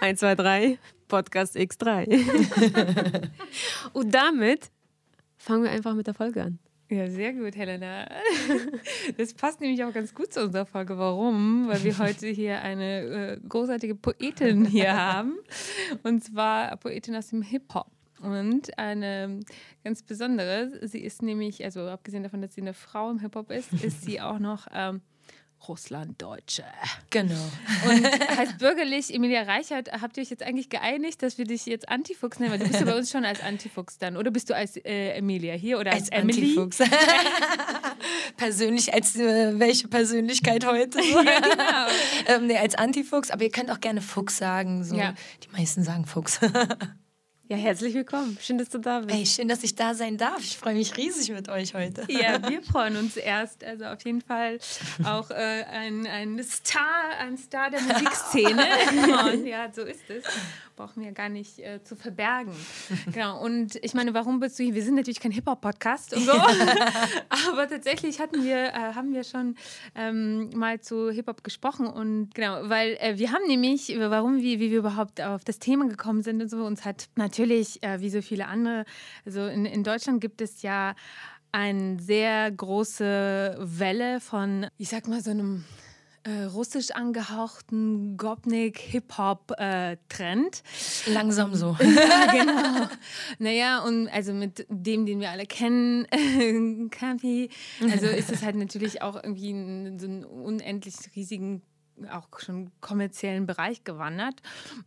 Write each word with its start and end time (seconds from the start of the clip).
1, 0.00 0.18
2, 0.18 0.34
3, 0.34 0.78
Podcast 1.08 1.56
X3. 1.56 2.08
Und 3.92 4.14
damit 4.14 4.70
fangen 5.36 5.64
wir 5.64 5.70
einfach 5.70 5.94
mit 5.94 6.06
der 6.06 6.14
Folge 6.14 6.42
an. 6.42 6.58
Ja, 6.88 7.08
sehr 7.08 7.34
gut, 7.34 7.54
Helena. 7.54 8.08
Das 9.18 9.34
passt 9.34 9.60
nämlich 9.60 9.84
auch 9.84 9.92
ganz 9.92 10.14
gut 10.14 10.32
zu 10.32 10.42
unserer 10.42 10.64
Folge. 10.64 10.96
Warum? 10.96 11.68
Weil 11.68 11.84
wir 11.84 11.98
heute 11.98 12.28
hier 12.28 12.62
eine 12.62 13.00
äh, 13.02 13.40
großartige 13.46 13.94
Poetin 13.94 14.64
hier 14.64 14.96
haben. 14.96 15.38
Und 16.02 16.24
zwar 16.24 16.76
Poetin 16.78 17.14
aus 17.14 17.28
dem 17.28 17.42
Hip-Hop. 17.42 17.90
Und 18.22 18.76
eine 18.78 19.40
ganz 19.84 20.02
besondere, 20.02 20.86
sie 20.88 21.00
ist 21.00 21.22
nämlich, 21.22 21.62
also 21.62 21.88
abgesehen 21.88 22.22
davon, 22.22 22.40
dass 22.40 22.54
sie 22.54 22.62
eine 22.62 22.74
Frau 22.74 23.10
im 23.10 23.18
Hip-Hop 23.18 23.50
ist, 23.50 23.72
ist 23.84 24.02
sie 24.02 24.20
auch 24.20 24.38
noch 24.38 24.66
ähm, 24.72 25.02
Russlanddeutsche. 25.68 26.64
Genau. 27.10 27.34
Und 27.88 28.04
heißt 28.06 28.58
bürgerlich 28.58 29.12
Emilia 29.14 29.42
Reichert, 29.42 29.92
habt 30.00 30.16
ihr 30.16 30.22
euch 30.22 30.30
jetzt 30.30 30.42
eigentlich 30.42 30.68
geeinigt, 30.68 31.22
dass 31.22 31.38
wir 31.38 31.44
dich 31.44 31.66
jetzt 31.66 31.88
Antifuchs 31.88 32.38
nennen? 32.38 32.52
Weil 32.52 32.58
du 32.60 32.66
bist 32.66 32.80
ja 32.80 32.86
bei 32.86 32.96
uns 32.96 33.10
schon 33.10 33.24
als 33.24 33.42
Antifuchs 33.42 33.98
dann. 33.98 34.16
Oder 34.16 34.30
bist 34.30 34.50
du 34.50 34.56
als 34.56 34.76
äh, 34.76 35.10
Emilia 35.12 35.54
hier 35.54 35.78
oder 35.78 35.92
als, 35.92 36.10
Als 36.10 36.22
Emily? 36.22 36.58
Antifuchs. 36.58 36.78
Persönlich 38.36 38.94
als 38.94 39.16
äh, 39.16 39.58
welche 39.58 39.88
Persönlichkeit 39.88 40.66
heute? 40.66 41.00
Ja, 41.10 41.40
genau. 41.40 42.36
ähm, 42.36 42.46
nee, 42.46 42.56
als 42.56 42.74
Antifuchs, 42.74 43.30
aber 43.30 43.42
ihr 43.42 43.50
könnt 43.50 43.70
auch 43.70 43.80
gerne 43.80 44.00
Fuchs 44.00 44.38
sagen. 44.38 44.84
So. 44.84 44.96
Ja. 44.96 45.14
Die 45.44 45.50
meisten 45.50 45.82
sagen 45.82 46.06
Fuchs. 46.06 46.40
Ja, 47.50 47.56
herzlich 47.56 47.94
willkommen. 47.94 48.38
Schön, 48.40 48.58
dass 48.58 48.68
du 48.68 48.78
da 48.78 49.00
bist. 49.00 49.10
Ey, 49.10 49.26
schön, 49.26 49.48
dass 49.48 49.64
ich 49.64 49.74
da 49.74 49.92
sein 49.92 50.16
darf. 50.16 50.38
Ich 50.38 50.56
freue 50.56 50.74
mich 50.74 50.96
riesig 50.96 51.30
mit 51.30 51.48
euch 51.48 51.74
heute. 51.74 52.04
Ja, 52.06 52.40
wir 52.48 52.62
freuen 52.62 52.96
uns 52.96 53.16
erst. 53.16 53.64
Also 53.64 53.86
auf 53.86 54.04
jeden 54.04 54.20
Fall 54.20 54.60
auch 55.02 55.28
äh, 55.30 55.64
ein, 55.64 56.06
ein 56.06 56.40
Star, 56.44 57.10
ein 57.18 57.36
Star 57.36 57.68
der 57.70 57.80
Musikszene. 57.80 58.62
Und 59.32 59.46
ja, 59.46 59.68
so 59.72 59.82
ist 59.82 60.08
es. 60.08 60.22
Brauchen 60.76 61.02
wir 61.02 61.10
gar 61.10 61.28
nicht 61.28 61.58
äh, 61.58 61.82
zu 61.82 61.96
verbergen. 61.96 62.54
Genau. 63.12 63.42
Und 63.42 63.76
ich 63.82 63.94
meine, 63.94 64.14
warum 64.14 64.38
bist 64.38 64.58
du 64.58 64.62
hier? 64.62 64.74
Wir 64.74 64.84
sind 64.84 64.94
natürlich 64.94 65.18
kein 65.18 65.32
Hip-Hop-Podcast 65.32 66.14
und 66.14 66.24
so. 66.24 66.32
Aber 66.32 67.68
tatsächlich 67.68 68.20
hatten 68.20 68.44
wir, 68.44 68.66
äh, 68.66 68.94
haben 68.94 69.12
wir 69.12 69.24
schon 69.24 69.56
ähm, 69.96 70.50
mal 70.50 70.80
zu 70.80 71.10
Hip-Hop 71.10 71.42
gesprochen. 71.42 71.88
Und 71.88 72.32
genau, 72.34 72.68
weil 72.68 72.96
äh, 73.00 73.18
wir 73.18 73.32
haben 73.32 73.46
nämlich, 73.48 73.92
warum 73.98 74.40
wir, 74.40 74.60
wie 74.60 74.70
wir 74.70 74.78
überhaupt 74.78 75.20
auf 75.20 75.42
das 75.42 75.58
Thema 75.58 75.88
gekommen 75.88 76.22
sind 76.22 76.40
und 76.40 76.48
so, 76.48 76.64
uns 76.64 76.84
hat 76.84 77.08
natürlich, 77.16 77.39
äh, 77.44 78.00
wie 78.00 78.10
so 78.10 78.22
viele 78.22 78.46
andere, 78.46 78.84
also 79.24 79.46
in, 79.46 79.66
in 79.66 79.84
Deutschland 79.84 80.20
gibt 80.20 80.40
es 80.40 80.62
ja 80.62 80.94
eine 81.52 82.00
sehr 82.00 82.50
große 82.50 83.58
Welle 83.60 84.20
von, 84.20 84.66
ich 84.78 84.88
sag 84.88 85.08
mal, 85.08 85.22
so 85.22 85.30
einem 85.30 85.64
äh, 86.22 86.42
russisch 86.44 86.90
angehauchten 86.90 88.18
Gopnik-Hip-Hop-Trend. 88.18 90.62
Langsam 91.06 91.54
so. 91.54 91.78
Ja, 91.80 92.32
genau. 92.32 92.88
Naja, 93.38 93.82
und 93.84 94.08
also 94.08 94.34
mit 94.34 94.66
dem, 94.68 95.06
den 95.06 95.20
wir 95.20 95.30
alle 95.30 95.46
kennen, 95.46 96.06
Campy, 96.90 97.48
also 97.90 98.04
ist 98.06 98.30
es 98.30 98.42
halt 98.42 98.56
natürlich 98.56 99.00
auch 99.02 99.16
irgendwie 99.16 99.50
in 99.50 99.98
so 99.98 100.06
einen 100.06 100.24
unendlich 100.24 100.94
riesigen 101.16 101.62
auch 102.08 102.28
schon 102.40 102.70
kommerziellen 102.80 103.46
Bereich 103.46 103.84
gewandert. 103.84 104.34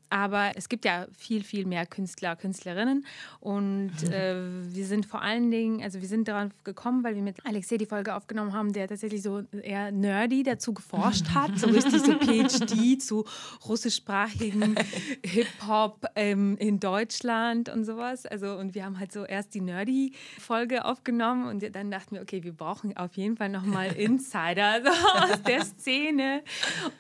Aber 0.10 0.52
es 0.56 0.70
gibt 0.70 0.86
ja 0.86 1.08
viel, 1.18 1.44
viel 1.44 1.66
mehr 1.66 1.86
Künstler, 1.86 2.36
Künstlerinnen. 2.36 3.06
Und 3.40 3.92
äh, 4.12 4.36
wir 4.74 4.86
sind 4.86 5.06
vor 5.06 5.22
allen 5.22 5.52
Dingen, 5.52 5.82
also 5.82 6.02
wir 6.02 6.08
sind 6.08 6.28
darauf 6.28 6.52
gekommen, 6.64 7.04
weil 7.04 7.16
wir 7.16 7.22
mit 7.22 7.46
Alexei 7.46 7.78
die 7.78 7.86
Folge 7.86 8.16
aufgenommen 8.16 8.54
haben, 8.54 8.74
der 8.74 8.88
tatsächlich 8.88 9.22
so 9.22 9.44
eher 9.52 9.92
nerdy 9.92 10.44
dazu 10.44 10.74
geforscht 10.74 11.30
hat, 11.34 11.58
so 11.58 11.68
richtig 11.70 12.02
so 12.02 12.14
PhD 12.14 13.02
zu 13.02 13.26
russischsprachigen 13.68 14.76
Hip-Hop 15.26 16.06
ähm, 16.16 16.58
in 16.58 16.80
Deutschland 16.80 17.70
und 17.70 17.86
sowas. 17.86 18.26
Also 18.26 18.56
und 18.56 18.76
wir 18.76 18.86
haben 18.86 19.00
halt 19.00 19.12
so 19.12 19.26
erst 19.26 19.54
die 19.54 19.62
nerdy-Folge 19.62 20.86
aufgenommen 20.86 21.48
und 21.48 21.76
dann 21.76 21.92
dachten 21.92 22.16
wir, 22.16 22.22
okay, 22.22 22.44
wir 22.44 22.54
brauchen 22.54 22.96
auf 22.98 23.16
jeden 23.16 23.38
Fall 23.38 23.50
nochmal 23.50 23.94
Insider 23.94 24.82
so 24.84 24.90
aus 24.90 25.44
der 25.44 25.64
Szene. 25.64 26.44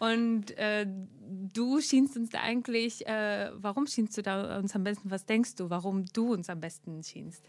Und 0.04 0.52
äh, 0.58 0.86
du 0.86 1.80
schienst 1.80 2.18
uns 2.18 2.30
da 2.30 2.42
eigentlich, 2.42 3.08
äh, 3.08 3.52
warum 3.54 3.88
schienst 3.88 4.18
du 4.18 4.22
da 4.22 4.58
uns 4.58 4.76
am 4.76 4.84
besten? 4.84 5.10
Was 5.10 5.26
denkst 5.26 5.56
du, 5.56 5.70
warum 5.70 6.04
du 6.08 6.34
uns 6.34 6.50
am 6.50 6.60
besten 6.60 7.02
schienst? 7.04 7.42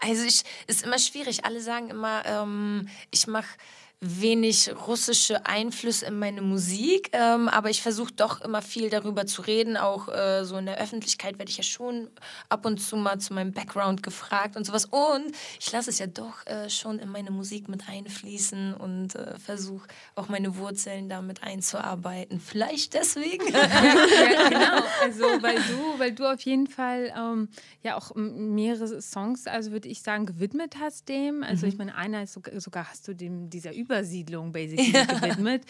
Also 0.00 0.24
ich 0.24 0.44
ist 0.66 0.82
immer 0.82 0.98
schwierig. 0.98 1.44
Alle 1.44 1.60
sagen 1.60 1.90
immer, 1.90 2.24
ähm, 2.24 2.88
ich 3.10 3.26
mache 3.26 3.58
wenig 4.04 4.70
russische 4.86 5.46
Einflüsse 5.46 6.06
in 6.06 6.18
meine 6.18 6.42
Musik, 6.42 7.10
ähm, 7.12 7.48
aber 7.48 7.70
ich 7.70 7.82
versuche 7.82 8.12
doch 8.12 8.40
immer 8.42 8.62
viel 8.62 8.90
darüber 8.90 9.26
zu 9.26 9.42
reden. 9.42 9.76
Auch 9.76 10.08
äh, 10.08 10.44
so 10.44 10.56
in 10.56 10.66
der 10.66 10.78
Öffentlichkeit 10.78 11.38
werde 11.38 11.50
ich 11.50 11.56
ja 11.56 11.62
schon 11.62 12.08
ab 12.48 12.66
und 12.66 12.78
zu 12.78 12.96
mal 12.96 13.18
zu 13.18 13.32
meinem 13.34 13.52
Background 13.52 14.02
gefragt 14.02 14.56
und 14.56 14.64
sowas. 14.64 14.84
Und 14.86 15.32
ich 15.58 15.72
lasse 15.72 15.90
es 15.90 15.98
ja 15.98 16.06
doch 16.06 16.46
äh, 16.46 16.68
schon 16.68 16.98
in 16.98 17.08
meine 17.08 17.30
Musik 17.30 17.68
mit 17.68 17.88
einfließen 17.88 18.74
und 18.74 19.14
äh, 19.14 19.38
versuche 19.38 19.88
auch 20.14 20.28
meine 20.28 20.56
Wurzeln 20.56 21.08
damit 21.08 21.42
einzuarbeiten. 21.42 22.40
Vielleicht 22.40 22.94
deswegen. 22.94 23.48
ja, 23.52 24.48
genau. 24.48 24.82
Also 25.02 25.24
weil 25.42 25.56
du, 25.56 25.98
weil 25.98 26.12
du 26.12 26.30
auf 26.30 26.40
jeden 26.42 26.66
Fall 26.66 27.12
ähm, 27.16 27.48
ja 27.82 27.96
auch 27.96 28.14
mehrere 28.14 29.00
Songs, 29.00 29.46
also 29.46 29.72
würde 29.72 29.88
ich 29.88 30.02
sagen, 30.02 30.26
gewidmet 30.26 30.76
hast 30.80 31.08
dem. 31.08 31.42
Also 31.42 31.66
ich 31.66 31.78
meine, 31.78 31.94
einer 31.94 32.22
ist 32.22 32.34
sogar, 32.34 32.60
sogar 32.60 32.90
hast 32.90 33.08
du 33.08 33.14
dem 33.14 33.50
dieser 33.50 33.72
Übersiedlung 33.94 34.52
basically 34.52 34.92
gewidmet. 34.92 35.62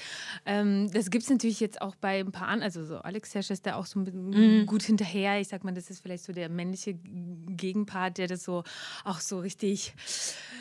Ähm, 0.46 0.90
das 0.92 1.10
gibt 1.10 1.24
es 1.24 1.30
natürlich 1.30 1.60
jetzt 1.60 1.80
auch 1.80 1.94
bei 1.96 2.20
ein 2.20 2.32
paar 2.32 2.48
anderen, 2.48 2.64
also 2.64 2.84
so 2.84 2.98
Alex 2.98 3.34
Hesch 3.34 3.50
ist 3.50 3.66
da 3.66 3.76
auch 3.76 3.86
so 3.86 4.00
ein 4.00 4.04
bisschen 4.04 4.66
gut 4.66 4.82
hinterher. 4.82 5.40
Ich 5.40 5.48
sag 5.48 5.64
mal, 5.64 5.72
das 5.72 5.90
ist 5.90 6.00
vielleicht 6.00 6.24
so 6.24 6.32
der 6.32 6.48
männliche 6.48 6.94
Gegenpart, 6.94 8.18
der 8.18 8.28
das 8.28 8.44
so 8.44 8.64
auch 9.04 9.20
so 9.20 9.38
richtig, 9.38 9.94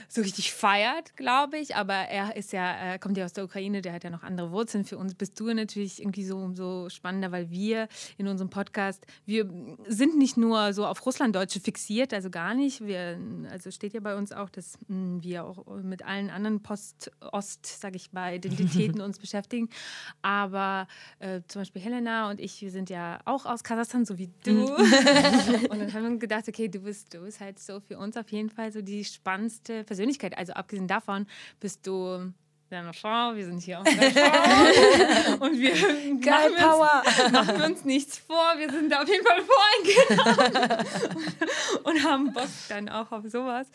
so 0.07 0.21
richtig 0.21 0.53
feiert, 0.53 1.15
glaube 1.15 1.57
ich. 1.57 1.75
Aber 1.75 1.93
er 1.93 2.35
ist 2.35 2.53
ja, 2.53 2.71
er 2.71 2.99
kommt 2.99 3.17
ja 3.17 3.25
aus 3.25 3.33
der 3.33 3.45
Ukraine, 3.45 3.81
der 3.81 3.93
hat 3.93 4.03
ja 4.03 4.09
noch 4.09 4.23
andere 4.23 4.51
Wurzeln. 4.51 4.85
Für 4.85 4.97
uns 4.97 5.15
bist 5.15 5.39
du 5.39 5.53
natürlich 5.53 6.01
irgendwie 6.01 6.25
so 6.25 6.37
umso 6.37 6.89
spannender, 6.89 7.31
weil 7.31 7.49
wir 7.49 7.87
in 8.17 8.27
unserem 8.27 8.49
Podcast, 8.49 9.05
wir 9.25 9.49
sind 9.87 10.17
nicht 10.17 10.37
nur 10.37 10.73
so 10.73 10.85
auf 10.85 11.05
Russlanddeutsche 11.05 11.59
fixiert, 11.59 12.13
also 12.13 12.29
gar 12.29 12.53
nicht. 12.53 12.85
Wir, 12.85 13.17
also 13.49 13.71
steht 13.71 13.93
ja 13.93 13.99
bei 13.99 14.15
uns 14.15 14.31
auch, 14.31 14.49
dass 14.49 14.77
mh, 14.87 15.23
wir 15.23 15.45
auch 15.45 15.65
mit 15.81 16.03
allen 16.05 16.29
anderen 16.29 16.61
Post-Ost, 17.43 17.65
sage 17.65 17.97
ich 17.97 18.13
mal, 18.13 18.35
Identitäten 18.35 19.01
uns 19.01 19.19
beschäftigen. 19.19 19.69
Aber 20.21 20.87
äh, 21.19 21.41
zum 21.47 21.61
Beispiel 21.61 21.81
Helena 21.81 22.29
und 22.29 22.39
ich, 22.39 22.61
wir 22.61 22.71
sind 22.71 22.89
ja 22.89 23.19
auch 23.25 23.45
aus 23.45 23.63
Kasachstan, 23.63 24.05
so 24.05 24.17
wie 24.17 24.29
du. 24.43 24.65
und 24.75 25.79
dann 25.79 25.93
haben 25.93 26.03
wir 26.03 26.17
gedacht, 26.17 26.47
okay, 26.47 26.67
du 26.67 26.79
bist, 26.79 27.13
du 27.13 27.19
bist 27.19 27.39
halt 27.39 27.59
so 27.59 27.79
für 27.79 27.97
uns 27.97 28.17
auf 28.17 28.29
jeden 28.31 28.49
Fall 28.49 28.71
so 28.71 28.81
die 28.81 29.03
spannendste 29.03 29.83
Persönlichkeit. 29.83 30.37
Also 30.37 30.53
abgesehen 30.53 30.87
davon 30.87 31.27
bist 31.59 31.85
du 31.85 32.33
eine 32.73 32.93
Frau, 32.93 33.35
wir 33.35 33.45
sind 33.45 33.61
hier 33.61 33.79
auch 33.79 33.85
eine 33.85 34.11
Frau. 34.11 35.45
und 35.45 35.59
wir 35.59 35.73
Geil, 36.19 36.51
machen, 36.51 36.55
Power. 36.55 37.03
Uns, 37.05 37.31
machen 37.31 37.61
uns 37.61 37.85
nichts 37.85 38.17
vor, 38.17 38.53
wir 38.57 38.69
sind 38.69 38.91
da 38.91 39.01
auf 39.01 39.07
jeden 39.07 39.25
Fall 39.25 39.41
voreingenommen 39.43 40.85
und 41.83 42.03
haben 42.03 42.33
Bock 42.33 42.49
dann 42.69 42.89
auch 42.89 43.11
auf 43.11 43.25
sowas. 43.27 43.67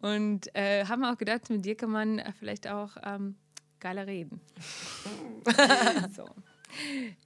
Und 0.00 0.54
äh, 0.54 0.84
haben 0.86 1.04
auch 1.04 1.18
gedacht, 1.18 1.50
mit 1.50 1.64
dir 1.64 1.76
kann 1.76 1.90
man 1.90 2.18
äh, 2.18 2.32
vielleicht 2.38 2.68
auch 2.68 2.90
ähm, 3.04 3.36
geiler 3.80 4.06
reden. 4.06 4.40
so. 6.16 6.28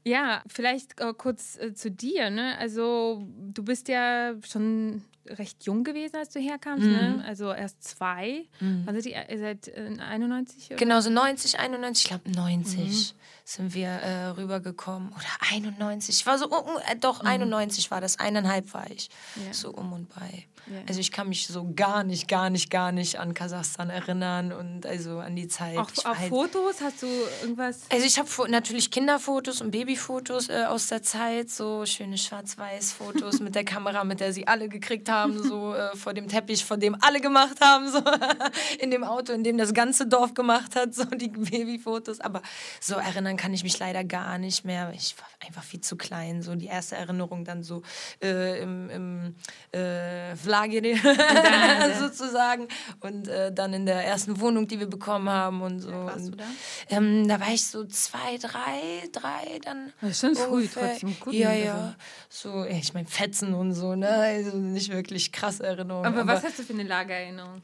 Ja, 0.05 0.43
vielleicht 0.47 1.01
äh, 1.01 1.15
kurz 1.17 1.57
äh, 1.59 1.75
zu 1.75 1.91
dir. 1.91 2.31
Ne? 2.31 2.57
Also 2.59 3.27
du 3.27 3.63
bist 3.63 3.89
ja 3.89 4.35
schon 4.43 5.05
recht 5.31 5.65
jung 5.65 5.85
gewesen, 5.85 6.17
als 6.17 6.31
du 6.31 6.41
herkamst, 6.41 6.87
ne? 6.87 7.25
Also 7.27 7.53
erst 7.53 7.83
zwei. 7.85 8.47
Wann 8.61 8.95
seid 8.95 9.07
ihr? 9.07 9.29
Ihr 9.29 9.39
seid 9.39 9.69
äh, 9.69 9.97
91? 9.99 10.67
Oder? 10.69 10.77
Genau, 10.77 11.01
so 11.01 11.11
90, 11.11 11.59
91, 11.59 12.05
ich 12.05 12.09
glaube 12.11 12.31
90 12.31 13.15
sind 13.49 13.73
wir 13.73 13.89
äh, 13.89 14.27
rübergekommen. 14.27 15.09
Oder 15.09 15.55
91. 15.55 16.21
Ich 16.21 16.27
war 16.27 16.37
so, 16.37 16.51
uh, 16.51 16.55
uh, 16.55 16.79
äh, 16.87 16.97
doch, 16.97 17.23
91 17.23 17.91
war 17.91 18.03
das. 18.03 18.19
Eineinhalb 18.19 18.75
war 18.75 18.91
ich. 18.91 19.09
Ja. 19.37 19.55
So 19.55 19.71
um 19.71 19.95
und 19.95 20.15
bei. 20.15 20.47
Ja. 20.67 20.83
Also 20.87 21.01
ich 21.01 21.13
kann 21.13 21.31
mich 21.31 21.47
so 21.47 21.73
gar 21.75 22.05
nicht, 22.05 22.29
gar 22.29 22.51
nicht, 22.51 22.71
gar 22.71 22.93
nicht 22.93 23.19
an 23.19 23.33
Kasachstan 23.33 23.89
erinnern 23.89 24.53
und 24.53 24.85
also 24.85 25.19
an 25.19 25.35
die 25.35 25.49
Zeit. 25.49 25.79
Auch 25.79 25.91
auf 26.05 26.19
halt- 26.19 26.29
Fotos 26.29 26.83
hast 26.83 27.03
du 27.03 27.07
irgendwas? 27.41 27.81
Also 27.91 28.05
ich 28.05 28.19
habe 28.19 28.29
natürlich 28.51 28.91
Kinderfotos 28.91 29.63
und 29.63 29.71
Babyfotos 29.71 30.51
äh, 30.51 30.65
aus 30.69 30.89
der 30.89 31.03
Zeit, 31.03 31.49
so 31.49 31.87
schöne 31.87 32.19
Schwarz-Weiß-Fotos 32.19 33.41
mit 33.41 33.55
der 33.55 33.65
Kamera, 33.65 34.05
mit 34.05 34.21
der 34.21 34.35
sie 34.35 34.47
alle 34.47 34.69
gekriegt 34.69 35.09
haben, 35.09 35.43
so 35.43 35.75
äh, 35.75 35.97
vor 35.97 36.13
dem 36.13 36.29
Teppich, 36.29 36.67
vor 36.67 36.77
dem 36.77 36.99
alle 37.01 37.23
gemacht 37.23 37.63
haben, 37.63 37.91
so 37.91 38.03
in 38.79 38.91
dem 38.91 39.05
Auto, 39.05 39.33
in 39.33 39.45
dem 39.45 39.57
das 39.57 39.73
ganze 39.73 40.07
Dorf 40.07 40.35
gemacht 40.35 40.77
hat, 40.77 40.95
so 40.95 41.05
die 41.05 41.29
Babyfotos. 41.29 42.21
Aber 42.21 42.43
so 42.79 42.97
erinnern 42.97 43.38
kann 43.39 43.55
ich 43.55 43.63
mich 43.63 43.79
leider 43.79 44.05
gar 44.05 44.37
nicht 44.37 44.65
mehr. 44.65 44.93
Ich 44.95 45.17
war 45.19 45.27
einfach 45.47 45.63
viel 45.63 45.81
zu 45.81 45.97
klein. 45.97 46.43
So 46.43 46.55
die 46.55 46.67
erste 46.67 46.97
Erinnerung 46.97 47.45
dann 47.45 47.63
so 47.63 47.83
äh, 48.23 48.61
im, 48.61 48.91
im 48.91 49.35
äh, 49.73 50.35
sozusagen 51.99 52.69
und 53.01 53.29
äh, 53.29 53.53
dann 53.53 53.73
in 53.73 53.87
der 53.87 54.05
ersten 54.05 54.41
Wohnung, 54.41 54.69
die 54.69 54.79
wir 54.79 54.89
bekommen 54.89 55.31
haben 55.31 55.63
und 55.63 55.81
so. 55.81 55.91
warst 55.91 56.29
du 56.29 56.33
da? 56.33 56.45
Ähm, 56.91 57.27
da 57.29 57.41
war 57.41 57.49
ich 57.49 57.67
so 57.67 57.85
zwei, 57.87 58.37
drei, 58.39 59.09
drei 59.13 59.59
dann. 59.65 59.93
Das 60.01 60.11
ist 60.11 60.21
schon 60.21 60.35
früh, 60.37 60.69
trotzdem 60.73 61.19
gut, 61.21 61.33
Ja, 61.35 61.51
also. 61.51 61.65
ja. 61.65 61.95
So, 62.29 62.65
ja, 62.65 62.77
ich 62.77 62.93
meine, 62.93 63.07
Fetzen 63.07 63.55
und 63.55 63.73
so, 63.73 63.95
ne? 63.95 64.09
Also 64.09 64.57
nicht 64.57 64.93
wirklich 64.93 65.33
krasse 65.33 65.65
Erinnerungen. 65.65 66.07
Aber, 66.07 66.27
was 66.27 66.45
hast 66.45 66.59
du 66.59 66.63
für 66.63 66.73
eine 66.75 66.83
Lagererinnerung? 66.83 67.63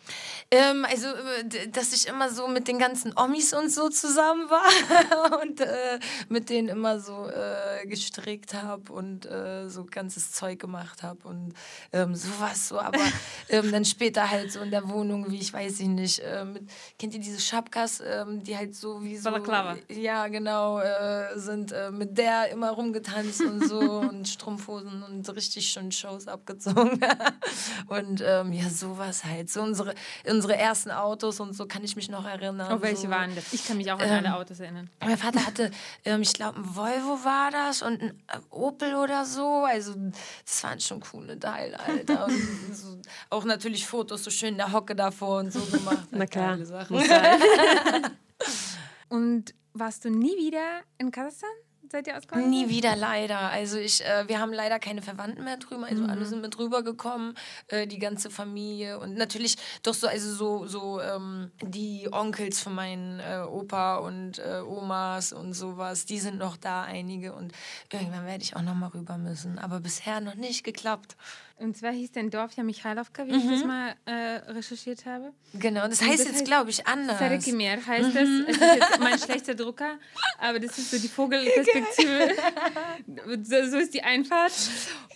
Ähm, 0.51 0.87
also, 0.89 1.09
äh, 1.09 1.69
dass 1.69 1.93
ich 1.93 2.07
immer 2.09 2.31
so 2.31 2.49
mit 2.49 2.69
den 2.69 2.79
ganzen 2.79 3.13
Omis 3.19 3.53
und 3.53 3.71
so 3.71 3.89
zusammen 3.89 4.49
war 4.49 5.41
und 5.43 5.61
äh, 5.65 5.99
mit 6.29 6.51
denen 6.51 6.69
immer 6.69 7.01
so 7.01 7.29
äh, 7.29 7.87
gestrickt 7.87 8.55
habe 8.55 8.93
und 8.93 9.27
äh, 9.27 9.69
so 9.69 9.85
ganzes 9.85 10.33
Zeug 10.33 10.59
gemacht 10.59 11.03
habe 11.03 11.27
und 11.29 11.55
ähm, 11.93 12.15
sowas 12.15 12.69
so. 12.69 12.79
Aber 12.79 13.01
ähm, 13.49 13.73
dann 13.73 13.85
später 13.85 14.31
halt 14.31 14.53
so 14.53 14.61
in 14.61 14.71
der 14.71 14.89
Wohnung, 14.89 15.31
wie 15.31 15.39
ich 15.39 15.53
weiß 15.53 15.81
ich 15.81 15.89
nicht, 15.89 16.21
äh, 16.21 16.45
mit, 16.45 16.63
kennt 16.99 17.15
ihr 17.15 17.21
diese 17.21 17.41
Schabkas, 17.41 18.03
ähm, 18.05 18.43
die 18.43 18.57
halt 18.57 18.75
so 18.75 19.03
wie 19.03 19.17
so. 19.17 19.31
Balaklava. 19.31 19.77
Ja, 19.89 20.29
genau, 20.29 20.81
äh, 20.81 21.39
sind 21.39 21.75
mit 21.93 22.17
der 22.19 22.51
immer 22.51 22.71
rumgetanzt 22.71 23.41
und 23.43 23.69
so 23.69 23.79
und 24.11 24.29
Strumpfhosen 24.29 25.03
und 25.03 25.29
richtig 25.35 25.69
schön 25.69 25.93
Shows 25.93 26.29
abgezogen. 26.29 27.01
und 27.89 28.23
ähm, 28.25 28.53
ja, 28.53 28.69
sowas 28.69 29.25
halt. 29.25 29.51
So 29.51 29.63
unsere, 29.63 29.95
unsere 30.29 30.57
ersten 30.57 30.91
Autos 30.91 31.41
und 31.41 31.55
so 31.55 31.67
kann 31.67 31.85
ich 31.85 31.97
mich 31.97 32.09
noch 32.09 32.27
erinnern. 32.27 32.73
Auf 32.73 32.83
welche 32.83 33.03
so. 33.03 33.11
waren 33.11 33.35
das? 33.35 33.53
Ich 33.53 33.67
kann 33.67 33.77
mich 33.77 33.91
auch 33.93 33.99
an 33.99 34.11
alle 34.11 34.37
Autos 34.37 34.61
erinnern. 34.61 34.91
Mein 35.01 35.19
Vater 35.19 35.47
hatte, 35.55 35.71
ähm, 36.05 36.23
ich 36.23 36.33
glaube, 36.33 36.59
ein 36.59 36.77
Volvo 36.77 37.25
war 37.25 37.51
das 37.51 37.83
und 37.83 38.03
ein 38.03 38.23
äh, 38.29 38.39
Opel 38.51 38.95
oder 38.97 39.25
so. 39.25 39.65
Also, 39.65 39.95
das 40.45 40.65
waren 40.65 40.81
schon 40.81 41.01
coole 41.01 41.39
Teile, 41.39 41.79
Alter. 41.81 42.27
Und 42.27 42.35
so, 42.73 42.99
auch 43.31 43.45
natürlich 43.45 43.87
Fotos 43.87 44.25
so 44.25 44.31
schön 44.31 44.51
in 44.51 44.59
der 44.59 44.73
Hocke 44.73 44.95
davor 44.95 45.39
und 45.41 45.53
so 45.53 45.61
gemacht. 45.61 46.09
Na 46.11 46.27
klar. 46.27 46.59
Und 49.09 49.55
warst 49.75 50.05
du 50.05 50.11
nie 50.11 50.37
wieder 50.37 50.81
in 50.99 51.11
Kasachstan? 51.13 51.51
Seid 51.95 52.09
ihr 52.09 52.17
ausgekommen? 52.17 52.51
Nie 52.51 52.69
wieder 52.69 52.97
leider. 52.97 53.39
Also 53.39 53.79
ich, 53.79 54.05
äh, 54.05 54.27
wir 54.27 54.41
haben 54.41 54.53
leider 54.53 54.81
keine 54.81 55.01
Verwandten 55.01 55.45
mehr 55.45 55.59
drüben. 55.59 55.85
Also 55.85 56.05
alle 56.07 56.27
sind 56.27 56.43
mit 56.43 56.59
rübergekommen, 56.59 57.37
äh, 57.69 57.87
die 57.87 58.01
ganze 58.01 58.31
Familie 58.31 58.99
und 58.99 59.15
natürlich 59.15 59.57
doch 59.85 59.95
so, 59.95 60.09
also 60.09 60.35
so, 60.35 60.67
so 60.67 61.01
ähm, 61.01 61.53
die 61.63 62.09
Onkels 62.11 62.61
von 62.61 62.75
meinen 62.75 63.21
äh, 63.21 63.45
Opa 63.49 63.99
und 63.99 64.41
äh, 64.41 64.61
Omas 64.67 65.33
und 65.33 65.53
sowas, 65.53 66.05
die 66.05 66.19
sind 66.19 66.37
noch 66.37 66.57
da, 66.57 66.83
einige 66.83 67.33
und 67.33 67.53
irgendwann 67.93 68.27
werde 68.27 68.43
ich 68.43 68.57
auch 68.57 68.63
noch 68.63 68.75
mal 68.75 68.89
rüber 68.89 69.17
müssen. 69.17 69.61
Aber 69.61 69.79
bisher 69.79 70.21
noch 70.21 70.35
nicht 70.35 70.65
geklappt. 70.65 71.15
Und 71.57 71.77
zwar 71.77 71.93
hieß 71.93 72.11
dein 72.13 72.31
Dorf 72.31 72.53
ja 72.57 72.65
Michailovka, 72.65 73.27
wie 73.27 73.37
ich 73.37 73.49
das 73.49 73.65
mal 73.65 73.95
äh, 74.07 74.13
recherchiert 74.51 75.07
habe. 75.07 75.33
Genau, 75.55 75.87
das 75.87 76.03
heißt 76.03 76.21
das 76.21 76.33
jetzt 76.33 76.45
glaube 76.45 76.71
ich 76.71 76.87
anders. 76.87 77.19
Sarikimir 77.19 77.85
heißt 77.87 78.15
das. 78.15 78.29
Es 78.29 78.57
ist 78.57 78.61
jetzt 78.61 78.99
mein 79.01 79.19
schlechter 79.19 79.55
Drucker, 79.55 79.99
aber 80.39 80.59
das 80.59 80.77
ist 80.79 80.91
so 80.91 80.99
die 80.99 81.09
Vogelperspektive. 81.09 82.35
so, 83.45 83.71
so 83.71 83.77
ist 83.79 83.95
die 83.95 84.03
Einfahrt. 84.03 84.53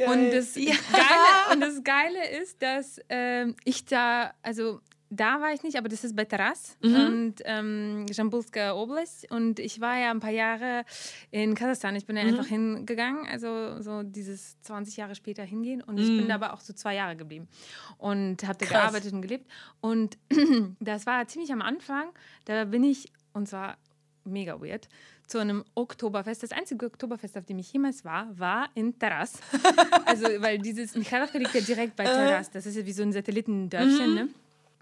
Und 0.07 0.31
das, 0.31 0.55
Ja. 0.55 0.75
Geile, 0.93 1.53
und 1.55 1.61
das 1.61 1.83
Geile 1.83 2.29
ist, 2.41 2.63
dass 2.63 3.01
ähm, 3.09 3.57
ich 3.65 3.85
da, 3.85 4.33
also 4.43 4.81
da 5.11 5.41
war 5.41 5.53
ich 5.53 5.63
nicht, 5.63 5.77
aber 5.77 5.89
das 5.89 6.05
ist 6.05 6.15
bei 6.15 6.25
Taras 6.25 6.77
und 6.83 7.37
ähm, 7.45 8.07
Jambulska 8.11 8.75
Oblast. 8.75 9.31
Und 9.31 9.59
ich 9.59 9.81
war 9.81 9.99
ja 9.99 10.11
ein 10.11 10.21
paar 10.21 10.31
Jahre 10.31 10.85
in 11.31 11.55
Kasachstan. 11.55 11.97
Ich 11.97 12.07
bin 12.07 12.17
da 12.17 12.23
einfach 12.23 12.47
hingegangen, 12.47 13.27
also 13.27 13.81
so 13.81 14.03
dieses 14.03 14.61
20 14.63 14.97
Jahre 14.97 15.15
später 15.15 15.45
hingehen. 15.45 15.83
Und 15.83 15.99
ich 15.99 16.09
bin 16.09 16.29
da 16.29 16.35
aber 16.35 16.53
auch 16.53 16.61
so 16.61 16.73
zwei 16.73 16.95
Jahre 16.95 17.17
geblieben 17.17 17.49
und 17.97 18.47
habe 18.47 18.59
da 18.59 18.67
Krass. 18.67 18.83
gearbeitet 18.83 19.13
und 19.13 19.23
gelebt. 19.23 19.51
Und 19.81 20.19
das 20.81 21.07
war 21.07 21.27
ziemlich 21.27 21.53
am 21.53 21.63
Anfang. 21.63 22.11
Da 22.45 22.65
bin 22.65 22.85
ich, 22.85 23.11
und 23.33 23.49
zwar 23.49 23.79
mega 24.25 24.61
weird, 24.61 24.89
zu 25.27 25.39
einem 25.39 25.65
Oktoberfest. 25.75 26.43
Das 26.43 26.53
einzige 26.53 26.87
Oktoberfest, 26.87 27.37
auf 27.37 27.45
dem 27.47 27.59
ich 27.59 27.73
jemals 27.73 28.05
war, 28.05 28.39
war 28.39 28.69
in 28.75 28.99
Taras. 28.99 29.39
Also, 30.05 30.25
weil 30.41 30.59
dieses 30.59 30.95
Michailovka 30.97 31.37
liegt 31.37 31.55
ja 31.55 31.61
direkt 31.61 31.95
bei 31.95 32.05
Taras. 32.05 32.51
Das 32.51 32.65
ist 32.65 32.77
ja 32.77 32.87
wie 32.87 32.93
so 32.93 33.03
ein 33.03 33.13
Satellitendörfchen, 33.13 34.15
ne? 34.15 34.29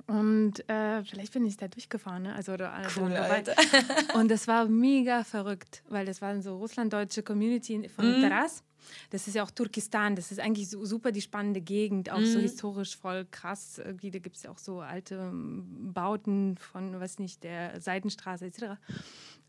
Und 0.07 0.69
äh, 0.69 1.03
vielleicht 1.03 1.33
bin 1.33 1.45
ich 1.47 1.57
da 1.57 1.67
durchgefahren, 1.67 2.25
ne? 2.25 2.35
Also, 2.35 2.53
oder, 2.53 2.73
Cool. 2.97 3.13
Alter. 3.13 3.55
Und 4.15 4.31
das 4.31 4.47
war 4.47 4.67
mega 4.67 5.25
verrückt, 5.25 5.83
weil 5.89 6.07
das 6.07 6.23
war 6.23 6.41
so 6.43 6.59
russlanddeutsche 6.59 7.23
Community 7.23 7.89
von 7.89 8.23
Taras. 8.23 8.63
Das 9.11 9.27
ist 9.27 9.35
ja 9.35 9.43
auch 9.43 9.51
Turkestan, 9.51 10.15
das 10.15 10.31
ist 10.31 10.39
eigentlich 10.39 10.69
so, 10.69 10.85
super 10.85 11.11
die 11.11 11.21
spannende 11.21 11.61
Gegend, 11.61 12.11
auch 12.11 12.21
so 12.21 12.39
historisch 12.39 12.97
voll 12.97 13.27
krass. 13.29 13.81
Irgendwie, 13.85 14.13
da 14.13 14.21
gibt 14.21 14.37
es 14.37 14.45
ja 14.45 14.51
auch 14.51 14.59
so 14.59 14.81
alte 14.81 15.17
ähm, 15.17 15.93
Bauten 15.93 16.57
von, 16.57 16.99
weiß 17.01 17.19
nicht, 17.19 17.43
der 17.43 17.81
Seidenstraße 17.81 18.47
etc. 18.47 18.79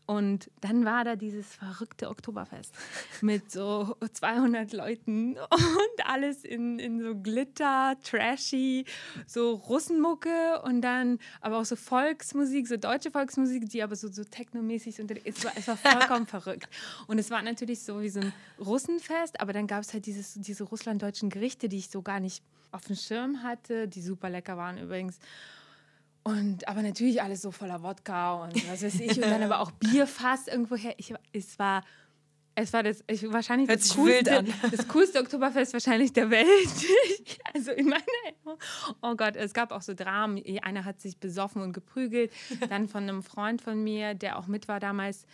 Und 0.08 0.50
dann 0.62 0.86
war 0.86 1.04
da 1.04 1.16
dieses 1.16 1.54
verrückte 1.54 2.08
Oktoberfest 2.08 2.74
mit 3.20 3.50
so 3.52 3.94
200 4.10 4.72
Leuten 4.72 5.36
und 5.36 6.06
alles 6.06 6.46
in, 6.46 6.78
in 6.78 7.02
so 7.02 7.14
Glitter, 7.14 7.94
trashy, 8.02 8.86
so 9.26 9.52
Russenmucke 9.52 10.62
und 10.62 10.80
dann 10.80 11.18
aber 11.42 11.58
auch 11.58 11.66
so 11.66 11.76
Volksmusik, 11.76 12.68
so 12.68 12.78
deutsche 12.78 13.10
Volksmusik, 13.10 13.68
die 13.68 13.82
aber 13.82 13.96
so, 13.96 14.08
so 14.10 14.24
technomäßig 14.24 14.98
und 14.98 15.10
es 15.26 15.44
war, 15.44 15.52
es 15.54 15.68
war 15.68 15.76
vollkommen 15.76 16.26
verrückt. 16.26 16.70
Und 17.06 17.18
es 17.18 17.30
war 17.30 17.42
natürlich 17.42 17.82
so 17.82 18.00
wie 18.00 18.08
so 18.08 18.20
ein 18.20 18.32
Russenfest, 18.58 19.38
aber 19.42 19.52
dann 19.52 19.66
gab 19.66 19.82
es 19.82 19.92
halt 19.92 20.06
dieses, 20.06 20.32
diese 20.36 20.64
russlanddeutschen 20.64 21.28
Gerichte, 21.28 21.68
die 21.68 21.76
ich 21.76 21.90
so 21.90 22.00
gar 22.00 22.18
nicht 22.18 22.42
auf 22.72 22.86
dem 22.86 22.96
Schirm 22.96 23.42
hatte, 23.42 23.88
die 23.88 24.00
super 24.00 24.30
lecker 24.30 24.56
waren 24.56 24.78
übrigens. 24.78 25.18
Und 26.28 26.68
aber 26.68 26.82
natürlich 26.82 27.22
alles 27.22 27.40
so 27.40 27.50
voller 27.50 27.82
Wodka 27.82 28.44
und 28.44 28.54
was 28.70 28.82
weiß 28.82 29.00
ich. 29.00 29.16
Und 29.16 29.22
dann 29.22 29.42
aber 29.42 29.60
auch 29.60 29.70
Bierfass 29.70 30.46
irgendwoher. 30.46 30.94
Ich, 30.98 31.14
es 31.32 31.58
war. 31.58 31.82
Es 32.60 32.72
war 32.72 32.82
das, 32.82 33.04
ich, 33.06 33.22
wahrscheinlich 33.32 33.68
Hört 33.68 33.78
das 33.78 33.94
coolste, 33.94 34.44
das 34.72 34.88
coolste 34.88 35.20
Oktoberfest 35.20 35.74
wahrscheinlich 35.74 36.12
der 36.12 36.28
Welt. 36.28 36.48
also 37.54 37.70
in 37.70 37.86
meiner 37.86 38.02
Erinnerung. 38.24 38.58
Oh 39.00 39.14
Gott, 39.14 39.36
es 39.36 39.54
gab 39.54 39.70
auch 39.70 39.80
so 39.80 39.94
Dramen. 39.94 40.42
Einer 40.62 40.84
hat 40.84 41.00
sich 41.00 41.18
besoffen 41.18 41.62
und 41.62 41.72
geprügelt. 41.72 42.32
Dann 42.68 42.88
von 42.88 43.04
einem 43.04 43.22
Freund 43.22 43.62
von 43.62 43.84
mir, 43.84 44.14
der 44.14 44.40
auch 44.40 44.48
mit 44.48 44.66
war 44.66 44.80
damals. 44.80 45.24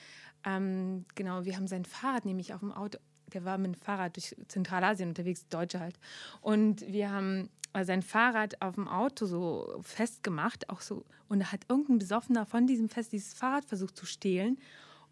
Ähm, 0.45 1.07
genau, 1.15 1.47
wir 1.47 1.57
haben 1.57 1.67
sein 1.67 1.87
Fahrrad 1.87 2.27
nämlich 2.27 2.53
auf 2.53 2.61
dem 2.61 2.73
Auto. 2.73 2.99
Der 3.33 3.47
war 3.47 3.57
mit 3.57 3.75
dem 3.75 3.81
Fahrrad 3.81 4.17
durch 4.17 4.37
Zentralasien 4.49 5.09
unterwegs, 5.09 5.49
Deutsche 5.49 5.81
halt. 5.81 5.99
Und 6.43 6.83
wir 6.93 7.11
haben 7.11 7.49
sein 7.83 8.03
Fahrrad 8.03 8.63
auf 8.63 8.77
dem 8.77 8.87
Auto 8.87 9.27
so 9.27 9.79
festgemacht, 9.83 10.71
auch 10.71 10.81
so. 10.81 11.05
Und 11.29 11.41
da 11.41 11.53
hat 11.53 11.63
irgendein 11.69 11.99
Besoffener 11.99 12.47
von 12.47 12.67
diesem 12.67 12.89
Fest 12.89 13.13
dieses 13.13 13.35
Fahrrad 13.35 13.65
versucht 13.65 13.97
zu 13.97 14.07
stehlen. 14.07 14.59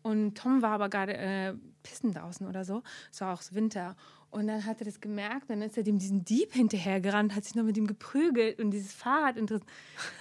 Und 0.02 0.36
Tom 0.36 0.62
war 0.62 0.72
aber 0.72 0.88
gerade 0.88 1.16
äh, 1.16 1.54
pissen 1.82 2.12
draußen 2.12 2.46
oder 2.46 2.64
so. 2.64 2.82
Es 3.10 3.20
war 3.20 3.34
auch 3.34 3.42
Winter. 3.52 3.96
Und 4.32 4.46
dann 4.46 4.64
hat 4.64 4.80
er 4.80 4.86
das 4.86 4.98
gemerkt, 4.98 5.50
dann 5.50 5.60
ist 5.60 5.76
er 5.76 5.82
dem 5.82 5.98
diesen 5.98 6.24
Dieb 6.24 6.54
hinterhergerannt, 6.54 7.34
hat 7.36 7.44
sich 7.44 7.54
noch 7.54 7.64
mit 7.64 7.76
ihm 7.76 7.86
geprügelt 7.86 8.58
und 8.60 8.70
dieses 8.70 8.90
Fahrrad 8.92 9.36
interessiert. 9.36 9.68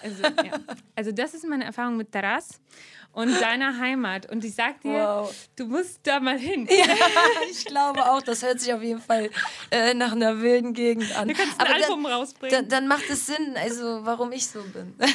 Also, 0.04 0.24
ja. 0.24 0.60
also 0.96 1.12
das 1.14 1.34
ist 1.34 1.48
meine 1.48 1.64
Erfahrung 1.64 1.96
mit 1.96 2.12
Taras 2.12 2.60
und 3.14 3.32
deiner 3.42 3.80
Heimat. 3.80 4.30
Und 4.30 4.44
ich 4.44 4.54
sag 4.54 4.82
dir, 4.82 4.92
Wow. 4.92 5.34
du 5.56 5.66
musst 5.66 6.02
da 6.04 6.20
mal 6.20 6.38
hin. 6.38 6.68
ich 7.52 7.64
glaube 7.66 8.06
auch, 8.12 8.22
das 8.22 8.44
hört 8.44 8.60
sich 8.60 8.74
auf 8.74 8.84
jeden 8.84 9.00
Fall 9.02 9.30
äh, 9.72 9.94
nach 9.94 10.12
einer 10.12 10.42
wilden 10.42 10.74
Gegend 10.74 11.18
an. 11.18 11.30
Du 11.30 11.34
kannst 11.34 11.54
ein 11.60 11.66
Aber 11.68 11.74
dann- 11.80 11.84
Album 11.84 12.06
rausbringen. 12.06 12.56
Dann, 12.58 12.68
dann 12.68 12.88
macht 12.90 13.10
es 13.10 13.28
Sinn, 13.28 13.56
also 13.56 14.02
warum 14.04 14.34
ich 14.34 14.46
so 14.48 14.60
bin. 14.62 14.94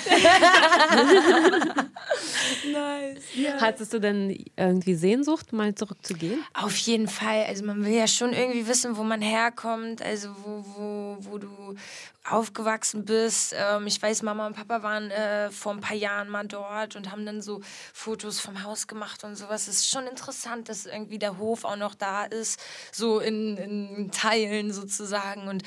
nice. 2.73 3.61
Hattest 3.61 3.93
du 3.93 3.99
denn 3.99 4.45
irgendwie 4.57 4.95
Sehnsucht, 4.95 5.53
mal 5.53 5.75
zurückzugehen? 5.75 6.43
Auf 6.55 6.77
jeden 6.79 7.09
Fall. 7.09 7.45
Also 7.47 7.65
man 7.65 7.85
will 7.85 7.93
ja 7.93 8.07
schon 8.07 8.33
irgendwie 8.33 8.67
wissen, 8.67 8.86
wissen, 8.87 8.97
wo 8.97 9.03
man 9.03 9.21
herkommt, 9.21 10.03
also 10.03 10.29
wo, 10.43 10.65
wo, 10.77 11.17
wo 11.21 11.39
du 11.39 11.75
aufgewachsen 12.25 13.05
bist. 13.05 13.55
Ähm, 13.57 13.87
ich 13.87 14.01
weiß, 14.01 14.23
Mama 14.23 14.47
und 14.47 14.57
Papa 14.57 14.83
waren 14.83 15.11
äh, 15.11 15.51
vor 15.51 15.73
ein 15.73 15.81
paar 15.81 15.97
Jahren 15.97 16.29
mal 16.29 16.47
dort 16.47 16.97
und 16.97 17.11
haben 17.11 17.27
dann 17.27 17.43
so 17.43 17.61
Fotos 17.93 18.41
vom 18.41 18.63
Haus 18.63 18.87
gemacht 18.87 19.25
und 19.25 19.37
sowas. 19.37 19.69
Es 19.69 19.79
ist 19.79 19.91
schon 19.91 20.07
interessant, 20.07 20.69
dass 20.69 20.87
irgendwie 20.87 21.19
der 21.19 21.39
Hof 21.39 21.65
auch 21.65 21.77
noch 21.77 21.95
da 21.95 22.25
ist, 22.25 22.61
so 22.93 23.21
in, 23.21 23.57
in 23.57 24.11
Teilen 24.11 24.73
sozusagen. 24.73 25.49
Und 25.49 25.63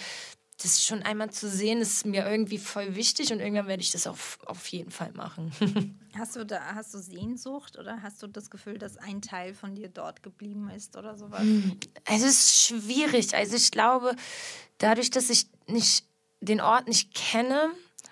das 0.61 0.83
schon 0.83 1.03
einmal 1.03 1.29
zu 1.29 1.47
sehen, 1.49 1.79
ist 1.79 2.05
mir 2.05 2.29
irgendwie 2.29 2.57
voll 2.57 2.95
wichtig 2.95 3.31
und 3.31 3.39
irgendwann 3.39 3.67
werde 3.67 3.81
ich 3.81 3.91
das 3.91 4.07
auch 4.07 4.17
auf 4.45 4.67
jeden 4.67 4.91
Fall 4.91 5.11
machen. 5.13 5.51
Hast 6.17 6.35
du 6.35 6.45
da 6.45 6.75
hast 6.75 6.93
du 6.93 6.99
Sehnsucht 6.99 7.77
oder 7.77 8.01
hast 8.01 8.21
du 8.23 8.27
das 8.27 8.49
Gefühl, 8.49 8.77
dass 8.77 8.97
ein 8.97 9.21
Teil 9.21 9.53
von 9.53 9.75
dir 9.75 9.89
dort 9.89 10.23
geblieben 10.23 10.69
ist 10.69 10.97
oder 10.97 11.17
sowas? 11.17 11.45
Es 12.05 12.21
ist 12.21 12.63
schwierig. 12.63 13.35
Also 13.35 13.55
ich 13.55 13.71
glaube, 13.71 14.15
dadurch, 14.77 15.11
dass 15.11 15.29
ich 15.29 15.47
nicht 15.67 16.05
den 16.41 16.61
Ort 16.61 16.87
nicht 16.87 17.13
kenne 17.13 17.69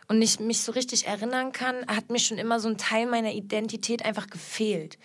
und 0.07 0.19
nicht 0.19 0.39
mich 0.39 0.61
so 0.61 0.71
richtig 0.71 1.07
erinnern 1.07 1.51
kann, 1.51 1.85
hat 1.87 2.09
mir 2.09 2.19
schon 2.19 2.37
immer 2.37 2.59
so 2.59 2.67
ein 2.69 2.77
Teil 2.77 3.07
meiner 3.07 3.31
Identität 3.31 4.05
einfach 4.05 4.27
gefehlt. 4.27 4.97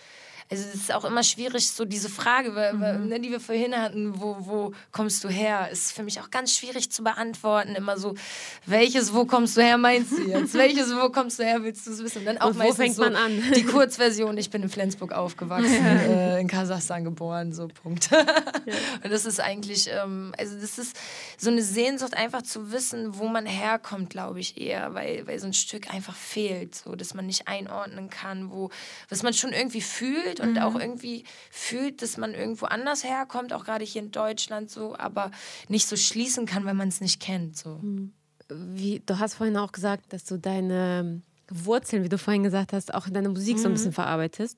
Also 0.49 0.63
es 0.67 0.75
ist 0.75 0.93
auch 0.93 1.05
immer 1.05 1.23
schwierig, 1.23 1.69
so 1.69 1.85
diese 1.85 2.09
Frage, 2.09 2.55
weil, 2.55 2.73
mhm. 2.73 3.07
ne, 3.07 3.19
die 3.19 3.31
wir 3.31 3.39
vorhin 3.39 3.75
hatten, 3.75 4.19
wo, 4.19 4.37
wo 4.39 4.71
kommst 4.91 5.23
du 5.23 5.29
her, 5.29 5.69
ist 5.71 5.91
für 5.91 6.03
mich 6.03 6.19
auch 6.19 6.29
ganz 6.29 6.53
schwierig 6.53 6.91
zu 6.91 7.03
beantworten. 7.03 7.75
Immer 7.75 7.97
so, 7.97 8.15
welches 8.65 9.13
wo 9.13 9.25
kommst 9.25 9.57
du 9.57 9.61
her 9.61 9.77
meinst 9.77 10.11
du 10.11 10.21
jetzt? 10.23 10.53
welches 10.53 10.95
wo 10.95 11.09
kommst 11.09 11.39
du 11.39 11.43
her, 11.43 11.63
willst 11.63 11.87
du 11.87 11.91
es 11.91 12.03
wissen? 12.03 12.19
Und 12.19 12.25
dann 12.25 12.37
auch 12.39 12.47
Und 12.47 12.59
wo 12.59 12.73
fängt 12.73 12.95
so 12.95 13.03
man 13.03 13.15
an? 13.15 13.31
Die 13.55 13.63
Kurzversion, 13.63 14.37
ich 14.37 14.49
bin 14.49 14.63
in 14.63 14.69
Flensburg 14.69 15.13
aufgewachsen, 15.13 15.85
äh, 15.85 16.39
in 16.39 16.47
Kasachstan 16.47 17.03
geboren, 17.03 17.53
so 17.53 17.67
Punkt. 17.67 18.09
Und 19.03 19.11
das 19.11 19.25
ist 19.25 19.39
eigentlich, 19.39 19.89
ähm, 19.89 20.33
also 20.37 20.55
das 20.59 20.77
ist 20.77 20.97
so 21.37 21.49
eine 21.49 21.61
Sehnsucht, 21.61 22.15
einfach 22.15 22.41
zu 22.41 22.71
wissen, 22.71 23.17
wo 23.17 23.27
man 23.27 23.45
herkommt, 23.45 24.09
glaube 24.09 24.39
ich 24.39 24.59
eher, 24.59 24.93
weil, 24.93 25.27
weil 25.27 25.39
so 25.39 25.47
ein 25.47 25.53
Stück 25.53 25.93
einfach 25.93 26.15
fehlt, 26.15 26.75
so 26.75 26.95
dass 26.95 27.13
man 27.13 27.25
nicht 27.25 27.47
einordnen 27.47 28.09
kann, 28.09 28.51
wo, 28.51 28.69
was 29.09 29.23
man 29.23 29.33
schon 29.33 29.51
irgendwie 29.51 29.81
fühlt 29.81 30.39
und 30.39 30.53
mhm. 30.53 30.59
auch 30.59 30.75
irgendwie 30.75 31.23
fühlt, 31.51 32.01
dass 32.01 32.17
man 32.17 32.33
irgendwo 32.33 32.65
anders 32.65 33.03
herkommt, 33.03 33.53
auch 33.53 33.65
gerade 33.65 33.85
hier 33.85 34.01
in 34.01 34.11
Deutschland 34.11 34.69
so, 34.69 34.95
aber 34.97 35.31
nicht 35.67 35.87
so 35.87 35.95
schließen 35.95 36.45
kann, 36.45 36.65
wenn 36.65 36.77
man 36.77 36.87
es 36.87 37.01
nicht 37.01 37.19
kennt. 37.19 37.57
So. 37.57 37.79
Mhm. 37.81 38.13
Wie, 38.49 39.01
du 39.05 39.19
hast 39.19 39.35
vorhin 39.35 39.57
auch 39.57 39.71
gesagt, 39.71 40.13
dass 40.13 40.25
du 40.25 40.37
deine 40.37 41.21
Wurzeln, 41.49 42.03
wie 42.03 42.09
du 42.09 42.17
vorhin 42.17 42.43
gesagt 42.43 42.73
hast, 42.73 42.93
auch 42.93 43.07
in 43.07 43.13
deiner 43.13 43.29
Musik 43.29 43.57
mhm. 43.57 43.61
so 43.61 43.67
ein 43.69 43.73
bisschen 43.73 43.89
mhm. 43.89 43.95
verarbeitest. 43.95 44.57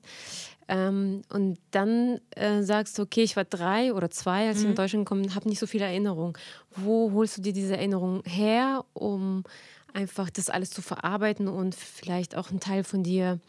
Ähm, 0.68 1.22
und 1.32 1.58
dann 1.70 2.20
äh, 2.30 2.62
sagst 2.62 2.98
du, 2.98 3.02
okay, 3.02 3.22
ich 3.22 3.36
war 3.36 3.44
drei 3.44 3.92
oder 3.92 4.10
zwei, 4.10 4.48
als 4.48 4.58
mhm. 4.58 4.64
ich 4.64 4.70
in. 4.70 4.74
Deutschland 4.74 5.04
gekommen 5.06 5.22
bin, 5.22 5.34
habe 5.34 5.48
nicht 5.48 5.60
so 5.60 5.66
viele 5.66 5.84
Erinnerungen. 5.84 6.34
Wo 6.74 7.12
holst 7.12 7.38
du 7.38 7.42
dir 7.42 7.52
diese 7.52 7.76
Erinnerungen 7.76 8.22
her, 8.24 8.84
um 8.92 9.44
einfach 9.92 10.28
das 10.30 10.50
alles 10.50 10.70
zu 10.70 10.82
verarbeiten 10.82 11.48
und 11.48 11.74
vielleicht 11.74 12.36
auch 12.36 12.50
einen 12.50 12.60
Teil 12.60 12.84
von 12.84 13.02
dir 13.02 13.40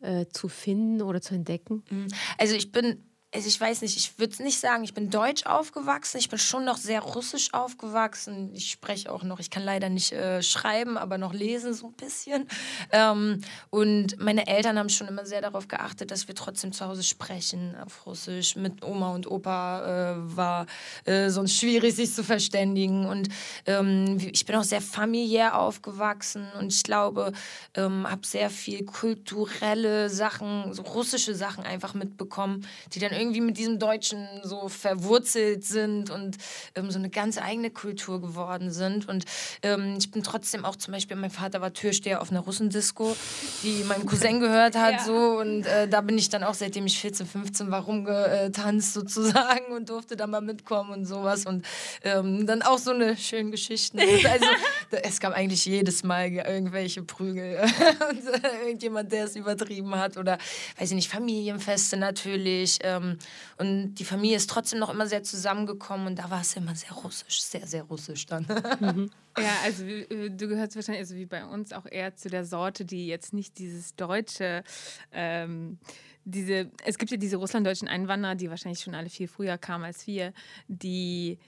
äh, 0.00 0.26
zu 0.32 0.48
finden 0.48 1.02
oder 1.02 1.20
zu 1.20 1.34
entdecken? 1.34 1.82
Mhm. 1.90 2.08
Also 2.38 2.54
ich 2.54 2.72
bin 2.72 3.02
also 3.34 3.46
ich 3.46 3.60
weiß 3.60 3.82
nicht, 3.82 3.96
ich 3.98 4.18
würde 4.18 4.32
es 4.32 4.38
nicht 4.38 4.58
sagen, 4.58 4.84
ich 4.84 4.94
bin 4.94 5.10
deutsch 5.10 5.44
aufgewachsen, 5.44 6.16
ich 6.16 6.30
bin 6.30 6.38
schon 6.38 6.64
noch 6.64 6.78
sehr 6.78 7.00
russisch 7.00 7.52
aufgewachsen. 7.52 8.54
Ich 8.54 8.70
spreche 8.70 9.12
auch 9.12 9.22
noch, 9.22 9.38
ich 9.38 9.50
kann 9.50 9.62
leider 9.62 9.90
nicht 9.90 10.12
äh, 10.12 10.42
schreiben, 10.42 10.96
aber 10.96 11.18
noch 11.18 11.34
lesen 11.34 11.74
so 11.74 11.88
ein 11.88 11.92
bisschen. 11.92 12.48
Ähm, 12.90 13.42
und 13.68 14.18
meine 14.18 14.46
Eltern 14.46 14.78
haben 14.78 14.88
schon 14.88 15.08
immer 15.08 15.26
sehr 15.26 15.42
darauf 15.42 15.68
geachtet, 15.68 16.10
dass 16.10 16.26
wir 16.26 16.34
trotzdem 16.34 16.72
zu 16.72 16.86
Hause 16.86 17.02
sprechen 17.02 17.76
auf 17.84 18.06
Russisch. 18.06 18.56
Mit 18.56 18.82
Oma 18.82 19.14
und 19.14 19.30
Opa 19.30 20.14
äh, 20.14 20.36
war 20.36 20.66
äh, 21.04 21.28
sonst 21.28 21.58
schwierig, 21.58 21.96
sich 21.96 22.14
zu 22.14 22.24
verständigen. 22.24 23.04
Und 23.04 23.28
ähm, 23.66 24.16
ich 24.32 24.46
bin 24.46 24.56
auch 24.56 24.64
sehr 24.64 24.80
familiär 24.80 25.58
aufgewachsen 25.58 26.46
und 26.58 26.72
ich 26.72 26.82
glaube, 26.82 27.32
ähm, 27.74 28.08
habe 28.08 28.26
sehr 28.26 28.48
viel 28.48 28.86
kulturelle 28.86 30.08
Sachen, 30.08 30.72
so 30.72 30.80
russische 30.80 31.34
Sachen 31.34 31.64
einfach 31.64 31.92
mitbekommen, 31.92 32.66
die 32.94 33.00
dann 33.00 33.17
irgendwie 33.18 33.40
mit 33.40 33.58
diesem 33.58 33.78
Deutschen 33.78 34.26
so 34.42 34.68
verwurzelt 34.68 35.64
sind 35.64 36.10
und 36.10 36.36
ähm, 36.74 36.90
so 36.90 36.98
eine 36.98 37.10
ganz 37.10 37.38
eigene 37.38 37.70
Kultur 37.70 38.20
geworden 38.20 38.70
sind. 38.70 39.08
Und 39.08 39.24
ähm, 39.62 39.96
ich 39.98 40.10
bin 40.10 40.22
trotzdem 40.22 40.64
auch 40.64 40.76
zum 40.76 40.92
Beispiel, 40.92 41.16
mein 41.16 41.30
Vater 41.30 41.60
war 41.60 41.72
Türsteher 41.72 42.22
auf 42.22 42.30
einer 42.30 42.40
Russendisco, 42.40 43.16
die 43.62 43.84
meinem 43.84 44.06
Cousin 44.06 44.40
gehört 44.40 44.76
hat. 44.76 44.88
Ja. 44.88 45.04
So, 45.04 45.38
und 45.38 45.66
äh, 45.66 45.86
da 45.86 46.00
bin 46.00 46.16
ich 46.16 46.30
dann 46.30 46.42
auch, 46.42 46.54
seitdem 46.54 46.86
ich 46.86 46.98
14, 46.98 47.26
15 47.26 47.70
war, 47.70 47.82
rumgetanzt 47.82 48.94
sozusagen 48.94 49.66
und 49.72 49.90
durfte 49.90 50.16
da 50.16 50.26
mal 50.26 50.40
mitkommen 50.40 50.90
und 50.90 51.04
sowas. 51.04 51.44
Und 51.44 51.64
ähm, 52.02 52.46
dann 52.46 52.62
auch 52.62 52.78
so 52.78 52.92
eine 52.92 53.16
schöne 53.16 53.50
Geschichte. 53.50 53.98
Also, 54.28 54.46
es 54.90 55.20
gab 55.20 55.32
eigentlich 55.32 55.64
jedes 55.64 56.02
Mal 56.02 56.30
irgendwelche 56.30 57.02
Prügel 57.02 57.58
und 58.10 58.44
äh, 58.44 58.66
irgendjemand, 58.66 59.12
der 59.12 59.24
es 59.24 59.36
übertrieben 59.36 59.94
hat. 59.94 60.16
Oder, 60.16 60.38
weiß 60.78 60.90
ich 60.90 60.94
nicht, 60.94 61.08
Familienfeste 61.08 61.96
natürlich. 61.96 62.78
Ähm, 62.82 63.07
ähm, 63.10 63.18
und 63.56 63.94
die 63.94 64.04
Familie 64.04 64.36
ist 64.36 64.50
trotzdem 64.50 64.78
noch 64.78 64.90
immer 64.90 65.06
sehr 65.06 65.22
zusammengekommen 65.22 66.06
und 66.06 66.18
da 66.18 66.30
war 66.30 66.40
es 66.40 66.56
immer 66.56 66.74
sehr 66.74 66.92
russisch, 66.92 67.42
sehr, 67.42 67.66
sehr 67.66 67.84
russisch 67.84 68.26
dann. 68.26 68.46
Mhm. 68.80 69.10
Ja, 69.38 69.52
also 69.62 69.84
äh, 69.84 70.30
du 70.30 70.48
gehörst 70.48 70.74
wahrscheinlich, 70.74 71.02
also 71.02 71.14
wie 71.14 71.26
bei 71.26 71.44
uns, 71.44 71.72
auch 71.72 71.86
eher 71.86 72.16
zu 72.16 72.28
der 72.28 72.44
Sorte, 72.44 72.84
die 72.84 73.06
jetzt 73.06 73.32
nicht 73.32 73.58
dieses 73.58 73.94
deutsche. 73.94 74.64
Ähm, 75.12 75.78
diese, 76.24 76.72
es 76.84 76.98
gibt 76.98 77.12
ja 77.12 77.16
diese 77.16 77.36
russlanddeutschen 77.36 77.86
Einwanderer, 77.86 78.34
die 78.34 78.50
wahrscheinlich 78.50 78.80
schon 78.80 78.96
alle 78.96 79.08
viel 79.08 79.28
früher 79.28 79.56
kamen 79.56 79.84
als 79.84 80.08
wir, 80.08 80.32
die 80.66 81.38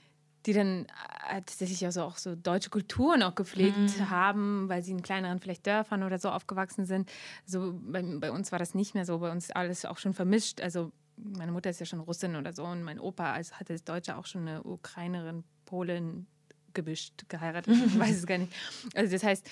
die 0.45 0.53
dann 0.53 0.85
äh, 1.29 1.41
tatsächlich 1.41 1.85
also 1.85 2.03
auch 2.03 2.17
so 2.17 2.35
deutsche 2.35 2.69
Kulturen 2.69 3.21
auch 3.23 3.35
gepflegt 3.35 3.77
mhm. 3.77 4.09
haben, 4.09 4.69
weil 4.69 4.83
sie 4.83 4.91
in 4.91 5.03
kleineren 5.03 5.39
vielleicht 5.39 5.67
Dörfern 5.67 6.03
oder 6.03 6.17
so 6.17 6.29
aufgewachsen 6.29 6.85
sind. 6.85 7.11
So 7.45 7.79
bei, 7.79 8.01
bei, 8.01 8.31
uns 8.31 8.51
war 8.51 8.59
das 8.59 8.73
nicht 8.73 8.95
mehr 8.95 9.05
so, 9.05 9.19
bei 9.19 9.31
uns 9.31 9.51
alles 9.51 9.85
auch 9.85 9.97
schon 9.97 10.13
vermischt. 10.13 10.61
Also 10.61 10.91
meine 11.23 11.51
Mutter 11.51 11.69
ist 11.69 11.79
ja 11.79 11.85
schon 11.85 11.99
Russin 11.99 12.35
oder 12.35 12.53
so 12.53 12.63
und 12.63 12.83
mein 12.83 12.99
Opa 12.99 13.33
also 13.33 13.53
hatte 13.55 13.73
das 13.73 13.83
Deutsche 13.83 14.17
auch 14.17 14.25
schon 14.25 14.47
eine 14.47 14.63
Ukrainerin, 14.63 15.43
Polin 15.65 16.27
gewischt, 16.73 17.25
geheiratet, 17.29 17.75
ich 17.87 17.99
weiß 17.99 18.17
es 18.17 18.25
gar 18.25 18.37
nicht. 18.37 18.53
Also 18.95 19.13
das 19.13 19.23
heißt, 19.23 19.47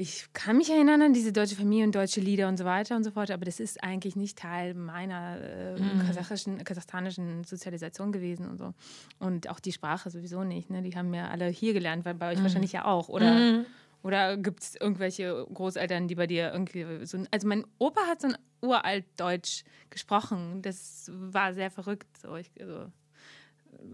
ich 0.00 0.26
kann 0.32 0.56
mich 0.56 0.70
erinnern 0.70 1.02
an 1.02 1.12
diese 1.12 1.32
deutsche 1.32 1.56
Familie 1.56 1.84
und 1.84 1.92
deutsche 1.92 2.20
Lieder 2.20 2.46
und 2.46 2.56
so 2.56 2.64
weiter 2.64 2.94
und 2.94 3.02
so 3.02 3.10
fort, 3.10 3.32
aber 3.32 3.44
das 3.44 3.58
ist 3.58 3.82
eigentlich 3.82 4.14
nicht 4.14 4.38
Teil 4.38 4.74
meiner 4.74 5.40
äh, 5.40 5.80
mhm. 5.80 6.06
kasachischen, 6.06 6.62
kasachstanischen 6.62 7.42
Sozialisation 7.42 8.12
gewesen 8.12 8.48
und 8.48 8.58
so. 8.58 8.74
Und 9.18 9.50
auch 9.50 9.58
die 9.58 9.72
Sprache 9.72 10.08
sowieso 10.08 10.44
nicht. 10.44 10.70
Ne? 10.70 10.82
Die 10.82 10.94
haben 10.94 11.12
ja 11.14 11.28
alle 11.28 11.48
hier 11.48 11.72
gelernt, 11.72 12.04
weil 12.04 12.14
bei 12.14 12.30
euch 12.30 12.38
mhm. 12.38 12.44
wahrscheinlich 12.44 12.70
ja 12.70 12.84
auch, 12.84 13.08
oder? 13.08 13.34
Mhm. 13.34 13.66
Oder 14.02 14.36
gibt 14.36 14.62
es 14.62 14.74
irgendwelche 14.76 15.46
Großeltern, 15.52 16.08
die 16.08 16.14
bei 16.14 16.26
dir 16.26 16.52
irgendwie 16.52 17.04
so. 17.04 17.24
Also, 17.30 17.48
mein 17.48 17.64
Opa 17.78 18.02
hat 18.06 18.20
so 18.20 18.28
ein 18.28 18.36
uralt 18.60 19.04
Deutsch 19.16 19.64
gesprochen. 19.90 20.62
Das 20.62 21.10
war 21.12 21.52
sehr 21.54 21.70
verrückt. 21.70 22.16
So. 22.18 22.36
Ich, 22.36 22.50
also, 22.60 22.92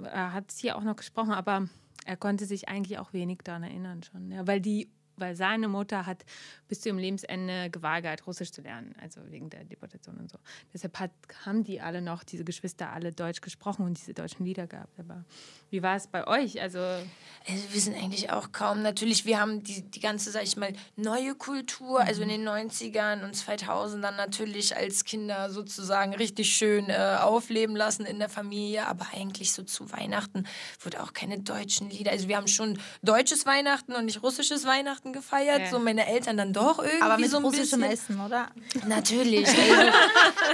er 0.04 0.32
hat 0.32 0.50
es 0.50 0.58
hier 0.58 0.76
auch 0.76 0.82
noch 0.82 0.96
gesprochen, 0.96 1.32
aber 1.32 1.68
er 2.04 2.16
konnte 2.16 2.46
sich 2.46 2.68
eigentlich 2.68 2.98
auch 2.98 3.12
wenig 3.12 3.38
daran 3.44 3.62
erinnern 3.62 4.02
schon. 4.02 4.30
Ja, 4.30 4.46
weil 4.46 4.60
die 4.60 4.90
weil 5.16 5.36
seine 5.36 5.68
Mutter 5.68 6.06
hat 6.06 6.24
bis 6.68 6.80
zu 6.80 6.88
ihrem 6.88 6.98
Lebensende 6.98 7.70
geweigert, 7.70 8.26
Russisch 8.26 8.52
zu 8.52 8.62
lernen, 8.62 8.94
also 9.00 9.20
wegen 9.30 9.50
der 9.50 9.64
Deportation 9.64 10.16
und 10.16 10.30
so. 10.30 10.38
Deshalb 10.72 10.98
hat, 10.98 11.10
haben 11.44 11.64
die 11.64 11.80
alle 11.80 12.00
noch, 12.00 12.24
diese 12.24 12.44
Geschwister, 12.44 12.92
alle 12.92 13.12
Deutsch 13.12 13.40
gesprochen 13.40 13.84
und 13.84 13.98
diese 13.98 14.14
deutschen 14.14 14.44
Lieder 14.44 14.66
gehabt. 14.66 14.98
Aber 14.98 15.24
wie 15.70 15.82
war 15.82 15.96
es 15.96 16.06
bei 16.06 16.26
euch? 16.26 16.60
Also, 16.60 16.78
also 16.78 17.72
wir 17.72 17.80
sind 17.80 17.96
eigentlich 17.96 18.30
auch 18.30 18.52
kaum, 18.52 18.82
natürlich, 18.82 19.26
wir 19.26 19.40
haben 19.40 19.62
die, 19.62 19.82
die 19.82 20.00
ganze, 20.00 20.30
sag 20.30 20.44
ich 20.44 20.56
mal, 20.56 20.72
neue 20.96 21.34
Kultur, 21.34 22.00
also 22.00 22.22
in 22.22 22.28
den 22.28 22.48
90ern 22.48 23.24
und 23.24 23.36
2000ern 23.36 24.16
natürlich 24.16 24.76
als 24.76 25.04
Kinder 25.04 25.50
sozusagen 25.50 26.14
richtig 26.14 26.54
schön 26.54 26.88
äh, 26.88 27.18
aufleben 27.20 27.76
lassen 27.76 28.06
in 28.06 28.18
der 28.18 28.28
Familie, 28.28 28.86
aber 28.86 29.06
eigentlich 29.12 29.52
so 29.52 29.62
zu 29.62 29.92
Weihnachten 29.92 30.44
wurde 30.80 31.02
auch 31.02 31.12
keine 31.12 31.40
deutschen 31.40 31.90
Lieder. 31.90 32.12
Also 32.12 32.28
wir 32.28 32.36
haben 32.36 32.48
schon 32.48 32.78
deutsches 33.02 33.46
Weihnachten 33.46 33.92
und 33.92 34.06
nicht 34.06 34.22
russisches 34.22 34.64
Weihnachten 34.64 35.03
Weihnachten 35.04 35.12
gefeiert, 35.12 35.60
ja. 35.60 35.70
so 35.70 35.78
meine 35.78 36.06
Eltern 36.06 36.36
dann 36.36 36.52
doch 36.52 36.78
irgendwie 36.78 37.02
aber 37.02 37.18
mit 37.18 37.30
so 37.30 37.38
ein 37.38 37.44
russischem 37.44 37.82
Essen, 37.82 38.20
oder? 38.20 38.48
Natürlich. 38.86 39.48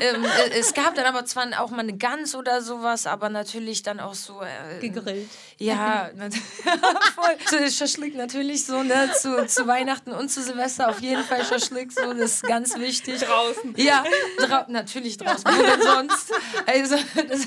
Also, 0.00 0.16
ähm, 0.16 0.24
äh, 0.24 0.58
es 0.58 0.72
gab 0.72 0.94
dann 0.94 1.04
aber 1.06 1.24
zwar 1.24 1.46
auch 1.60 1.70
mal 1.70 1.80
eine 1.80 1.96
Gans 1.96 2.34
oder 2.34 2.62
sowas, 2.62 3.06
aber 3.06 3.28
natürlich 3.28 3.82
dann 3.82 4.00
auch 4.00 4.14
so 4.14 4.40
äh, 4.40 4.78
gegrillt. 4.80 5.28
Ja, 5.58 6.10
voll. 7.14 7.36
So, 7.46 7.70
Schaschlik 7.70 8.14
natürlich 8.14 8.64
so 8.64 8.82
ne 8.82 9.10
zu, 9.12 9.46
zu 9.46 9.66
Weihnachten 9.66 10.12
und 10.12 10.30
zu 10.30 10.42
Silvester 10.42 10.88
auf 10.88 11.00
jeden 11.00 11.22
Fall 11.24 11.44
Schaschlik 11.44 11.92
so, 11.92 12.12
das 12.12 12.32
ist 12.32 12.42
ganz 12.44 12.78
wichtig. 12.78 13.20
Draußen. 13.20 13.74
Ja, 13.76 14.04
dra 14.38 14.66
natürlich 14.68 15.18
draußen. 15.18 15.44
Wo 15.44 15.62
denn 15.62 15.82
sonst? 15.82 16.32
Also 16.66 16.96
das, 17.28 17.40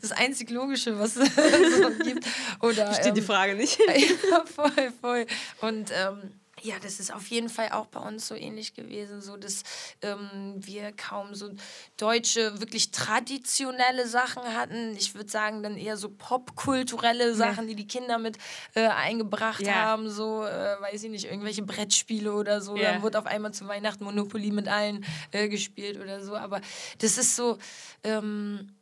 das 0.00 0.12
einzig 0.12 0.50
Logische, 0.50 0.98
was 0.98 1.16
es 1.16 1.28
so 1.34 1.90
gibt. 2.04 2.26
Oder, 2.60 2.92
Steht 2.94 3.06
ähm, 3.06 3.14
die 3.14 3.22
Frage 3.22 3.54
nicht. 3.54 3.78
ja, 4.30 4.44
voll, 4.44 4.92
voll. 5.00 5.26
Und 5.60 5.90
ähm, 5.90 6.29
Ja, 6.62 6.74
das 6.82 7.00
ist 7.00 7.12
auf 7.12 7.26
jeden 7.28 7.48
Fall 7.48 7.70
auch 7.70 7.86
bei 7.86 8.00
uns 8.00 8.28
so 8.28 8.34
ähnlich 8.34 8.74
gewesen, 8.74 9.20
so 9.22 9.36
dass 9.36 9.62
ähm, 10.02 10.54
wir 10.56 10.92
kaum 10.92 11.34
so 11.34 11.50
deutsche, 11.96 12.60
wirklich 12.60 12.90
traditionelle 12.90 14.06
Sachen 14.06 14.42
hatten. 14.54 14.94
Ich 14.96 15.14
würde 15.14 15.30
sagen, 15.30 15.62
dann 15.62 15.76
eher 15.76 15.96
so 15.96 16.10
popkulturelle 16.10 17.34
Sachen, 17.34 17.66
die 17.66 17.74
die 17.74 17.86
Kinder 17.86 18.18
mit 18.18 18.36
äh, 18.74 18.88
eingebracht 18.88 19.62
Ja. 19.62 19.74
haben, 19.74 20.10
so, 20.10 20.44
äh, 20.44 20.76
weiß 20.80 21.02
ich 21.04 21.10
nicht, 21.10 21.24
irgendwelche 21.24 21.62
Brettspiele 21.62 22.32
oder 22.32 22.60
so. 22.60 22.76
Ja. 22.76 22.92
Dann 22.92 23.02
wurde 23.02 23.18
auf 23.18 23.26
einmal 23.26 23.52
zu 23.52 23.66
Weihnachten 23.66 24.04
Monopoly 24.04 24.50
mit 24.50 24.68
allen 24.68 25.04
äh, 25.32 25.48
gespielt 25.48 25.98
oder 25.98 26.22
so. 26.22 26.36
Aber 26.36 26.60
das 26.98 27.16
ist 27.16 27.36
so. 27.36 27.58
Ähm, 28.02 28.76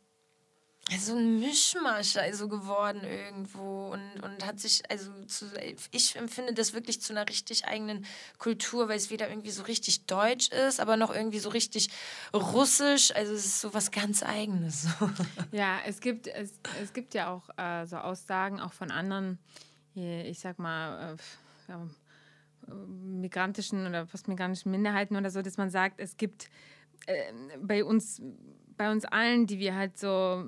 so 0.97 1.15
ein 1.15 1.39
Mischmasch 1.39 2.17
also 2.17 2.47
geworden 2.47 3.01
irgendwo 3.03 3.91
und, 3.91 4.23
und 4.23 4.45
hat 4.45 4.59
sich, 4.59 4.81
also 4.89 5.11
zu, 5.25 5.45
ich 5.91 6.15
empfinde 6.15 6.53
das 6.53 6.73
wirklich 6.73 7.01
zu 7.01 7.13
einer 7.13 7.27
richtig 7.27 7.65
eigenen 7.65 8.05
Kultur, 8.37 8.89
weil 8.89 8.97
es 8.97 9.09
weder 9.09 9.29
irgendwie 9.29 9.51
so 9.51 9.63
richtig 9.63 10.05
deutsch 10.05 10.49
ist, 10.49 10.79
aber 10.79 10.97
noch 10.97 11.13
irgendwie 11.13 11.39
so 11.39 11.49
richtig 11.49 11.89
russisch, 12.33 13.13
also 13.15 13.33
es 13.33 13.45
ist 13.45 13.61
so 13.61 13.73
was 13.73 13.91
ganz 13.91 14.23
Eigenes. 14.23 14.87
Ja, 15.51 15.79
es 15.85 15.99
gibt, 15.99 16.27
es, 16.27 16.53
es 16.81 16.93
gibt 16.93 17.13
ja 17.13 17.31
auch 17.31 17.49
äh, 17.57 17.85
so 17.85 17.97
Aussagen 17.97 18.59
auch 18.59 18.73
von 18.73 18.91
anderen, 18.91 19.39
hier, 19.93 20.25
ich 20.25 20.39
sag 20.39 20.59
mal, 20.59 21.13
äh, 21.13 21.71
ja, 21.71 21.87
äh, 22.67 22.73
migrantischen 22.73 23.87
oder 23.87 24.05
postmigrantischen 24.05 24.71
Minderheiten 24.71 25.15
oder 25.15 25.29
so, 25.29 25.41
dass 25.41 25.57
man 25.57 25.69
sagt, 25.69 25.99
es 25.99 26.17
gibt 26.17 26.49
äh, 27.07 27.31
bei 27.61 27.83
uns, 27.83 28.21
bei 28.77 28.91
uns 28.91 29.05
allen, 29.05 29.47
die 29.47 29.59
wir 29.59 29.75
halt 29.75 29.97
so 29.97 30.45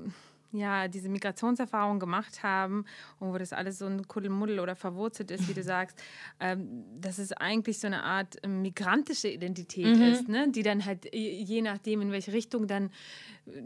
ja, 0.52 0.88
diese 0.88 1.10
Migrationserfahrung 1.10 2.00
gemacht 2.00 2.44
haben 2.44 2.86
und 3.20 3.34
wo 3.34 3.38
das 3.38 3.54
alles 3.54 3.80
so 3.80 3.86
ein 3.86 4.08
Kuddelmuddel 4.08 4.60
oder 4.60 4.76
verwurzelt 4.76 5.32
ist, 5.32 5.48
wie 5.48 5.54
du 5.54 5.64
sagst, 5.64 6.02
ähm, 6.40 6.84
dass 7.00 7.18
es 7.18 7.32
eigentlich 7.32 7.80
so 7.80 7.88
eine 7.88 8.04
Art 8.04 8.44
äh, 8.44 8.48
migrantische 8.48 9.30
Identität 9.30 9.98
ist, 9.98 10.28
ne? 10.28 10.50
die 10.52 10.64
dann 10.64 10.86
halt 10.86 11.14
je 11.14 11.42
je 11.42 11.62
nachdem, 11.62 12.02
in 12.02 12.12
welche 12.12 12.34
Richtung 12.34 12.68
dann 12.68 12.92
äh, 13.48 13.62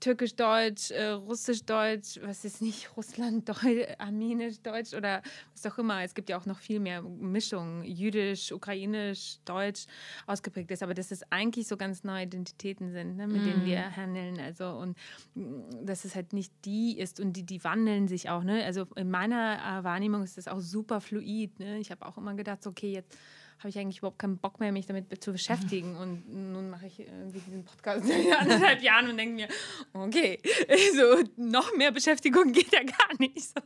Türkisch-Deutsch, 0.00 0.90
äh, 0.90 1.10
Russisch-Deutsch, 1.10 2.20
was 2.22 2.44
ist 2.44 2.62
nicht, 2.62 2.90
Russland-Deutsch, 2.96 3.86
Armenisch-Deutsch 3.98 4.94
oder 4.94 5.22
was 5.52 5.70
auch 5.70 5.78
immer. 5.78 6.02
Es 6.02 6.14
gibt 6.14 6.30
ja 6.30 6.38
auch 6.38 6.46
noch 6.46 6.58
viel 6.58 6.80
mehr 6.80 7.02
Mischungen, 7.02 7.84
Jüdisch, 7.84 8.50
Ukrainisch, 8.52 9.38
Deutsch 9.44 9.86
ausgeprägt 10.26 10.70
ist. 10.70 10.82
Aber 10.82 10.94
dass 10.94 11.10
es 11.10 11.22
eigentlich 11.30 11.68
so 11.68 11.76
ganz 11.76 12.02
neue 12.02 12.24
Identitäten 12.24 12.92
sind, 12.92 13.16
ne, 13.16 13.26
mit 13.26 13.44
denen 13.44 13.64
wir 13.66 13.94
handeln. 13.96 14.40
Also 14.40 14.70
und 14.70 14.96
mm, 15.34 15.84
dass 15.84 16.04
es 16.04 16.14
halt 16.14 16.32
nicht 16.32 16.52
die 16.64 16.98
ist 16.98 17.20
und 17.20 17.34
die, 17.34 17.44
die 17.44 17.62
wandeln 17.62 18.08
sich 18.08 18.30
auch. 18.30 18.42
Ne? 18.42 18.64
Also 18.64 18.86
in 18.96 19.10
meiner 19.10 19.80
äh, 19.80 19.84
Wahrnehmung 19.84 20.22
ist 20.22 20.38
das 20.38 20.48
auch 20.48 20.60
super 20.60 21.00
fluid. 21.00 21.58
Ne? 21.60 21.78
Ich 21.78 21.90
habe 21.90 22.06
auch 22.06 22.16
immer 22.16 22.34
gedacht, 22.34 22.62
so, 22.62 22.70
okay, 22.70 22.92
jetzt 22.92 23.16
habe 23.60 23.68
ich 23.68 23.78
eigentlich 23.78 23.98
überhaupt 23.98 24.18
keinen 24.18 24.38
Bock 24.38 24.58
mehr, 24.58 24.72
mich 24.72 24.86
damit 24.86 25.22
zu 25.22 25.32
beschäftigen. 25.32 25.94
Und 25.96 26.24
nun 26.52 26.70
mache 26.70 26.86
ich 26.86 26.98
irgendwie 27.00 27.38
diesen 27.40 27.64
Podcast 27.64 28.04
seit 28.08 28.40
anderthalb 28.40 28.82
Jahren 28.82 29.08
und 29.10 29.16
denke 29.16 29.34
mir, 29.34 29.48
okay, 29.92 30.40
so 30.96 31.22
noch 31.36 31.74
mehr 31.76 31.92
Beschäftigung 31.92 32.52
geht 32.52 32.72
ja 32.72 32.82
gar 32.82 33.10
nicht 33.18 33.40
so. 33.40 33.60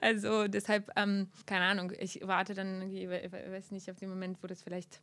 Also 0.00 0.48
deshalb, 0.48 0.90
ähm, 0.96 1.28
keine 1.46 1.66
Ahnung, 1.66 1.92
ich 1.98 2.20
warte 2.24 2.54
dann, 2.54 2.90
we- 2.90 3.30
weiß 3.50 3.70
nicht, 3.70 3.90
auf 3.90 3.96
den 3.98 4.08
Moment, 4.08 4.42
wo 4.42 4.46
das 4.46 4.62
vielleicht 4.62 5.00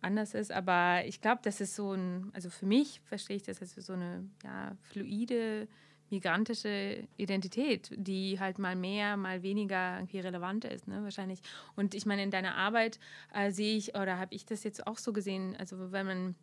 anders 0.00 0.34
ist, 0.34 0.52
aber 0.52 1.02
ich 1.06 1.20
glaube, 1.20 1.40
das 1.42 1.60
ist 1.60 1.74
so 1.74 1.92
ein, 1.92 2.30
also 2.32 2.50
für 2.50 2.66
mich 2.66 3.00
verstehe 3.04 3.34
ich 3.36 3.42
das 3.42 3.60
als 3.60 3.74
so 3.74 3.92
eine 3.92 4.24
ja, 4.44 4.76
fluide, 4.82 5.66
migrantische 6.10 7.06
Identität, 7.16 7.90
die 7.96 8.38
halt 8.40 8.58
mal 8.58 8.76
mehr, 8.76 9.16
mal 9.16 9.42
weniger 9.42 9.96
irgendwie 9.96 10.20
relevant 10.20 10.64
ist, 10.64 10.88
ne, 10.88 11.02
wahrscheinlich. 11.02 11.40
Und 11.76 11.94
ich 11.94 12.06
meine, 12.06 12.22
in 12.22 12.30
deiner 12.30 12.56
Arbeit 12.56 12.98
äh, 13.34 13.50
sehe 13.50 13.76
ich, 13.76 13.94
oder 13.94 14.18
habe 14.18 14.34
ich 14.34 14.46
das 14.46 14.64
jetzt 14.64 14.86
auch 14.86 14.98
so 14.98 15.12
gesehen, 15.12 15.56
also 15.58 15.92
wenn 15.92 16.06
man, 16.06 16.34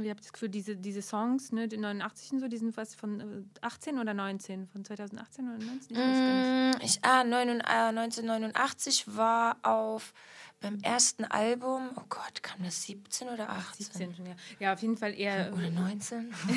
ich 0.00 0.10
habe 0.10 0.20
das 0.20 0.32
Gefühl, 0.32 0.48
diese, 0.48 0.76
diese 0.76 1.02
Songs, 1.02 1.52
ne, 1.52 1.68
die 1.68 1.76
89 1.76 2.32
und 2.32 2.40
so, 2.40 2.48
die 2.48 2.56
sind 2.58 2.76
was 2.76 2.94
von 2.94 3.20
äh, 3.20 3.44
18 3.62 3.98
oder 3.98 4.14
19, 4.14 4.66
von 4.68 4.84
2018 4.84 5.44
oder 5.48 5.64
19? 5.64 5.96
Ich. 5.96 5.96
Mm, 5.96 6.84
ich, 6.84 7.04
ah, 7.04 7.24
9, 7.24 7.60
äh, 7.60 7.62
1989 7.62 9.16
war 9.16 9.56
auf 9.62 10.12
beim 10.60 10.78
ersten 10.80 11.24
Album, 11.24 11.90
oh 11.96 12.02
Gott, 12.08 12.42
kam 12.42 12.62
das 12.64 12.82
17 12.84 13.28
oder 13.28 13.50
18? 13.50 13.86
17 13.86 14.14
schon, 14.16 14.26
ja. 14.26 14.34
Ja, 14.58 14.72
auf 14.72 14.80
jeden 14.80 14.96
Fall 14.96 15.12
eher. 15.14 15.52
Oder 15.52 15.70
19? 15.70 16.34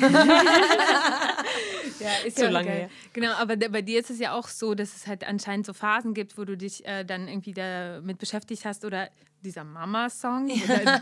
Ja, 2.00 2.14
ist 2.24 2.38
So 2.38 2.44
ja 2.44 2.50
lange 2.50 2.66
geil. 2.66 2.78
her. 2.80 2.90
Genau, 3.12 3.32
aber 3.34 3.56
bei 3.56 3.82
dir 3.82 4.00
ist 4.00 4.10
es 4.10 4.18
ja 4.18 4.32
auch 4.32 4.48
so, 4.48 4.74
dass 4.74 4.96
es 4.96 5.06
halt 5.06 5.24
anscheinend 5.24 5.66
so 5.66 5.72
Phasen 5.74 6.14
gibt, 6.14 6.38
wo 6.38 6.44
du 6.44 6.56
dich 6.56 6.84
äh, 6.86 7.04
dann 7.04 7.28
irgendwie 7.28 7.52
damit 7.52 8.18
beschäftigt 8.18 8.64
hast 8.64 8.84
oder 8.84 9.10
dieser 9.42 9.64
Mama-Song, 9.64 10.50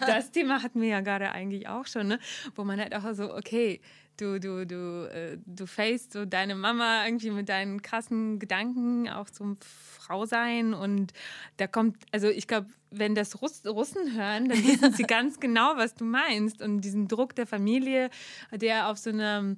das 0.07 0.31
Thema 0.31 0.63
hatten 0.63 0.81
wir 0.81 0.89
ja 0.89 1.01
gerade 1.01 1.33
eigentlich 1.33 1.69
auch 1.69 1.87
schon, 1.87 2.09
ne? 2.09 2.19
wo 2.55 2.65
man 2.65 2.81
halt 2.81 2.95
auch 2.95 3.13
so, 3.15 3.35
okay, 3.35 3.81
du, 4.17 4.39
du, 4.41 4.67
du, 4.67 5.09
äh, 5.13 5.39
du 5.47 5.67
facest 5.67 6.13
so 6.13 6.25
deine 6.25 6.55
Mama 6.55 7.05
irgendwie 7.07 7.31
mit 7.31 7.49
deinen 7.49 7.83
krassen 7.83 8.39
Gedanken 8.39 9.09
auch 9.09 9.31
zum 9.31 9.57
Frausein 9.61 10.75
und 10.75 11.13
da 11.57 11.67
kommt, 11.67 11.97
also 12.13 12.29
ich 12.29 12.47
glaube, 12.47 12.69
wenn 12.91 13.15
das 13.15 13.43
Russ 13.43 13.63
Russen 13.67 14.15
hören, 14.17 14.49
dann 14.49 14.59
wissen 14.67 14.93
sie 14.93 15.05
ganz 15.05 15.41
genau, 15.41 15.77
was 15.77 15.95
du 15.95 16.05
meinst 16.05 16.63
und 16.63 16.81
diesen 16.81 17.09
Druck 17.09 17.35
der 17.35 17.47
Familie, 17.47 18.11
der 18.53 18.89
auf 18.89 18.99
so 18.99 19.11
einer 19.11 19.57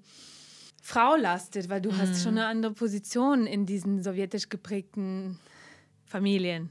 Frau 0.83 1.15
lastet, 1.15 1.69
weil 1.69 1.81
du 1.81 1.97
hast 1.97 2.23
schon 2.23 2.39
eine 2.39 2.47
andere 2.47 2.73
Position 2.73 3.47
in 3.47 3.67
diesen 3.67 4.03
sowjetisch 4.03 4.49
geprägten 4.49 5.39
Familien. 6.11 6.69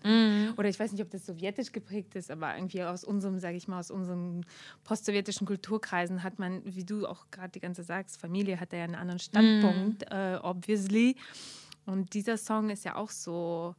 Oder 0.58 0.69
ich 0.69 0.80
weiß 0.80 0.91
nicht, 0.91 1.02
ob 1.02 1.10
das 1.10 1.25
sowjetisch 1.25 1.71
geprägt 1.71 2.15
ist, 2.15 2.30
aber 2.30 2.54
irgendwie 2.56 2.84
aus 2.84 3.04
unserem, 3.04 3.39
sage 3.39 3.56
ich 3.58 3.67
mal, 3.67 3.80
aus 3.80 3.89
unseren 3.89 4.45
postsowjetischen 4.84 5.47
Kulturkreisen 5.47 6.21
hat 6.23 6.38
man, 6.39 6.62
wie 6.65 6.84
du 6.84 7.08
auch 7.08 7.25
gerade 7.32 7.49
die 7.49 7.62
ganze 7.62 7.84
sagst, 7.84 8.19
Familie 8.19 8.60
hat 8.60 8.73
da 8.73 8.78
ja 8.78 8.84
einen 8.84 8.95
anderen 8.95 9.19
Standpunkt, 9.19 10.04
äh, 10.12 10.38
obviously. 10.41 11.15
Und 11.86 12.13
dieser 12.13 12.38
Song 12.38 12.69
ist 12.69 12.84
ja 12.86 12.95
auch 12.95 13.10
so 13.10 13.75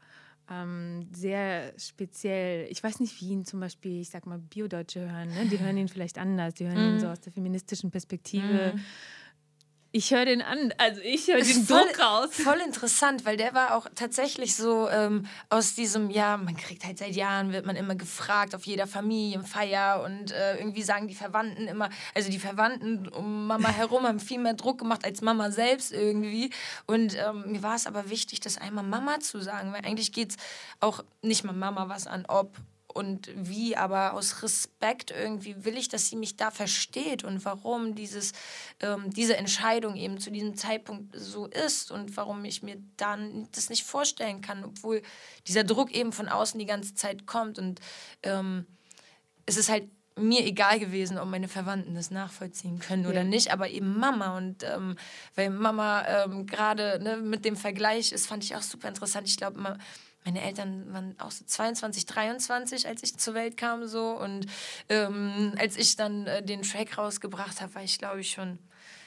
ähm, 0.50 1.06
sehr 1.12 1.72
speziell. 1.78 2.66
Ich 2.70 2.82
weiß 2.82 2.98
nicht, 3.00 3.20
wie 3.20 3.28
ihn 3.28 3.44
zum 3.44 3.60
Beispiel, 3.60 4.00
ich 4.00 4.10
sag 4.10 4.26
mal, 4.26 4.38
Biodeutsche 4.38 5.00
hören. 5.00 5.28
Ne? 5.28 5.46
Die 5.46 5.60
hören 5.60 5.76
ihn 5.76 5.88
vielleicht 5.88 6.18
anders. 6.18 6.54
Die 6.54 6.66
hören 6.66 6.94
ihn 6.94 7.00
so 7.00 7.06
aus 7.06 7.20
der 7.20 7.32
feministischen 7.32 7.90
Perspektive. 7.90 8.74
Ich 9.92 10.12
höre 10.12 10.24
den 10.24 10.40
an, 10.40 10.72
also 10.78 11.00
ich 11.00 11.26
höre 11.26 11.42
den 11.42 11.64
voll, 11.64 11.84
Druck 11.84 11.98
raus. 11.98 12.28
Voll 12.30 12.60
interessant, 12.60 13.24
weil 13.24 13.36
der 13.36 13.54
war 13.54 13.74
auch 13.74 13.88
tatsächlich 13.96 14.54
so 14.54 14.88
ähm, 14.88 15.26
aus 15.48 15.74
diesem, 15.74 16.10
ja, 16.10 16.36
man 16.36 16.56
kriegt 16.56 16.84
halt 16.84 16.98
seit 16.98 17.16
Jahren, 17.16 17.52
wird 17.52 17.66
man 17.66 17.74
immer 17.74 17.96
gefragt 17.96 18.54
auf 18.54 18.66
jeder 18.66 18.86
Familienfeier 18.86 20.04
und 20.04 20.30
äh, 20.30 20.58
irgendwie 20.58 20.82
sagen 20.82 21.08
die 21.08 21.16
Verwandten 21.16 21.66
immer, 21.66 21.90
also 22.14 22.30
die 22.30 22.38
Verwandten 22.38 23.08
um 23.08 23.48
Mama 23.48 23.68
herum 23.68 24.06
haben 24.06 24.20
viel 24.20 24.38
mehr 24.38 24.54
Druck 24.54 24.78
gemacht 24.78 25.04
als 25.04 25.22
Mama 25.22 25.50
selbst 25.50 25.90
irgendwie. 25.90 26.50
Und 26.86 27.16
ähm, 27.16 27.50
mir 27.50 27.64
war 27.64 27.74
es 27.74 27.88
aber 27.88 28.10
wichtig, 28.10 28.38
das 28.38 28.58
einmal 28.58 28.84
Mama 28.84 29.18
zu 29.18 29.40
sagen, 29.40 29.72
weil 29.72 29.84
eigentlich 29.84 30.12
geht 30.12 30.30
es 30.30 30.36
auch 30.78 31.02
nicht 31.22 31.42
mal 31.42 31.52
Mama 31.52 31.88
was 31.88 32.06
an, 32.06 32.26
ob 32.28 32.54
und 32.94 33.30
wie, 33.34 33.76
aber 33.76 34.14
aus 34.14 34.42
Respekt 34.42 35.10
irgendwie 35.10 35.64
will 35.64 35.76
ich, 35.76 35.88
dass 35.88 36.08
sie 36.08 36.16
mich 36.16 36.36
da 36.36 36.50
versteht 36.50 37.24
und 37.24 37.44
warum 37.44 37.94
dieses, 37.94 38.32
ähm, 38.80 39.10
diese 39.10 39.36
Entscheidung 39.36 39.96
eben 39.96 40.18
zu 40.18 40.30
diesem 40.30 40.56
Zeitpunkt 40.56 41.14
so 41.16 41.46
ist 41.46 41.90
und 41.90 42.16
warum 42.16 42.44
ich 42.44 42.62
mir 42.62 42.76
dann 42.96 43.48
das 43.52 43.70
nicht 43.70 43.84
vorstellen 43.84 44.40
kann, 44.40 44.64
obwohl 44.64 45.02
dieser 45.46 45.64
Druck 45.64 45.92
eben 45.92 46.12
von 46.12 46.28
außen 46.28 46.58
die 46.58 46.66
ganze 46.66 46.94
Zeit 46.94 47.26
kommt 47.26 47.58
und 47.58 47.80
ähm, 48.22 48.66
es 49.46 49.56
ist 49.56 49.68
halt 49.68 49.88
mir 50.16 50.44
egal 50.44 50.78
gewesen, 50.78 51.18
ob 51.18 51.28
meine 51.28 51.48
Verwandten 51.48 51.94
das 51.94 52.10
nachvollziehen 52.10 52.78
können 52.78 53.06
oder 53.06 53.24
nicht, 53.24 53.52
aber 53.52 53.68
eben 53.70 53.98
Mama 53.98 54.36
und 54.36 54.62
ähm, 54.64 54.96
weil 55.34 55.50
Mama 55.50 56.04
ähm, 56.06 56.46
gerade 56.46 57.00
ne, 57.02 57.16
mit 57.16 57.44
dem 57.44 57.56
Vergleich 57.56 58.12
ist, 58.12 58.26
fand 58.26 58.44
ich 58.44 58.54
auch 58.56 58.62
super 58.62 58.88
interessant. 58.88 59.28
Ich 59.28 59.36
glaube, 59.36 59.78
meine 60.24 60.42
Eltern 60.42 60.92
waren 60.92 61.14
auch 61.18 61.30
so 61.30 61.44
22, 61.44 62.06
23, 62.06 62.86
als 62.86 63.02
ich 63.02 63.16
zur 63.16 63.34
Welt 63.34 63.56
kam 63.56 63.86
so 63.86 64.10
und 64.10 64.46
ähm, 64.88 65.54
als 65.58 65.76
ich 65.76 65.96
dann 65.96 66.26
äh, 66.26 66.42
den 66.42 66.62
Track 66.62 66.98
rausgebracht 66.98 67.60
habe, 67.60 67.74
war 67.74 67.82
ich 67.82 67.98
glaube 67.98 68.20
ich 68.20 68.32
schon 68.32 68.58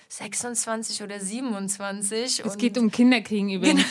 26 0.09 1.01
oder 1.01 1.19
27. 1.19 2.43
Es 2.45 2.57
geht 2.57 2.77
um 2.77 2.91
Kinderkriegen 2.91 3.49
übrigens. 3.53 3.83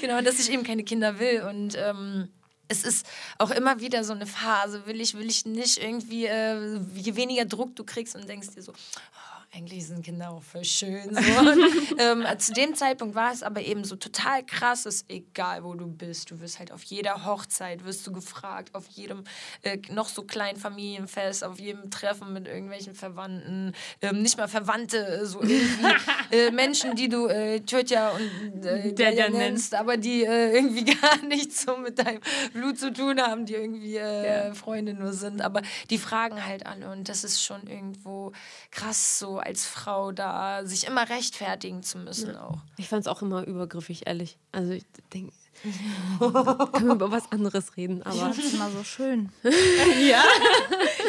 genau, 0.00 0.20
dass 0.22 0.40
ich 0.40 0.50
eben 0.50 0.64
keine 0.64 0.82
Kinder 0.82 1.20
will. 1.20 1.42
Und 1.42 1.76
ähm, 1.78 2.28
es 2.66 2.82
ist 2.82 3.06
auch 3.38 3.50
immer 3.50 3.80
wieder 3.80 4.02
so 4.02 4.12
eine 4.12 4.26
Phase, 4.26 4.86
will 4.86 5.00
ich, 5.00 5.14
will 5.14 5.26
ich 5.26 5.46
nicht 5.46 5.78
irgendwie, 5.78 6.26
äh, 6.26 6.80
je 6.96 7.14
weniger 7.14 7.44
Druck 7.44 7.76
du 7.76 7.84
kriegst 7.84 8.16
und 8.16 8.28
denkst 8.28 8.48
dir 8.56 8.62
so, 8.62 8.72
oh, 8.72 9.21
eigentlich 9.54 9.86
sind 9.86 10.02
Kinder 10.02 10.30
auch 10.30 10.42
voll 10.42 10.64
schön. 10.64 11.14
So. 11.14 11.20
Ähm, 11.98 12.24
zu 12.38 12.52
dem 12.52 12.74
Zeitpunkt 12.74 13.14
war 13.14 13.32
es 13.32 13.42
aber 13.42 13.60
eben 13.60 13.84
so 13.84 13.96
total 13.96 14.44
krass, 14.44 14.86
ist 14.86 15.04
egal 15.10 15.62
wo 15.62 15.74
du 15.74 15.86
bist, 15.86 16.30
du 16.30 16.40
wirst 16.40 16.58
halt 16.58 16.72
auf 16.72 16.82
jeder 16.84 17.26
Hochzeit, 17.26 17.84
wirst 17.84 18.06
du 18.06 18.12
gefragt, 18.12 18.74
auf 18.74 18.86
jedem 18.88 19.24
äh, 19.62 19.78
noch 19.90 20.08
so 20.08 20.22
kleinen 20.22 20.58
Familienfest, 20.58 21.44
auf 21.44 21.60
jedem 21.60 21.90
Treffen 21.90 22.32
mit 22.32 22.48
irgendwelchen 22.48 22.94
Verwandten, 22.94 23.74
ähm, 24.00 24.22
nicht 24.22 24.38
mal 24.38 24.48
Verwandte, 24.48 25.26
so 25.26 25.42
irgendwie 25.42 25.94
äh, 26.36 26.50
Menschen, 26.50 26.96
die 26.96 27.08
du 27.08 27.26
äh, 27.26 27.60
Tjötja 27.60 28.10
und 28.10 28.64
äh, 28.64 28.92
der, 28.94 29.12
der 29.12 29.30
nennst, 29.30 29.74
aber 29.74 29.98
die 29.98 30.24
äh, 30.24 30.54
irgendwie 30.54 30.84
gar 31.00 31.22
nichts 31.26 31.62
so 31.62 31.76
mit 31.76 31.98
deinem 31.98 32.20
Blut 32.54 32.78
zu 32.78 32.92
tun 32.92 33.20
haben, 33.20 33.44
die 33.44 33.54
irgendwie 33.54 33.96
äh, 33.96 34.46
ja. 34.46 34.54
Freunde 34.54 34.94
nur 34.94 35.12
sind, 35.12 35.42
aber 35.42 35.60
die 35.90 35.98
fragen 35.98 36.44
halt 36.44 36.66
alle 36.66 36.90
und 36.90 37.08
das 37.08 37.22
ist 37.22 37.44
schon 37.44 37.66
irgendwo 37.66 38.32
krass 38.70 39.18
so 39.18 39.41
als 39.46 39.66
Frau 39.66 40.12
da, 40.12 40.64
sich 40.64 40.86
immer 40.86 41.08
rechtfertigen 41.08 41.82
zu 41.82 41.98
müssen 41.98 42.32
ja. 42.32 42.44
auch. 42.44 42.58
Ich 42.76 42.88
fand 42.88 43.02
es 43.02 43.06
auch 43.06 43.22
immer 43.22 43.46
übergriffig, 43.46 44.06
ehrlich. 44.06 44.38
Also 44.52 44.72
ich 44.72 44.84
denke, 45.12 45.32
können 46.18 46.88
wir 46.88 46.94
über 46.94 47.10
was 47.10 47.30
anderes 47.30 47.76
reden, 47.76 48.02
aber. 48.02 48.28
Das 48.28 48.38
ist 48.38 48.54
immer 48.54 48.70
so 48.70 48.82
schön. 48.82 49.30
ja. 49.42 50.22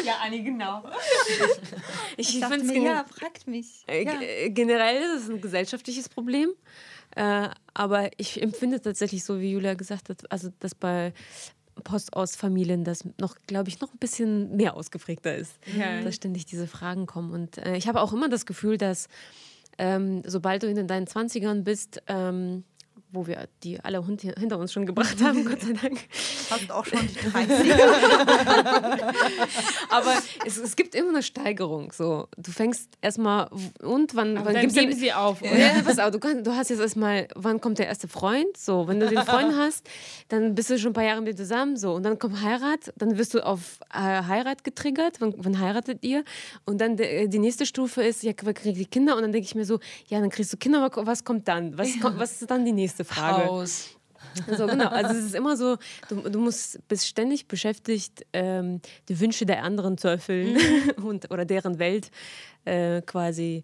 ja, 0.04 0.14
Anni, 0.22 0.42
genau. 0.42 0.84
Ich, 2.16 2.38
ich 2.38 2.44
finde 2.44 2.66
es 2.66 2.82
ja, 2.84 3.04
fragt 3.04 3.46
mich. 3.46 3.84
Äh, 3.86 4.04
ja. 4.04 4.20
Äh, 4.20 4.50
generell 4.50 5.02
ist 5.02 5.24
es 5.24 5.30
ein 5.30 5.40
gesellschaftliches 5.40 6.08
Problem. 6.08 6.50
Äh, 7.16 7.48
aber 7.74 8.10
ich 8.16 8.42
empfinde 8.42 8.80
tatsächlich 8.80 9.24
so, 9.24 9.40
wie 9.40 9.52
Julia 9.52 9.74
gesagt 9.74 10.08
hat, 10.08 10.30
also 10.30 10.50
dass 10.58 10.74
bei 10.74 11.12
Post 11.84 12.14
aus 12.14 12.34
Familien 12.34 12.82
das 12.84 13.04
noch, 13.20 13.36
glaube 13.46 13.68
ich, 13.68 13.80
noch 13.80 13.92
ein 13.92 13.98
bisschen 13.98 14.56
mehr 14.56 14.74
ausgeprägter 14.76 15.36
ist, 15.36 15.52
ja. 15.76 16.02
dass 16.02 16.14
ständig 16.16 16.46
diese 16.46 16.66
Fragen 16.66 17.06
kommen. 17.06 17.32
Und 17.32 17.58
äh, 17.58 17.76
ich 17.76 17.86
habe 17.86 18.00
auch 18.00 18.12
immer 18.12 18.28
das 18.28 18.46
Gefühl, 18.46 18.78
dass 18.78 19.08
ähm, 19.78 20.22
sobald 20.26 20.62
du 20.62 20.68
in 20.68 20.86
deinen 20.86 21.06
20ern 21.06 21.62
bist, 21.62 22.02
ähm, 22.06 22.64
wo 23.14 23.26
wir 23.26 23.48
die 23.62 23.80
alle 23.80 24.04
hinter 24.04 24.58
uns 24.58 24.72
schon 24.72 24.86
gebracht 24.86 25.22
haben, 25.22 25.44
Gott 25.44 25.60
sei 25.60 25.72
Dank. 25.72 25.98
Fast 26.10 26.70
auch 26.70 26.84
schon 26.84 27.00
die 27.00 27.28
30er. 27.28 27.74
Aber 29.90 30.12
es, 30.44 30.58
es, 30.58 30.76
gibt 30.76 30.94
immer 30.94 31.10
eine 31.10 31.22
Steigerung. 31.22 31.92
So. 31.92 32.28
Du 32.36 32.50
fängst 32.50 32.90
erstmal, 33.00 33.48
und 33.82 34.14
wann, 34.14 34.44
wann 34.44 34.54
dann 34.54 34.68
geben 34.68 34.92
sie 34.92 35.12
auf. 35.12 35.42
Oder? 35.42 35.56
Ja, 35.56 35.82
pass 35.84 35.98
auf, 35.98 36.10
du, 36.10 36.18
kann, 36.18 36.44
du 36.44 36.54
hast 36.54 36.70
jetzt 36.70 36.80
erstmal, 36.80 37.28
wann 37.34 37.60
kommt 37.60 37.78
der 37.78 37.86
erste 37.86 38.08
Freund? 38.08 38.56
So, 38.56 38.88
wenn 38.88 39.00
du 39.00 39.08
den 39.08 39.22
Freund 39.22 39.54
hast, 39.56 39.86
dann 40.28 40.54
bist 40.54 40.70
du 40.70 40.78
schon 40.78 40.90
ein 40.90 40.94
paar 40.94 41.04
Jahre 41.04 41.20
mit 41.20 41.32
dir 41.32 41.36
zusammen. 41.36 41.76
So. 41.76 41.94
Und 41.94 42.02
dann 42.02 42.18
kommt 42.18 42.42
Heirat, 42.42 42.92
dann 42.96 43.18
wirst 43.18 43.34
du 43.34 43.44
auf 43.44 43.78
äh, 43.92 43.98
Heirat 43.98 44.64
getriggert. 44.64 45.20
Wann, 45.20 45.34
wann, 45.38 45.60
heiratet 45.60 45.98
ihr? 46.02 46.24
Und 46.64 46.80
dann 46.80 46.96
de, 46.96 47.28
die 47.28 47.38
nächste 47.38 47.66
Stufe 47.66 48.02
ist, 48.02 48.22
ja, 48.22 48.32
kriegst 48.32 48.64
die 48.64 48.86
Kinder? 48.86 49.16
Und 49.16 49.22
dann 49.22 49.32
denke 49.32 49.46
ich 49.46 49.54
mir 49.54 49.64
so, 49.64 49.78
ja, 50.08 50.20
dann 50.20 50.30
kriegst 50.30 50.52
du 50.52 50.56
Kinder, 50.56 50.82
aber 50.82 51.06
was 51.06 51.24
kommt 51.24 51.48
dann? 51.48 51.76
Was, 51.78 51.98
kommt, 52.00 52.18
was 52.18 52.40
ist 52.40 52.50
dann 52.50 52.64
die 52.64 52.72
nächste 52.72 53.03
Frage. 53.04 53.46
Haus. 53.46 53.90
Also 54.48 54.66
genau, 54.66 54.88
also 54.88 55.14
es 55.14 55.26
ist 55.26 55.34
immer 55.36 55.56
so, 55.56 55.76
du, 56.08 56.28
du 56.28 56.40
musst, 56.40 56.80
bist 56.88 57.06
ständig 57.06 57.46
beschäftigt, 57.46 58.26
ähm, 58.32 58.80
die 59.08 59.20
Wünsche 59.20 59.46
der 59.46 59.62
anderen 59.62 59.96
zu 59.96 60.08
erfüllen 60.08 60.54
mhm. 60.54 61.04
und, 61.04 61.30
oder 61.30 61.44
deren 61.44 61.78
Welt 61.78 62.10
äh, 62.64 63.00
quasi 63.02 63.62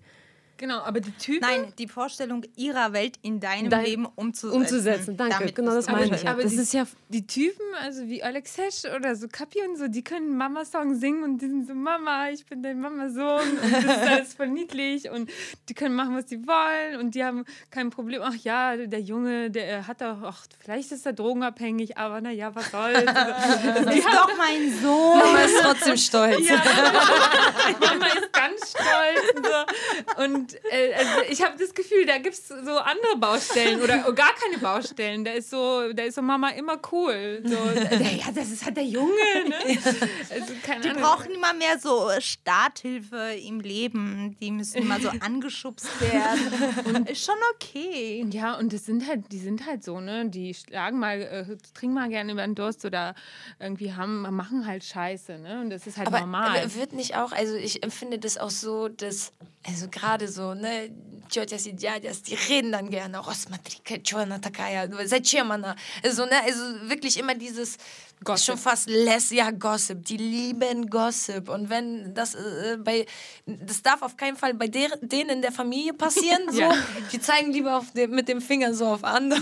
Genau, 0.61 0.81
aber 0.81 1.01
die 1.01 1.13
Typen. 1.13 1.41
Nein, 1.41 1.73
die 1.79 1.89
Vorstellung 1.89 2.45
ihrer 2.55 2.93
Welt 2.93 3.17
in 3.23 3.41
deinem 3.41 3.71
Dein, 3.71 3.83
Leben 3.83 4.07
umzusetzen. 4.15 4.61
Umzusetzen, 4.61 5.17
danke. 5.17 5.39
Damit 5.39 5.55
genau 5.55 5.73
das 5.73 5.87
meine 5.87 6.15
ich. 6.15 6.29
Aber 6.29 6.43
das 6.43 6.53
die, 6.53 6.59
ist 6.59 6.75
ja 6.75 6.87
die 7.09 7.27
Typen, 7.27 7.65
also 7.83 8.07
wie 8.09 8.23
Alex 8.23 8.59
Hesch 8.59 8.85
oder 8.95 9.17
so 9.17 9.27
Kapi 9.27 9.61
und 9.67 9.79
so, 9.79 9.89
die 9.89 10.05
können 10.05 10.37
Mama-Song 10.37 10.97
singen 10.97 11.25
und 11.25 11.39
die 11.39 11.49
sind 11.49 11.67
so, 11.67 11.73
Mama, 11.73 12.29
ich 12.29 12.45
bin 12.45 12.63
dein 12.63 12.79
Mama-Sohn 12.79 13.41
und 13.41 13.73
das 13.73 13.85
ist 13.85 13.89
alles 13.89 14.35
voll 14.35 14.49
niedlich 14.49 15.09
und 15.09 15.31
die 15.71 15.73
können 15.73 15.95
machen, 15.95 16.15
was 16.15 16.29
sie 16.29 16.47
wollen 16.47 17.01
und 17.01 17.15
die 17.15 17.25
haben 17.25 17.47
kein 17.71 17.89
Problem. 17.89 18.21
Ach 18.23 18.35
ja, 18.35 18.77
der 18.77 19.01
Junge, 19.01 19.51
der 19.51 19.87
hat 19.87 20.03
doch, 20.03 20.23
ach, 20.23 20.45
vielleicht 20.59 20.93
ist 20.93 21.07
er 21.07 21.15
drogenabhängig, 21.15 21.97
aber 21.97 22.21
naja, 22.21 22.55
was 22.55 22.71
soll's. 22.71 23.07
Also, 23.07 23.85
das 23.85 23.97
ist 23.97 24.07
doch 24.07 24.37
mein 24.37 24.71
Sohn. 24.83 25.19
Mama 25.21 25.39
ist 25.39 25.59
trotzdem 25.63 25.97
stolz. 25.97 26.47
Ja, 26.47 26.57
Mama 27.81 28.07
ist 28.09 28.31
ganz 28.31 28.73
stolz. 28.73 29.31
Und, 29.37 29.47
so. 29.47 30.23
und 30.23 30.50
äh, 30.55 30.95
also 30.95 31.11
ich 31.29 31.43
habe 31.43 31.59
das 31.59 31.75
Gefühl, 31.75 32.07
da 32.07 32.19
gibt 32.19 32.35
es 32.35 32.49
so 32.49 32.79
andere 32.79 33.17
Baustellen 33.17 33.81
oder 33.83 33.99
gar 34.13 34.35
keine 34.35 34.59
Baustellen. 34.59 35.25
Da 35.25 35.33
ist 35.33 35.51
so, 35.51 35.93
da 35.93 36.05
ist 36.05 36.15
so 36.15 36.23
Mama 36.23 36.51
immer 36.51 36.79
cool. 36.93 37.43
So, 37.45 37.55
ja, 37.55 38.31
das 38.35 38.51
ist 38.51 38.65
halt 38.65 38.77
der 38.77 38.85
Junge. 38.85 39.11
Ne? 39.49 39.79
Also, 40.31 40.55
die 40.83 40.89
Ahnung. 40.89 41.03
brauchen 41.03 41.31
immer 41.33 41.53
mehr 41.55 41.79
so 41.79 42.09
Starthilfe 42.19 43.35
im 43.45 43.61
Leben. 43.61 44.37
Die 44.41 44.51
müssen 44.51 44.79
immer 44.79 45.01
so 45.01 45.09
angeschubst 45.21 45.89
werden. 46.01 46.85
Und 46.85 47.11
ist 47.11 47.25
schon 47.25 47.35
okay. 47.55 48.25
Ja, 48.31 48.57
und 48.59 48.73
das 48.73 48.87
sind 48.87 49.07
halt, 49.07 49.33
die 49.33 49.39
sind 49.39 49.67
halt 49.67 49.83
so, 49.83 50.01
ne? 50.01 50.29
Die 50.29 50.55
schlagen 50.55 50.99
mal, 50.99 51.21
äh, 51.21 51.57
trinken 51.75 51.95
mal 51.95 52.09
gerne 52.09 52.33
über 52.33 52.43
den 52.43 52.55
Durst 52.55 52.85
oder 52.85 53.15
irgendwie 53.59 53.93
haben, 53.93 54.23
machen 54.35 54.67
halt 54.67 54.85
Scheiße, 54.85 55.39
ne? 55.39 55.61
Und 55.61 55.71
das 55.71 55.87
ist 55.87 55.99
halt 55.99 56.09
aber, 56.09 56.21
normal. 56.21 56.59
Aber 56.59 56.75
wird 56.75 56.93
nicht 56.93 57.17
auch, 57.17 57.33
also 57.33 57.55
ich 57.55 57.83
empfinde 57.83 58.19
das 58.19 58.39
auch 58.39 58.51
so, 58.51 58.89
dass, 58.89 59.33
also 59.67 59.89
gerade 59.89 60.29
so 60.29 60.40
so, 60.40 60.54
ne, 60.54 60.92
тетяs 61.30 61.66
и 61.66 61.72
дядяs, 61.72 62.22
die 62.22 62.36
reden 62.36 62.72
dann 62.72 62.90
gerne, 62.90 63.22
oh, 63.22 63.34
смотри, 63.34 63.78
что 64.04 64.20
она 64.20 64.40
такая, 64.40 64.90
зачем 65.06 65.52
она, 65.52 65.76
so, 66.04 66.26
ne, 66.26 66.40
also 66.44 66.90
wirklich 66.90 67.18
immer 67.18 67.36
dieses, 67.36 67.78
Gossip. 68.24 68.46
schon 68.46 68.58
fast 68.58 68.90
less, 68.90 69.32
ja, 69.32 69.52
Gossip, 69.52 70.06
die 70.06 70.18
lieben 70.18 70.90
Gossip 70.90 71.50
und 71.50 71.70
wenn 71.70 72.14
das 72.14 72.36
äh, 72.36 72.78
bei, 72.80 73.06
das 73.46 73.82
darf 73.82 74.02
auf 74.02 74.16
keinen 74.16 74.38
Fall 74.38 74.54
bei 74.54 74.68
der, 74.68 74.98
denen 75.02 75.30
in 75.30 75.42
der 75.42 75.52
Familie 75.52 75.94
passieren, 75.94 76.50
so, 76.50 76.62
ja. 76.62 76.74
die 77.12 77.20
zeigen 77.20 77.52
lieber 77.52 77.78
auf 77.78 77.92
dem, 77.92 78.12
mit 78.12 78.28
dem 78.28 78.42
Finger 78.42 78.74
so 78.74 78.88
auf 78.88 79.04
andere, 79.04 79.42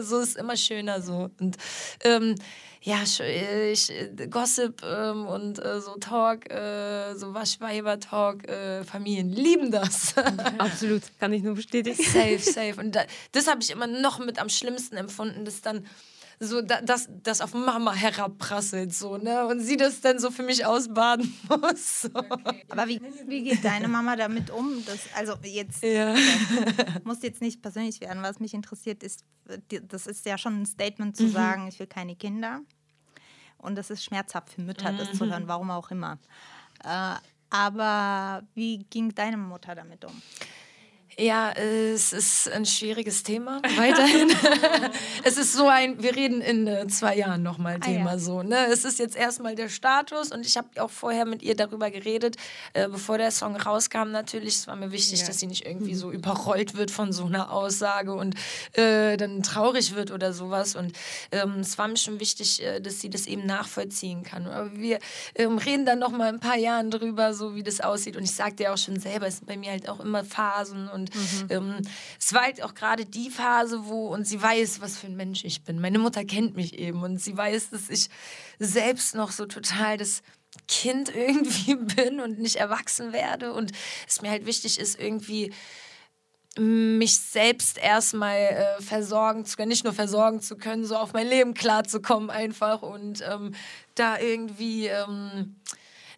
so 0.00 0.20
ist 0.20 0.36
immer 0.36 0.56
schöner 0.56 1.02
so 1.02 1.30
und, 1.40 1.56
ähm, 2.04 2.36
ja, 2.83 3.03
ich, 3.03 3.91
äh, 3.91 4.27
Gossip 4.27 4.81
ähm, 4.83 5.27
und 5.27 5.59
äh, 5.59 5.79
so 5.81 5.95
Talk, 5.97 6.49
äh, 6.49 7.13
so 7.13 7.33
Waschweiber-Talk, 7.33 8.47
äh, 8.47 8.83
Familien 8.83 9.29
lieben 9.29 9.69
das. 9.69 10.15
Absolut, 10.57 11.03
kann 11.19 11.31
ich 11.31 11.43
nur 11.43 11.53
bestätigen. 11.53 12.01
Safe, 12.01 12.39
safe. 12.39 12.79
Und 12.79 12.95
da, 12.95 13.03
das 13.33 13.47
habe 13.47 13.61
ich 13.61 13.69
immer 13.69 13.85
noch 13.85 14.17
mit 14.17 14.39
am 14.39 14.49
schlimmsten 14.49 14.97
empfunden, 14.97 15.45
dass 15.45 15.61
dann 15.61 15.85
so 16.43 16.61
dass 16.63 17.07
das 17.21 17.39
auf 17.39 17.53
Mama 17.53 17.93
herabprasselt 17.93 18.91
so 18.93 19.17
ne 19.17 19.45
und 19.45 19.59
sie 19.59 19.77
das 19.77 20.01
dann 20.01 20.17
so 20.17 20.31
für 20.31 20.41
mich 20.41 20.65
ausbaden 20.65 21.31
muss. 21.49 22.01
So. 22.01 22.09
Okay. 22.15 22.65
Aber 22.69 22.87
wie, 22.87 22.99
wie 23.27 23.43
geht 23.43 23.63
deine 23.63 23.87
Mama 23.87 24.15
damit 24.15 24.49
um? 24.49 24.83
Das, 24.85 25.01
also 25.15 25.35
jetzt 25.43 25.83
ja. 25.83 26.15
muss 27.03 27.21
jetzt 27.21 27.41
nicht 27.41 27.61
persönlich 27.61 28.01
werden. 28.01 28.23
Was 28.23 28.39
mich 28.39 28.55
interessiert 28.55 29.03
ist, 29.03 29.23
das 29.69 30.07
ist 30.07 30.25
ja 30.25 30.39
schon 30.39 30.63
ein 30.63 30.65
Statement 30.65 31.15
zu 31.15 31.25
mhm. 31.25 31.31
sagen, 31.31 31.67
ich 31.67 31.79
will 31.79 31.87
keine 31.87 32.15
Kinder. 32.15 32.61
Und 33.59 33.75
das 33.75 33.91
ist 33.91 34.03
schmerzhaft 34.03 34.49
für 34.49 34.61
Mütter, 34.61 34.91
das 34.93 35.13
zu 35.15 35.27
hören, 35.27 35.47
warum 35.47 35.69
auch 35.69 35.91
immer. 35.91 36.17
Äh, 36.83 37.17
aber 37.51 38.41
wie 38.55 38.79
ging 38.89 39.13
deine 39.13 39.37
Mutter 39.37 39.75
damit 39.75 40.03
um? 40.05 40.21
Ja, 41.21 41.51
es 41.51 42.13
ist 42.13 42.49
ein 42.49 42.65
schwieriges 42.65 43.21
Thema 43.21 43.61
weiterhin. 43.77 44.31
es 45.23 45.37
ist 45.37 45.53
so 45.53 45.67
ein, 45.67 46.01
wir 46.01 46.15
reden 46.15 46.41
in 46.41 46.65
äh, 46.65 46.87
zwei 46.87 47.15
Jahren 47.15 47.43
nochmal 47.43 47.79
Thema 47.79 48.09
ah, 48.09 48.13
ja. 48.13 48.19
so. 48.19 48.41
Ne? 48.41 48.65
Es 48.71 48.85
ist 48.85 48.97
jetzt 48.97 49.15
erstmal 49.15 49.53
der 49.53 49.69
Status 49.69 50.31
und 50.31 50.47
ich 50.47 50.57
habe 50.57 50.67
auch 50.81 50.89
vorher 50.89 51.25
mit 51.25 51.43
ihr 51.43 51.55
darüber 51.55 51.91
geredet, 51.91 52.37
äh, 52.73 52.87
bevor 52.89 53.19
der 53.19 53.29
Song 53.29 53.55
rauskam 53.55 54.09
natürlich. 54.09 54.55
Es 54.55 54.67
war 54.67 54.75
mir 54.75 54.91
wichtig, 54.91 55.19
ja. 55.19 55.27
dass 55.27 55.37
sie 55.37 55.45
nicht 55.45 55.63
irgendwie 55.63 55.93
so 55.93 56.11
überrollt 56.11 56.75
wird 56.75 56.89
von 56.89 57.13
so 57.13 57.25
einer 57.25 57.51
Aussage 57.51 58.13
und 58.13 58.33
äh, 58.73 59.15
dann 59.15 59.43
traurig 59.43 59.93
wird 59.93 60.09
oder 60.09 60.33
sowas. 60.33 60.75
Und 60.75 60.93
ähm, 61.31 61.59
es 61.59 61.77
war 61.77 61.87
mir 61.87 61.97
schon 61.97 62.19
wichtig, 62.19 62.63
äh, 62.63 62.79
dass 62.79 62.99
sie 62.99 63.11
das 63.11 63.27
eben 63.27 63.45
nachvollziehen 63.45 64.23
kann. 64.23 64.47
Aber 64.47 64.75
wir 64.75 64.97
ähm, 65.35 65.59
reden 65.59 65.85
dann 65.85 65.99
nochmal 65.99 66.29
ein 66.29 66.39
paar 66.39 66.57
Jahren 66.57 66.89
drüber, 66.89 67.35
so 67.35 67.53
wie 67.53 67.61
das 67.61 67.79
aussieht. 67.79 68.17
Und 68.17 68.23
ich 68.23 68.33
sagte 68.33 68.63
ja 68.63 68.73
auch 68.73 68.77
schon 68.79 68.99
selber, 68.99 69.27
es 69.27 69.37
sind 69.37 69.45
bei 69.45 69.55
mir 69.55 69.69
halt 69.69 69.87
auch 69.87 69.99
immer 69.99 70.23
Phasen 70.23 70.89
und 70.89 71.10
mhm. 71.13 71.47
ähm, 71.49 71.81
es 72.19 72.33
war 72.33 72.43
halt 72.43 72.63
auch 72.63 72.73
gerade 72.73 73.05
die 73.05 73.29
Phase, 73.29 73.85
wo, 73.85 74.07
und 74.07 74.25
sie 74.25 74.41
weiß, 74.41 74.81
was 74.81 74.97
für 74.97 75.07
ein 75.07 75.15
Mensch 75.15 75.43
ich 75.43 75.63
bin. 75.63 75.79
Meine 75.79 75.99
Mutter 75.99 76.25
kennt 76.25 76.55
mich 76.55 76.77
eben 76.77 77.03
und 77.03 77.21
sie 77.21 77.35
weiß, 77.35 77.69
dass 77.71 77.89
ich 77.89 78.09
selbst 78.59 79.15
noch 79.15 79.31
so 79.31 79.45
total 79.45 79.97
das 79.97 80.21
Kind 80.67 81.09
irgendwie 81.15 81.75
bin 81.75 82.19
und 82.19 82.39
nicht 82.39 82.57
erwachsen 82.57 83.13
werde. 83.13 83.53
Und 83.53 83.71
es 84.07 84.21
mir 84.21 84.29
halt 84.29 84.45
wichtig 84.45 84.79
ist, 84.79 84.99
irgendwie 84.99 85.53
mich 86.57 87.17
selbst 87.17 87.77
erstmal 87.77 88.37
äh, 88.37 88.81
versorgen 88.81 89.45
zu 89.45 89.55
können, 89.55 89.69
nicht 89.69 89.85
nur 89.85 89.93
versorgen 89.93 90.41
zu 90.41 90.57
können, 90.57 90.83
so 90.83 90.97
auf 90.97 91.13
mein 91.13 91.27
Leben 91.27 91.53
klarzukommen 91.53 92.29
einfach 92.29 92.81
und 92.81 93.23
ähm, 93.25 93.53
da 93.95 94.19
irgendwie 94.19 94.87
ähm, 94.87 95.55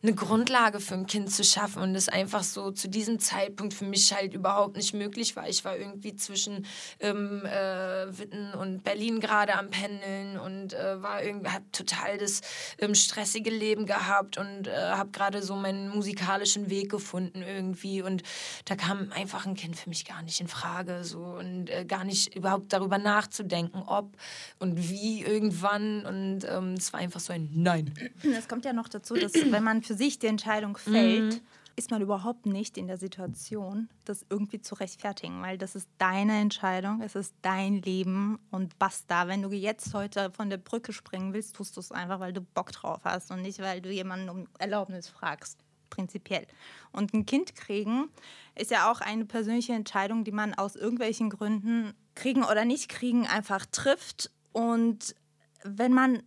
eine 0.04 0.13
Grundlage 0.13 0.82
für 0.82 0.96
ein 0.96 1.08
Kind 1.08 1.32
zu 1.32 1.46
schaffen 1.46 1.82
und 1.82 1.96
es 1.96 2.10
einfach 2.10 2.44
so 2.44 2.72
zu 2.72 2.89
diesem 2.89 3.20
Zeitpunkt 3.20 3.74
für 3.74 3.86
mich 3.86 4.13
halt 4.13 4.34
überhaupt 4.34 4.76
nicht 4.76 4.94
möglich 4.94 5.38
war. 5.38 5.48
Ich 5.48 5.63
war 5.63 5.78
irgendwie 5.78 6.13
zwischen 6.18 6.66
ähm, 7.00 7.46
äh, 7.46 8.18
Witten 8.18 8.54
und 8.54 8.84
Berlin 8.84 9.22
gerade 9.22 9.56
am 9.58 9.70
Pendeln 9.70 10.38
und 10.38 10.74
äh, 10.74 11.02
war 11.02 11.24
irgendwie, 11.24 11.50
hab 11.50 11.72
total 11.72 12.18
das 12.18 12.42
ähm, 12.80 12.96
stressige 12.96 13.50
Leben 13.50 13.86
gehabt 13.86 14.38
und 14.38 14.68
äh, 14.68 14.72
habe 14.74 15.12
gerade 15.12 15.42
so 15.42 15.56
meinen 15.56 15.88
musikalischen 15.89 16.70
Weg 16.70 16.92
gefunden 16.92 17.42
irgendwie 17.42 18.02
und 18.02 18.24
da 18.66 18.76
kam 18.76 19.10
einfach 19.13 19.46
ein 19.46 19.56
Kind 19.56 19.78
für 19.78 19.88
mich 19.88 20.04
gar 20.04 20.22
nicht 20.22 20.42
in 20.42 20.50
Frage 20.50 21.06
so 21.06 21.20
und 21.20 21.70
äh, 21.70 21.86
gar 21.86 22.04
nicht 22.04 22.36
überhaupt 22.36 22.74
darüber 22.74 22.98
nachzudenken, 22.98 23.82
ob 23.86 24.12
und 24.60 24.89
wie 24.89 25.24
irgendwann 25.24 26.06
und 26.06 26.44
ähm, 26.44 26.74
es 26.74 26.92
war 26.92 27.00
einfach 27.00 27.22
so 27.22 27.32
ein 27.32 27.50
Nein. 27.54 27.94
Es 28.38 28.50
kommt 28.50 28.66
ja 28.66 28.74
noch 28.74 28.89
dazu, 28.89 29.13
dass 29.13 29.34
wenn 29.34 29.63
man 29.63 29.82
für 29.82 29.92
sich 29.93 30.19
die 30.19 30.27
Entscheidung 30.27 30.77
fällt, 30.77 31.41
ist 31.75 31.91
man 31.91 32.01
überhaupt 32.01 32.45
nicht 32.45 32.77
in 32.77 32.88
der 32.88 32.97
Situation, 32.97 33.89
das 34.06 34.25
irgendwie 34.29 34.62
zu 34.62 34.75
rechtfertigen, 34.75 35.41
weil 35.41 35.58
das 35.58 35.75
ist 35.75 35.89
deine 35.97 36.39
Entscheidung, 36.39 37.01
es 37.01 37.15
ist 37.15 37.34
dein 37.41 37.82
Leben 37.82 38.39
und 38.51 38.77
basta. 38.77 39.27
Wenn 39.27 39.41
du 39.41 39.49
jetzt 39.49 39.93
heute 39.93 40.32
von 40.32 40.49
der 40.49 40.58
Brücke 40.58 40.93
springen 40.93 41.34
willst, 41.34 41.56
tust 41.56 41.75
du 41.75 41.79
es 41.79 41.91
einfach, 41.91 42.19
weil 42.19 42.34
du 42.34 42.41
Bock 42.41 42.71
drauf 42.71 43.01
hast 43.03 43.32
und 43.32 43.41
nicht, 43.41 43.60
weil 43.60 43.82
du 43.82 43.89
jemanden 43.89 44.29
um 44.29 44.47
Erlaubnis 44.60 45.10
fragst, 45.10 45.60
prinzipiell. 45.89 46.45
Und 46.91 47.13
ein 47.13 47.25
Kind 47.25 47.56
kriegen 47.56 48.10
ist 48.56 48.71
ja 48.71 48.91
auch 48.91 49.01
eine 49.01 49.25
persönliche 49.25 49.73
Entscheidung, 49.73 50.23
die 50.23 50.32
man 50.32 50.53
aus 50.53 50.75
irgendwelchen 50.75 51.29
Gründen 51.29 51.93
kriegen 52.13 52.43
oder 52.43 52.65
nicht 52.65 52.89
kriegen 52.89 53.25
einfach 53.25 53.65
trifft 53.65 54.29
und 54.51 55.15
wenn 55.63 55.93
man 55.93 56.21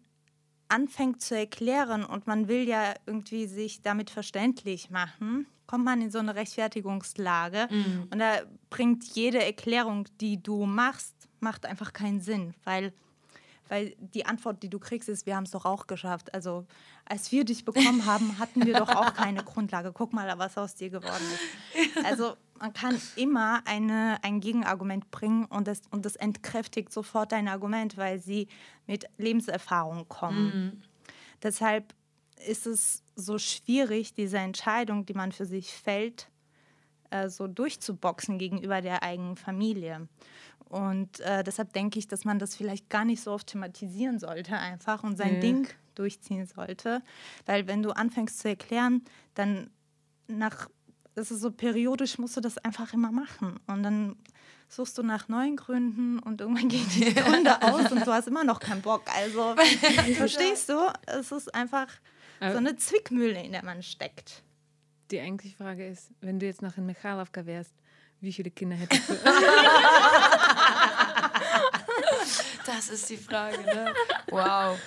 anfängt 0.68 1.20
zu 1.22 1.36
erklären 1.36 2.04
und 2.04 2.26
man 2.26 2.48
will 2.48 2.66
ja 2.68 2.94
irgendwie 3.06 3.46
sich 3.46 3.82
damit 3.82 4.10
verständlich 4.10 4.90
machen, 4.90 5.46
kommt 5.66 5.84
man 5.84 6.00
in 6.00 6.10
so 6.10 6.18
eine 6.18 6.34
Rechtfertigungslage 6.34 7.68
Mhm. 7.70 8.08
und 8.12 8.18
da 8.18 8.40
bringt 8.70 9.04
jede 9.14 9.42
Erklärung, 9.44 10.06
die 10.20 10.42
du 10.42 10.64
machst, 10.66 11.14
macht 11.40 11.66
einfach 11.66 11.92
keinen 11.92 12.20
Sinn, 12.20 12.54
weil 12.64 12.92
weil 13.68 13.94
die 13.98 14.26
Antwort, 14.26 14.62
die 14.62 14.68
du 14.68 14.78
kriegst, 14.78 15.08
ist, 15.08 15.26
wir 15.26 15.36
haben 15.36 15.44
es 15.44 15.50
doch 15.50 15.64
auch 15.64 15.86
geschafft. 15.86 16.34
Also 16.34 16.66
als 17.04 17.32
wir 17.32 17.44
dich 17.44 17.64
bekommen 17.64 18.06
haben, 18.06 18.38
hatten 18.38 18.64
wir 18.64 18.74
doch 18.74 18.88
auch 18.88 19.14
keine 19.14 19.42
Grundlage. 19.44 19.92
Guck 19.92 20.12
mal, 20.12 20.32
was 20.38 20.56
aus 20.58 20.74
dir 20.74 20.90
geworden 20.90 21.24
ist. 21.34 22.04
Also 22.04 22.36
man 22.58 22.72
kann 22.72 23.00
immer 23.16 23.62
eine, 23.66 24.18
ein 24.22 24.40
Gegenargument 24.40 25.10
bringen 25.10 25.44
und 25.46 25.66
das, 25.66 25.82
und 25.90 26.04
das 26.04 26.16
entkräftigt 26.16 26.92
sofort 26.92 27.32
dein 27.32 27.48
Argument, 27.48 27.96
weil 27.96 28.18
sie 28.18 28.48
mit 28.86 29.06
Lebenserfahrung 29.18 30.08
kommen. 30.08 30.82
Deshalb 31.42 31.94
ist 32.46 32.66
es 32.66 33.02
so 33.14 33.38
schwierig, 33.38 34.14
diese 34.14 34.38
Entscheidung, 34.38 35.06
die 35.06 35.14
man 35.14 35.32
für 35.32 35.46
sich 35.46 35.72
fällt, 35.72 36.28
äh, 37.10 37.28
so 37.28 37.46
durchzuboxen 37.46 38.38
gegenüber 38.38 38.80
der 38.80 39.02
eigenen 39.02 39.36
Familie. 39.36 40.08
Und 40.68 41.20
äh, 41.20 41.44
deshalb 41.44 41.72
denke 41.72 41.98
ich, 41.98 42.08
dass 42.08 42.24
man 42.24 42.38
das 42.38 42.56
vielleicht 42.56 42.90
gar 42.90 43.04
nicht 43.04 43.22
so 43.22 43.32
oft 43.32 43.46
thematisieren 43.46 44.18
sollte 44.18 44.56
einfach 44.56 45.04
und 45.04 45.16
sein 45.16 45.34
Nee. 45.34 45.40
Ding 45.40 45.68
durchziehen 45.94 46.46
sollte. 46.46 47.02
Weil 47.46 47.66
wenn 47.66 47.82
du 47.82 47.90
anfängst 47.90 48.40
zu 48.40 48.48
erklären, 48.48 49.02
dann 49.34 49.70
nach, 50.26 50.68
das 51.14 51.30
ist 51.30 51.40
so 51.40 51.50
periodisch, 51.50 52.18
musst 52.18 52.36
du 52.36 52.40
das 52.40 52.58
einfach 52.58 52.92
immer 52.92 53.12
machen. 53.12 53.60
Und 53.66 53.82
dann 53.84 54.16
suchst 54.68 54.98
du 54.98 55.02
nach 55.04 55.28
neuen 55.28 55.56
Gründen 55.56 56.18
und 56.18 56.40
irgendwann 56.40 56.68
gehen 56.68 56.86
die 56.94 57.14
Gründe 57.14 57.62
aus 57.62 57.92
und 57.92 58.04
du 58.04 58.12
hast 58.12 58.26
immer 58.26 58.42
noch 58.44 58.58
keinen 58.58 58.82
Bock. 58.82 59.02
Also, 59.16 59.54
verstehst 60.14 60.68
du? 60.68 60.92
Es 61.06 61.30
ist 61.30 61.54
einfach 61.54 61.88
so 62.40 62.58
eine 62.58 62.76
Zwickmühle, 62.76 63.42
in 63.42 63.52
der 63.52 63.64
man 63.64 63.82
steckt. 63.82 64.42
Die 65.12 65.20
eigentliche 65.20 65.56
Frage 65.56 65.86
ist, 65.86 66.10
wenn 66.20 66.40
du 66.40 66.46
jetzt 66.46 66.60
noch 66.60 66.76
in 66.76 66.84
Michalovka 66.84 67.46
wärst, 67.46 67.72
wie 68.20 68.32
viele 68.32 68.50
Kinder 68.50 68.76
hättest 68.76 69.08
du? 69.08 69.14
Das 72.66 72.88
ist 72.88 73.08
die 73.10 73.16
Frage, 73.16 73.58
ne? 73.62 73.94
Wow. 74.30 74.78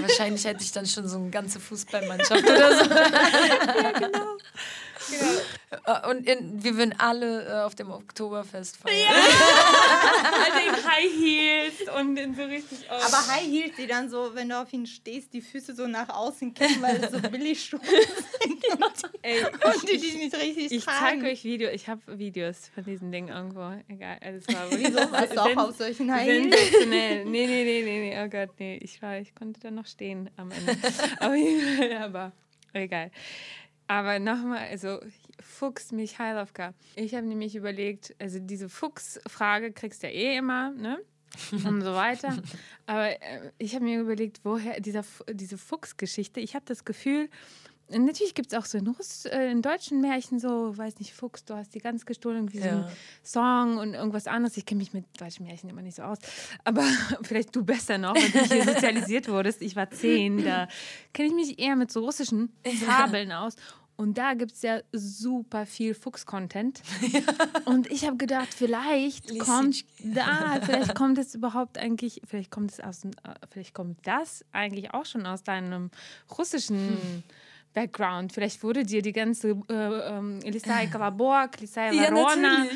Wahrscheinlich 0.00 0.44
hätte 0.44 0.62
ich 0.64 0.72
dann 0.72 0.86
schon 0.86 1.08
so 1.08 1.16
eine 1.18 1.30
ganze 1.30 1.60
Fußballmannschaft 1.60 2.42
oder 2.42 2.84
so. 2.84 2.90
ja, 3.82 3.92
genau. 3.92 4.36
Äh, 5.10 5.40
Und 6.08 6.26
in, 6.26 6.62
wir 6.62 6.76
würden 6.76 6.94
alle 6.98 7.46
äh, 7.46 7.62
auf 7.62 7.74
dem 7.74 7.90
Oktoberfest 7.90 8.76
feiern. 8.76 9.14
Also 10.44 10.68
in 10.68 10.90
High 10.90 11.12
Heels 11.12 11.98
und 11.98 12.16
in 12.18 12.34
so 12.34 12.42
richtig. 12.42 12.86
Oh. 12.90 12.94
Aber 12.94 13.26
High 13.28 13.46
Heels, 13.46 13.76
die 13.76 13.86
dann 13.86 14.10
so, 14.10 14.34
wenn 14.34 14.50
du 14.50 14.60
auf 14.60 14.72
ihn 14.72 14.86
stehst, 14.86 15.32
die 15.32 15.40
Füße 15.40 15.74
so 15.74 15.86
nach 15.86 16.08
außen 16.10 16.52
kippen, 16.52 16.82
weil 16.82 17.02
es 17.02 17.10
so 17.10 17.20
billig 17.30 17.64
Schuhe 17.64 17.80
sind 17.84 18.62
Ey, 19.22 19.44
und 19.44 19.88
die 19.88 19.98
dich 19.98 20.16
nicht 20.16 20.34
richtig 20.36 20.72
ich 20.72 20.84
tragen. 20.84 21.20
zeige 21.20 21.26
euch 21.26 21.44
Videos. 21.44 21.72
Ich 21.72 21.88
habe 21.88 22.00
Videos 22.18 22.70
von 22.74 22.84
diesen 22.84 23.10
Dingen 23.10 23.28
irgendwo. 23.28 23.72
Egal. 23.88 24.18
Also 24.20 24.38
es 24.38 24.54
war 24.54 24.70
Wieso 24.70 25.12
warst 25.12 25.34
du 25.34 25.40
auch 25.40 25.56
auf 25.68 25.76
solchen 25.76 26.12
High 26.12 26.26
Heels? 26.26 26.54
sensationell. 26.54 27.24
Nee, 27.24 27.46
nee, 27.46 27.64
nee, 27.64 27.82
nee, 27.82 28.10
nee. 28.10 28.22
Oh 28.22 28.28
Gott, 28.28 28.50
nee. 28.58 28.78
Ich 28.82 29.00
war, 29.00 29.18
ich 29.18 29.34
konnte 29.34 29.60
da 29.60 29.70
noch 29.70 29.86
stehen 29.86 30.28
am 30.36 30.50
Ende. 30.50 30.76
Aber 32.02 32.32
egal. 32.74 33.10
Aber 33.88 34.18
nochmal, 34.18 34.68
also 34.70 35.00
Fuchs 35.42 35.92
Michailovka. 35.92 36.74
Ich 36.96 37.14
habe 37.14 37.26
nämlich 37.26 37.54
überlegt, 37.56 38.14
also 38.18 38.38
diese 38.38 38.68
Fuchs-Frage 38.68 39.72
kriegst 39.72 40.02
du 40.02 40.06
ja 40.08 40.12
eh 40.12 40.36
immer, 40.36 40.70
ne? 40.72 40.98
Und 41.64 41.80
so 41.82 41.94
weiter. 41.94 42.36
Aber 42.86 43.10
äh, 43.10 43.52
ich 43.58 43.74
habe 43.74 43.84
mir 43.84 44.00
überlegt, 44.00 44.40
woher 44.44 44.80
dieser, 44.80 45.02
diese 45.32 45.56
Fuchsgeschichte, 45.58 46.40
ich 46.40 46.54
habe 46.54 46.64
das 46.66 46.84
Gefühl, 46.84 47.28
Natürlich 47.88 48.32
gibt 48.34 48.52
es 48.54 48.58
auch 48.58 48.64
so 48.64 48.78
in, 48.78 48.86
Russ, 48.86 49.26
äh, 49.26 49.50
in 49.50 49.60
deutschen 49.60 50.00
Märchen 50.00 50.38
so, 50.38 50.74
weiß 50.78 50.98
nicht, 50.98 51.12
Fuchs, 51.12 51.44
du 51.44 51.54
hast 51.54 51.74
die 51.74 51.78
ganz 51.78 52.06
gestohlen, 52.06 52.38
irgendwie 52.38 52.60
so 52.60 52.64
Ja. 52.64 52.86
ein 52.86 52.92
Song 53.22 53.76
und 53.76 53.92
irgendwas 53.92 54.26
anderes. 54.28 54.56
Ich 54.56 54.64
kenne 54.64 54.78
mich 54.78 54.94
mit 54.94 55.04
deutschen 55.20 55.44
Märchen 55.44 55.68
immer 55.68 55.82
nicht 55.82 55.96
so 55.96 56.02
aus. 56.02 56.16
Aber 56.64 56.82
vielleicht 57.22 57.54
du 57.54 57.62
besser 57.64 57.98
noch, 57.98 58.14
weil 58.14 58.30
du 58.30 58.54
hier 58.54 58.64
sozialisiert 58.74 59.28
wurdest. 59.28 59.60
Ich 59.60 59.76
war 59.76 59.90
zehn, 59.90 60.42
da 60.42 60.68
kenne 61.12 61.28
ich 61.28 61.34
mich 61.34 61.58
eher 61.58 61.76
mit 61.76 61.90
so 61.92 62.00
russischen 62.00 62.54
Fabeln 62.86 63.30
aus. 63.30 63.56
Und 63.96 64.18
da 64.18 64.34
gibt 64.34 64.52
es 64.52 64.62
ja 64.62 64.80
super 64.92 65.66
viel 65.66 65.94
Fuchs-Content. 65.94 66.82
Und 67.66 67.90
ich 67.90 68.06
habe 68.06 68.16
gedacht, 68.16 68.48
vielleicht 68.52 69.38
kommt 69.38 69.84
da, 70.02 70.60
vielleicht 70.64 70.94
kommt 70.94 71.18
es 71.18 71.34
überhaupt 71.34 71.78
eigentlich, 71.78 72.22
vielleicht 72.24 72.50
kommt 72.50 72.72
es 72.72 72.80
aus, 72.80 73.04
äh, 73.04 73.10
vielleicht 73.50 73.74
kommt 73.74 73.98
das 74.06 74.44
eigentlich 74.52 74.92
auch 74.92 75.04
schon 75.04 75.26
aus 75.26 75.42
deinem 75.42 75.90
russischen 76.36 77.22
Background. 77.72 78.32
Vielleicht 78.32 78.62
wurde 78.62 78.84
dir 78.84 79.02
die 79.02 79.12
ganze 79.12 79.50
äh, 79.68 79.74
ähm, 79.74 80.40
Elisai 80.44 80.86
Kolobok, 80.88 81.56
Elisai 81.58 81.90
Varona, 81.92 82.66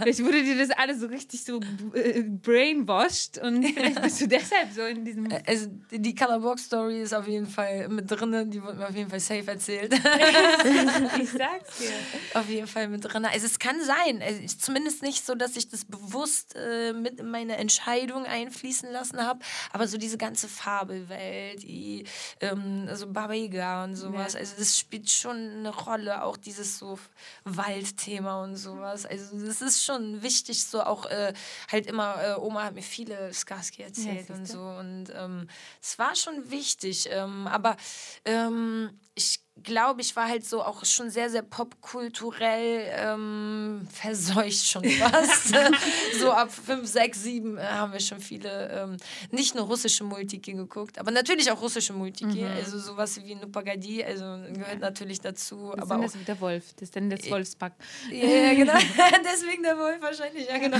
vielleicht 0.00 0.24
wurde 0.24 0.42
dir 0.42 0.58
das 0.58 0.70
alles 0.76 1.00
so 1.00 1.06
richtig 1.06 1.44
so 1.44 1.60
äh, 1.94 2.22
brainwashed 2.22 3.38
und 3.38 3.64
vielleicht 3.64 4.02
bist 4.02 4.20
du 4.20 4.26
deshalb 4.26 4.72
so 4.72 4.82
in 4.82 5.04
diesem 5.04 5.28
Also 5.46 5.68
die 5.90 6.14
Colorbox-Story 6.14 7.02
ist 7.02 7.14
auf 7.14 7.28
jeden 7.28 7.46
Fall 7.46 7.88
mit 7.88 8.10
drin, 8.10 8.50
die 8.50 8.62
wurde 8.62 8.78
mir 8.78 8.88
auf 8.88 8.96
jeden 8.96 9.10
Fall 9.10 9.20
safe 9.20 9.46
erzählt. 9.46 9.92
ich 11.22 11.30
sag's 11.30 11.78
dir. 11.78 11.90
auf 12.34 12.48
jeden 12.48 12.66
Fall 12.66 12.88
mit 12.88 13.04
drin. 13.04 13.24
Also 13.24 13.46
es 13.46 13.58
kann 13.58 13.76
sein, 13.82 14.20
also 14.22 14.40
zumindest 14.58 15.02
nicht 15.02 15.24
so, 15.24 15.34
dass 15.34 15.56
ich 15.56 15.68
das 15.68 15.84
bewusst 15.84 16.56
äh, 16.56 16.92
mit 16.92 17.20
in 17.20 17.30
meine 17.30 17.56
Entscheidung 17.56 18.24
einfließen 18.24 18.90
lassen 18.90 19.22
habe, 19.22 19.40
aber 19.72 19.86
so 19.86 19.96
diese 19.96 20.18
ganze 20.18 20.48
Fabelwelt, 20.48 21.62
die 21.62 22.04
ähm, 22.40 22.88
so 22.94 23.06
Baba 23.06 23.34
Yaga 23.34 23.75
und 23.84 23.96
sowas, 23.96 24.34
also 24.36 24.54
das 24.58 24.78
spielt 24.78 25.10
schon 25.10 25.36
eine 25.36 25.74
Rolle, 25.74 26.22
auch 26.22 26.36
dieses 26.36 26.78
so 26.78 26.98
Waldthema 27.44 28.42
und 28.42 28.56
sowas. 28.56 29.06
Also 29.06 29.38
das 29.38 29.62
ist 29.62 29.84
schon 29.84 30.22
wichtig, 30.22 30.64
so 30.64 30.82
auch 30.82 31.06
äh, 31.06 31.32
halt 31.70 31.86
immer, 31.86 32.22
äh, 32.22 32.40
Oma 32.40 32.64
hat 32.64 32.74
mir 32.74 32.82
viele 32.82 33.32
Skarsky 33.32 33.82
erzählt 33.82 34.30
und 34.30 34.46
so. 34.46 34.60
Und 34.60 35.06
ähm, 35.14 35.48
es 35.80 35.98
war 35.98 36.14
schon 36.14 36.50
wichtig, 36.50 37.08
ähm, 37.10 37.46
aber 37.46 37.76
ähm, 38.24 38.98
ich 39.14 39.45
glaube, 39.62 40.00
ich 40.00 40.14
war 40.16 40.28
halt 40.28 40.44
so 40.44 40.62
auch 40.62 40.84
schon 40.84 41.10
sehr, 41.10 41.30
sehr 41.30 41.42
popkulturell 41.42 42.92
ähm, 42.94 43.86
verseucht 43.90 44.66
schon 44.66 44.84
fast. 44.84 45.54
so 46.20 46.30
ab 46.30 46.52
5, 46.52 46.86
6, 46.86 47.22
7 47.22 47.58
äh, 47.58 47.62
haben 47.62 47.92
wir 47.92 48.00
schon 48.00 48.20
viele, 48.20 48.68
ähm, 48.70 48.96
nicht 49.30 49.54
nur 49.54 49.64
russische 49.64 50.04
Multiki 50.04 50.52
geguckt, 50.52 50.98
aber 50.98 51.10
natürlich 51.10 51.50
auch 51.50 51.60
russische 51.60 51.92
Multiki. 51.92 52.44
Also 52.44 52.78
sowas 52.78 53.18
wie 53.24 53.34
Nupagadi, 53.34 54.04
also 54.04 54.24
gehört 54.52 54.80
natürlich 54.80 55.20
dazu. 55.20 55.72
Das 55.74 55.90
aber 55.90 56.04
ist 56.04 56.10
auch 56.12 56.18
das 56.18 56.24
der 56.26 56.40
Wolf, 56.40 56.64
das 56.74 56.82
ist 56.82 56.96
dann 56.96 57.10
das 57.10 57.28
Wolfspack. 57.30 57.72
ja, 58.10 58.28
ja, 58.28 58.54
genau. 58.54 58.72
Deswegen 59.24 59.62
der 59.62 59.78
Wolf 59.78 60.00
wahrscheinlich, 60.00 60.48
ja, 60.48 60.58
genau. 60.58 60.78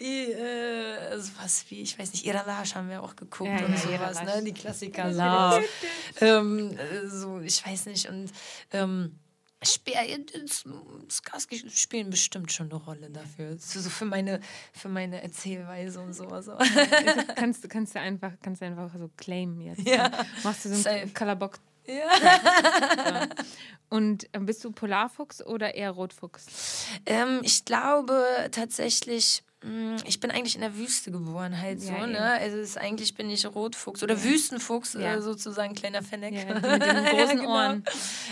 I, 0.00 0.32
äh, 0.32 1.18
sowas 1.18 1.64
wie, 1.68 1.82
ich 1.82 1.98
weiß 1.98 2.12
nicht, 2.12 2.26
Iralash 2.26 2.74
haben 2.74 2.88
wir 2.90 3.02
auch 3.02 3.14
geguckt 3.16 3.50
Ja, 3.50 3.66
und 3.66 3.72
ja, 3.72 3.78
sowas, 3.78 4.20
Iralash. 4.20 4.36
ne? 4.36 4.42
Die 4.44 4.52
Klassiker. 4.52 5.12
So. 5.12 6.24
ähm, 6.24 6.76
äh, 6.76 7.19
so, 7.20 7.40
ich 7.40 7.64
weiß 7.66 7.86
nicht. 7.86 8.08
Und 8.08 8.30
ähm, 8.72 9.18
äh, 9.62 10.16
Skarsky 11.10 11.68
spielen 11.70 12.10
bestimmt 12.10 12.50
schon 12.50 12.70
eine 12.72 12.82
Rolle 12.82 13.10
dafür. 13.10 13.56
So, 13.58 13.80
so 13.80 13.90
für 13.90 14.06
meine, 14.06 14.40
für 14.72 14.88
meine 14.88 15.22
Erzählweise 15.22 16.00
und 16.00 16.14
sowas. 16.14 16.48
kannst, 17.36 17.64
du- 17.64 17.68
kannst 17.68 17.94
du 17.94 18.00
einfach, 18.00 18.32
kannst 18.42 18.62
du 18.62 18.66
einfach 18.66 18.90
so 18.98 19.10
claimen 19.16 19.60
jetzt. 19.60 19.86
Ja. 19.86 20.10
Machst 20.42 20.64
du 20.64 20.74
so 20.74 20.88
einen 20.88 21.12
Kolobok 21.12 21.58
Ja. 21.86 23.28
Und 23.88 24.32
äh, 24.34 24.38
bist 24.40 24.64
du 24.64 24.70
Polarfuchs 24.70 25.44
oder 25.44 25.74
eher 25.74 25.90
Rotfuchs? 25.90 26.86
Ähm, 27.06 27.40
ich 27.42 27.64
glaube 27.64 28.48
tatsächlich, 28.52 29.42
ich 30.06 30.20
bin 30.20 30.30
eigentlich 30.30 30.54
in 30.54 30.62
der 30.62 30.74
Wüste 30.76 31.10
geboren, 31.10 31.60
halt 31.60 31.82
so, 31.82 31.92
Ja, 31.92 32.02
eben. 32.04 32.12
ne? 32.12 32.20
Also 32.20 32.56
ist, 32.56 32.78
eigentlich 32.78 33.14
bin 33.14 33.28
ich 33.28 33.44
Rotfuchs 33.46 34.02
oder 34.02 34.22
Wüstenfuchs, 34.24 34.94
Ja. 34.94 35.16
äh, 35.16 35.20
sozusagen, 35.22 35.74
kleiner 35.74 36.02
die 36.02 36.44
mit 36.54 36.64
den 36.64 37.04
großen 37.04 37.38
genau. 37.40 37.50
Ohren. 37.52 37.84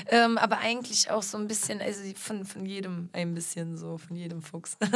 Ähm, 0.08 0.38
aber 0.38 0.58
eigentlich 0.58 1.10
auch 1.10 1.22
so 1.22 1.36
ein 1.36 1.46
bisschen, 1.46 1.82
also 1.82 2.02
von, 2.14 2.46
von 2.46 2.64
jedem 2.64 3.10
ein 3.12 3.34
bisschen 3.34 3.76
so, 3.76 3.98
von 3.98 4.16
jedem 4.16 4.40
Fuchs. 4.42 4.76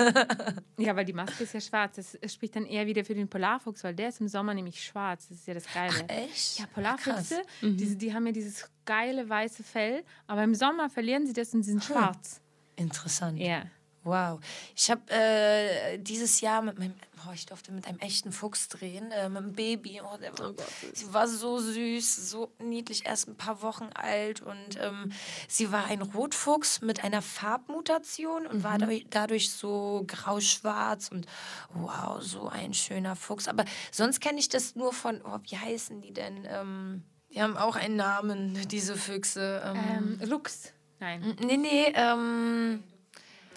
Ja, 0.78 0.96
weil 0.96 1.04
die 1.04 1.12
Maske 1.12 1.44
ist 1.44 1.52
ja 1.54 1.60
schwarz. 1.60 1.96
Das 1.96 2.32
spricht 2.32 2.56
dann 2.56 2.64
eher 2.66 2.86
wieder 2.86 3.04
für 3.04 3.14
den 3.14 3.28
Polarfuchs, 3.28 3.84
weil 3.84 3.94
der 3.94 4.08
ist 4.08 4.20
im 4.20 4.26
Sommer 4.28 4.52
nämlich 4.54 4.82
schwarz. 4.82 5.28
Das 5.28 5.38
ist 5.38 5.46
ja 5.46 5.54
das 5.54 5.64
Geile. 5.72 6.08
Echt? 6.08 6.58
Ja. 6.58 6.66
Polarfüchse, 6.74 7.42
diese, 7.60 7.94
die 7.96 8.12
haben 8.12 8.26
ja 8.26 8.32
dieses 8.32 8.68
geile 8.84 9.28
weiße 9.28 9.62
Fell, 9.62 10.02
aber 10.26 10.42
im 10.42 10.54
Sommer 10.54 10.88
verlieren 10.90 11.26
sie 11.26 11.34
das 11.34 11.52
und 11.54 11.62
sie 11.62 11.70
sind 11.72 11.84
schwarz. 11.84 12.40
Interessant. 12.74 13.38
Ja. 13.38 13.64
Wow. 14.04 14.40
Ich 14.74 14.90
habe 14.90 15.02
äh, 15.10 15.98
dieses 15.98 16.40
Jahr 16.40 16.60
mit 16.60 16.78
meinem, 16.78 16.94
oh, 17.26 17.32
ich 17.32 17.46
durfte 17.46 17.70
mit 17.70 17.86
einem 17.86 18.00
echten 18.00 18.32
Fuchs 18.32 18.68
drehen, 18.68 19.12
äh, 19.12 19.28
mit 19.28 19.38
einem 19.38 19.52
Baby. 19.52 20.00
Oh, 20.02 20.16
der 20.16 20.36
war, 20.38 20.52
sie 20.92 21.12
war 21.14 21.28
so 21.28 21.58
süß, 21.58 22.30
so 22.30 22.52
niedlich, 22.58 23.06
erst 23.06 23.28
ein 23.28 23.36
paar 23.36 23.62
Wochen 23.62 23.90
alt 23.94 24.40
und 24.40 24.78
ähm, 24.80 25.12
sie 25.46 25.70
war 25.70 25.86
ein 25.86 26.02
Rotfuchs 26.02 26.80
mit 26.80 27.04
einer 27.04 27.22
Farbmutation 27.22 28.46
und 28.46 28.64
war 28.64 28.78
dadurch, 28.78 29.06
dadurch 29.08 29.50
so 29.52 30.04
grau-schwarz 30.08 31.08
und 31.10 31.26
wow, 31.74 32.20
so 32.20 32.48
ein 32.48 32.74
schöner 32.74 33.14
Fuchs. 33.14 33.46
Aber 33.46 33.64
sonst 33.92 34.20
kenne 34.20 34.40
ich 34.40 34.48
das 34.48 34.74
nur 34.74 34.92
von, 34.92 35.20
oh, 35.24 35.38
wie 35.48 35.56
heißen 35.56 36.00
die 36.00 36.12
denn? 36.12 36.44
Ähm, 36.48 37.04
die 37.30 37.40
haben 37.40 37.56
auch 37.56 37.76
einen 37.76 37.96
Namen, 37.96 38.58
diese 38.68 38.96
Füchse. 38.96 39.62
Ähm, 39.64 40.18
Ähm, 40.20 40.28
Lux. 40.28 40.72
Nein. 41.00 41.36
nee, 41.40 41.56
nee, 41.56 41.92
ähm, 41.94 42.82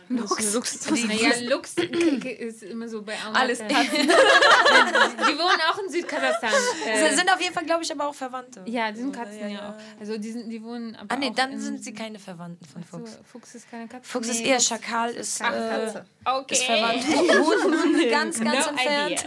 Lux. 0.10 0.54
Lux. 0.54 0.88
Naja, 1.08 1.32
Lux 1.50 1.74
ist 2.40 2.64
immer 2.64 2.88
so 2.88 3.02
bei 3.02 3.14
Alles 3.34 3.60
Katzen. 3.60 4.08
Die 4.08 5.38
wohnen 5.38 5.60
auch 5.72 5.78
in 5.80 5.90
Südkasachstan. 5.90 6.52
Sie 6.86 6.90
Äh, 6.90 7.16
sind 7.16 7.32
auf 7.32 7.42
jeden 7.42 7.54
Fall, 7.54 7.66
glaube 7.66 7.84
ich, 7.84 7.92
aber 7.92 8.08
auch 8.08 8.16
Verwandte. 8.16 8.64
ja, 8.66 8.92
die 8.92 9.00
sind? 9.00 9.16
Katzen 9.16 9.50
ja, 9.50 9.70
auch. 9.72 10.00
Also 10.00 10.18
die, 10.18 10.32
sind, 10.32 10.50
die 10.50 10.64
wohnen 10.64 10.96
aber 10.96 11.14
Ah, 11.14 11.18
nee, 11.18 11.30
auch 11.30 11.36
dann 11.36 11.54
in, 11.54 11.60
sind 11.60 11.84
sie 11.84 11.94
keine 11.94 12.20
Verwandten 12.20 12.66
von 12.66 12.84
So, 12.84 12.98
Fuchs. 13.00 13.20
Fuchs 13.32 13.56
ist 13.56 13.70
keine 13.72 13.88
Katze. 13.88 14.08
Fuchs 14.10 14.30
ist 14.30 14.42
Nee, 14.42 14.50
eher 14.50 14.60
Schakal, 14.60 15.12
ist, 15.12 15.42
Ach, 15.42 15.54
äh, 15.54 15.70
Katze. 15.70 16.06
Okay. 16.24 16.54
ist 16.56 16.64
verwandt. 16.64 17.04
Huhn, 17.08 18.10
ganz, 18.10 18.40
ganz 18.40 18.66
no 18.66 18.72
entfernt. 18.72 19.26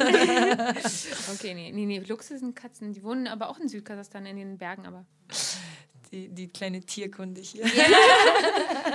okay, 1.34 1.54
nee, 1.54 1.72
nee, 1.72 1.86
nee. 1.86 1.98
Luchse 2.06 2.38
sind 2.38 2.54
Katzen. 2.56 2.92
Die 2.92 3.02
wohnen 3.02 3.26
aber 3.26 3.48
auch 3.48 3.58
in 3.58 3.68
Südkasachstan 3.68 4.26
in 4.26 4.36
den 4.36 4.58
Bergen, 4.58 4.86
aber. 4.86 5.04
Die, 6.10 6.28
die 6.28 6.48
kleine 6.48 6.80
Tierkunde 6.80 7.40
hier. 7.40 7.64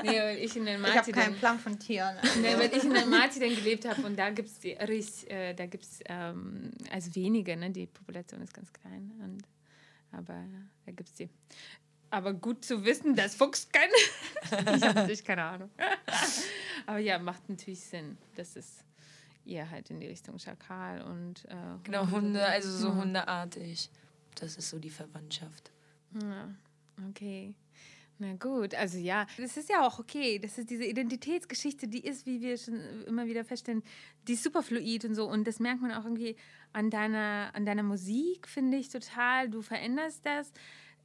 Nee, 0.04 0.19
weil 0.19 0.38
ich 0.39 0.56
in 0.58 0.65
der 0.65 0.76
Ich 0.78 0.84
habe 0.84 0.95
Marti 0.95 1.12
keinen 1.13 1.36
Plan 1.36 1.60
von 1.60 1.80
Tieren. 1.80 2.17
nee, 2.41 2.58
weil 2.58 2.76
ich 2.76 2.84
in 2.84 2.93
der 2.93 3.06
Marti 3.06 3.39
dann 3.39 3.56
gelebt 3.56 3.88
habe 3.88 4.02
und 4.02 4.17
da 4.17 4.32
gibt 4.32 4.49
es 4.49 5.23
äh, 5.26 5.54
da 5.54 5.65
gibt's 5.65 5.99
ähm, 6.06 6.71
also 6.91 7.15
wenige, 7.15 7.56
ne? 7.56 7.69
Die 7.69 7.86
Population 7.86 8.41
ist 8.41 8.54
ganz 8.54 8.73
klein. 8.73 9.12
Und, 9.23 9.43
aber 10.12 10.34
ja, 10.34 10.62
da 10.86 10.91
gibt 10.91 11.08
es 11.08 11.15
die. 11.15 11.30
Aber 12.10 12.34
gut 12.34 12.65
zu 12.65 12.84
wissen, 12.84 13.15
dass 13.15 13.36
Fuchs 13.36 13.69
kann. 13.71 13.89
ich 14.76 14.84
habe 14.84 14.93
natürlich 14.93 15.23
keine 15.23 15.43
Ahnung. 15.43 15.69
aber 16.86 16.99
ja, 16.99 17.17
macht 17.17 17.47
natürlich 17.47 17.80
Sinn. 17.82 18.17
Das 18.36 18.56
ist 18.58 18.84
eher 19.45 19.69
halt 19.69 19.89
in 19.89 19.99
die 19.99 20.08
Richtung 20.08 20.38
Schakal 20.38 21.02
und 21.02 21.45
äh, 21.45 21.56
Genau, 21.84 22.10
Hunde, 22.12 22.45
also 22.45 22.69
so 22.69 22.93
hundeartig. 22.93 23.89
Das 24.36 24.58
ist 24.58 24.69
so 24.69 24.80
die 24.80 24.89
Verwandtschaft. 24.89 25.71
Ja, 26.21 26.49
okay. 27.10 27.53
Na 28.19 28.34
gut, 28.36 28.75
also 28.75 28.97
ja, 28.97 29.25
das 29.38 29.58
ist 29.58 29.69
ja 29.69 29.86
auch 29.86 29.99
okay. 29.99 30.39
Das 30.39 30.58
ist 30.58 30.69
diese 30.69 30.86
Identitätsgeschichte, 30.86 31.88
die 31.88 32.06
ist, 32.06 32.25
wie 32.25 32.41
wir 32.41 32.58
schon 32.58 32.79
immer 33.08 33.25
wieder 33.25 33.43
feststellen, 33.43 33.84
die 34.27 34.34
ist 34.34 34.43
super 34.43 34.62
fluid 34.62 35.03
und 35.06 35.15
so. 35.15 35.27
Und 35.27 35.47
das 35.47 35.60
merkt 35.60 35.82
man 35.82 35.91
auch 35.91 36.06
irgendwie 36.06 36.36
an 36.73 36.89
deiner, 36.89 37.51
an 37.53 37.65
deiner 37.65 37.84
Musik, 37.84 38.47
finde 38.47 38.77
ich 38.77 38.89
total. 38.89 39.49
Du 39.49 39.62
veränderst 39.62 40.25
das 40.25 40.51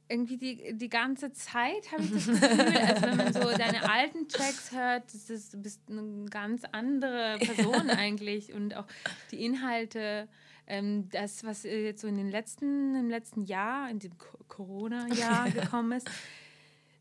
irgendwie 0.09 0.37
die, 0.37 0.73
die 0.73 0.89
ganze 0.89 1.31
Zeit, 1.31 1.91
habe 1.91 2.03
ich 2.03 2.11
das 2.11 2.25
Gefühl. 2.41 2.77
Also 2.77 3.01
wenn 3.03 3.17
man 3.17 3.33
so 3.33 3.41
deine 3.57 3.89
alten 3.89 4.27
Tracks 4.27 4.71
hört, 4.71 5.13
das 5.13 5.29
ist, 5.29 5.53
du 5.53 5.61
bist 5.61 5.81
eine 5.89 6.25
ganz 6.29 6.63
andere 6.71 7.37
Person 7.39 7.89
eigentlich. 7.89 8.53
Und 8.53 8.75
auch 8.75 8.87
die 9.31 9.45
Inhalte, 9.45 10.27
ähm, 10.69 11.09
das, 11.09 11.43
was 11.43 11.65
äh, 11.65 11.83
jetzt 11.85 12.01
so 12.01 12.07
in 12.07 12.15
den 12.17 12.29
letzten, 12.29 12.95
im 12.95 13.09
letzten 13.09 13.43
Jahr, 13.43 13.89
in 13.89 13.99
dem 13.99 14.17
Co- 14.17 14.37
Corona-Jahr 14.47 15.49
gekommen 15.51 15.91
ist, 15.93 16.09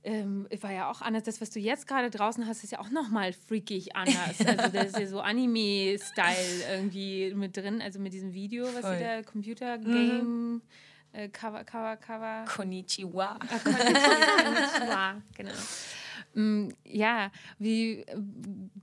ähm, 0.04 0.46
war 0.62 0.72
ja 0.72 0.90
auch 0.90 1.02
anders. 1.02 1.24
Das, 1.24 1.40
was 1.40 1.50
du 1.50 1.58
jetzt 1.60 1.86
gerade 1.86 2.08
draußen 2.08 2.46
hast, 2.46 2.64
ist 2.64 2.70
ja 2.72 2.78
auch 2.80 2.90
nochmal 2.90 3.32
freakig 3.32 3.94
anders. 3.94 4.38
Also 4.46 4.68
da 4.72 4.80
ist 4.82 4.98
ja 4.98 5.06
so 5.06 5.20
Anime-Style 5.20 6.64
irgendwie 6.70 7.34
mit 7.34 7.56
drin, 7.56 7.82
also 7.82 7.98
mit 8.00 8.12
diesem 8.12 8.32
Video, 8.32 8.64
was 8.74 8.80
Voll. 8.80 8.98
da, 9.00 9.22
Computer-Game, 9.22 10.62
äh, 11.12 11.28
Cover, 11.28 11.64
Cover, 11.64 11.96
Cover. 11.96 12.44
Konnichiwa. 12.46 13.38
Ah, 13.40 13.58
Konnichiwa, 13.62 15.22
genau. 15.36 15.50
Mm, 16.38 16.68
Ja, 16.84 17.32
wie 17.58 18.06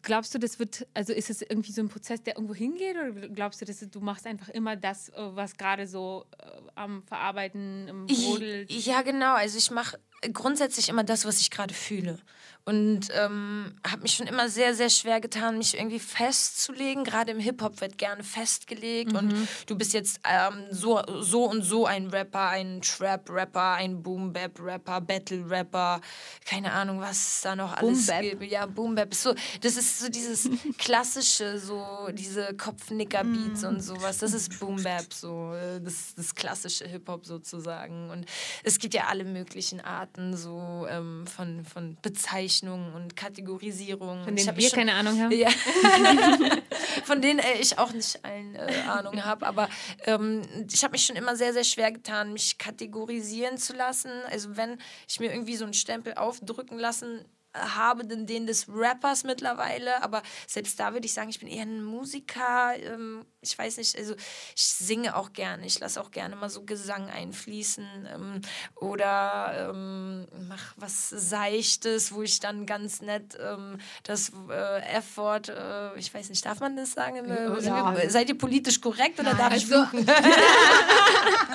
glaubst 0.01 0.35
du, 0.35 0.39
das 0.39 0.59
wird, 0.59 0.85
also 0.93 1.13
ist 1.13 1.29
es 1.29 1.41
irgendwie 1.41 1.71
so 1.71 1.81
ein 1.81 1.87
Prozess, 1.87 2.21
der 2.21 2.35
irgendwo 2.35 2.53
hingeht 2.53 2.97
oder 2.97 3.11
glaubst 3.29 3.61
du, 3.61 3.65
dass 3.65 3.79
du 3.79 3.99
machst 4.01 4.27
einfach 4.27 4.49
immer 4.49 4.75
das, 4.75 5.07
äh, 5.09 5.13
was 5.17 5.55
gerade 5.55 5.87
so 5.87 6.25
äh, 6.37 6.45
am 6.75 7.01
Verarbeiten, 7.03 7.87
im 7.87 8.05
Brodel? 8.07 8.65
Ja, 8.69 9.03
genau. 9.03 9.35
Also 9.35 9.57
ich 9.57 9.71
mache 9.71 9.97
grundsätzlich 10.33 10.89
immer 10.89 11.05
das, 11.05 11.25
was 11.25 11.39
ich 11.39 11.49
gerade 11.49 11.73
fühle. 11.73 12.19
Und 12.67 13.09
ähm, 13.13 13.75
habe 13.85 14.01
mich 14.01 14.13
schon 14.13 14.25
immer 14.25 14.49
sehr, 14.49 14.73
sehr 14.73 14.89
schwer 14.89 15.21
getan, 15.21 15.59
mich 15.59 15.77
irgendwie 15.77 15.99
festzulegen. 15.99 17.03
Gerade 17.03 17.29
im 17.29 17.39
Hip-Hop 17.39 17.79
wird 17.79 17.99
gerne 17.99 18.23
festgelegt. 18.23 19.13
Und 19.13 19.47
du 19.67 19.77
bist 19.77 19.93
jetzt 19.93 20.19
ähm, 20.23 20.65
so, 20.71 20.99
so 21.21 21.43
und 21.43 21.61
so 21.61 21.85
ein 21.85 22.07
Rapper, 22.07 22.49
ein 22.49 22.81
Trap-Rapper, 22.81 23.73
ein 23.73 24.01
Boom-Bap-Rapper, 24.01 24.99
Battle-Rapper, 25.01 26.01
keine 26.43 26.71
Ahnung, 26.71 27.01
was 27.01 27.41
da 27.43 27.55
noch 27.55 27.71
alles 27.71 28.07
Boom-Bap. 28.07 28.39
gibt. 28.39 28.51
Ja, 28.51 28.65
Boom-Bap. 28.65 29.13
So, 29.13 29.35
das 29.61 29.77
ist 29.77 29.99
so 29.99 30.09
dieses 30.09 30.49
klassische, 30.79 31.59
so 31.59 32.09
diese 32.13 32.55
Kopfnicker-Beats 32.55 33.63
und 33.63 33.81
sowas. 33.83 34.17
Das 34.17 34.33
ist 34.33 34.59
Boom-Bap, 34.59 35.13
so 35.13 35.53
äh, 35.53 35.79
das, 35.81 36.15
das 36.15 36.33
klassische 36.33 36.87
Hip-Hop 36.87 37.27
sozusagen. 37.27 38.09
Und 38.09 38.25
es 38.63 38.79
gibt 38.79 38.95
ja 38.95 39.03
alle 39.05 39.23
möglichen 39.23 39.81
Arten 39.81 40.35
so 40.35 40.87
ähm, 40.89 41.27
von, 41.27 41.63
von 41.63 41.95
Bezeichnungen 42.01 42.54
und 42.63 43.15
Kategorisierungen. 43.15 44.23
Von 44.23 44.33
Ich 44.37 44.43
denen 44.43 44.47
hab 44.55 44.57
wir 44.61 44.69
schon- 44.69 44.79
keine 44.79 44.93
Ahnung 44.93 45.19
haben? 45.21 45.31
ja. 45.31 45.49
Von 47.03 47.21
denen 47.21 47.39
äh, 47.39 47.59
ich 47.59 47.77
auch 47.77 47.91
nicht 47.93 48.23
allen 48.25 48.55
äh, 48.55 48.81
Ahnung 48.87 49.23
habe. 49.23 49.45
Aber 49.45 49.69
ähm, 50.05 50.41
ich 50.71 50.83
habe 50.83 50.93
mich 50.93 51.05
schon 51.05 51.15
immer 51.15 51.35
sehr, 51.35 51.53
sehr 51.53 51.63
schwer 51.63 51.91
getan, 51.91 52.33
mich 52.33 52.57
kategorisieren 52.57 53.57
zu 53.57 53.73
lassen. 53.73 54.11
Also 54.29 54.55
wenn 54.57 54.77
ich 55.07 55.19
mir 55.19 55.31
irgendwie 55.31 55.55
so 55.55 55.65
einen 55.65 55.73
Stempel 55.73 56.13
aufdrücken 56.15 56.77
lassen 56.79 57.25
habe, 57.53 58.05
den, 58.05 58.25
den 58.25 58.47
des 58.47 58.67
Rappers 58.67 59.23
mittlerweile. 59.23 60.01
Aber 60.03 60.21
selbst 60.47 60.79
da 60.79 60.93
würde 60.93 61.05
ich 61.05 61.13
sagen, 61.13 61.29
ich 61.29 61.39
bin 61.39 61.47
eher 61.47 61.63
ein 61.63 61.83
Musiker. 61.83 62.73
Ähm, 62.77 63.25
ich 63.45 63.57
weiß 63.57 63.77
nicht, 63.77 63.97
also 63.97 64.15
ich 64.55 64.63
singe 64.63 65.15
auch 65.15 65.33
gerne. 65.33 65.65
Ich 65.65 65.79
lasse 65.79 66.01
auch 66.01 66.11
gerne 66.11 66.35
mal 66.35 66.49
so 66.49 66.63
Gesang 66.63 67.09
einfließen. 67.09 68.07
Ähm, 68.13 68.41
oder 68.75 69.71
ähm, 69.71 70.27
mach 70.47 70.73
was 70.75 71.09
Seichtes, 71.09 72.11
wo 72.11 72.21
ich 72.21 72.39
dann 72.39 72.65
ganz 72.65 73.01
nett 73.01 73.37
ähm, 73.39 73.77
das 74.03 74.31
äh, 74.49 74.97
F-Wort, 74.97 75.49
äh, 75.49 75.97
ich 75.97 76.13
weiß 76.13 76.29
nicht, 76.29 76.45
darf 76.45 76.59
man 76.59 76.75
das 76.75 76.93
sagen? 76.93 77.27
Ja. 77.27 78.09
Seid 78.09 78.29
ihr 78.29 78.37
politisch 78.37 78.81
korrekt 78.81 79.19
oder 79.19 79.33
darf 79.33 79.55
ich 79.55 79.71
Also? 79.71 79.85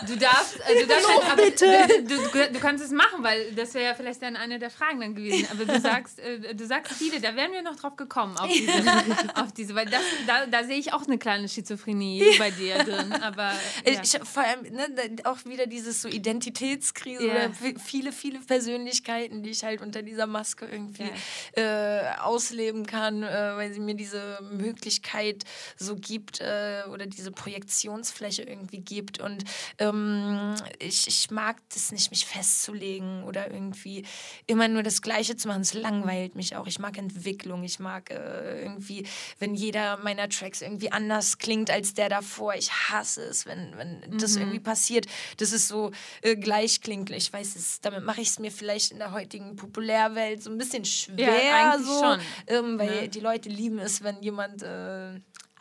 Du 0.07 0.17
darfst, 0.17 0.57
äh, 0.61 0.81
du 0.81 0.87
darfst 0.87 1.09
aber, 1.31 1.51
Du, 1.51 2.17
du, 2.17 2.53
du 2.53 2.59
kannst 2.59 2.83
es 2.85 2.91
machen, 2.91 3.23
weil 3.23 3.53
das 3.53 3.75
wäre 3.75 3.85
ja 3.85 3.95
vielleicht 3.95 4.23
dann 4.23 4.37
eine 4.37 4.59
der 4.59 4.71
Fragen 4.71 5.01
dann 5.01 5.15
gewesen. 5.15 5.47
Aber 5.51 5.65
du 5.65 5.79
sagst, 5.81 6.19
äh, 6.19 6.55
du 6.55 6.67
sagst 6.67 6.95
viele, 6.95 7.21
da 7.21 7.37
wären 7.37 7.53
wir 7.53 7.63
noch 7.63 7.77
drauf 7.77 7.97
gekommen, 7.97 8.37
auf 8.39 8.49
diese, 8.49 8.73
auf 9.35 9.53
diese 9.53 9.75
weil 9.75 9.87
das, 9.87 10.03
da, 10.27 10.47
da 10.47 10.65
sehe 10.65 10.79
ich 10.79 10.93
auch 10.93 11.07
eine 11.07 11.19
kleine 11.19 11.49
Schizophrenie 11.49 11.80
bei 12.39 12.51
dir 12.51 12.79
drin. 12.85 13.13
Aber 13.15 13.53
ja. 13.87 14.01
Ich, 14.03 14.19
vor 14.23 14.43
allem 14.43 14.63
ne, 14.73 14.87
auch 15.25 15.45
wieder 15.45 15.67
dieses 15.67 16.03
so 16.03 16.09
Identitätskrise 16.09 17.27
Ja. 17.27 17.33
oder 17.33 17.47
vi- 17.51 17.79
viele, 17.79 18.13
viele 18.13 18.39
Persönlichkeiten, 18.41 19.43
die 19.43 19.51
ich 19.51 19.65
halt 19.65 19.81
unter 19.81 20.03
dieser 20.03 20.27
Maske 20.27 20.67
irgendwie 20.67 21.11
äh, 21.57 22.01
ausleben 22.21 22.87
kann, 22.87 23.23
äh, 23.23 23.57
weil 23.57 23.73
sie 23.73 23.81
mir 23.81 23.95
diese 23.95 24.39
Möglichkeit 24.53 25.45
so 25.77 25.97
gibt 25.97 26.41
äh, 26.41 26.83
oder 26.93 27.07
diese 27.07 27.31
Projektionsfläche 27.31 28.43
irgendwie 28.43 28.81
gibt. 28.81 29.21
Und 29.21 29.45
ähm, 29.79 30.55
ich, 30.79 31.07
ich 31.07 31.31
mag 31.31 31.57
das 31.73 31.93
nicht, 31.93 32.11
mich 32.11 32.27
festzulegen 32.27 33.25
oder 33.25 33.51
irgendwie 33.51 34.05
immer 34.47 34.69
nur 34.69 34.83
das 34.83 35.03
Gleiche 35.03 35.37
zu 35.37 35.49
machen. 35.49 35.63
Es 35.63 35.75
langweilt 35.75 36.35
mich 36.35 36.57
auch. 36.57 36.67
Ich 36.67 36.79
mag 36.79 36.97
Entwicklung. 36.99 37.65
Ich 37.65 37.79
mag 37.79 38.11
äh, 38.11 38.63
irgendwie, 38.63 39.07
wenn 39.39 39.55
jeder 39.55 39.97
meiner 39.99 40.29
Tracks 40.29 40.61
irgendwie 40.63 40.93
anders 40.93 41.39
klingt 41.39 41.70
als 41.71 41.95
der 41.95 42.09
davor. 42.09 42.55
Ich 42.55 42.73
hasse 42.73 43.23
es, 43.23 43.47
wenn, 43.47 43.77
wenn 43.77 44.01
mhm. 44.01 44.19
das 44.19 44.37
irgendwie 44.37 44.61
passiert. 44.61 45.07
Das 45.39 45.53
ist 45.53 45.69
so 45.69 45.91
äh, 46.23 46.37
gleichklingend. 46.37 47.11
Ich 47.11 47.33
weiß 47.33 47.57
es, 47.57 47.81
damit 47.81 48.05
mache 48.05 48.21
ich 48.21 48.29
es 48.29 48.39
mir 48.39 48.51
vielleicht 48.51 48.93
in 48.93 48.99
der 48.99 49.13
heutigen 49.13 49.57
Populärwelt 49.57 50.43
so 50.43 50.51
ein 50.51 50.59
bisschen 50.59 50.85
schwer. 50.85 51.45
Ja, 51.45 51.79
so, 51.79 52.17
ähm, 52.47 52.79
weil 52.79 53.03
ne? 53.03 53.09
die 53.09 53.21
Leute 53.21 53.49
lieben 53.49 53.79
es, 53.79 54.03
wenn 54.03 54.23
jemand 54.23 54.63
äh, 54.63 55.21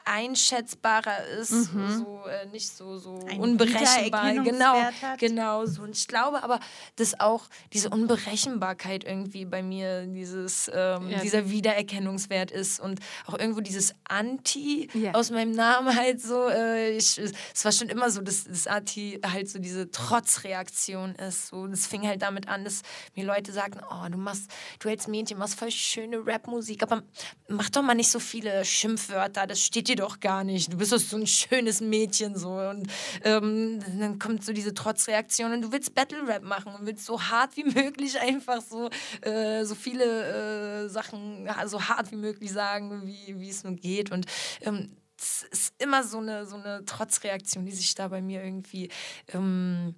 einschätzbarer 0.10 1.24
ist, 1.40 1.52
mhm. 1.52 2.00
so 2.00 2.22
äh, 2.28 2.48
nicht 2.48 2.68
so, 2.68 2.98
so 2.98 3.20
Ein 3.30 3.40
unberechenbar. 3.40 4.34
Genau, 4.44 4.82
hat. 4.82 5.20
genau 5.20 5.66
so. 5.68 5.84
Und 5.84 5.96
ich 5.96 6.08
glaube 6.08 6.42
aber, 6.42 6.60
dass 6.96 7.20
auch 7.20 7.44
diese 7.74 7.92
Unberechenbarkeit 7.92 9.04
irgendwie 9.04 9.46
bei 9.46 9.62
mir 9.62 10.08
dieses, 10.08 10.70
ähm, 10.74 11.10
ja. 11.10 11.20
dieser 11.20 11.52
Wiedererkennungswert 11.52 12.50
ist 12.50 12.80
und 12.80 13.00
auch 13.28 13.38
irgendwo 13.38 13.62
dieses 13.62 13.94
Anti 14.06 14.90
ja. 14.96 15.14
aus 15.14 15.30
meinem 15.30 15.52
Namen 15.52 15.96
halt 15.96 16.22
so. 16.22 16.48
Äh, 16.50 16.98
ich, 16.98 17.20
es 17.20 17.64
war 17.64 17.72
schon 17.72 17.90
immer 17.90 18.10
so, 18.10 18.22
dass 18.22 18.46
das 18.46 18.66
Anti 18.66 19.20
halt 19.24 19.48
so 19.48 19.60
diese 19.60 19.92
Trotzreaktion 19.92 21.14
ist. 21.16 21.50
So, 21.50 21.68
das 21.68 21.86
fing 21.86 22.08
halt 22.08 22.24
damit 22.24 22.48
an, 22.48 22.64
dass 22.64 22.82
mir 23.16 23.26
Leute 23.26 23.52
sagten, 23.52 23.82
oh, 23.92 24.10
du 24.10 24.18
machst, 24.18 24.50
du 24.80 24.90
als 24.90 25.08
Mädchen 25.08 25.38
machst 25.38 25.54
voll 25.54 25.70
schöne 25.70 26.26
Rapmusik, 26.26 26.82
aber 26.82 27.04
mach 27.48 27.70
doch 27.70 27.84
mal 27.84 27.94
nicht 27.94 28.10
so 28.10 28.20
viele 28.20 28.66
Schimpfwörter, 28.66 29.46
das 29.46 29.60
steht 29.60 29.88
dir 29.88 29.99
doch 30.00 30.20
gar 30.20 30.44
nicht. 30.44 30.72
Du 30.72 30.78
bist 30.78 30.92
doch 30.92 31.00
so 31.00 31.18
ein 31.18 31.28
schönes 31.28 31.82
Mädchen 31.82 32.38
so. 32.38 32.52
Und 32.52 32.88
ähm, 33.24 33.80
dann 34.00 34.20
kommt 34.20 34.44
so 34.44 34.54
diese 34.54 34.74
Trotzreaktion 34.74 35.54
und 35.54 35.62
du 35.62 35.72
willst 35.72 35.94
Battle 35.94 36.28
Rap 36.28 36.44
machen 36.44 36.74
und 36.74 36.86
willst 36.86 37.06
so 37.06 37.22
hart 37.22 37.56
wie 37.58 37.64
möglich 37.82 38.20
einfach 38.20 38.62
so, 38.62 38.90
äh, 39.22 39.64
so 39.64 39.76
viele 39.76 40.86
äh, 40.86 40.90
Sachen 40.90 41.48
so 41.66 41.82
hart 41.82 42.12
wie 42.12 42.18
möglich 42.18 42.52
sagen, 42.52 43.06
wie, 43.06 43.50
es 43.50 43.64
nur 43.64 43.74
geht. 43.74 44.12
Und 44.12 44.26
ähm, 44.62 44.96
es 45.18 45.44
ist 45.44 45.74
immer 45.80 46.04
so 46.04 46.20
eine, 46.20 46.46
so 46.46 46.56
eine 46.56 46.86
Trotzreaktion, 46.86 47.66
die 47.66 47.72
sich 47.72 47.94
da 47.96 48.08
bei 48.08 48.22
mir 48.22 48.44
irgendwie 48.44 48.90
ähm, 49.34 49.96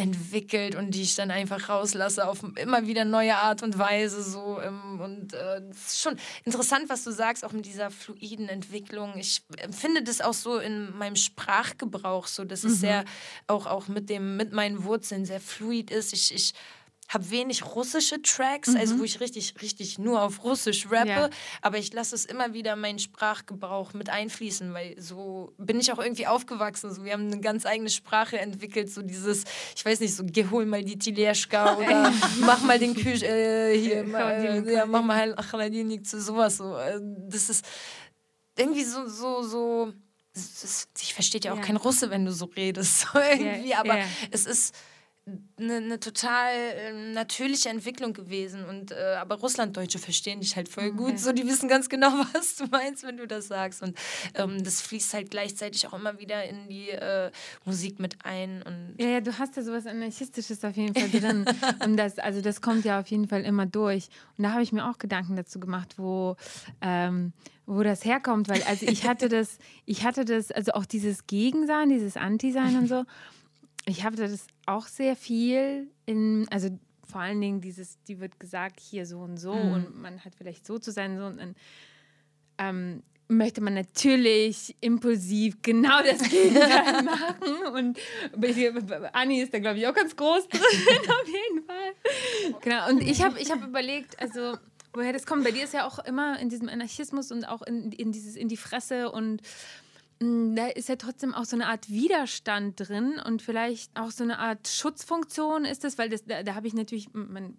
entwickelt 0.00 0.74
und 0.74 0.92
die 0.92 1.02
ich 1.02 1.14
dann 1.14 1.30
einfach 1.30 1.68
rauslasse 1.68 2.26
auf 2.26 2.42
immer 2.56 2.86
wieder 2.86 3.04
neue 3.04 3.36
Art 3.36 3.62
und 3.62 3.78
Weise 3.78 4.22
so 4.22 4.60
ähm, 4.60 5.00
und 5.00 5.34
äh, 5.34 5.60
es 5.70 5.94
ist 5.94 6.00
schon 6.02 6.16
interessant, 6.44 6.88
was 6.88 7.04
du 7.04 7.10
sagst, 7.10 7.44
auch 7.44 7.52
mit 7.52 7.66
dieser 7.66 7.90
fluiden 7.90 8.48
Entwicklung. 8.48 9.14
Ich 9.16 9.42
empfinde 9.58 10.02
das 10.02 10.20
auch 10.20 10.32
so 10.32 10.58
in 10.58 10.96
meinem 10.96 11.16
Sprachgebrauch 11.16 12.26
so, 12.26 12.44
dass 12.44 12.62
mhm. 12.62 12.70
es 12.70 12.80
sehr 12.80 13.04
auch 13.46 13.66
auch 13.66 13.88
mit 13.88 14.08
dem 14.08 14.36
mit 14.36 14.52
meinen 14.52 14.84
Wurzeln 14.84 15.24
sehr 15.24 15.40
fluid 15.40 15.90
ist. 15.90 16.12
Ich, 16.12 16.34
ich 16.34 16.54
habe 17.10 17.28
wenig 17.30 17.64
russische 17.74 18.22
Tracks, 18.22 18.68
also 18.68 18.78
mhm. 18.78 18.80
also 18.80 18.98
wo 19.00 19.04
ich 19.04 19.18
richtig, 19.18 19.54
richtig 19.60 19.98
nur 19.98 20.22
auf 20.22 20.44
Russisch 20.44 20.86
rappe, 20.90 21.08
ja. 21.08 21.30
aber 21.60 21.76
ich 21.78 21.92
lasse 21.92 22.14
es 22.14 22.24
immer 22.24 22.54
wieder 22.54 22.76
meinen 22.76 23.00
Sprachgebrauch 23.00 23.94
mit 23.94 24.08
einfließen, 24.08 24.72
weil 24.72 24.94
so 25.00 25.52
bin 25.58 25.80
ich 25.80 25.92
auch 25.92 25.98
irgendwie 25.98 26.28
aufgewachsen. 26.28 26.94
So, 26.94 27.04
wir 27.04 27.12
haben 27.12 27.26
eine 27.26 27.40
ganz 27.40 27.66
eigene 27.66 27.90
Sprache 27.90 28.38
entwickelt, 28.38 28.92
so 28.92 29.02
dieses, 29.02 29.42
ich 29.74 29.84
weiß 29.84 29.98
nicht, 29.98 30.14
so 30.14 30.24
gehol 30.24 30.66
mal 30.66 30.84
die 30.84 30.98
Tileschka 30.98 31.76
oder 31.78 32.12
mach 32.40 32.62
mal 32.62 32.78
den 32.78 32.94
Kühl, 32.94 33.20
äh, 33.24 33.76
hier, 33.76 34.04
äh, 34.04 34.72
ja, 34.72 34.86
mach 34.86 35.02
mal 35.02 35.16
halt 35.16 35.36
Achladinik 35.36 36.06
zu 36.06 36.20
sowas. 36.20 36.58
So. 36.58 36.76
Äh, 36.76 37.00
das 37.28 37.50
ist 37.50 37.64
irgendwie 38.56 38.84
so, 38.84 39.08
so, 39.08 39.42
so. 39.42 39.92
Ist, 40.32 40.88
ich 41.00 41.12
verstehe 41.12 41.40
ja 41.42 41.52
auch 41.52 41.56
ja. 41.56 41.62
kein 41.62 41.76
Russe, 41.76 42.08
wenn 42.10 42.24
du 42.24 42.32
so 42.32 42.44
redest, 42.44 43.00
so 43.00 43.18
irgendwie, 43.18 43.74
aber 43.74 43.98
es 44.30 44.46
ist 44.46 44.76
eine, 45.58 45.76
eine 45.76 46.00
total 46.00 46.52
äh, 46.54 47.12
natürliche 47.12 47.68
Entwicklung 47.68 48.12
gewesen. 48.12 48.64
Und, 48.64 48.92
äh, 48.92 49.16
aber 49.18 49.36
Russlanddeutsche 49.36 49.98
verstehen 49.98 50.40
dich 50.40 50.56
halt 50.56 50.68
voll 50.68 50.90
gut. 50.92 51.10
Okay. 51.10 51.16
So, 51.18 51.32
die 51.32 51.46
wissen 51.46 51.68
ganz 51.68 51.88
genau, 51.88 52.08
was 52.32 52.56
du 52.56 52.66
meinst, 52.66 53.04
wenn 53.04 53.16
du 53.16 53.26
das 53.26 53.48
sagst. 53.48 53.82
Und 53.82 53.96
ähm, 54.34 54.62
das 54.64 54.80
fließt 54.80 55.14
halt 55.14 55.30
gleichzeitig 55.30 55.86
auch 55.86 55.92
immer 55.92 56.18
wieder 56.18 56.44
in 56.44 56.68
die 56.68 56.90
äh, 56.90 57.30
Musik 57.64 58.00
mit 58.00 58.24
ein. 58.24 58.62
Und 58.62 58.96
ja, 58.98 59.08
ja, 59.08 59.20
du 59.20 59.38
hast 59.38 59.56
ja 59.56 59.62
sowas 59.62 59.86
Anarchistisches 59.86 60.64
auf 60.64 60.76
jeden 60.76 60.94
Fall 60.94 61.10
drin. 61.10 61.44
und 61.84 61.96
das, 61.96 62.18
also 62.18 62.40
das 62.40 62.60
kommt 62.60 62.84
ja 62.84 63.00
auf 63.00 63.08
jeden 63.08 63.28
Fall 63.28 63.42
immer 63.42 63.66
durch. 63.66 64.08
Und 64.38 64.44
da 64.44 64.52
habe 64.52 64.62
ich 64.62 64.72
mir 64.72 64.88
auch 64.88 64.98
Gedanken 64.98 65.36
dazu 65.36 65.60
gemacht, 65.60 65.94
wo. 65.98 66.36
Ähm, 66.80 67.32
wo 67.66 67.84
das 67.84 68.04
herkommt, 68.04 68.48
weil 68.48 68.64
also 68.64 68.84
ich 68.84 69.06
hatte 69.06 69.28
das, 69.28 69.58
ich 69.86 70.02
hatte 70.04 70.24
das, 70.24 70.50
also 70.50 70.72
auch 70.72 70.84
dieses 70.84 71.28
Gegensein, 71.28 71.88
dieses 71.88 72.16
Anti-Sein 72.16 72.76
und 72.76 72.88
so. 72.88 73.04
Ich 73.86 74.04
habe 74.04 74.16
das 74.16 74.46
auch 74.66 74.86
sehr 74.86 75.16
viel 75.16 75.90
in, 76.06 76.46
also 76.50 76.68
vor 77.10 77.20
allen 77.20 77.40
Dingen 77.40 77.60
dieses, 77.60 78.02
die 78.04 78.20
wird 78.20 78.38
gesagt, 78.38 78.80
hier 78.80 79.06
so 79.06 79.20
und 79.20 79.36
so 79.36 79.54
mhm. 79.54 79.72
und 79.72 80.00
man 80.00 80.24
hat 80.24 80.34
vielleicht 80.34 80.66
so 80.66 80.78
zu 80.78 80.92
sein, 80.92 81.18
so 81.18 81.26
und 81.26 81.38
dann 81.38 81.54
ähm, 82.58 83.02
möchte 83.30 83.60
man 83.60 83.74
natürlich 83.74 84.76
impulsiv 84.80 85.62
genau 85.62 86.02
das 86.04 86.22
Gegenteil 86.28 87.02
machen. 87.04 87.74
Und 87.74 87.98
Anni 89.12 89.40
ist 89.40 89.54
da, 89.54 89.58
glaube 89.58 89.78
ich, 89.78 89.86
auch 89.86 89.94
ganz 89.94 90.14
groß 90.14 90.48
drin, 90.48 90.60
auf 90.60 91.26
jeden 91.26 91.64
Fall. 91.64 92.60
Genau. 92.60 92.88
Und 92.88 93.02
ich 93.02 93.22
habe 93.22 93.38
ich 93.40 93.50
hab 93.50 93.62
überlegt, 93.62 94.20
also 94.20 94.58
woher 94.92 95.12
das 95.12 95.26
kommt. 95.26 95.44
Bei 95.44 95.52
dir 95.52 95.64
ist 95.64 95.72
ja 95.74 95.86
auch 95.86 96.00
immer 96.00 96.38
in 96.40 96.48
diesem 96.48 96.68
Anarchismus 96.68 97.30
und 97.30 97.44
auch 97.44 97.62
in, 97.62 97.92
in 97.92 98.12
dieses 98.12 98.36
in 98.36 98.48
die 98.48 98.56
Fresse 98.56 99.10
und 99.10 99.40
da 100.20 100.66
ist 100.66 100.90
ja 100.90 100.96
trotzdem 100.96 101.34
auch 101.34 101.44
so 101.44 101.56
eine 101.56 101.66
Art 101.66 101.88
Widerstand 101.88 102.78
drin 102.78 103.18
und 103.24 103.40
vielleicht 103.40 103.98
auch 103.98 104.10
so 104.10 104.22
eine 104.22 104.38
Art 104.38 104.68
Schutzfunktion 104.68 105.64
ist 105.64 105.82
das, 105.82 105.96
weil 105.96 106.10
das, 106.10 106.24
da, 106.26 106.42
da 106.42 106.54
habe 106.54 106.66
ich 106.66 106.74
natürlich, 106.74 107.08
man, 107.14 107.56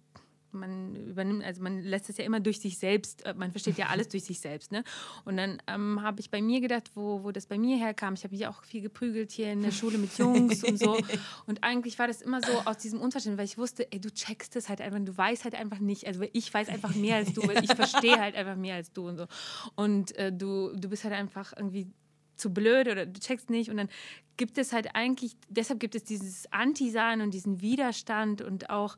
man 0.51 0.95
übernimmt, 0.95 1.43
also 1.43 1.64
man 1.64 1.82
lässt 1.82 2.09
es 2.09 2.18
ja 2.18 2.24
immer 2.24 2.39
durch 2.39 2.59
sich 2.59 2.78
selbst, 2.78 3.26
äh, 3.26 3.34
man 3.34 3.51
versteht 3.51 3.80
ja 3.80 3.88
alles 3.88 4.07
durch 4.09 4.26
sich 4.26 4.39
selbst. 4.39 4.72
Ne? 4.72 4.84
Und 5.26 5.38
dann 5.38 5.59
ähm, 5.66 6.03
habe 6.03 6.20
ich 6.20 6.30
bei 6.30 6.39
mir 6.39 6.62
gedacht, 6.62 6.91
wo, 6.93 7.24
wo 7.24 7.32
das 7.32 7.47
bei 7.47 7.57
mir 7.57 7.78
herkam, 7.78 8.14
ich 8.14 8.24
habe 8.24 8.36
mich 8.36 8.45
auch 8.45 8.64
viel 8.64 8.82
geprügelt 8.82 9.32
hier 9.32 9.51
in 9.51 9.64
der 9.64 9.72
Schule 9.72 9.97
mit 9.97 10.16
Jungs 10.20 10.64
und 10.64 10.78
so. 10.78 10.99
Und 11.47 11.64
eigentlich 11.64 11.97
war 11.97 12.07
das 12.07 12.22
immer 12.22 12.41
so 12.41 12.51
aus 12.66 12.78
diesem 12.78 13.01
Unverständnis, 13.01 13.39
weil 13.39 13.45
ich 13.45 13.57
wusste, 13.57 13.91
ey, 13.91 13.99
du 13.99 14.12
checkst 14.12 14.55
es 14.55 14.70
halt 14.70 14.82
einfach, 14.82 14.99
du 14.99 15.18
weißt 15.18 15.45
halt 15.45 15.55
einfach 15.55 15.80
nicht. 15.80 16.05
Also 16.05 16.24
ich 16.32 16.53
weiß 16.53 16.70
einfach 16.70 16.93
mehr 16.95 17.16
als 17.16 17.34
du, 17.34 17.41
weil 17.47 17.64
ich 17.64 17.74
verstehe 17.74 18.20
halt 18.20 18.36
einfach 18.36 18.55
mehr 18.55 18.76
als 18.76 18.91
du 18.91 19.07
und 19.07 19.18
so. 19.18 19.26
Und 19.76 20.16
äh, 20.18 20.32
du, 20.32 20.72
du 20.76 20.89
bist 20.89 21.03
halt 21.03 21.14
einfach 21.14 21.53
irgendwie 21.55 21.88
zu 22.42 22.54
blöd 22.54 22.88
oder 22.88 23.06
du 23.06 23.20
checkst 23.20 23.50
nicht. 23.50 23.70
Und 23.70 23.78
dann 23.78 23.89
gibt 24.38 24.58
es 24.58 24.74
halt 24.74 24.96
eigentlich, 24.96 25.38
deshalb 25.50 25.80
gibt 25.80 25.96
es 25.96 26.04
dieses 26.04 26.52
Anti-Sein 26.52 27.22
und 27.22 27.34
diesen 27.34 27.62
Widerstand 27.62 28.42
und 28.42 28.70
auch, 28.70 28.98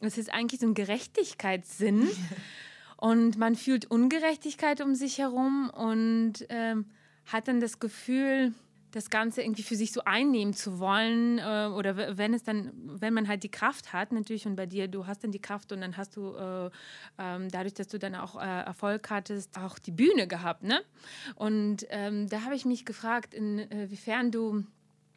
es 0.00 0.18
ist 0.18 0.32
eigentlich 0.32 0.60
so 0.60 0.66
ein 0.66 0.74
Gerechtigkeitssinn. 0.74 2.08
und 2.96 3.38
man 3.38 3.56
fühlt 3.56 3.90
Ungerechtigkeit 3.90 4.80
um 4.80 4.94
sich 4.94 5.18
herum 5.18 5.70
und 5.70 6.46
ähm, 6.50 6.86
hat 7.26 7.48
dann 7.48 7.60
das 7.60 7.80
Gefühl, 7.80 8.52
das 8.92 9.10
Ganze 9.10 9.42
irgendwie 9.42 9.62
für 9.62 9.74
sich 9.74 9.92
so 9.92 10.02
einnehmen 10.04 10.54
zu 10.54 10.78
wollen 10.78 11.38
äh, 11.38 11.70
oder 11.74 12.16
wenn 12.16 12.34
es 12.34 12.44
dann, 12.44 12.70
wenn 12.74 13.14
man 13.14 13.26
halt 13.26 13.42
die 13.42 13.50
Kraft 13.50 13.92
hat, 13.92 14.12
natürlich 14.12 14.46
und 14.46 14.54
bei 14.54 14.66
dir, 14.66 14.86
du 14.86 15.06
hast 15.06 15.24
dann 15.24 15.32
die 15.32 15.40
Kraft 15.40 15.72
und 15.72 15.80
dann 15.80 15.96
hast 15.96 16.16
du 16.16 16.34
äh, 16.34 16.70
ähm, 17.18 17.48
dadurch, 17.50 17.74
dass 17.74 17.88
du 17.88 17.98
dann 17.98 18.14
auch 18.14 18.40
äh, 18.40 18.44
Erfolg 18.44 19.10
hattest, 19.10 19.58
auch 19.58 19.78
die 19.78 19.92
Bühne 19.92 20.26
gehabt, 20.26 20.62
ne? 20.62 20.80
Und 21.34 21.86
ähm, 21.90 22.28
da 22.28 22.42
habe 22.42 22.54
ich 22.54 22.64
mich 22.64 22.84
gefragt, 22.84 23.34
inwiefern 23.34 24.30
du 24.30 24.64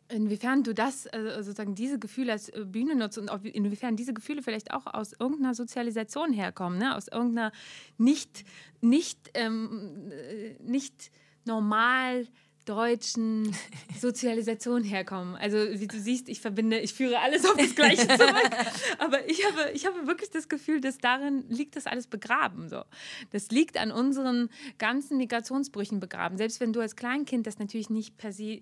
Inwiefern 0.08 0.64
du 0.64 0.76
das, 0.76 1.08
also 1.08 1.42
sozusagen 1.42 1.74
diese 1.74 1.98
Gefühle 1.98 2.34
als 2.34 2.50
äh, 2.50 2.64
Bühne 2.64 2.96
nutzt 2.96 3.18
und 3.18 3.28
inwiefern 3.44 3.96
diese 3.96 4.14
Gefühle 4.14 4.44
vielleicht 4.44 4.72
auch 4.72 4.86
aus 4.86 5.14
irgendeiner 5.14 5.56
Sozialisation 5.56 6.32
herkommen, 6.32 6.78
ne? 6.78 6.96
aus 6.96 7.08
irgendeiner 7.08 7.52
nicht, 7.98 8.46
nicht, 8.82 9.32
ähm, 9.34 10.12
äh, 10.12 10.62
nicht 10.62 11.10
normal 11.46 12.28
deutschen 12.66 13.56
Sozialisation 14.00 14.84
herkommen. 14.84 15.36
Also 15.36 15.58
wie 15.58 15.88
du 15.88 16.00
siehst, 16.00 16.30
ich 16.30 16.42
verbinde, 16.42 16.80
ich 16.80 16.94
führe 16.94 17.20
alles 17.20 17.46
auf 17.46 17.56
das 17.58 17.76
Gleiche 17.76 18.08
zurück. 18.08 18.52
Aber 19.00 19.28
ich 19.30 19.46
habe, 19.46 19.72
ich 19.74 19.86
habe 19.86 20.08
wirklich 20.08 20.32
das 20.32 20.50
Gefühl, 20.50 20.82
dass 20.82 20.98
darin 20.98 21.46
liegt 21.50 21.76
das 21.76 21.88
alles 21.88 22.08
begraben. 22.08 22.70
So. 22.70 22.84
Das 23.32 23.50
liegt 23.50 23.78
an 23.78 23.92
unseren 23.92 24.50
ganzen 24.78 25.18
Migrationsbrüchen 25.18 26.00
begraben. 26.00 26.38
Selbst 26.38 26.60
wenn 26.60 26.74
du 26.74 26.82
als 26.82 26.96
Kleinkind 26.96 27.48
das 27.48 27.60
natürlich 27.60 27.90
nicht 27.90 28.18
per 28.18 28.34
se 28.34 28.62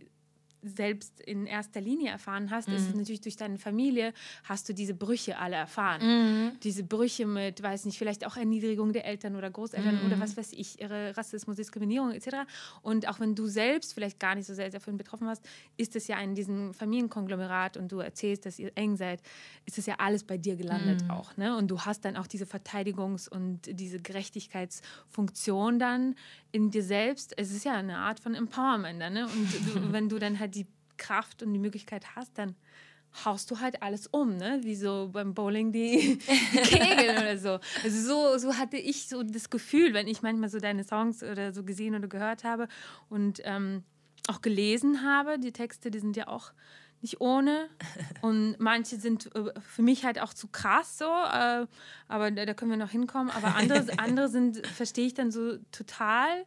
selbst 0.63 1.19
in 1.21 1.45
erster 1.45 1.81
Linie 1.81 2.11
erfahren 2.11 2.49
hast, 2.49 2.67
mhm. 2.67 2.75
ist 2.75 2.89
es 2.89 2.95
natürlich 2.95 3.21
durch 3.21 3.35
deine 3.35 3.57
Familie, 3.57 4.13
hast 4.43 4.67
du 4.69 4.73
diese 4.73 4.93
Brüche 4.93 5.37
alle 5.37 5.55
erfahren. 5.55 6.01
Mhm. 6.01 6.51
Diese 6.61 6.83
Brüche 6.83 7.25
mit, 7.25 7.61
weiß 7.61 7.85
nicht, 7.85 7.97
vielleicht 7.97 8.25
auch 8.25 8.37
Erniedrigung 8.37 8.93
der 8.93 9.05
Eltern 9.05 9.35
oder 9.35 9.49
Großeltern 9.49 9.99
mhm. 9.99 10.05
oder 10.05 10.19
was 10.19 10.37
weiß 10.37 10.53
ich, 10.53 10.79
ihre 10.81 11.15
Rassismus, 11.17 11.57
Diskriminierung 11.57 12.11
etc. 12.11 12.37
Und 12.81 13.07
auch 13.07 13.19
wenn 13.19 13.35
du 13.35 13.47
selbst 13.47 13.93
vielleicht 13.93 14.19
gar 14.19 14.35
nicht 14.35 14.47
so 14.47 14.53
sehr 14.53 14.69
davon 14.69 14.97
betroffen 14.97 15.27
warst, 15.27 15.43
ist 15.77 15.95
es 15.95 16.07
ja 16.07 16.19
in 16.19 16.35
diesem 16.35 16.73
Familienkonglomerat 16.73 17.77
und 17.77 17.91
du 17.91 17.99
erzählst, 17.99 18.45
dass 18.45 18.59
ihr 18.59 18.71
eng 18.75 18.95
seid, 18.95 19.21
ist 19.65 19.77
es 19.77 19.85
ja 19.85 19.95
alles 19.97 20.23
bei 20.23 20.37
dir 20.37 20.55
gelandet 20.55 21.03
mhm. 21.03 21.11
auch. 21.11 21.35
Ne? 21.37 21.55
Und 21.57 21.69
du 21.69 21.81
hast 21.81 22.05
dann 22.05 22.17
auch 22.17 22.27
diese 22.27 22.45
Verteidigungs- 22.45 23.29
und 23.29 23.61
diese 23.67 23.99
Gerechtigkeitsfunktion 23.99 25.79
dann 25.79 26.15
in 26.51 26.69
dir 26.69 26.83
selbst. 26.83 27.33
Es 27.37 27.51
ist 27.51 27.65
ja 27.65 27.73
eine 27.73 27.97
Art 27.97 28.19
von 28.19 28.35
Empowerment. 28.35 28.99
Ne? 28.99 29.25
Und 29.25 29.53
du, 29.53 29.91
wenn 29.91 30.09
du 30.09 30.19
dann 30.19 30.39
halt 30.39 30.52
Kraft 30.97 31.43
und 31.43 31.53
die 31.53 31.59
Möglichkeit 31.59 32.15
hast, 32.15 32.37
dann 32.37 32.55
haust 33.25 33.51
du 33.51 33.59
halt 33.59 33.83
alles 33.83 34.07
um, 34.07 34.37
ne? 34.37 34.59
Wie 34.63 34.75
so 34.75 35.09
beim 35.11 35.33
Bowling 35.33 35.71
die, 35.71 36.17
die 36.17 36.57
Kegel 36.63 37.17
oder 37.17 37.37
so. 37.37 37.59
Also 37.83 38.01
so, 38.01 38.37
so 38.37 38.57
hatte 38.57 38.77
ich 38.77 39.07
so 39.07 39.23
das 39.23 39.49
Gefühl, 39.49 39.93
wenn 39.93 40.07
ich 40.07 40.21
manchmal 40.21 40.49
so 40.49 40.59
deine 40.59 40.83
Songs 40.83 41.23
oder 41.23 41.53
so 41.53 41.63
gesehen 41.63 41.95
oder 41.95 42.07
gehört 42.07 42.43
habe 42.43 42.67
und 43.09 43.41
ähm, 43.43 43.83
auch 44.27 44.41
gelesen 44.41 45.03
habe. 45.03 45.37
Die 45.37 45.51
Texte, 45.51 45.91
die 45.91 45.99
sind 45.99 46.17
ja 46.17 46.27
auch 46.27 46.53
nicht 47.01 47.21
ohne. 47.21 47.69
Und 48.21 48.55
manche 48.59 48.95
sind 48.95 49.33
äh, 49.35 49.51
für 49.61 49.83
mich 49.83 50.05
halt 50.05 50.19
auch 50.19 50.33
zu 50.33 50.47
krass 50.47 50.97
so, 50.97 51.05
äh, 51.05 51.67
aber 52.07 52.31
da, 52.31 52.45
da, 52.45 52.53
können 52.53 52.71
wir 52.71 52.77
noch 52.77 52.89
hinkommen. 52.89 53.29
Aber 53.29 53.55
andere, 53.55 53.85
andere 53.97 54.29
sind, 54.29 54.65
verstehe 54.65 55.05
ich 55.05 55.13
dann 55.13 55.29
so 55.29 55.57
total. 55.71 56.45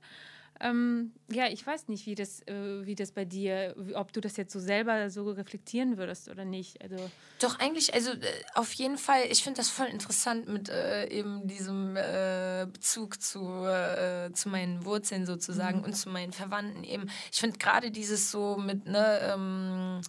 Ähm, 0.60 1.12
ja, 1.30 1.48
ich 1.48 1.66
weiß 1.66 1.88
nicht, 1.88 2.06
wie 2.06 2.14
das, 2.14 2.40
äh, 2.46 2.86
wie 2.86 2.94
das 2.94 3.12
bei 3.12 3.24
dir, 3.24 3.74
ob 3.94 4.12
du 4.12 4.20
das 4.20 4.36
jetzt 4.36 4.52
so 4.52 4.60
selber 4.60 5.10
so 5.10 5.30
reflektieren 5.30 5.98
würdest 5.98 6.28
oder 6.28 6.44
nicht. 6.44 6.80
Also 6.82 6.96
Doch, 7.40 7.58
eigentlich, 7.58 7.92
also 7.92 8.12
äh, 8.12 8.16
auf 8.54 8.72
jeden 8.72 8.96
Fall, 8.96 9.20
ich 9.30 9.42
finde 9.42 9.58
das 9.58 9.68
voll 9.68 9.86
interessant 9.86 10.48
mit 10.48 10.68
äh, 10.68 11.08
eben 11.08 11.46
diesem 11.46 11.96
äh, 11.96 12.66
Bezug 12.72 13.20
zu, 13.20 13.64
äh, 13.66 14.32
zu 14.32 14.48
meinen 14.48 14.84
Wurzeln 14.84 15.26
sozusagen 15.26 15.78
mhm. 15.78 15.84
und 15.84 15.94
zu 15.94 16.08
meinen 16.08 16.32
Verwandten 16.32 16.84
eben. 16.84 17.10
Ich 17.30 17.40
finde 17.40 17.58
gerade 17.58 17.90
dieses 17.90 18.30
so 18.30 18.56
mit, 18.56 18.86
ne, 18.86 19.20
ähm, 19.22 20.00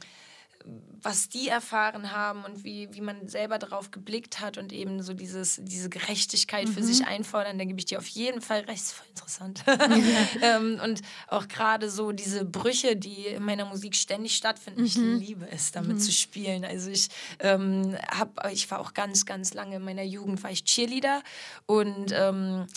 was 1.01 1.29
die 1.29 1.47
erfahren 1.47 2.11
haben 2.11 2.43
und 2.43 2.63
wie, 2.63 2.89
wie 2.91 3.01
man 3.01 3.27
selber 3.27 3.59
darauf 3.59 3.91
geblickt 3.91 4.39
hat 4.39 4.57
und 4.57 4.73
eben 4.73 5.01
so 5.01 5.13
dieses, 5.13 5.59
diese 5.63 5.89
Gerechtigkeit 5.89 6.67
mhm. 6.67 6.73
für 6.73 6.83
sich 6.83 7.05
einfordern, 7.05 7.57
da 7.57 7.65
gebe 7.65 7.79
ich 7.79 7.85
dir 7.85 7.99
auf 7.99 8.07
jeden 8.07 8.41
Fall 8.41 8.61
recht. 8.61 8.81
Das 8.81 8.81
ist 8.81 8.93
voll 8.93 9.07
interessant. 9.09 9.63
ähm, 10.41 10.79
und 10.83 11.01
auch 11.27 11.47
gerade 11.47 11.89
so 11.89 12.11
diese 12.11 12.45
Brüche, 12.45 12.95
die 12.95 13.27
in 13.27 13.43
meiner 13.43 13.65
Musik 13.65 13.95
ständig 13.95 14.35
stattfinden. 14.35 14.81
Mhm. 14.81 14.87
Ich 14.87 14.95
liebe 14.95 15.49
es, 15.49 15.71
damit 15.71 15.97
mhm. 15.97 15.99
zu 15.99 16.11
spielen. 16.11 16.65
Also 16.65 16.89
ich 16.89 17.09
ähm, 17.39 17.97
hab, 18.09 18.51
ich 18.51 18.69
war 18.69 18.79
auch 18.79 18.93
ganz, 18.93 19.25
ganz 19.25 19.53
lange 19.53 19.77
in 19.77 19.83
meiner 19.83 20.03
Jugend, 20.03 20.43
war 20.43 20.51
ich 20.51 20.65
Cheerleader 20.65 21.21
und 21.65 22.11
ähm, 22.11 22.67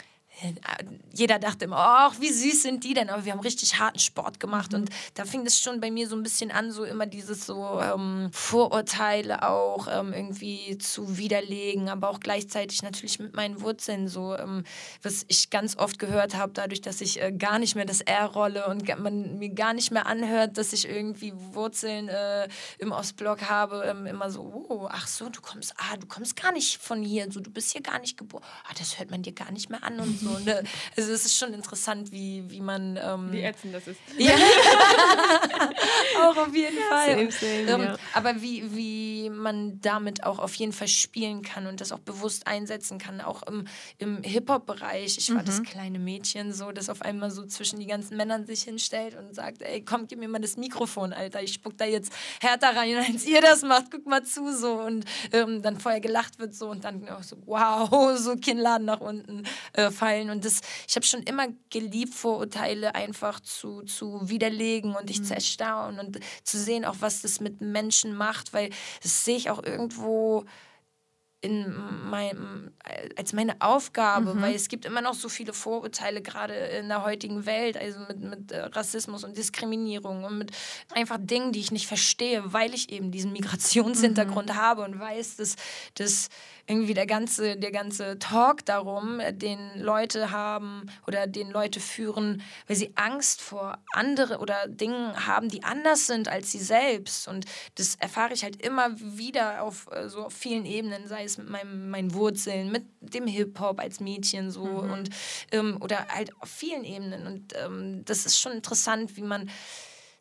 jeder 1.12 1.38
dachte 1.38 1.66
immer, 1.66 1.76
ach, 1.76 2.20
wie 2.20 2.32
süß 2.32 2.62
sind 2.62 2.84
die 2.84 2.94
denn? 2.94 3.10
Aber 3.10 3.24
wir 3.24 3.32
haben 3.32 3.40
richtig 3.40 3.78
harten 3.78 3.98
Sport 3.98 4.40
gemacht. 4.40 4.72
Und 4.72 4.90
da 5.14 5.24
fing 5.24 5.44
es 5.46 5.60
schon 5.60 5.80
bei 5.80 5.90
mir 5.90 6.08
so 6.08 6.16
ein 6.16 6.22
bisschen 6.22 6.50
an, 6.50 6.72
so 6.72 6.84
immer 6.84 7.06
dieses 7.06 7.46
so 7.46 7.80
ähm, 7.80 8.30
Vorurteile 8.32 9.48
auch 9.48 9.88
ähm, 9.90 10.12
irgendwie 10.12 10.78
zu 10.78 11.18
widerlegen, 11.18 11.88
aber 11.88 12.08
auch 12.08 12.20
gleichzeitig 12.20 12.82
natürlich 12.82 13.18
mit 13.18 13.34
meinen 13.34 13.60
Wurzeln 13.60 14.08
so, 14.08 14.34
ähm, 14.36 14.64
was 15.02 15.24
ich 15.28 15.50
ganz 15.50 15.76
oft 15.76 15.98
gehört 15.98 16.36
habe, 16.36 16.52
dadurch, 16.52 16.80
dass 16.80 17.00
ich 17.00 17.20
äh, 17.20 17.32
gar 17.32 17.58
nicht 17.58 17.74
mehr 17.74 17.84
das 17.84 18.00
R 18.00 18.26
rolle 18.26 18.66
und 18.66 18.88
man 18.98 19.38
mir 19.38 19.50
gar 19.50 19.74
nicht 19.74 19.90
mehr 19.90 20.06
anhört, 20.06 20.56
dass 20.56 20.72
ich 20.72 20.88
irgendwie 20.88 21.32
Wurzeln 21.34 22.08
äh, 22.08 22.48
im 22.78 22.92
Ostblock 22.92 23.42
habe, 23.42 23.84
ähm, 23.86 24.06
immer 24.06 24.30
so, 24.30 24.40
oh, 24.40 24.88
ach 24.90 25.06
so, 25.06 25.28
du 25.28 25.40
kommst, 25.40 25.74
ah, 25.76 25.96
du 25.96 26.06
kommst 26.06 26.36
gar 26.36 26.52
nicht 26.52 26.78
von 26.78 27.02
hier, 27.02 27.30
so, 27.30 27.40
du 27.40 27.50
bist 27.50 27.72
hier 27.72 27.82
gar 27.82 27.98
nicht 27.98 28.16
geboren. 28.16 28.44
Ah, 28.68 28.74
das 28.78 28.98
hört 28.98 29.10
man 29.10 29.22
dir 29.22 29.32
gar 29.32 29.50
nicht 29.52 29.68
mehr 29.68 29.82
an 29.82 30.00
und 30.00 30.18
so. 30.18 30.29
Ne? 30.38 30.62
Also 30.96 31.12
es 31.12 31.24
ist 31.24 31.36
schon 31.36 31.52
interessant, 31.54 32.12
wie, 32.12 32.44
wie 32.48 32.60
man... 32.60 32.98
Ähm, 33.02 33.32
wie 33.32 33.42
ätzend 33.42 33.74
das 33.74 33.86
ist. 33.86 34.00
Ja, 34.18 34.34
auch 36.22 36.36
auf 36.36 36.54
jeden 36.54 36.76
ja, 36.76 36.96
Fall. 36.96 37.30
Same, 37.30 37.30
same, 37.32 37.70
ähm, 37.70 37.82
ja. 37.82 37.96
Aber 38.12 38.40
wie, 38.40 38.74
wie 38.74 39.30
man 39.30 39.80
damit 39.80 40.24
auch 40.24 40.38
auf 40.38 40.54
jeden 40.54 40.72
Fall 40.72 40.88
spielen 40.88 41.42
kann 41.42 41.66
und 41.66 41.80
das 41.80 41.92
auch 41.92 41.98
bewusst 41.98 42.46
einsetzen 42.46 42.98
kann, 42.98 43.20
auch 43.20 43.42
im, 43.44 43.66
im 43.98 44.22
Hip-Hop-Bereich. 44.22 45.18
Ich 45.18 45.30
war 45.30 45.42
mhm. 45.42 45.46
das 45.46 45.62
kleine 45.62 45.98
Mädchen 45.98 46.52
so, 46.52 46.72
das 46.72 46.88
auf 46.88 47.02
einmal 47.02 47.30
so 47.30 47.44
zwischen 47.46 47.78
die 47.78 47.86
ganzen 47.86 48.16
Männern 48.16 48.46
sich 48.46 48.62
hinstellt 48.62 49.16
und 49.16 49.34
sagt, 49.34 49.62
ey, 49.62 49.82
komm, 49.84 50.06
gib 50.06 50.18
mir 50.18 50.28
mal 50.28 50.40
das 50.40 50.56
Mikrofon, 50.56 51.12
Alter. 51.12 51.42
Ich 51.42 51.54
spuck 51.54 51.76
da 51.76 51.84
jetzt 51.84 52.12
härter 52.40 52.76
rein, 52.76 52.96
als 52.96 53.24
ihr 53.26 53.40
das 53.40 53.62
macht. 53.62 53.86
Guck 53.90 54.06
mal 54.06 54.22
zu 54.22 54.56
so. 54.56 54.80
Und 54.80 55.04
ähm, 55.32 55.62
dann 55.62 55.78
vorher 55.78 56.00
gelacht 56.00 56.38
wird 56.38 56.54
so 56.54 56.68
und 56.68 56.84
dann 56.84 57.08
auch 57.08 57.22
so, 57.22 57.36
wow, 57.46 58.16
so 58.18 58.36
Kinnladen 58.36 58.86
nach 58.86 59.00
unten 59.00 59.44
äh, 59.72 59.90
fallen 59.90 60.09
Vorurteilen. 60.10 60.30
Und 60.30 60.44
das, 60.44 60.60
ich 60.88 60.96
habe 60.96 61.06
schon 61.06 61.22
immer 61.22 61.48
geliebt, 61.70 62.14
Vorurteile 62.14 62.94
einfach 62.94 63.40
zu, 63.40 63.82
zu 63.82 64.28
widerlegen 64.28 64.94
und 64.94 65.08
dich 65.08 65.20
mhm. 65.20 65.24
zu 65.24 65.34
erstaunen 65.34 66.00
und 66.00 66.20
zu 66.44 66.58
sehen, 66.58 66.84
auch 66.84 66.96
was 67.00 67.22
das 67.22 67.40
mit 67.40 67.60
Menschen 67.60 68.14
macht, 68.14 68.52
weil 68.52 68.70
das 69.02 69.24
sehe 69.24 69.36
ich 69.36 69.50
auch 69.50 69.62
irgendwo 69.62 70.44
in 71.42 71.74
meinem, 72.10 72.70
als 73.16 73.32
meine 73.32 73.56
Aufgabe, 73.60 74.34
mhm. 74.34 74.42
weil 74.42 74.54
es 74.54 74.68
gibt 74.68 74.84
immer 74.84 75.00
noch 75.00 75.14
so 75.14 75.30
viele 75.30 75.54
Vorurteile, 75.54 76.20
gerade 76.20 76.52
in 76.52 76.88
der 76.88 77.02
heutigen 77.02 77.46
Welt, 77.46 77.78
also 77.78 77.98
mit, 78.00 78.20
mit 78.20 78.52
äh, 78.52 78.60
Rassismus 78.60 79.24
und 79.24 79.38
Diskriminierung 79.38 80.24
und 80.24 80.36
mit 80.36 80.50
einfach 80.92 81.16
Dingen, 81.18 81.52
die 81.52 81.60
ich 81.60 81.70
nicht 81.70 81.86
verstehe, 81.86 82.52
weil 82.52 82.74
ich 82.74 82.92
eben 82.92 83.10
diesen 83.10 83.32
Migrationshintergrund 83.32 84.50
mhm. 84.50 84.56
habe 84.56 84.82
und 84.82 85.00
weiß, 85.00 85.36
dass, 85.36 85.56
dass 85.94 86.28
irgendwie 86.70 86.94
der 86.94 87.06
ganze, 87.06 87.56
der 87.56 87.72
ganze 87.72 88.18
Talk 88.20 88.64
darum, 88.64 89.20
den 89.32 89.58
Leute 89.74 90.30
haben 90.30 90.86
oder 91.06 91.26
den 91.26 91.50
Leute 91.50 91.80
führen, 91.80 92.42
weil 92.68 92.76
sie 92.76 92.92
Angst 92.94 93.40
vor 93.42 93.78
andere 93.92 94.38
oder 94.38 94.68
Dingen 94.68 95.26
haben, 95.26 95.48
die 95.48 95.64
anders 95.64 96.06
sind 96.06 96.28
als 96.28 96.52
sie 96.52 96.60
selbst. 96.60 97.26
Und 97.26 97.46
das 97.74 97.96
erfahre 97.96 98.34
ich 98.34 98.44
halt 98.44 98.64
immer 98.64 98.88
wieder 99.00 99.62
auf 99.62 99.88
äh, 99.90 100.08
so 100.08 100.26
auf 100.26 100.32
vielen 100.32 100.64
Ebenen, 100.64 101.08
sei 101.08 101.24
es 101.24 101.38
mit 101.38 101.50
meinem, 101.50 101.90
meinen 101.90 102.14
Wurzeln, 102.14 102.70
mit 102.70 102.84
dem 103.00 103.26
Hip-Hop 103.26 103.80
als 103.80 103.98
Mädchen 103.98 104.52
so 104.52 104.64
mhm. 104.64 104.92
und 104.92 105.10
ähm, 105.50 105.76
oder 105.80 106.06
halt 106.08 106.32
auf 106.40 106.48
vielen 106.48 106.84
Ebenen. 106.84 107.26
Und 107.26 107.52
ähm, 107.56 108.04
das 108.04 108.26
ist 108.26 108.38
schon 108.38 108.52
interessant, 108.52 109.16
wie 109.16 109.22
man 109.22 109.50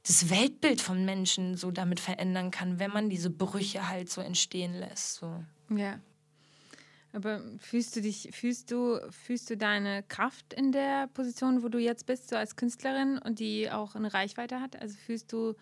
das 0.07 0.31
Weltbild 0.31 0.81
von 0.81 1.05
Menschen 1.05 1.55
so 1.55 1.69
damit 1.69 1.99
verändern 1.99 2.49
kann, 2.49 2.79
wenn 2.79 2.91
man 2.91 3.09
diese 3.09 3.29
Brüche 3.29 3.87
halt 3.87 4.09
so 4.09 4.21
entstehen 4.21 4.73
lässt. 4.73 5.15
So. 5.15 5.43
Ja. 5.69 5.99
Aber 7.11 7.41
fühlst 7.57 7.95
du 7.95 8.01
dich, 8.01 8.29
fühlst 8.31 8.69
du, 8.71 8.99
fühlst 9.11 9.49
du 9.49 9.57
deine 9.57 10.03
Kraft 10.03 10.53
in 10.53 10.71
der 10.71 11.07
Position, 11.07 11.63
wo 11.63 11.69
du 11.69 11.79
jetzt 11.79 12.05
bist, 12.05 12.29
so 12.29 12.35
als 12.35 12.55
Künstlerin 12.55 13.17
und 13.17 13.39
die 13.39 13.71
auch 13.71 13.95
eine 13.95 14.13
Reichweite 14.13 14.61
hat? 14.61 14.79
Also 14.79 14.95
fühlst 14.97 15.33
du, 15.33 15.55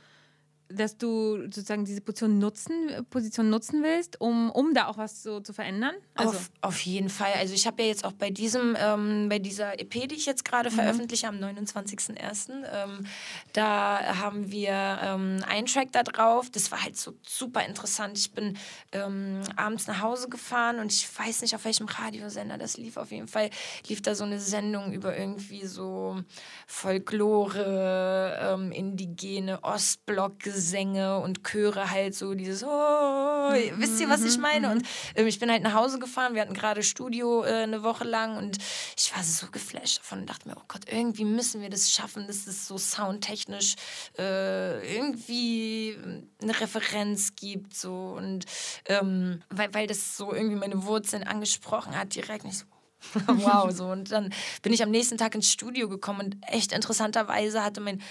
dass 0.69 0.97
du 0.97 1.43
sozusagen 1.43 1.85
diese 1.85 2.01
Position 2.01 2.39
nutzen, 2.39 3.05
Position 3.09 3.49
nutzen 3.49 3.83
willst, 3.83 4.19
um, 4.19 4.51
um 4.51 4.73
da 4.73 4.87
auch 4.87 4.97
was 4.97 5.23
so 5.23 5.39
zu 5.39 5.53
verändern? 5.53 5.95
Also 6.15 6.31
auf, 6.31 6.51
auf 6.61 6.79
jeden 6.81 7.09
Fall. 7.09 7.33
Also 7.37 7.53
ich 7.53 7.65
habe 7.67 7.81
ja 7.83 7.87
jetzt 7.89 8.03
auch 8.03 8.13
bei 8.13 8.29
diesem, 8.29 8.75
ähm, 8.79 9.29
bei 9.29 9.39
dieser 9.39 9.79
EP, 9.79 9.91
die 10.07 10.15
ich 10.15 10.25
jetzt 10.25 10.43
gerade 10.43 10.69
mhm. 10.69 10.75
veröffentliche, 10.75 11.27
am 11.27 11.35
29.01., 11.37 12.63
ähm, 12.71 13.05
da 13.53 14.17
haben 14.19 14.51
wir 14.51 14.99
ähm, 15.01 15.43
einen 15.47 15.67
Track 15.67 15.91
da 15.91 16.03
drauf. 16.03 16.49
Das 16.49 16.71
war 16.71 16.83
halt 16.83 16.97
so 16.97 17.13
super 17.25 17.65
interessant. 17.65 18.17
Ich 18.17 18.31
bin 18.31 18.57
ähm, 18.91 19.41
abends 19.55 19.87
nach 19.87 20.01
Hause 20.01 20.29
gefahren 20.29 20.79
und 20.79 20.91
ich 20.91 21.07
weiß 21.17 21.41
nicht, 21.41 21.55
auf 21.55 21.65
welchem 21.65 21.87
Radiosender 21.87 22.57
das 22.57 22.77
lief. 22.77 22.97
Auf 22.97 23.11
jeden 23.11 23.27
Fall 23.27 23.49
lief 23.87 24.01
da 24.01 24.15
so 24.15 24.23
eine 24.23 24.39
Sendung 24.39 24.91
über 24.91 25.17
irgendwie 25.17 25.65
so 25.65 26.21
Folklore, 26.67 28.37
ähm, 28.41 28.71
indigene 28.71 29.63
Ostblock 29.63 30.39
Gesänge 30.57 31.19
und 31.19 31.43
Chöre 31.43 31.91
halt 31.91 32.15
so 32.15 32.33
dieses, 32.33 32.63
oh, 32.63 32.67
wisst 32.67 34.01
ihr, 34.01 34.09
was 34.09 34.23
ich 34.23 34.39
meine? 34.39 34.71
Und 34.71 34.81
ähm, 35.13 35.27
ich 35.27 35.37
bin 35.37 35.51
halt 35.51 35.61
nach 35.61 35.75
Hause 35.75 35.99
gefahren, 35.99 36.33
wir 36.33 36.41
hatten 36.41 36.55
gerade 36.55 36.81
Studio 36.81 37.43
äh, 37.43 37.61
eine 37.61 37.83
Woche 37.83 38.05
lang 38.05 38.37
und 38.37 38.57
ich 38.97 39.15
war 39.15 39.23
so 39.23 39.45
geflasht 39.51 39.99
davon 39.99 40.21
und 40.21 40.29
dachte 40.31 40.49
mir, 40.49 40.57
oh 40.57 40.63
Gott, 40.67 40.81
irgendwie 40.91 41.25
müssen 41.25 41.61
wir 41.61 41.69
das 41.69 41.91
schaffen, 41.91 42.25
dass 42.25 42.47
es 42.47 42.67
so 42.67 42.79
soundtechnisch 42.79 43.75
äh, 44.17 44.95
irgendwie 44.95 45.95
eine 46.41 46.59
Referenz 46.59 47.35
gibt 47.35 47.75
so. 47.75 48.15
Und 48.17 48.45
ähm, 48.85 49.43
weil, 49.51 49.71
weil 49.75 49.85
das 49.85 50.17
so 50.17 50.33
irgendwie 50.33 50.55
meine 50.55 50.85
Wurzeln 50.85 51.21
angesprochen 51.21 51.95
hat, 51.95 52.15
direkt. 52.15 52.45
Nicht 52.45 52.57
so, 52.57 52.65
wow, 53.27 53.69
so. 53.69 53.85
Und 53.85 54.11
dann 54.11 54.33
bin 54.63 54.73
ich 54.73 54.81
am 54.81 54.89
nächsten 54.89 55.19
Tag 55.19 55.35
ins 55.35 55.51
Studio 55.51 55.87
gekommen 55.87 56.21
und 56.21 56.37
echt 56.47 56.71
interessanterweise 56.71 57.63
hatte 57.63 57.79
mein 57.79 58.01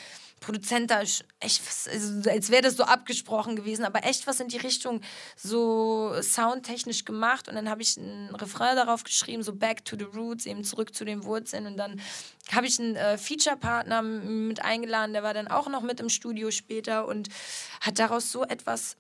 Produzent 0.41 0.91
da 0.91 1.01
echt, 1.01 1.63
also 1.91 2.31
als 2.31 2.51
wäre 2.51 2.63
das 2.63 2.77
so 2.77 2.85
abgesprochen 2.85 3.57
gewesen, 3.57 3.85
aber 3.85 4.05
echt 4.05 4.27
was 4.27 4.39
in 4.39 4.49
die 4.49 4.59
Richtung 4.59 5.01
so 5.35 6.15
soundtechnisch 6.21 7.05
gemacht. 7.05 7.49
Und 7.49 7.55
dann 7.55 7.71
habe 7.71 7.83
ich 7.83 7.97
ein 7.97 8.35
Refrain 8.35 8.77
darauf 8.77 9.03
geschrieben, 9.03 9.43
so 9.43 9.55
Back 9.55 9.85
to 9.85 9.97
the 9.99 10.05
Roots, 10.05 10.47
eben 10.47 10.63
zurück 10.63 10.95
zu 10.95 11.05
den 11.05 11.25
Wurzeln. 11.25 11.67
Und 11.67 11.77
dann 11.79 12.01
habe 12.53 12.67
ich 12.67 12.79
einen 12.79 12.97
äh, 12.97 13.19
Feature-Partner 13.19 14.03
mit 14.03 14.63
eingeladen, 14.63 15.15
der 15.15 15.23
war 15.23 15.35
dann 15.35 15.49
auch 15.49 15.69
noch 15.69 15.83
mit 15.83 16.01
im 16.01 16.09
Studio 16.09 16.51
später 16.51 17.07
und 17.07 17.29
hat 17.81 17.99
daraus 17.99 18.31
so 18.31 18.45
etwas 18.45 18.97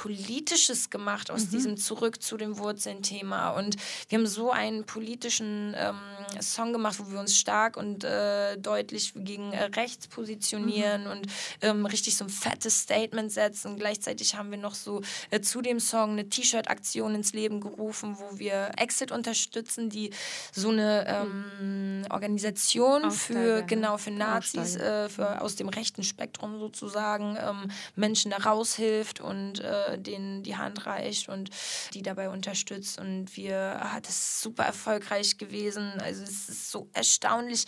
Politisches 0.00 0.90
gemacht 0.90 1.28
aus 1.28 1.46
mhm. 1.46 1.50
diesem 1.50 1.76
Zurück 1.76 2.22
zu 2.22 2.36
dem 2.36 2.58
Wurzeln-Thema. 2.58 3.50
Und 3.50 3.74
wir 4.08 4.18
haben 4.18 4.28
so 4.28 4.52
einen 4.52 4.84
politischen 4.84 5.74
ähm, 5.76 5.96
Song 6.40 6.72
gemacht, 6.72 7.00
wo 7.00 7.10
wir 7.10 7.18
uns 7.18 7.36
stark 7.36 7.76
und 7.76 8.04
äh, 8.04 8.56
deutlich 8.58 9.12
gegen 9.16 9.52
äh, 9.52 9.64
rechts 9.64 10.06
positionieren 10.06 11.04
mhm. 11.04 11.10
und 11.10 11.26
ähm, 11.62 11.84
richtig 11.84 12.16
so 12.16 12.24
ein 12.26 12.30
fettes 12.30 12.82
Statement 12.82 13.32
setzen. 13.32 13.76
Gleichzeitig 13.76 14.36
haben 14.36 14.52
wir 14.52 14.58
noch 14.58 14.76
so 14.76 15.02
äh, 15.30 15.40
zu 15.40 15.62
dem 15.62 15.80
Song 15.80 16.12
eine 16.12 16.28
T-Shirt-Aktion 16.28 17.16
ins 17.16 17.32
Leben 17.32 17.60
gerufen, 17.60 18.18
wo 18.20 18.38
wir 18.38 18.70
Exit 18.76 19.10
unterstützen, 19.10 19.90
die 19.90 20.10
so 20.52 20.68
eine 20.68 21.08
ähm, 21.08 22.04
Organisation 22.10 23.04
Aufsteiger, 23.04 23.40
für 23.40 23.62
genau 23.64 23.96
für 23.96 24.12
Nazis, 24.12 24.76
äh, 24.76 25.08
für, 25.08 25.42
aus 25.42 25.56
dem 25.56 25.68
rechten 25.68 26.04
Spektrum 26.04 26.60
sozusagen 26.60 27.36
ähm, 27.36 27.72
Menschen 27.96 28.30
da 28.30 28.36
raushilft 28.36 29.20
und 29.20 29.58
äh, 29.58 29.87
äh, 29.87 29.87
denen 29.96 30.42
die 30.42 30.56
Hand 30.56 30.86
reicht 30.86 31.28
und 31.28 31.50
die 31.94 32.02
dabei 32.02 32.28
unterstützt. 32.28 32.98
Und 32.98 33.36
wir, 33.36 33.56
ah, 33.80 34.00
das 34.00 34.10
ist 34.10 34.40
super 34.40 34.64
erfolgreich 34.64 35.38
gewesen. 35.38 35.92
Also 36.00 36.22
es 36.22 36.48
ist 36.48 36.70
so 36.70 36.88
erstaunlich, 36.92 37.64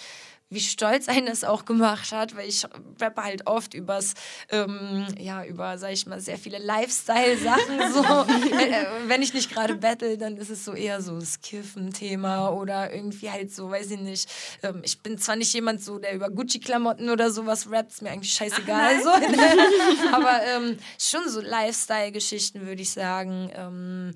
wie 0.51 0.61
stolz 0.61 1.09
einen 1.09 1.27
das 1.27 1.45
auch 1.45 1.65
gemacht 1.65 2.11
hat, 2.11 2.37
weil 2.37 2.49
ich 2.49 2.67
rappe 3.01 3.23
halt 3.23 3.47
oft 3.47 3.73
übers, 3.73 4.15
ähm, 4.51 5.07
ja, 5.19 5.45
über, 5.45 5.79
sag 5.79 5.93
ich 5.93 6.07
mal, 6.07 6.21
sehr 6.21 6.39
viele 6.39 6.59
Lifestyle-Sachen. 6.59 7.81
So. 7.91 8.03
Äh, 8.03 8.87
wenn 9.07 9.23
ich 9.23 9.35
nicht 9.35 9.51
gerade 9.51 9.75
battle, 9.75 10.17
dann 10.17 10.37
ist 10.37 10.51
es 10.51 10.65
so 10.65 10.75
eher 10.75 11.01
so 11.01 11.19
das 11.19 11.41
Kiffen-Thema 11.41 12.51
oder 12.51 12.93
irgendwie 12.93 13.31
halt 13.31 13.53
so, 13.53 13.71
weiß 13.71 13.91
ich 13.93 14.01
nicht. 14.01 14.31
Ähm, 14.63 14.83
ich 14.85 15.01
bin 15.01 15.19
zwar 15.19 15.37
nicht 15.37 15.53
jemand 15.53 15.83
so, 15.83 15.99
der 15.99 16.15
über 16.15 16.29
Gucci-Klamotten 16.31 17.11
oder 17.11 17.31
sowas 17.31 17.71
rappt, 17.71 17.93
ist 17.93 18.03
mir 18.03 18.11
eigentlich 18.11 18.33
scheißegal. 18.35 18.97
Ach, 18.99 19.03
so. 19.03 19.11
Aber 20.13 20.43
ähm, 20.47 20.79
schon 20.99 21.29
so 21.29 21.41
Lifestyle-Geschichten, 21.41 22.67
würde 22.67 22.83
ich 22.83 22.91
sagen. 22.91 23.51
Ähm, 23.55 24.15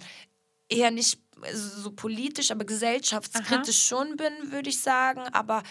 eher 0.68 0.90
nicht 0.90 1.18
so 1.52 1.90
politisch, 1.90 2.50
aber 2.50 2.64
gesellschaftskritisch 2.64 3.92
Aha. 3.92 4.04
schon 4.06 4.16
bin, 4.16 4.32
würde 4.52 4.70
ich 4.70 4.80
sagen. 4.80 5.20
Aber 5.32 5.62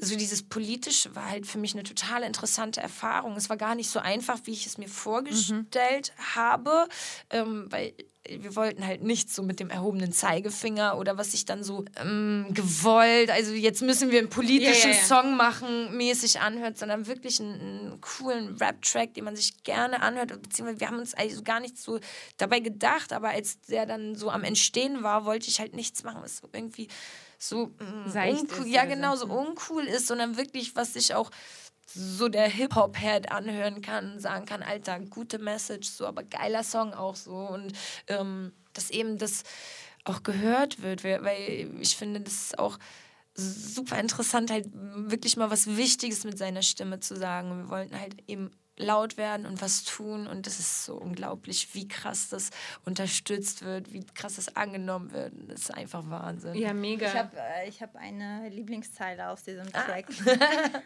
so 0.00 0.16
dieses 0.16 0.42
Politische 0.42 1.14
war 1.14 1.28
halt 1.28 1.46
für 1.46 1.58
mich 1.58 1.74
eine 1.74 1.82
total 1.82 2.22
interessante 2.22 2.80
Erfahrung. 2.80 3.36
Es 3.36 3.50
war 3.50 3.56
gar 3.56 3.74
nicht 3.74 3.90
so 3.90 3.98
einfach, 3.98 4.38
wie 4.44 4.52
ich 4.52 4.66
es 4.66 4.78
mir 4.78 4.88
vorgestellt 4.88 6.12
mhm. 6.16 6.34
habe, 6.36 6.88
ähm, 7.30 7.66
weil 7.70 7.94
wir 8.28 8.56
wollten 8.56 8.86
halt 8.86 9.02
nicht 9.02 9.32
so 9.32 9.42
mit 9.42 9.58
dem 9.58 9.70
erhobenen 9.70 10.12
Zeigefinger 10.12 10.98
oder 10.98 11.16
was 11.16 11.32
sich 11.32 11.44
dann 11.46 11.62
so 11.64 11.84
ähm, 11.96 12.46
gewollt, 12.50 13.30
also 13.30 13.52
jetzt 13.52 13.80
müssen 13.80 14.10
wir 14.10 14.18
einen 14.18 14.28
politischen 14.28 14.90
ja, 14.90 14.96
ja, 14.96 15.00
ja. 15.00 15.06
Song 15.06 15.36
machen, 15.36 15.96
mäßig 15.96 16.40
anhört, 16.40 16.78
sondern 16.78 17.06
wirklich 17.06 17.40
einen, 17.40 17.60
einen 17.60 18.00
coolen 18.00 18.56
Rap-Track, 18.56 19.14
den 19.14 19.24
man 19.24 19.36
sich 19.36 19.62
gerne 19.62 20.02
anhört. 20.02 20.42
Beziehungsweise 20.42 20.80
wir 20.80 20.88
haben 20.88 20.98
uns 20.98 21.14
also 21.14 21.42
gar 21.42 21.60
nicht 21.60 21.78
so 21.78 22.00
dabei 22.36 22.60
gedacht, 22.60 23.12
aber 23.12 23.30
als 23.30 23.60
der 23.62 23.86
dann 23.86 24.14
so 24.14 24.30
am 24.30 24.44
Entstehen 24.44 25.02
war, 25.02 25.24
wollte 25.24 25.48
ich 25.48 25.60
halt 25.60 25.74
nichts 25.74 26.02
machen, 26.02 26.20
was 26.22 26.42
irgendwie 26.52 26.88
so 27.38 27.66
mm, 27.66 28.10
uncool, 28.14 28.66
ja 28.66 28.84
genau 28.84 29.16
so 29.16 29.26
uncool 29.26 29.84
ist, 29.84 30.08
sondern 30.08 30.36
wirklich 30.36 30.76
was 30.76 30.94
sich 30.94 31.14
auch 31.14 31.30
so 31.86 32.28
der 32.28 32.48
Hip-Hop-Head 32.48 33.32
anhören 33.32 33.80
kann 33.80 34.20
sagen 34.20 34.44
kann, 34.44 34.62
Alter, 34.62 35.00
gute 35.00 35.38
Message, 35.38 35.88
so, 35.88 36.06
aber 36.06 36.22
geiler 36.22 36.62
Song 36.62 36.92
auch 36.92 37.16
so. 37.16 37.34
Und 37.34 37.72
ähm, 38.08 38.52
dass 38.74 38.90
eben 38.90 39.16
das 39.16 39.44
auch 40.04 40.22
gehört 40.22 40.82
wird, 40.82 41.02
weil 41.02 41.70
ich 41.80 41.96
finde, 41.96 42.20
das 42.20 42.34
ist 42.34 42.58
auch 42.58 42.78
super 43.34 43.98
interessant, 43.98 44.50
halt 44.50 44.66
wirklich 44.72 45.36
mal 45.36 45.50
was 45.50 45.76
Wichtiges 45.76 46.24
mit 46.24 46.36
seiner 46.36 46.62
Stimme 46.62 47.00
zu 47.00 47.16
sagen. 47.16 47.56
Wir 47.56 47.68
wollten 47.68 47.98
halt 47.98 48.16
eben 48.26 48.50
laut 48.78 49.16
werden 49.16 49.46
und 49.46 49.60
was 49.60 49.84
tun 49.84 50.26
und 50.26 50.46
das 50.46 50.58
ist 50.58 50.84
so 50.84 50.94
unglaublich, 50.94 51.74
wie 51.74 51.88
krass 51.88 52.28
das 52.28 52.50
unterstützt 52.84 53.64
wird, 53.64 53.92
wie 53.92 54.04
krass 54.04 54.36
das 54.36 54.56
angenommen 54.56 55.12
wird. 55.12 55.32
Das 55.48 55.62
ist 55.62 55.74
einfach 55.74 56.08
Wahnsinn. 56.08 56.54
Ja, 56.54 56.72
mega. 56.72 57.06
Ich 57.06 57.14
habe 57.14 57.36
äh, 57.36 57.70
hab 57.72 57.96
eine 57.96 58.48
Lieblingszeile 58.48 59.28
aus 59.28 59.42
diesem 59.42 59.66
ah. 59.72 59.82
Track. 59.82 60.06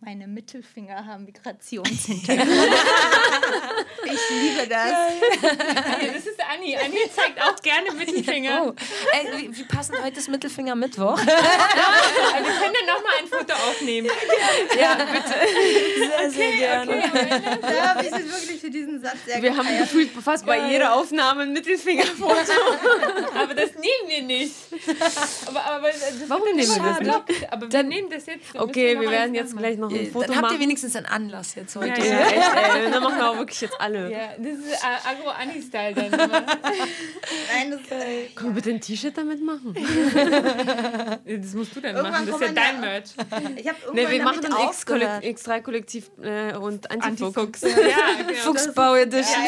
Meine 0.00 0.26
Mittelfinger 0.28 1.06
haben 1.06 1.24
Migrationshintergrund. 1.24 2.48
ich 4.04 4.30
liebe 4.30 4.68
das. 4.68 4.90
Ja, 4.90 5.08
das 6.12 6.26
ist 6.26 6.40
Anni. 6.56 6.76
Anni 6.76 6.98
zeigt 7.14 7.40
auch 7.40 7.56
gerne 7.62 7.92
Mittelfinger. 7.92 8.66
Oh. 8.66 8.74
Ey, 9.12 9.26
wie, 9.36 9.56
wie 9.56 9.64
passend 9.64 10.02
heute 10.02 10.18
ist 10.18 10.28
Mittelfinger 10.28 10.74
Mittwoch. 10.74 11.18
wir 11.18 11.24
können 11.24 12.74
dann 12.74 12.94
nochmal 12.94 13.12
ein 13.20 13.26
Foto 13.26 13.52
aufnehmen. 13.52 14.10
Ja, 14.78 14.94
bitte. 14.94 15.34
Sehr, 15.98 16.30
sehr 16.30 16.48
okay, 16.48 16.58
gerne. 16.58 16.92
Okay, 16.92 17.80
habe 17.80 18.02
ich 18.04 18.12
es 18.12 18.40
wirklich 18.40 18.60
für 18.60 18.70
diesen 18.70 19.00
Satz 19.00 19.16
sehr 19.24 19.42
Wir 19.42 19.56
haben 19.56 19.78
gefühlt 19.78 20.10
fast 20.22 20.46
bei 20.46 20.68
jeder 20.68 20.94
Aufnahme 20.94 21.42
ein 21.42 21.52
Mittelfingerfoto. 21.52 22.52
aber 23.34 23.54
das 23.54 23.70
nehmen 23.74 24.08
wir 24.08 24.22
nicht. 24.22 24.54
Aber, 25.46 25.64
aber 25.64 25.88
Warum 26.28 26.44
nehmen 26.44 26.58
wir 26.58 26.66
das 26.66 27.00
nicht? 27.00 27.52
Aber 27.52 27.72
wir 27.72 27.82
nehmen 27.82 28.10
das 28.10 28.26
jetzt. 28.26 28.54
Okay, 28.54 28.98
wir 29.00 29.10
werden 29.10 29.34
jetzt 29.34 29.56
gleich 29.56 29.76
noch 29.76 29.90
ein 29.90 29.96
äh, 29.96 30.06
Foto 30.06 30.26
Dann 30.32 30.42
habt 30.42 30.52
ihr 30.52 30.60
wenigstens 30.60 30.96
einen 30.96 31.06
Anlass 31.06 31.54
jetzt 31.54 31.76
heute. 31.76 32.00
Ja, 32.00 32.04
ja, 32.04 32.20
echt, 32.26 32.74
ey. 32.74 32.90
Dann 32.90 33.02
machen 33.02 33.18
wir 33.18 33.30
auch 33.30 33.38
wirklich 33.38 33.60
jetzt 33.60 33.80
alle. 33.80 34.10
Ja, 34.10 34.28
das 34.38 34.58
ist 34.58 34.84
Agro-Anni-Style 34.84 35.94
dann. 35.94 36.45
Nein, 37.52 37.70
das 37.70 37.80
äh, 37.90 38.26
Können 38.34 38.50
wir 38.50 38.54
bitte 38.62 38.70
ein 38.70 38.80
T-Shirt 38.80 39.16
damit 39.16 39.42
machen? 39.42 39.74
das 41.24 41.54
musst 41.54 41.76
du 41.76 41.80
dann 41.80 41.96
irgendwann 41.96 42.12
machen, 42.12 42.26
das 42.26 42.40
ist 42.40 42.46
ja 42.46 42.52
dein 42.52 42.80
Merch. 42.80 43.10
Ich 43.56 43.68
hab 43.68 43.76
nee, 43.94 44.08
wir 44.08 44.22
machen 44.22 44.44
ein 44.44 44.52
X3-Kollektiv 44.52 46.10
äh, 46.22 46.54
und 46.56 46.90
Antifuchs. 46.90 47.64
Anti 47.64 47.80
ja, 47.80 48.22
genau. 48.26 48.32
Fuchsbau 48.40 48.94
Edition. 48.96 49.42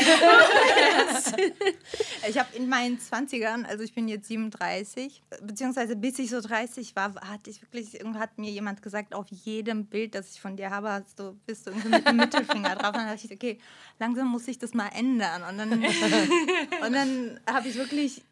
ich 2.29 2.39
habe 2.39 2.57
in 2.57 2.69
meinen 2.69 2.99
20ern, 2.99 3.65
also 3.65 3.85
ich 3.85 3.95
bin 3.95 4.09
jetzt 4.09 4.29
37, 4.29 5.23
beziehungsweise 5.43 5.97
bis 5.97 6.19
ich 6.19 6.31
so 6.31 6.41
30 6.41 6.97
war, 6.97 7.15
hatte 7.17 7.51
ich 7.51 7.63
wirklich, 7.63 8.01
hat 8.15 8.39
mir 8.39 8.51
jemand 8.51 8.83
gesagt, 8.83 9.15
auf 9.15 9.27
jedem 9.31 9.87
Bild, 9.87 10.15
das 10.15 10.33
ich 10.33 10.41
von 10.41 10.57
dir 10.57 10.71
habe, 10.71 10.91
hast 10.91 11.19
du, 11.19 11.37
bist 11.47 11.67
du 11.67 11.71
irgendwie 11.71 11.89
mit 11.89 12.09
dem 12.09 12.17
Mittelfinger 12.17 12.77
drauf. 12.77 12.95
Und 12.95 12.97
dann 12.97 13.09
dachte 13.09 13.27
ich, 13.27 13.33
okay, 13.33 13.59
langsam 13.99 14.29
muss 14.29 14.49
ich 14.49 14.59
das 14.59 14.75
mal 14.75 14.89
ändern. 14.89 15.43
Und 15.43 15.59
dann, 15.59 15.73
und 15.73 16.88
dann 16.93 17.41
habe 17.47 17.69
ich 17.69 17.75
wirklich 17.77 18.23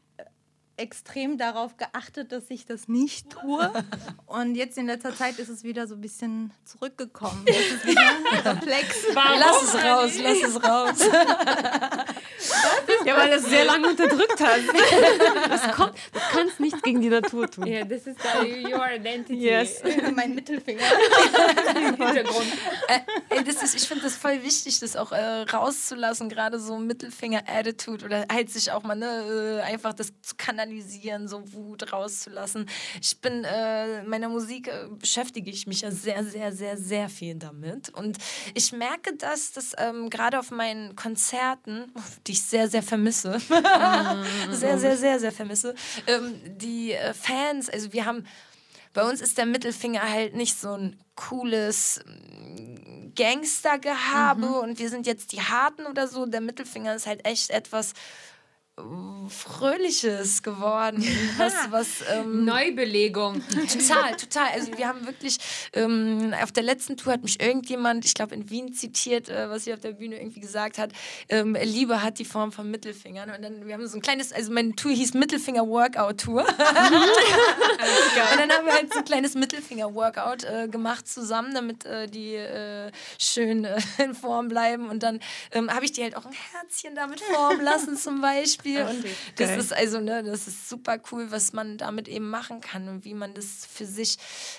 extrem 0.77 1.39
darauf 1.39 1.77
geachtet, 1.77 2.33
dass 2.33 2.51
ich 2.51 2.67
das 2.67 2.89
nicht 2.89 3.31
tue. 3.31 3.73
Und 4.27 4.55
jetzt 4.55 4.77
in 4.77 4.87
letzter 4.87 5.15
Zeit 5.15 5.39
ist 5.39 5.49
es 5.49 5.65
wieder 5.65 5.87
so 5.87 5.95
ein 5.95 6.01
bisschen 6.01 6.53
zurückgekommen. 6.65 7.45
Jetzt 7.47 7.73
ist 7.73 7.87
wieder. 7.87 8.03
Warum? 9.15 9.41
Lass 9.41 9.63
es 9.63 9.75
raus, 9.75 10.13
lass 10.23 10.43
es 10.43 10.63
raus. 10.63 11.11
ja, 13.05 13.17
weil 13.17 13.31
das 13.31 13.45
sehr 13.45 13.65
lange 13.65 13.89
unterdrückt 13.89 14.41
hat. 14.41 14.61
Das 15.49 15.73
kommt, 15.73 15.95
du 16.13 16.21
kannst 16.33 16.61
nichts 16.61 16.83
gegen 16.83 17.01
die 17.01 17.09
Natur 17.09 17.51
tun. 17.51 17.67
Ja, 17.67 17.85
das 17.85 18.07
ist 18.07 18.19
uh, 18.19 18.69
your 18.69 18.91
identity. 18.91 19.39
Yes. 19.39 19.83
mein 20.15 20.35
Mittelfinger. 20.35 20.83
Hintergrund. 21.75 22.47
Äh, 22.89 23.43
das 23.45 23.63
ist, 23.63 23.75
ich 23.75 23.89
finde 23.89 24.05
das 24.05 24.17
voll 24.17 24.43
wichtig, 24.43 24.81
das 24.81 24.97
auch 24.97 25.13
äh, 25.13 25.43
rauszulassen, 25.43 26.29
gerade 26.29 26.59
so 26.59 26.79
Mittelfinger-Attitude 26.79 28.05
oder 28.05 28.27
halt 28.31 28.51
sich 28.51 28.73
auch 28.73 28.83
mal 28.83 28.97
ne, 28.97 29.61
äh, 29.61 29.63
einfach 29.63 29.93
das 29.93 30.13
zu 30.23 30.35
kanalisieren 30.37 30.66
kanalisieren, 30.67 31.29
so 31.29 31.53
Wut 31.53 31.93
rauszulassen. 31.93 32.69
Ich 33.01 33.21
bin, 33.21 33.45
äh, 33.45 34.03
meiner 34.05 34.29
Musik 34.29 34.69
äh, 34.69 34.89
beschäftige 34.91 35.51
ich 35.51 35.67
mich 35.67 35.83
ja 35.83 35.91
sehr, 35.91 36.25
sehr, 36.25 36.53
sehr, 36.53 36.77
sehr 36.77 37.09
viel 37.09 37.37
damit. 37.37 37.91
Und 37.91 38.19
ich 38.55 38.73
merke 38.73 39.17
das, 39.17 39.53
dass 39.53 39.73
ähm, 39.79 40.11
gerade 40.11 40.39
auf 40.39 40.51
meinen 40.51 40.97
Konzerten, 40.97 41.93
die 42.27 42.33
ich 42.33 42.43
sehr, 42.43 42.69
sehr 42.69 42.83
vermisse, 42.83 43.39
sehr, 44.51 44.79
sehr, 44.79 44.97
sehr, 44.97 45.21
sehr 45.21 45.33
vermisse, 45.33 45.75
ähm, 46.07 46.35
die 46.45 46.93
äh, 46.93 47.15
Fans, 47.15 47.69
also 47.69 47.93
wir 47.93 48.05
haben 48.05 48.25
bei 48.93 49.07
uns 49.07 49.21
ist 49.21 49.37
der 49.37 49.45
Mittelfinger 49.45 50.11
halt 50.11 50.35
nicht 50.35 50.59
so 50.59 50.73
ein 50.73 50.99
cooles 51.17 52.01
mm, 52.07 53.13
Gangstergehabe 53.15 54.47
mhm. 54.47 54.55
und 54.55 54.79
wir 54.79 54.89
sind 54.89 55.07
jetzt 55.07 55.33
die 55.33 55.43
Harten 55.43 55.85
oder 55.85 56.09
so. 56.09 56.25
Der 56.25 56.41
Mittelfinger 56.41 56.95
ist 56.95 57.07
halt 57.07 57.27
echt 57.27 57.51
etwas 57.51 57.93
Fröhliches 59.29 60.43
geworden. 60.43 61.03
Was, 61.39 61.55
was, 61.71 61.89
ähm, 62.13 62.45
Neubelegung. 62.45 63.43
Total, 63.49 64.15
total. 64.17 64.49
Also 64.53 64.77
wir 64.77 64.87
haben 64.87 65.07
wirklich, 65.07 65.39
ähm, 65.73 66.35
auf 66.43 66.53
der 66.53 66.63
letzten 66.63 66.97
Tour 66.97 67.15
hat 67.15 67.23
mich 67.23 67.41
irgendjemand, 67.41 68.05
ich 68.05 68.15
glaube 68.15 68.35
in 68.35 68.51
Wien 68.51 68.75
zitiert, 68.75 69.29
äh, 69.29 69.49
was 69.49 69.65
sie 69.65 69.73
auf 69.73 69.81
der 69.81 69.93
Bühne 69.93 70.19
irgendwie 70.21 70.41
gesagt 70.41 70.79
hat, 70.79 70.93
ähm, 71.29 71.57
Liebe 71.61 72.03
hat 72.03 72.19
die 72.19 72.25
Form 72.25 72.53
von 72.53 72.71
Mittelfingern. 72.71 73.31
Und 73.31 73.43
dann, 73.43 73.67
wir 73.67 73.75
haben 73.75 73.87
so 73.87 73.97
ein 73.97 74.03
kleines, 74.03 74.33
also 74.33 74.53
meine 74.53 74.75
Tour 74.75 74.93
hieß 74.93 75.15
Mittelfinger 75.15 75.67
Workout 75.67 76.19
Tour. 76.21 76.41
und 76.47 76.57
dann 78.39 78.51
haben 78.51 78.67
wir 78.67 78.75
halt 78.75 78.93
so 78.93 78.99
ein 78.99 79.05
kleines 79.05 79.35
Mittelfinger 79.35 79.95
Workout 79.95 80.45
äh, 80.45 80.69
gemacht 80.69 81.09
zusammen, 81.09 81.55
damit 81.55 81.87
äh, 81.87 82.09
die 82.09 82.35
äh, 82.35 82.93
schön 83.19 83.65
äh, 83.65 83.81
in 84.03 84.15
Form 84.15 84.49
bleiben. 84.49 84.89
Und 84.89 85.03
dann 85.03 85.21
ähm, 85.53 85.71
habe 85.75 85.85
ich 85.87 85.93
die 85.93 86.03
halt 86.03 86.17
auch 86.17 86.27
ein 86.27 86.35
Herzchen 86.53 86.95
damit 86.95 87.21
formen 87.21 87.63
lassen 87.63 87.97
zum 87.97 88.21
Beispiel. 88.21 88.66
Beispiel. 88.75 88.83
Ach, 88.85 88.91
und 88.91 89.41
das 89.41 89.49
geil. 89.49 89.59
ist 89.59 89.73
also, 89.73 90.01
ne, 90.01 90.23
das 90.23 90.49
ist 90.49 90.69
super 90.69 90.99
cool, 91.11 91.31
was 91.31 91.53
man 91.53 91.79
damit 91.79 92.09
eben 92.09 92.29
machen 92.29 92.61
kann 92.61 92.89
und 92.89 93.05
wie 93.05 93.15
man 93.15 93.35
das 93.35 93.67
für 93.67 93.87
sich 93.87 94.17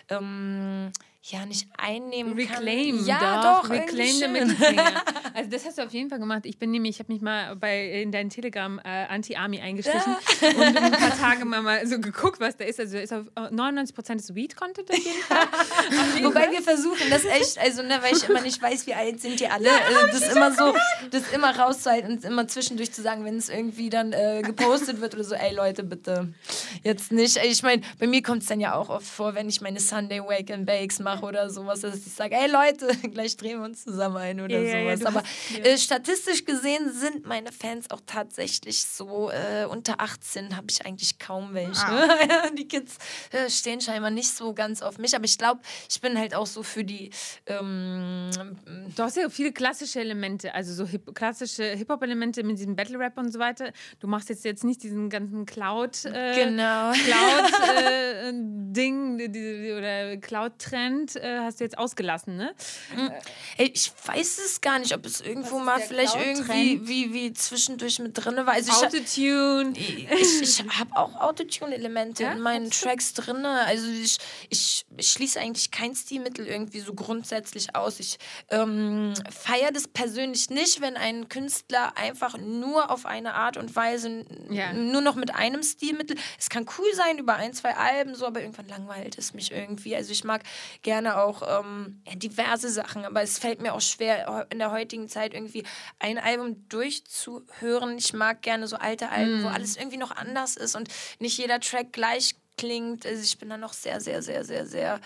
ähm, 0.10 0.91
ja 1.32 1.46
nicht 1.46 1.68
einnehmen 1.78 2.34
Reclaim 2.34 2.98
kann. 2.98 3.06
Ja, 3.06 3.42
doch, 3.42 3.64
doch 3.64 3.70
Reclaim 3.70 4.16
the 4.16 4.28
Mittelfinger. 4.28 5.04
Also 5.34 5.50
das 5.50 5.66
hast 5.66 5.78
du 5.78 5.84
auf 5.84 5.92
jeden 5.92 6.10
Fall 6.10 6.20
gemacht. 6.20 6.46
Ich 6.46 6.58
bin 6.58 6.72
nämlich, 6.72 6.96
ich 6.96 7.00
habe 7.00 7.12
mich 7.12 7.22
mal 7.22 7.56
bei 7.56 8.02
in 8.02 8.12
deinen 8.12 8.30
Telegram 8.30 8.80
äh, 8.80 9.06
Anti-Army 9.08 9.60
eingeschlichen 9.60 10.16
ja. 10.42 10.48
und 10.50 10.74
bin 10.74 10.84
ein 10.84 10.92
paar 10.92 11.18
Tage 11.18 11.46
mal, 11.46 11.62
mal 11.62 11.86
so 11.86 12.00
geguckt, 12.00 12.40
was 12.40 12.56
da 12.56 12.66
ist. 12.66 12.80
Also 12.80 12.98
ist 12.98 13.14
auf 13.14 13.26
99% 13.36 14.16
des 14.16 14.36
Weed-Content 14.36 14.90
auf 14.90 14.98
jeden 14.98 15.22
Fall. 15.24 16.24
Wobei 16.24 16.52
wir 16.52 16.62
versuchen 16.62 17.10
das 17.10 17.26
echt, 17.26 17.60
also 17.60 17.84
ne, 17.84 18.00
weil 18.02 18.16
ich 18.16 18.28
immer 18.28 18.42
nicht 18.42 18.62
weiß, 18.62 18.88
wie 18.88 18.94
alt 18.94 19.22
sind 19.22 19.40
die 19.40 19.48
alle, 19.48 19.66
ja, 19.66 19.76
äh, 19.76 20.12
das 20.12 20.34
immer 20.34 20.52
so, 20.52 20.74
das 21.12 21.32
immer 21.34 21.58
rauszuhalten 21.58 22.14
und 22.14 22.26
immer 22.26 22.48
zwischendurch 22.48 22.92
zu 22.94 23.02
sagen, 23.02 23.26
wenn 23.26 23.38
es 23.38 23.50
irgendwie 23.50 23.90
dann 23.90 24.14
äh, 24.14 24.42
gepostet 24.44 25.02
wird 25.02 25.14
oder 25.14 25.24
so, 25.24 25.36
ey 25.36 25.54
Leute, 25.54 25.84
bitte 25.84 26.34
jetzt 26.84 27.12
nicht. 27.12 27.38
Ich 27.38 27.64
meine, 27.64 27.82
bei 28.00 28.08
mir 28.08 28.24
kommt 28.24 28.44
es 28.44 28.48
dann 28.48 28.60
ja 28.60 28.76
auch 28.76 28.90
oft 28.90 29.08
vor, 29.08 29.36
wenn 29.36 29.50
ich 29.50 29.62
meine 29.62 29.80
Sunday 29.80 30.22
Wake 30.22 30.52
and 30.52 30.66
Bakes 30.66 31.00
mache 31.00 31.16
mache 31.18 31.26
oder 31.26 31.49
sowas, 31.49 31.82
dass 31.82 31.95
ich 31.95 32.13
sage, 32.13 32.36
hey 32.36 32.49
Leute, 32.49 32.88
gleich 33.11 33.36
drehen 33.38 33.59
wir 33.59 33.65
uns 33.65 33.84
zusammen 33.84 34.18
ein 34.18 34.41
oder 34.41 34.59
Ja, 34.59 34.61
ja, 34.61 34.78
ja, 34.80 34.97
sowas. 34.97 34.99
du 34.99 35.07
Aber 35.07 35.20
hast- 35.28 35.57
ja. 35.57 35.63
äh, 35.65 35.78
statistisch 35.78 36.45
gesehen 36.45 36.91
sind 36.93 37.26
meine 37.26 37.51
Fans 37.51 37.89
auch 37.91 38.01
tatsächlich 38.05 38.84
so 38.86 39.30
äh, 39.32 39.65
unter 39.65 39.99
18 40.01 40.55
habe 40.55 40.68
ich 40.70 40.86
eigentlich 40.86 41.20
kaum 41.20 41.53
welche. 41.53 41.86
Ah. 41.86 42.49
die 42.57 42.68
Kids 42.68 42.97
äh, 43.32 43.49
stehen 43.49 43.82
scheinbar 43.82 44.11
nicht 44.11 44.30
so 44.34 44.53
ganz 44.53 44.82
auf 44.82 44.97
mich, 44.97 45.15
aber 45.15 45.26
ich 45.26 45.38
glaube, 45.38 45.61
ich 45.89 45.99
bin 46.01 46.18
halt 46.18 46.34
auch 46.36 46.47
so 46.47 46.63
für 46.63 46.84
die 46.84 47.11
ähm, 47.45 48.30
Du 48.95 49.03
hast 49.03 49.18
ja 49.18 49.30
viele 49.30 49.51
klassische 49.51 49.99
Elemente, 49.99 50.53
also 50.53 50.74
so 50.74 50.86
hip 50.86 51.13
klassische 51.15 51.63
Hip-Hop-Elemente 51.63 52.43
mit 52.43 52.57
diesem 52.59 52.76
Battle-Rap 52.76 53.18
und 53.18 53.32
so 53.32 53.39
weiter. 53.39 53.72
Du 53.99 54.07
machst 54.07 54.30
jetzt, 54.30 54.43
jetzt 54.45 54.63
nicht 54.63 54.84
diesen 54.84 55.09
ganzen 55.09 55.45
Cloud, 55.45 56.05
äh, 56.05 56.36
Genau. 56.36 56.91
Cloud-Ding 56.93 59.18
die, 59.32 59.74
oder 59.74 60.18
Cloud-Trend 60.18 61.07
äh, 61.16 61.39
hast 61.41 61.60
du 61.60 61.64
jetzt 61.64 61.78
ausgelassen, 61.78 62.36
ne? 62.38 62.53
Ey, 63.58 63.72
ich 63.74 63.91
weiß 64.05 64.39
es 64.39 64.62
gar 64.62 64.80
nicht, 64.80 64.93
ob 64.93 65.05
es 65.05 65.22
irgendwo 65.22 65.60
mal 65.60 65.80
vielleicht 65.80 66.16
irgendwie 66.16 66.88
wie, 66.88 67.14
wie 67.14 67.34
zwischendurch 67.34 67.99
mit 67.99 68.18
drin 68.18 68.36
war. 68.38 68.49
Also 68.53 68.72
ich, 68.72 68.78
Autotune. 68.88 69.74
ich, 69.78 70.41
ich 70.41 70.64
habe 70.80 70.95
auch 70.95 71.16
Autotune-Elemente 71.16 72.24
Ja? 72.24 72.32
in 72.34 72.41
meinen 72.41 72.70
Tracks 72.72 73.14
drin. 73.14 73.45
Also 73.45 73.88
ich, 73.88 74.18
ich, 74.49 74.86
ich 74.97 75.10
schließe 75.10 75.39
eigentlich 75.39 75.72
kein 75.72 75.95
Stilmittel 75.95 76.47
irgendwie 76.47 76.80
so 76.80 76.93
grundsätzlich 76.93 77.76
aus. 77.76 77.99
Ich 77.99 78.18
ähm, 78.49 79.14
feiere 79.30 79.72
das 79.72 79.88
persönlich 79.88 80.49
nicht, 80.49 80.82
wenn 80.82 80.97
ein 80.97 81.30
Künstler 81.30 81.97
einfach 81.97 82.38
nur 82.38 82.89
auf 82.91 83.05
eine 83.05 83.34
Art 83.34 83.58
und 83.58 83.76
Weise 83.76 84.26
Ja. 84.49 84.74
nur 84.74 85.01
noch 85.01 85.16
mit 85.16 85.34
einem 85.36 85.64
Stilmittel. 85.64 86.18
Es 86.39 86.49
kann 86.49 86.66
cool 86.78 86.93
sein 86.93 87.18
über 87.18 87.36
ein, 87.36 87.53
zwei 87.53 87.76
Alben, 87.76 88.16
so, 88.16 88.26
aber 88.26 88.41
irgendwann 88.41 88.68
langweilt 88.68 89.18
es 89.18 89.34
mich 89.34 89.51
irgendwie. 89.51 89.95
Also 89.95 90.12
ich 90.12 90.24
mag 90.24 90.43
gerne 90.88 91.22
auch 91.22 91.42
ähm, 91.60 92.02
diverse 92.16 92.70
Sachen, 92.70 93.04
aber 93.04 93.22
es 93.22 93.40
fällt 93.40 93.62
mir 93.62 93.74
auch 93.74 93.82
schwer, 93.82 94.48
in 94.50 94.58
der 94.58 94.72
heutigen 94.72 95.10
Zeit 95.10 95.34
irgendwie 95.34 95.66
ein 96.00 96.18
Album 96.18 96.66
durchzuhören. 96.70 97.98
Ich 97.98 98.14
mag 98.14 98.42
gerne 98.42 98.68
so 98.68 98.78
alte 98.78 99.10
Alben, 99.10 99.44
wo 99.44 99.50
alles 99.50 99.76
irgendwie 99.76 99.98
noch 99.98 100.12
anders 100.12 100.56
ist 100.56 100.78
und 100.78 100.88
nicht 101.20 101.38
jeder 101.38 101.60
Track 101.60 101.92
gleich 101.92 102.36
klingt. 102.58 103.05
Also 103.05 103.22
ich 103.24 103.38
bin 103.38 103.49
da 103.49 103.58
noch 103.58 103.74
sehr, 103.74 104.01
sehr, 104.01 104.22
sehr, 104.22 104.43
sehr, 104.43 104.66
sehr 104.66 104.99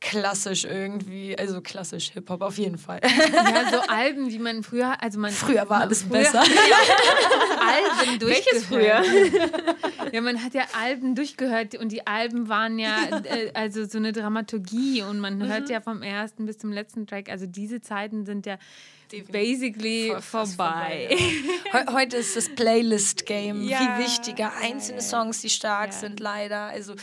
klassisch 0.00 0.64
irgendwie. 0.64 1.36
Also 1.38 1.60
klassisch 1.60 2.10
Hip-Hop 2.12 2.40
auf 2.40 2.56
jeden 2.56 2.78
Fall. 2.78 3.00
Ja, 3.02 3.70
so 3.70 3.80
Alben, 3.88 4.30
wie 4.30 4.38
man 4.38 4.62
früher, 4.62 5.02
also 5.02 5.18
man 5.18 5.32
Früher 5.32 5.68
war 5.68 5.80
alles 5.82 6.02
früher- 6.02 6.20
besser. 6.22 6.40
Alben 7.60 8.20
Welches 8.20 8.68
durchgehört. 8.68 9.06
Ja, 10.12 10.22
man 10.22 10.42
hat 10.42 10.54
ja 10.54 10.62
Alben 10.80 11.14
durchgehört 11.14 11.74
und 11.74 11.92
die 11.92 12.06
Alben 12.06 12.48
waren 12.48 12.78
ja 12.78 12.96
äh, 13.24 13.50
also 13.52 13.84
so 13.84 13.98
eine 13.98 14.12
Dramaturgie 14.12 15.02
und 15.02 15.20
man 15.20 15.36
Mhm. 15.38 15.48
hört 15.48 15.68
ja 15.68 15.82
vom 15.82 16.00
ersten 16.02 16.46
bis 16.46 16.56
zum 16.56 16.72
letzten 16.72 17.06
Track. 17.06 17.28
Also 17.28 17.44
diese 17.44 17.82
Zeiten 17.82 18.24
sind 18.24 18.46
ja 18.46 18.56
basically 19.30 20.14
vorbei. 20.20 21.08
vorbei, 21.10 21.16
Heu- 21.72 21.92
Heute 21.92 22.16
ist 22.18 22.36
das 22.36 22.48
Playlist-Game 22.54 23.62
Ja, 23.68 23.78
viel 23.78 24.04
wichtiger. 24.06 24.52
Einzelne 24.56 24.98
ja, 25.00 25.04
ja. 25.04 25.08
Songs, 25.08 25.40
die 25.40 25.50
stark 25.50 25.92
Ja. 25.92 25.98
sind, 25.98 26.20
leider. 26.20 26.66
Also, 26.66 26.94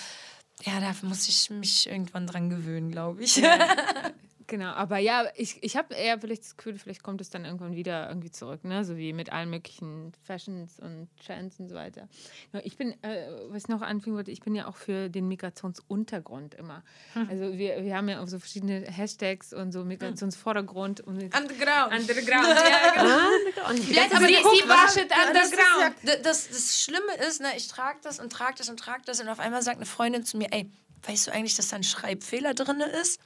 ja, 0.64 0.80
da 0.80 0.93
muss 1.01 1.28
ich 1.28 1.49
mich 1.49 1.88
irgendwann 1.89 2.28
dran 2.28 2.49
gewöhnen, 2.49 2.91
glaube 2.91 3.24
ich. 3.24 3.41
Genau, 4.48 4.72
aber 4.74 5.00
ja, 5.00 5.26
ich, 5.36 5.58
ich 5.64 5.76
habe 5.76 5.96
eher 5.96 6.20
vielleicht 6.20 6.43
das 6.43 6.56
Gefühl, 6.56 6.78
vielleicht 6.78 7.02
kommt 7.02 7.20
es 7.20 7.32
dann 7.32 7.46
irgendwann 7.46 7.76
wieder 7.76 8.08
irgendwie 8.08 8.30
zurück, 8.30 8.64
ne? 8.64 8.86
So 8.86 8.96
wie 8.96 9.12
mit 9.12 9.32
allen 9.32 9.50
möglichen 9.50 10.14
Fashions 10.24 10.80
und 10.80 11.08
Trends 11.26 11.60
und 11.60 11.68
so 11.70 11.74
weiter. 11.76 12.08
Ja, 12.54 12.62
Ich 12.64 12.78
bin, 12.78 12.91
äh, 13.04 13.28
was 13.50 13.64
ich 13.64 13.70
noch 13.70 13.82
anfügen 13.82 14.16
wollte, 14.16 14.30
ich 14.30 14.41
bin 14.41 14.54
ja 14.54 14.68
auch 14.68 14.76
für 14.76 15.10
den 15.10 15.28
Migrationsuntergrund 15.28 16.54
immer. 16.56 16.84
Hm. 17.14 17.28
Also 17.30 17.58
wir, 17.58 17.84
wir 17.84 17.96
haben 17.96 18.08
ja 18.08 18.22
auch 18.22 18.28
so 18.28 18.38
verschiedene 18.39 18.82
Hashtags 18.82 19.52
und 19.54 19.72
so 19.72 19.84
Migrationsvordergrund 19.84 21.02
und 21.02 21.18
Underground. 21.36 21.93
Underground. 21.93 22.48
Ja, 22.56 23.02
genau. 23.02 23.70
Und 23.70 23.89
Ja, 23.89 24.04
aber 24.12 24.28
Sie- 24.28 24.38
guck 24.43 24.68
das, 24.68 24.98
underground. 24.98 25.96
ja, 26.04 26.16
das, 26.24 26.48
das 26.50 26.80
Schlimme 26.82 27.16
ist, 27.28 27.41
ne, 27.41 27.48
ich 27.58 27.68
trage 27.68 28.00
das 28.04 28.20
und 28.20 28.32
trage 28.32 28.56
das 28.58 28.70
und 28.70 28.78
trage 28.80 29.02
das 29.06 29.20
und 29.20 29.28
auf 29.28 29.39
einmal 29.39 29.62
sagt 29.62 29.78
eine 29.78 29.86
Freundin 29.86 30.24
zu 30.24 30.38
mir, 30.38 30.48
ey, 30.52 30.70
weißt 31.08 31.28
du 31.28 31.32
eigentlich, 31.32 31.56
dass 31.56 31.70
da 31.70 31.78
ein 31.78 31.84
Schreibfehler 31.84 32.54
drin 32.54 32.82
ist? 33.02 33.20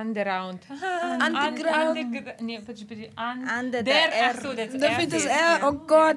Underground. 0.00 0.60
Underground. 0.70 1.98
Underground. 1.98 2.40
Nee, 2.40 2.58
bitte, 2.58 2.84
bitte. 2.86 3.10
Un 3.16 3.48
Under 3.58 3.82
der, 3.82 4.08
der 4.08 4.30
ach 4.30 4.40
so, 4.42 4.52
das 4.54 4.72
Da 4.72 4.86
R 4.86 4.94
fehlt 4.96 5.12
das. 5.12 5.24
R, 5.26 5.60
oh 5.68 5.72
Gott. 5.86 6.16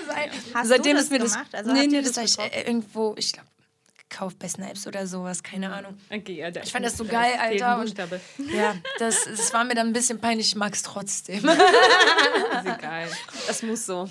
Seitdem 0.64 0.96
ist 0.96 1.10
mir 1.10 1.18
das. 1.18 1.32
gemacht? 1.32 1.54
Also 1.54 1.72
nee, 1.72 1.86
nee, 1.86 2.00
das 2.00 2.16
habe 2.16 2.26
ich 2.26 2.38
äh, 2.38 2.62
irgendwo, 2.66 3.14
ich 3.18 3.32
glaube, 3.32 3.48
gekauft 4.12 4.38
bei 4.38 4.48
Snipes 4.48 4.86
oder 4.86 5.06
sowas, 5.06 5.42
keine 5.42 5.72
Ahnung. 5.72 5.96
Okay, 6.10 6.34
ja, 6.36 6.50
da- 6.50 6.60
Ich 6.62 6.70
fand 6.70 6.84
das 6.84 6.96
so 6.98 7.04
geil, 7.04 7.32
Alter. 7.40 7.78
Und, 7.78 7.96
ja, 8.54 8.74
das, 8.98 9.24
das 9.24 9.52
war 9.54 9.64
mir 9.64 9.74
dann 9.74 9.86
ein 9.88 9.92
bisschen 9.92 10.20
peinlich, 10.20 10.48
ich 10.48 10.56
mag 10.56 10.74
es 10.74 10.82
trotzdem. 10.82 11.38
Ist 11.48 12.66
egal. 12.66 13.08
das 13.46 13.62
muss 13.62 13.86
so. 13.86 14.08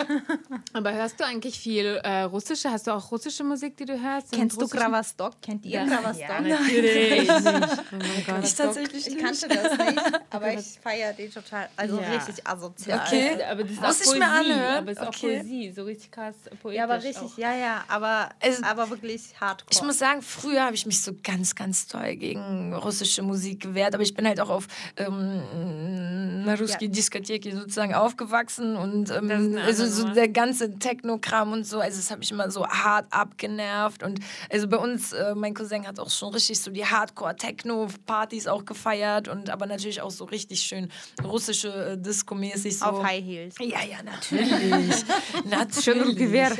Aber 0.72 0.92
hörst 0.92 1.18
du 1.20 1.24
eigentlich 1.24 1.58
viel 1.58 2.00
äh, 2.02 2.22
russische? 2.22 2.70
Hast 2.70 2.86
du 2.86 2.90
auch 2.92 3.10
russische 3.10 3.44
Musik, 3.44 3.76
die 3.76 3.84
du 3.84 4.00
hörst? 4.00 4.32
Kennst 4.32 4.60
du 4.60 4.66
Kravastok? 4.68 5.40
Kennt 5.40 5.64
ihr 5.64 5.80
Ja, 5.82 5.86
Kravastok? 5.86 6.28
ja, 6.28 6.40
natürlich. 6.40 7.30
Oh 7.30 7.34
mein 7.42 8.24
Gott. 8.26 8.44
ich 8.44 8.54
tatsächlich 8.54 9.06
Ich 9.06 9.14
nicht. 9.14 9.24
kannte 9.24 9.48
das 9.48 9.78
nicht, 9.78 10.02
aber 10.30 10.54
ich 10.54 10.78
feiere 10.82 11.12
den 11.12 11.32
total. 11.32 11.68
Also 11.76 12.00
Ja. 12.00 12.08
richtig 12.10 12.46
asozial. 12.46 13.00
Okay. 13.06 13.42
aber 13.44 13.62
das 13.62 13.72
ist 13.72 13.80
Muss 13.80 13.84
auch 13.88 13.90
ich 14.00 14.04
Poesie. 14.06 14.18
mir 14.18 14.28
anhören? 14.28 14.76
Aber 14.78 14.90
es 14.90 14.98
ist 14.98 15.02
auch 15.04 15.08
Okay. 15.08 15.36
Poesie, 15.38 15.72
so 15.72 15.82
richtig 15.84 16.10
krass 16.10 16.34
poetisch. 16.62 16.76
Ja, 16.78 16.84
aber 16.84 16.96
richtig, 17.02 17.22
Auch. 17.22 17.38
ja, 17.38 17.54
ja, 17.54 17.84
aber, 17.88 18.30
Also- 18.40 18.62
aber 18.64 18.90
wirklich 18.90 19.22
hardcore. 19.40 19.68
Ich 19.70 19.82
muss 19.82 19.98
sagen, 19.98 20.22
früher 20.22 20.64
habe 20.64 20.74
ich 20.74 20.86
mich 20.86 21.02
so 21.02 21.12
ganz, 21.22 21.54
ganz 21.54 21.86
toll 21.86 22.16
gegen 22.16 22.74
russische 22.74 23.22
Musik 23.22 23.60
gewehrt, 23.60 23.94
aber 23.94 24.02
ich 24.02 24.14
bin 24.14 24.26
halt 24.26 24.40
auch 24.40 24.50
auf 24.50 24.66
ähm, 24.96 26.42
einer 26.44 26.58
ruski 26.58 26.86
Ja. 26.86 26.90
Diskothek 26.90 27.44
sozusagen 27.52 27.94
aufgewachsen 27.94 28.76
und 28.76 29.10
ähm, 29.10 29.58
also 29.64 29.86
so 29.86 30.08
der 30.08 30.28
ganze 30.28 30.78
Techno-Kram 30.78 31.52
und 31.52 31.64
so, 31.64 31.80
also 31.80 31.96
das 31.96 32.10
habe 32.10 32.22
ich 32.22 32.30
immer 32.30 32.50
so 32.50 32.66
hart 32.66 33.06
abgenervt 33.10 34.02
und 34.02 34.20
also 34.50 34.68
bei 34.68 34.76
uns, 34.76 35.12
äh, 35.12 35.34
mein 35.34 35.54
Cousin 35.54 35.86
hat 35.86 35.98
auch 36.00 36.10
schon 36.10 36.32
richtig 36.32 36.60
so 36.60 36.70
die 36.70 36.84
Hardcore-Techno-Partys 36.84 38.46
auch 38.46 38.64
gefeiert 38.64 39.28
und 39.28 39.50
aber 39.50 39.66
natürlich 39.66 40.00
auch 40.00 40.10
so 40.10 40.24
richtig 40.24 40.60
schön 40.62 40.90
russische 41.22 41.92
äh, 41.92 41.98
Disco-mäßig 41.98 42.78
so. 42.78 42.86
Auf 42.86 43.04
High 43.04 43.24
Heels. 43.24 43.54
Ja, 43.60 43.82
ja, 43.82 44.02
natürlich. 44.02 45.04
natürlich. 45.44 45.68
Schön 45.84 46.02
Rukiwer. 46.02 46.50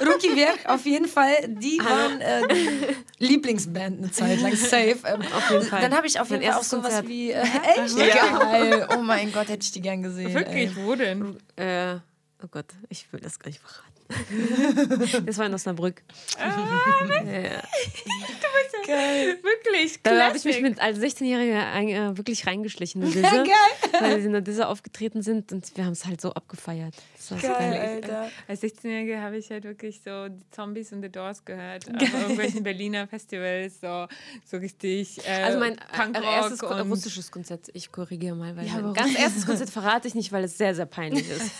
Rukiwer, 0.00 0.52
auf 0.66 0.84
jeden 0.84 1.06
Fall. 1.08 1.34
Die 1.48 1.67
waren 1.78 2.20
äh, 2.20 2.42
die 2.48 2.96
Lieblingsband 3.26 3.98
eine 3.98 4.10
Zeit 4.10 4.40
lang. 4.40 4.56
Safe. 4.56 4.96
Ähm, 5.04 5.20
auf 5.36 5.50
jeden 5.50 5.64
Fall. 5.64 5.82
Dann 5.82 5.94
habe 5.94 6.06
ich 6.06 6.18
auf 6.18 6.30
jeden 6.30 6.42
Fall 6.44 6.54
auch 6.54 6.62
sowas 6.62 6.84
Konzert. 6.84 7.08
wie. 7.08 7.32
Äh, 7.32 7.42
echt? 7.42 7.96
Geil. 7.96 8.88
Oh 8.96 9.02
mein 9.02 9.30
Gott, 9.32 9.48
hätte 9.48 9.62
ich 9.62 9.72
die 9.72 9.80
gern 9.82 10.02
gesehen. 10.02 10.32
Wirklich, 10.34 10.76
Ey. 10.76 10.84
wo 10.84 10.94
denn? 10.94 11.36
Äh, 11.56 11.96
oh 12.42 12.48
Gott, 12.50 12.66
ich 12.88 13.12
will 13.12 13.20
das 13.20 13.38
gar 13.38 13.48
nicht 13.48 13.60
verraten. 13.60 13.97
das 15.26 15.38
war 15.38 15.46
in 15.46 15.54
Osnabrück. 15.54 16.02
ja. 16.38 17.62
Wirklich, 18.88 20.02
Da 20.02 20.26
habe 20.26 20.36
ich 20.36 20.44
mich 20.44 20.60
mit 20.62 20.80
als 20.80 20.98
16-Jähriger 20.98 21.72
ein- 21.72 21.88
äh, 21.88 22.16
wirklich 22.16 22.46
reingeschlichen 22.46 23.02
in 23.02 23.08
Disse, 23.12 23.44
weil 24.00 24.20
sie 24.20 24.26
in 24.26 24.32
der 24.32 24.40
Disse 24.40 24.66
aufgetreten 24.66 25.20
sind 25.22 25.52
und 25.52 25.76
wir 25.76 25.84
haben 25.84 25.92
es 25.92 26.06
halt 26.06 26.20
so 26.20 26.32
abgefeiert. 26.32 26.94
Das 27.16 27.30
war 27.32 27.38
so 27.38 27.46
Geil, 27.48 27.70
geil. 27.70 27.88
Alter. 28.02 28.30
Als 28.46 28.62
16-Jährige 28.62 29.20
habe 29.20 29.36
ich 29.36 29.50
halt 29.50 29.64
wirklich 29.64 30.00
so 30.02 30.28
die 30.28 30.48
Zombies 30.50 30.92
und 30.92 31.02
The 31.02 31.10
Doors 31.10 31.44
gehört. 31.44 31.86
Auf 31.94 32.00
irgendwelchen 32.14 32.62
Berliner 32.62 33.06
Festivals, 33.06 33.80
so, 33.80 34.06
so 34.46 34.56
richtig 34.56 35.18
äh, 35.26 35.42
Also 35.42 35.58
mein 35.58 35.74
äh, 35.76 35.80
Punkrock 35.94 36.24
erstes 36.24 36.62
und 36.62 36.80
russisches 36.90 37.30
Konzert, 37.30 37.68
ich 37.74 37.92
korrigiere 37.92 38.36
mal, 38.36 38.56
weil 38.56 38.66
Ja, 38.66 38.80
mein 38.80 38.94
ganz 38.94 39.18
erstes 39.18 39.44
Konzert 39.44 39.68
verrate 39.70 40.08
ich 40.08 40.14
nicht, 40.14 40.32
weil 40.32 40.44
es 40.44 40.56
sehr, 40.56 40.74
sehr 40.74 40.86
peinlich 40.86 41.28
ist. 41.30 41.52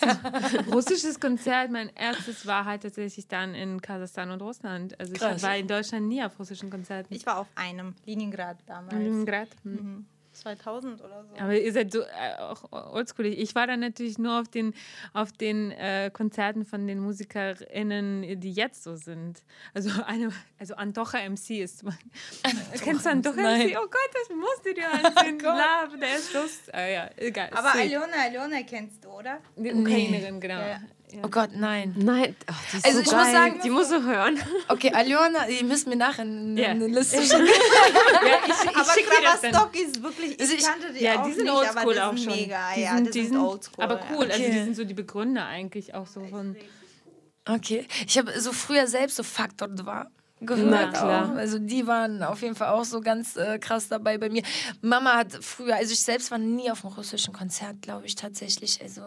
russisches 0.73 1.21
Konzert. 1.21 1.71
Mein 1.71 1.91
erstes 1.95 2.38
war 2.47 2.65
halt 2.65 2.83
tatsächlich 2.83 3.29
dann 3.29 3.55
in 3.55 3.81
Kasachstan 3.81 4.31
und 4.31 4.43
Russland. 4.43 4.99
Also 4.99 5.13
ich 5.13 5.19
Krass. 5.19 5.43
war 5.43 5.57
in 5.57 5.69
Deutschland 5.69 6.09
nie 6.09 6.23
auf 6.23 6.39
russischen 6.39 6.71
Konzerten. 6.71 7.13
Ich 7.15 7.27
war 7.27 7.39
auf 7.39 7.49
einem, 7.55 7.95
Leningrad 8.05 8.59
damals. 8.67 8.95
Leningrad. 8.95 9.49
Hm. 9.63 10.07
2000 10.39 11.03
oder 11.03 11.25
so. 11.25 11.43
Aber 11.43 11.59
ihr 11.59 11.73
seid 11.73 11.93
so 11.93 12.01
äh, 12.01 12.39
auch 12.39 12.73
oldschoolig. 12.93 13.39
Ich 13.39 13.55
war 13.55 13.67
dann 13.67 13.81
natürlich 13.81 14.19
nur 14.19 14.41
auf 14.41 14.49
den, 14.49 14.75
auf 15.13 15.33
den 15.33 15.73
äh, 15.73 16.11
Konzerten 16.13 16.65
von 16.65 16.87
den 16.87 17.01
MusikerInnen, 17.01 18.41
die 18.41 18.53
jetzt 18.53 18.85
so 18.85 18.97
sind. 18.97 19.43
Also 19.75 19.91
eine, 20.07 20.31
also 20.59 20.75
Antocha 20.75 21.19
MC 21.29 21.51
ist. 21.61 21.85
Kennst 22.83 23.07
du 23.07 23.11
Antocha 23.11 23.41
Nein. 23.41 23.69
MC? 23.69 23.77
Oh 23.79 23.87
Gott, 23.87 24.11
das 24.13 24.37
musst 24.37 24.65
du 24.65 24.75
dir 24.75 24.91
ansehen. 24.91 25.39
Bla, 25.39 25.87
der 26.01 26.17
ist 26.17 26.33
Lust. 26.33 26.75
Ah, 26.75 26.87
ja, 26.87 27.11
egal. 27.17 27.51
Aber 27.53 27.73
Sick. 27.73 27.83
Aliona, 27.83 28.23
Aliona 28.25 28.63
kennst 28.63 29.05
du, 29.05 29.09
oder? 29.09 29.39
Die 29.57 29.73
Ukrainerin, 29.73 30.41
genau. 30.41 30.61
Ja. 30.61 30.81
Oh 31.23 31.29
Gott, 31.29 31.51
nein. 31.55 31.95
Nein, 31.97 32.37
oh, 32.51 32.55
die 32.73 32.77
ist 32.77 32.85
Also 32.85 32.99
so 32.99 33.03
ich 33.05 33.11
geil. 33.11 33.21
muss 33.25 33.33
sagen- 33.33 33.61
die 33.65 33.71
muss 33.71 33.89
so 33.89 34.03
hören. 34.03 34.39
Okay, 34.69 34.93
Aljona, 34.93 35.49
ihr 35.49 35.65
müsst 35.65 35.87
mir 35.87 35.97
nachher 35.97 36.23
eine, 36.23 36.61
Ja. 36.61 36.69
eine 36.69 36.87
Liste 36.87 37.23
schicken. 37.23 37.47
Ja, 37.47 38.39
ich, 38.47 38.71
ich 38.71 38.77
Aber. 38.77 39.41
Kravastok 39.41 39.77
ist 39.81 40.03
wirklich, 40.03 40.39
Also 40.41 40.53
ich 40.55 40.63
kannte 40.65 40.93
die 40.93 41.03
Ja, 41.05 41.21
auch 41.23 41.27
die 41.27 41.33
sind 41.33 41.45
nicht, 41.45 41.77
aber 41.77 41.93
die 41.95 42.01
auch 42.01 42.09
sind 42.17 42.25
schon. 42.25 42.35
mega. 42.37 42.75
Die 42.77 42.81
ja, 42.83 42.97
sind, 42.97 43.15
die 43.15 43.21
sind 43.23 43.33
sind 43.33 43.39
oldschool. 43.41 43.85
Aber 43.85 44.01
cool, 44.11 44.31
also 44.31 44.43
Okay. 44.43 44.51
die 44.53 44.59
sind 44.65 44.77
so 44.77 44.85
die 44.85 44.95
Begründer 44.95 45.47
eigentlich 45.47 45.95
auch 45.95 46.07
so 46.07 46.23
von. 46.25 46.57
Okay. 47.49 47.87
Ich 48.07 48.19
habe 48.19 48.39
so 48.39 48.53
früher 48.53 48.87
selbst 48.87 49.17
so 49.17 49.23
Faktor 49.23 49.69
war. 49.87 50.11
gehört 50.43 50.71
Na 50.71 50.89
klar. 50.91 51.33
auch. 51.33 51.37
Also 51.37 51.59
die 51.59 51.87
waren 51.87 52.23
auf 52.23 52.43
jeden 52.43 52.55
Fall 52.55 52.69
auch 52.69 52.85
so 52.85 53.01
ganz 53.01 53.37
äh, 53.37 53.59
krass 53.59 53.89
dabei 53.89 54.19
bei 54.19 54.29
mir. 54.29 54.43
Mama 54.83 55.15
hat 55.17 55.33
früher, 55.43 55.75
also 55.77 55.93
ich 55.93 56.01
selbst 56.03 56.31
war 56.31 56.39
nie 56.39 56.71
auf 56.71 56.85
einem 56.85 56.93
russischen 56.95 57.33
Konzert, 57.33 57.81
glaube 57.81 58.05
ich 58.07 58.15
tatsächlich. 58.15 58.81
Also 58.83 59.01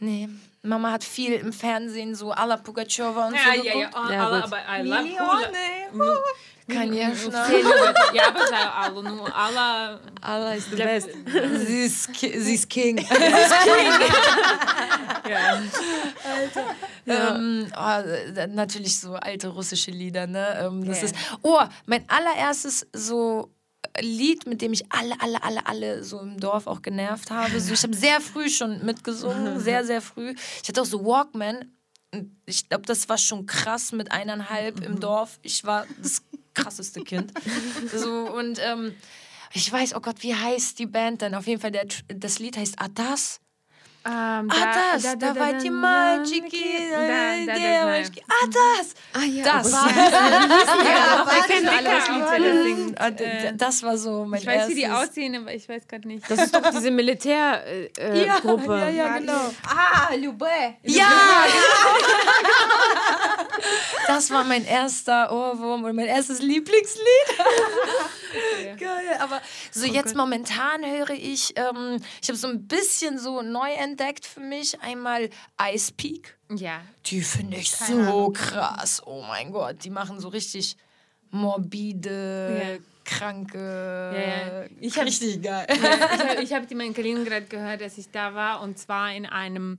nee, 0.00 0.28
Mama 0.66 0.92
hat 0.92 1.04
viel 1.04 1.32
im 1.34 1.52
Fernsehen 1.52 2.14
so 2.14 2.30
Alla 2.32 2.56
Pugacheva 2.56 3.28
und 3.28 3.34
Ja, 3.34 3.40
so 3.56 3.62
ja, 3.64 3.74
ja. 3.74 3.86
geguckt. 3.88 4.10
Ja, 4.10 4.26
alle, 4.28 4.42
gut. 4.42 4.52
aber 4.52 4.58
I 4.78 4.82
love 4.88 5.08
ja 5.08 5.22
Ja, 8.12 8.28
aber 8.28 8.46
sei 8.48 8.56
alle, 8.56 9.02
nur 9.04 9.36
alle. 9.36 10.00
Allah 10.20 10.54
ist 10.54 10.70
the 10.70 10.76
best. 10.76 11.08
Sie 11.66 11.82
ist, 11.84 12.12
Ki 12.12 12.38
sie 12.40 12.54
ist 12.54 12.68
King. 12.68 12.98
Ja. 15.28 15.60
Ähm, 17.34 17.66
oh, 17.76 18.46
natürlich 18.48 19.00
so 19.00 19.14
alte 19.14 19.48
russische 19.48 19.90
Lieder, 19.90 20.26
ne? 20.26 20.64
Ähm, 20.66 20.84
das 20.84 20.98
Ja. 21.00 21.04
ist. 21.06 21.14
Oh, 21.42 21.60
mein 21.86 22.04
allererstes 22.08 22.86
so 22.92 23.50
Lied, 24.00 24.46
mit 24.46 24.62
dem 24.62 24.72
ich 24.72 24.90
alle, 24.90 25.20
alle, 25.20 25.42
alle, 25.42 25.66
alle 25.66 26.04
so 26.04 26.20
im 26.20 26.38
Dorf 26.38 26.66
auch 26.66 26.82
genervt 26.82 27.30
habe. 27.30 27.60
So, 27.60 27.72
ich 27.72 27.82
habe 27.82 27.94
sehr 27.94 28.20
früh 28.20 28.48
schon 28.48 28.84
mitgesungen, 28.84 29.60
sehr, 29.60 29.84
sehr 29.84 30.00
früh. 30.00 30.34
Ich 30.62 30.68
hatte 30.68 30.82
auch 30.82 30.86
so 30.86 31.04
Walkman. 31.04 31.72
Ich 32.46 32.68
glaube, 32.68 32.86
das 32.86 33.08
war 33.08 33.18
schon 33.18 33.46
krass 33.46 33.92
mit 33.92 34.12
eineinhalb 34.12 34.82
im 34.84 35.00
Dorf. 35.00 35.38
Ich 35.42 35.64
war 35.64 35.86
das 36.02 36.22
krasseste 36.54 37.02
Kind. 37.02 37.32
So, 37.94 38.30
und 38.32 38.58
ähm, 38.62 38.94
ich 39.52 39.70
weiß, 39.70 39.94
oh 39.94 40.00
Gott, 40.00 40.22
wie 40.22 40.34
heißt 40.34 40.78
die 40.78 40.86
Band 40.86 41.22
denn? 41.22 41.34
Auf 41.34 41.46
jeden 41.46 41.60
Fall, 41.60 41.70
der, 41.70 41.86
das 42.08 42.38
Lied 42.38 42.56
heißt 42.56 42.80
Adas. 42.80 43.40
Ähm, 44.05 44.49
Ah, 44.49 44.93
das, 44.95 45.03
da 45.19 45.35
war 45.35 45.53
die 45.53 45.69
Mальчики, 45.69 46.89
Da, 46.89 46.97
da, 47.01 47.45
da, 47.45 47.53
da, 47.53 47.93
Девочки. 47.99 48.23
Ah, 48.27 48.47
das! 48.47 48.95
Ah 49.13 49.25
ja, 49.25 49.43
Das. 49.43 49.71
aber 49.75 49.89
Ja, 49.91 51.27
wir 51.27 51.43
kennen 51.43 51.69
alle 51.69 51.83
das 51.83 52.07
Lied, 52.09 52.23
wer 52.31 52.39
das 52.39 52.63
singt. 52.63 52.99
Ah, 52.99 53.11
d- 53.11 53.23
d- 53.25 53.51
Das 53.57 53.83
war 53.83 53.97
so 53.99 54.25
mein 54.25 54.39
Ich 54.41 54.47
weiß, 54.47 54.69
wie 54.69 54.73
die 54.73 54.81
erstes. 54.81 55.09
aussehen, 55.09 55.35
aber 55.35 55.53
ich 55.53 55.69
weiß 55.69 55.87
gerade 55.87 56.07
nicht. 56.07 56.23
das 56.31 56.39
ist 56.45 56.55
doch 56.55 56.67
diese 56.71 56.89
Militärgruppe. 56.89 57.91
Äh, 57.99 58.25
Ja, 58.25 58.39
Gruppe. 58.39 58.75
ja, 58.79 58.89
ja, 58.89 59.17
genau. 59.19 59.53
Ah, 59.67 60.15
Lube. 60.15 60.47
Ja! 60.81 61.05
Das 64.07 64.31
war 64.31 64.43
mein 64.43 64.65
erster 64.65 65.31
Ohrwurm 65.31 65.83
und 65.83 65.95
mein 65.95 66.07
erstes 66.07 66.41
Lieblingslied. 66.41 67.05
Geil, 68.79 69.17
aber 69.19 69.41
so 69.71 69.85
jetzt 69.85 70.15
momentan 70.15 70.83
höre 70.85 71.11
ich, 71.11 71.53
ähm, 71.57 71.99
ich 72.21 72.29
habe 72.29 72.37
so 72.37 72.47
ein 72.47 72.65
bisschen 72.67 73.19
so 73.19 73.41
neu 73.41 73.69
entdeckt 73.71 73.91
für 74.24 74.40
mich. 74.40 74.80
Einmal 74.80 75.30
Ice 75.72 75.92
Peak. 75.96 76.36
Ja. 76.50 76.80
Die 77.06 77.20
finde 77.22 77.56
ich 77.56 77.70
so 77.70 78.30
krass. 78.32 79.02
Oh 79.04 79.22
mein 79.22 79.50
Gott, 79.52 79.82
die 79.84 79.90
machen 79.90 80.20
so 80.20 80.28
richtig 80.28 80.76
morbide, 81.30 82.78
Ja. 82.78 82.84
kranke. 83.04 83.58
Ja, 84.14 84.60
ja. 84.62 84.66
Ich 84.80 84.96
hab- 84.98 85.06
richtig 85.06 85.42
geil. 85.42 85.66
ich 86.42 86.52
habe 86.52 86.62
hab 86.62 86.68
die 86.68 86.74
mal 86.74 86.86
in 86.86 86.94
Kaliningrad 86.94 87.48
gehört, 87.50 87.80
dass 87.80 87.98
ich 87.98 88.10
da 88.10 88.34
war 88.34 88.62
und 88.62 88.78
zwar 88.78 89.12
in 89.14 89.26
einem 89.26 89.78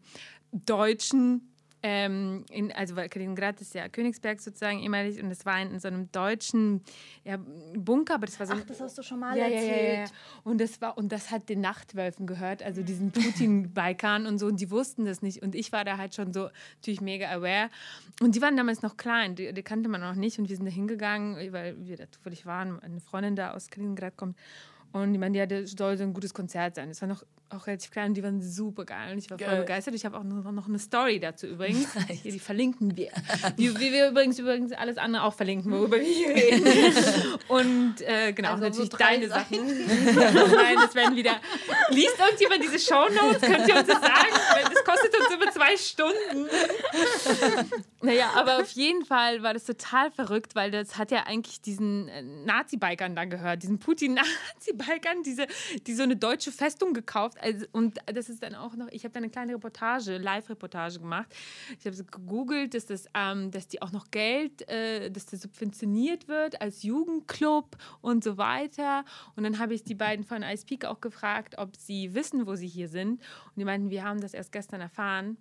deutschen, 0.52 1.54
ähm, 1.84 2.44
in, 2.50 2.72
also 2.72 2.96
weil 2.96 3.08
Kaliningrad 3.08 3.62
ist 3.62 3.76
ja 3.76 3.88
Königsberg 3.88 4.42
sozusagen 4.42 4.80
ehemalig 4.80 5.22
und 5.22 5.30
es 5.30 5.46
war 5.46 5.62
in, 5.62 5.80
so 5.80 5.88
einem 5.88 6.12
deutschen 6.12 6.82
ja, 7.24 7.38
Bunker, 7.76 8.16
aber 8.16 8.26
das 8.26 8.40
war 8.40 8.48
so 8.48 8.54
ein, 8.54 8.64
Das 8.66 8.82
hast 8.82 8.98
du 8.98 9.04
schon 9.04 9.20
mal 9.20 9.38
ja, 9.38 9.48
ja, 9.48 9.56
ja, 9.56 9.62
erzählt. 9.62 10.14
Und 10.44 10.60
das 10.60 10.82
war 10.82 10.98
und 10.98 11.12
das 11.12 11.30
hat 11.30 11.50
den 11.50 11.62
Nachtwölfen 11.62 12.26
gehört, 12.26 12.64
also 12.64 12.82
diesen 12.82 13.12
Putin-Balkan 13.12 14.26
und 14.26 14.40
so. 14.40 14.48
Und 14.48 14.60
die 14.60 14.72
wussten 14.72 15.06
das 15.06 15.22
nicht. 15.22 15.44
Und 15.44 15.54
ich 15.54 15.72
war 15.72 15.86
da 15.86 15.98
halt 15.98 16.16
schon 16.16 16.34
so 16.34 16.50
natürlich 16.78 17.02
mega 17.02 17.30
aware. 17.30 17.70
Und 18.22 18.36
die 18.36 18.42
waren 18.42 18.58
damals 18.58 18.82
noch 18.82 18.98
klein, 18.98 19.36
die, 19.36 19.54
die 19.54 19.64
kannte 19.64 19.88
man 19.88 20.02
noch 20.02 20.16
nicht. 20.16 20.40
Und 20.40 20.50
wir 20.50 20.56
sind 20.56 20.66
da 20.66 20.72
hingegangen, 20.72 21.54
weil 21.54 21.76
wir 21.86 21.98
da 21.98 22.10
zufällig 22.10 22.46
waren. 22.46 22.80
Eine 22.82 23.00
Freundin 23.02 23.36
da 23.36 23.52
aus 23.52 23.70
Kaliningrad 23.70 24.18
kommt. 24.18 24.36
Und 24.94 25.14
die 25.14 25.20
meinte, 25.20 25.38
ja, 25.38 25.46
das 25.46 25.72
soll 25.72 25.98
so 25.98 26.04
ein 26.04 26.14
gutes 26.14 26.34
Konzert 26.34 26.76
sein. 26.76 26.90
Das 26.90 27.02
war 27.02 27.10
noch 27.10 27.24
auch 27.50 27.68
relativ 27.68 27.92
klein 27.92 28.10
und 28.10 28.14
die 28.16 28.24
waren 28.24 28.42
super 28.42 28.86
geil. 28.86 29.14
Und 29.14 29.18
ich 29.18 29.30
war 29.30 29.38
voll 29.38 29.48
Geil. 29.48 29.60
begeistert. 29.62 29.96
Ich 29.96 30.06
habe 30.06 30.18
auch 30.18 30.24
noch, 30.24 30.68
eine 30.68 30.80
Story 30.80 31.20
dazu 31.20 31.48
übrigens. 31.48 31.88
Hier, 32.22 32.32
die 32.32 32.40
verlinken 32.40 32.98
wir. 32.98 33.12
Wie, 33.56 33.74
wie 33.80 33.92
wir 33.92 34.10
übrigens, 34.10 34.38
übrigens 34.40 34.74
alles 34.74 34.98
andere 34.98 35.24
auch 35.24 35.34
verlinken, 35.34 35.72
worüber 35.72 35.98
wir 35.98 36.04
hier 36.04 36.30
reden. 36.30 36.66
Und 37.48 38.02
äh, 38.02 38.34
genau, 38.34 38.50
Also 38.50 38.64
so 38.64 38.70
natürlich 38.70 38.90
drei 38.90 39.18
deine 39.18 39.30
Sachen. 39.30 39.58
Nein, 40.16 40.76
das 40.76 40.94
werden 40.96 41.16
wieder. 41.16 41.40
Liest 41.90 42.20
irgendjemand 42.20 42.64
diese 42.64 42.80
Shownotes? 42.80 43.42
Könnt 43.42 43.68
ihr 43.68 43.76
uns 43.76 43.88
das 43.88 44.02
sagen? 44.02 44.34
Weil 44.54 44.64
das 44.64 44.84
kostet 44.84 45.18
uns 45.18 45.34
über 45.34 45.52
zwei 45.52 45.78
Stunden. 45.78 46.50
naja, 48.02 48.32
aber 48.36 48.60
auf 48.60 48.72
jeden 48.72 49.06
Fall 49.06 49.42
war 49.44 49.54
das 49.54 49.64
total 49.64 50.12
verrückt, 50.12 50.56
weil 50.56 50.72
das 50.72 50.98
hat 50.98 51.12
ja 51.12 51.24
eigentlich 51.24 51.62
diesen 51.62 52.10
äh, 52.10 52.22
Nazi-Bikern 52.22 53.16
da 53.16 53.26
gehört, 53.26 53.64
diesen 53.64 53.80
Putin-Nazi-Bikern, 53.80 55.24
diese, 55.24 55.48
die 55.86 55.94
so 55.94 56.04
eine 56.04 56.16
deutsche 56.16 56.52
Festung 56.52 56.94
gekauft. 56.94 57.37
Also, 57.42 57.66
und 57.72 58.00
das 58.06 58.30
ist 58.30 58.44
dann 58.44 58.56
auch 58.56 58.76
noch, 58.76 58.88
ich 58.90 59.04
habe 59.04 59.14
da 59.14 59.20
eine 59.20 59.30
kleine 59.30 59.54
Reportage, 59.54 60.18
Live-Reportage 60.18 61.00
gemacht. 61.00 61.28
Ich 61.80 61.86
habe 61.86 62.04
gegoogelt, 62.04 62.74
dass, 62.74 62.86
das, 62.86 63.08
ähm, 63.14 63.52
dass 63.52 63.68
die 63.68 63.82
auch 63.82 63.92
noch 63.92 64.12
Geld, 64.12 64.68
äh, 64.70 65.10
dass 65.10 65.26
das 65.26 65.42
subventioniert 65.42 66.28
wird 66.28 66.62
als 66.62 66.84
Jugendclub 66.84 67.78
und 68.02 68.24
so 68.24 68.38
weiter. 68.38 69.06
Und 69.36 69.44
dann 69.44 69.60
habe 69.60 69.74
ich 69.74 69.84
die 69.84 69.96
beiden 69.96 70.26
von 70.26 70.44
Ice 70.44 70.66
Peak 70.66 70.86
auch 70.86 71.02
gefragt, 71.02 71.58
ob 71.58 71.76
sie 71.76 72.14
wissen, 72.14 72.48
wo 72.48 72.56
sie 72.56 72.68
hier 72.68 72.90
sind. 72.90 73.14
Und 73.20 73.58
die 73.58 73.66
meinten, 73.66 73.90
wir 73.90 74.04
haben 74.04 74.22
das 74.22 74.34
erst 74.34 74.52
gestern 74.52 74.82
erfahren. 74.82 75.38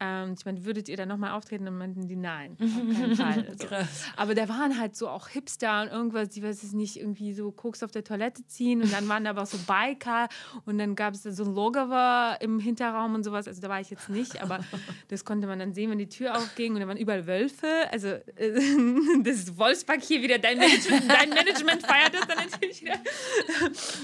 Ähm, 0.00 0.34
ich 0.36 0.44
meine, 0.44 0.64
würdet 0.64 0.88
ihr 0.88 0.96
da 0.96 1.06
nochmal 1.06 1.32
auftreten? 1.32 1.64
Dann 1.64 1.78
meinten 1.78 2.08
die, 2.08 2.16
nein, 2.16 2.56
auf 2.60 2.98
keinen 2.98 3.16
Fall. 3.16 3.46
Also, 3.48 3.68
aber 4.16 4.34
da 4.34 4.48
waren 4.48 4.78
halt 4.78 4.96
so 4.96 5.08
auch 5.08 5.28
Hipster 5.28 5.82
und 5.82 5.88
irgendwas, 5.88 6.30
die 6.30 6.42
weiß 6.42 6.62
es 6.62 6.72
nicht, 6.72 6.98
irgendwie 6.98 7.32
so 7.32 7.52
Koks 7.52 7.82
auf 7.82 7.92
der 7.92 8.02
Toilette 8.02 8.46
ziehen 8.46 8.82
und 8.82 8.92
dann 8.92 9.08
waren 9.08 9.24
da 9.24 9.30
aber 9.30 9.42
auch 9.42 9.46
so 9.46 9.58
Biker 9.58 10.28
und 10.64 10.78
dann 10.78 10.96
gab 10.96 11.14
es 11.14 11.22
da 11.22 11.30
so 11.30 11.44
ein 11.44 11.54
Logover 11.54 12.38
im 12.40 12.58
Hinterraum 12.58 13.14
und 13.14 13.24
sowas. 13.24 13.46
Also 13.46 13.60
da 13.60 13.68
war 13.68 13.80
ich 13.80 13.90
jetzt 13.90 14.08
nicht, 14.08 14.42
aber 14.42 14.58
das 15.08 15.24
konnte 15.24 15.46
man 15.46 15.58
dann 15.60 15.74
sehen, 15.74 15.90
wenn 15.90 15.98
die 15.98 16.08
Tür 16.08 16.36
aufging 16.36 16.74
und 16.74 16.80
da 16.80 16.88
waren 16.88 16.96
überall 16.96 17.26
Wölfe. 17.26 17.68
Also 17.92 18.08
äh, 18.08 18.22
das 19.22 19.36
ist 19.36 19.56
Wolfsburg 19.56 20.02
hier 20.02 20.22
wieder, 20.22 20.38
dein 20.38 20.58
Management, 20.58 21.04
dein 21.08 21.28
Management 21.28 21.86
feiert 21.86 22.14
das 22.14 22.26
dann 22.26 22.38
natürlich 22.50 22.82
wieder. 22.82 22.98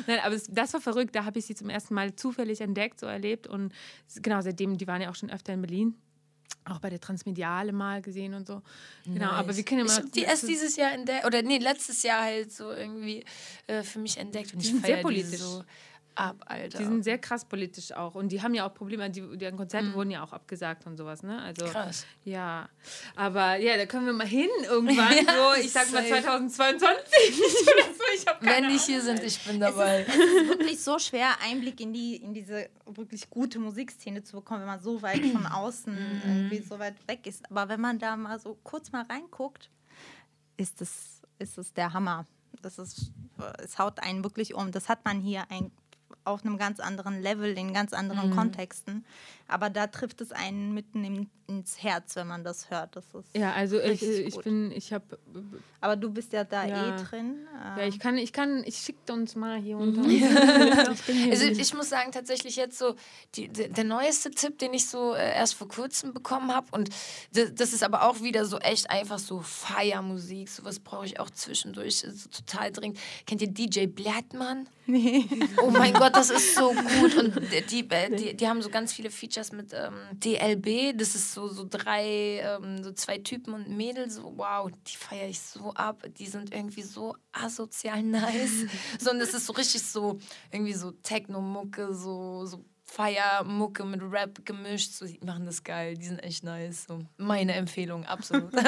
Nein, 0.07 0.19
aber 0.23 0.37
das 0.49 0.73
war 0.73 0.81
verrückt, 0.81 1.17
da 1.17 1.25
habe 1.25 1.39
ich 1.41 1.47
sie 1.47 1.55
zum 1.55 1.69
ersten 1.69 1.95
Mal 1.95 2.15
zufällig 2.15 2.61
entdeckt, 2.61 3.01
so 3.01 3.07
erlebt 3.07 3.49
und 3.49 3.73
genau, 4.23 4.41
seitdem, 4.41 4.79
die 4.79 4.87
waren 4.87 5.03
ja 5.03 5.11
auch 5.11 5.15
schon 5.15 5.31
öfter 5.31 5.53
in 5.53 5.61
Berlin. 5.63 5.90
Auch 6.65 6.79
bei 6.79 6.91
der 6.91 7.01
Transmediale 7.01 7.73
mal 7.73 8.03
gesehen 8.03 8.35
und 8.35 8.47
so. 8.47 8.63
Genau, 9.05 9.31
aber 9.31 9.57
wir 9.57 9.65
können 9.65 9.81
ja 9.81 9.87
Ich 9.87 9.97
habe 9.99 10.09
die 10.09 10.23
erst 10.23 10.47
dieses 10.47 10.77
Jahr 10.77 10.93
entdeckt, 10.93 11.25
oder 11.25 11.43
nee, 11.43 11.59
letztes 11.59 12.03
Jahr 12.03 12.23
halt 12.23 12.53
so 12.53 12.71
irgendwie 12.71 13.25
äh, 13.67 13.83
für 13.83 13.99
mich 13.99 14.19
entdeckt. 14.19 14.53
Und 14.53 14.63
Die 14.63 14.67
sind 14.67 14.85
sehr 14.85 14.99
politisch. 14.99 15.41
so 15.41 15.65
ab, 16.15 16.45
Alter. 16.47 16.79
Die 16.79 16.85
sind 16.85 17.03
sehr 17.03 17.19
krass 17.19 17.45
politisch 17.45 17.93
auch. 17.93 18.15
Und 18.15 18.31
die 18.31 18.43
haben 18.43 18.55
ja 18.55 18.69
auch 18.69 18.75
Probleme, 18.75 19.09
die, 19.11 19.23
deren 19.37 19.57
Konzerte 19.57 19.93
wurden 19.95 20.11
ja 20.11 20.23
auch 20.23 20.33
abgesagt 20.33 20.87
und 20.87 20.97
sowas, 20.97 21.23
ne? 21.23 21.41
Also, 21.43 21.67
Krass. 21.67 22.07
Ja. 22.25 22.69
Aber 23.17 23.57
ja, 23.57 23.77
da 23.77 23.87
können 23.87 24.07
wir 24.07 24.13
mal 24.13 24.27
hin 24.27 24.49
irgendwann. 24.65 25.13
so, 25.15 25.61
ich 25.61 25.73
sag 25.73 25.91
mal 25.93 26.07
safe. 26.07 26.23
2022 26.23 26.89
oder 26.93 27.49
so. 27.49 27.80
Ich 28.21 28.27
habe 28.27 28.45
keine 28.45 28.69
Wenn 28.69 28.77
die 28.77 28.79
hier 28.79 29.03
sind, 29.03 29.23
ich 29.23 29.43
bin 29.45 29.61
dabei. 29.61 30.05
Es 30.09 30.15
ist 30.15 30.49
wirklich 30.49 30.83
so 30.83 30.99
schwer, 30.99 31.31
Einblick 31.43 31.81
in, 31.81 31.93
die, 31.93 32.17
in 32.17 32.35
diese 32.35 32.69
wirklich 32.87 33.31
gute 33.31 33.59
Musikszene 33.59 34.23
zu 34.23 34.37
bekommen, 34.37 34.61
wenn 34.61 34.67
man 34.67 34.81
so 34.81 35.01
weit 35.03 35.25
von 35.27 35.47
außen 35.47 35.97
irgendwie 36.25 36.61
so 36.61 36.79
weit 36.79 36.97
weg 37.09 37.27
ist. 37.27 37.51
Aber 37.51 37.69
wenn 37.69 37.81
man 37.81 37.99
da 37.99 38.17
mal 38.17 38.39
so 38.39 38.59
kurz 38.63 38.93
mal 38.93 39.05
reinguckt, 39.09 39.71
ist 40.57 40.81
es, 40.81 41.23
ist 41.39 41.59
es 41.59 41.73
der 41.73 41.93
Hammer. 41.93 42.27
Das 42.63 42.79
ist, 42.79 43.13
es 43.63 43.79
haut 43.79 44.01
einen 44.01 44.23
wirklich 44.25 44.55
um. 44.55 44.71
Das 44.73 44.89
hat 44.89 45.05
man 45.05 45.21
hier 45.21 45.51
ein, 45.51 45.71
auf 46.25 46.45
einem 46.45 46.59
ganz 46.59 46.81
anderen 46.81 47.21
Level, 47.23 47.57
in 47.57 47.73
ganz 47.73 47.93
anderen 47.93 48.31
Kontexten. 48.31 49.05
Aber 49.49 49.69
da 49.71 49.89
trifft 49.89 50.21
es 50.21 50.31
einen 50.31 50.75
mitten 50.75 51.03
im, 51.03 51.29
ins 51.49 51.83
Herz, 51.83 52.15
wenn 52.15 52.29
man 52.29 52.45
das 52.45 52.71
hört. 52.71 52.95
Das 52.95 53.05
ist 53.15 53.37
Ja, 53.37 53.53
also 53.53 53.79
ich, 53.81 54.01
richtig 54.03 54.27
ich 54.29 54.35
gut. 54.35 54.45
bin, 54.45 54.71
ich 54.71 54.93
habe, 54.93 55.19
Aber 55.81 55.97
du 55.97 56.11
bist 56.11 56.33
ja 56.33 56.45
da 56.45 56.65
Ja. 56.67 56.99
eh 57.01 57.03
drin. 57.05 57.49
ja, 57.77 57.85
ich 57.87 57.99
kann, 57.99 58.17
ich 58.17 58.33
kann, 58.33 58.63
ich 58.65 58.77
schicke 58.77 59.13
uns 59.13 59.35
mal 59.35 59.59
hier 59.61 59.77
unter. 59.79 60.03
Also 61.31 61.47
ich 61.47 61.75
muss 61.75 61.89
sagen, 61.89 62.13
tatsächlich 62.13 62.55
jetzt 62.57 62.79
so, 62.79 62.95
die, 63.35 63.49
der, 63.49 63.69
der 63.69 63.85
neueste 63.85 64.31
Tipp, 64.31 64.59
den 64.59 64.73
ich 64.75 64.87
so 64.89 65.15
äh, 65.15 65.35
erst 65.35 65.55
vor 65.55 65.67
kurzem 65.69 66.13
bekommen 66.15 66.55
habe 66.55 66.67
und 66.73 66.91
das, 67.33 67.53
das 67.55 67.73
ist 67.73 67.83
aber 67.83 68.05
auch 68.09 68.23
wieder 68.23 68.45
so 68.45 68.59
echt 68.59 68.89
einfach 68.91 69.19
so 69.19 69.41
Feiermusik, 69.41 70.49
sowas 70.49 70.79
brauche 70.79 71.07
ich 71.07 71.19
auch 71.19 71.31
zwischendurch, 71.31 71.99
so 71.99 72.29
total 72.29 72.71
dringend. 72.71 72.99
Kennt 73.27 73.43
ihr 73.43 73.49
DJ 73.51 73.87
Blattmann? 73.87 74.69
Nee. 74.87 75.25
Oh 75.63 75.71
mein 75.71 75.93
Gott, 75.95 76.17
das 76.21 76.31
ist 76.31 76.55
so 76.55 76.73
gut. 76.73 77.17
Und 77.17 77.53
die, 77.71 77.89
die, 77.89 78.37
die 78.37 78.49
haben 78.49 78.61
so 78.63 78.69
ganz 78.69 78.93
viele 78.93 79.11
Features 79.11 79.53
mit 79.53 79.73
ähm, 79.73 79.95
DLB, 80.13 80.97
das 80.97 81.15
ist 81.15 81.33
so, 81.33 81.49
so 81.49 81.67
drei, 81.69 82.41
ähm, 82.45 82.83
so 82.83 82.93
zwei 82.93 83.19
Typen 83.19 83.55
und 83.55 83.69
Mädels, 83.69 84.17
so 84.17 84.33
wow, 84.37 84.71
die 84.71 84.97
feiere 84.97 85.29
ich 85.29 85.41
so 85.41 85.73
ab, 85.75 86.05
die 86.19 86.27
sind 86.27 86.55
irgendwie 86.55 86.83
so 86.83 87.17
asozial 87.33 88.03
nice, 88.03 88.67
so 88.99 89.11
und 89.11 89.19
das 89.19 89.35
ist 89.35 89.47
so 89.47 89.53
richtig 89.55 89.83
so, 89.83 90.19
irgendwie 90.53 90.75
so 90.75 90.91
Techno-Mucke, 90.91 91.95
so, 91.95 92.45
so 92.45 92.65
Feiermucke 92.93 93.85
mit 93.85 94.01
Rap 94.03 94.45
gemischt. 94.45 94.93
So, 94.93 95.07
die 95.07 95.21
machen 95.25 95.47
das 95.47 95.63
geil, 95.63 95.97
die 95.97 96.07
sind 96.07 96.19
echt 96.19 96.43
nice. 96.45 96.85
So. 96.89 97.01
Meine 97.19 97.53
Empfehlung, 97.55 98.05
absolut. 98.05 98.53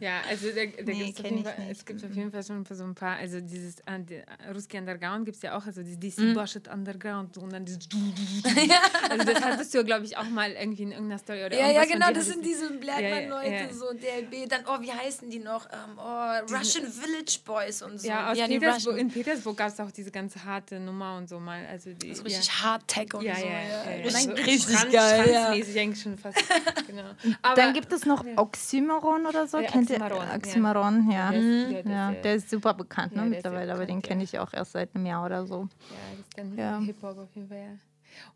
Ja, 0.00 0.20
also 0.28 0.48
da, 0.48 0.64
da 0.64 0.82
Nee, 0.92 1.12
gibt's 1.12 1.20
Fall, 1.20 1.66
es 1.70 1.84
gibt 1.84 2.04
auf 2.04 2.14
jeden 2.14 2.30
Fall 2.32 2.42
schon 2.42 2.64
so 2.64 2.82
ein 2.84 2.94
paar, 2.94 3.16
also 3.16 3.40
dieses 3.40 3.80
äh, 3.80 4.00
die, 4.00 4.22
Ruski 4.54 4.78
Underground 4.78 5.24
gibt 5.26 5.36
es 5.36 5.42
ja 5.42 5.56
auch, 5.56 5.66
also 5.66 5.82
die 5.82 5.98
DC 5.98 6.18
Mhm. 6.22 6.34
Bullshit 6.34 6.68
Underground 6.68 7.36
und 7.38 7.52
dann 7.52 7.64
dieses 7.64 7.88
Also 9.10 9.24
das 9.32 9.42
hattest 9.44 9.74
du 9.74 9.78
ja, 9.78 9.84
glaube 9.84 10.04
ich, 10.04 10.16
auch 10.16 10.28
mal 10.28 10.52
irgendwie 10.52 10.82
in 10.84 10.92
irgendeiner 10.92 11.18
Story 11.18 11.44
oder 11.44 11.58
Ja, 11.58 11.70
ja, 11.70 11.84
genau, 11.84 12.12
das 12.12 12.26
sind 12.26 12.44
diese 12.44 12.70
Blackman-Leute, 12.70 13.46
Ja, 13.50 13.52
ja, 13.60 13.66
ja. 13.66 13.72
so 13.72 13.92
DLB. 13.92 14.48
Dann, 14.48 14.62
oh, 14.66 14.80
wie 14.80 14.92
heißen 14.92 15.28
die 15.30 15.38
noch? 15.40 15.66
Ähm, 15.70 15.98
oh, 15.98 16.52
Russian 16.54 16.86
Village 16.90 17.38
Boys 17.44 17.82
und 17.82 18.00
so. 18.00 18.08
Ja, 18.08 18.30
aus 18.30 18.38
die 18.38 18.44
Petersburg, 18.46 18.98
in 18.98 19.08
Petersburg 19.10 19.56
gab 19.56 19.68
es 19.68 19.80
auch 19.80 19.90
diese 19.90 20.10
ganze 20.10 20.44
harte 20.44 20.78
Nummer 20.80 21.16
und 21.16 21.28
so 21.28 21.38
mal. 21.38 21.66
Also 21.66 21.92
die, 21.92 22.14
so 22.14 22.22
richtig 22.22 22.46
ja. 22.46 22.62
Hard-Tech 22.62 23.14
und 23.14 23.22
Ja, 23.22 23.34
so. 23.42 23.46
ja, 23.46 23.62
ja, 23.62 23.90
ja. 23.98 24.04
Richtig, 24.04 24.46
richtig 24.46 24.76
Schranz- 24.78 24.92
geil. 24.92 25.30
Ja. 25.30 25.40
Schranzmäßig 25.46 25.80
eigentlich 25.80 26.02
schon 26.02 26.18
fast. 26.18 26.38
Genau. 26.86 27.04
Aber 27.42 27.54
Dann 27.54 27.72
gibt 27.74 27.92
es 27.92 28.04
noch 28.04 28.24
Oxymoron 28.36 29.26
oder 29.26 29.46
so. 29.46 29.58
Ja, 29.58 29.70
Kennt 29.70 29.90
Oxymoron, 29.90 30.18
ihr 30.22 30.28
ja. 30.28 30.36
Oxymoron? 30.36 31.10
Ja. 31.10 31.30
der 31.30 31.40
ist, 31.40 31.70
ja, 31.72 31.82
der 31.82 31.92
Ja, 31.92 32.10
ist, 32.12 32.24
der 32.24 32.34
ist 32.34 32.50
super 32.50 32.74
bekannt 32.74 33.14
ne, 33.16 33.24
mittlerweile, 33.24 33.72
aber 33.72 33.86
den 33.86 34.02
kenne 34.02 34.22
ich 34.24 34.38
auch 34.38 34.52
erst 34.52 34.72
seit 34.72 34.94
einem 34.94 35.06
Jahr 35.06 35.24
oder 35.24 35.46
so. 35.46 35.60
Ja, 35.62 35.68
das 36.10 36.18
ist 36.20 36.36
ganz 36.36 36.58
Ja. 36.58 36.78
Hip-Hop 36.80 37.18
auf 37.18 37.34
jeden 37.34 37.48
Fall, 37.48 37.58
ja. 37.58 37.78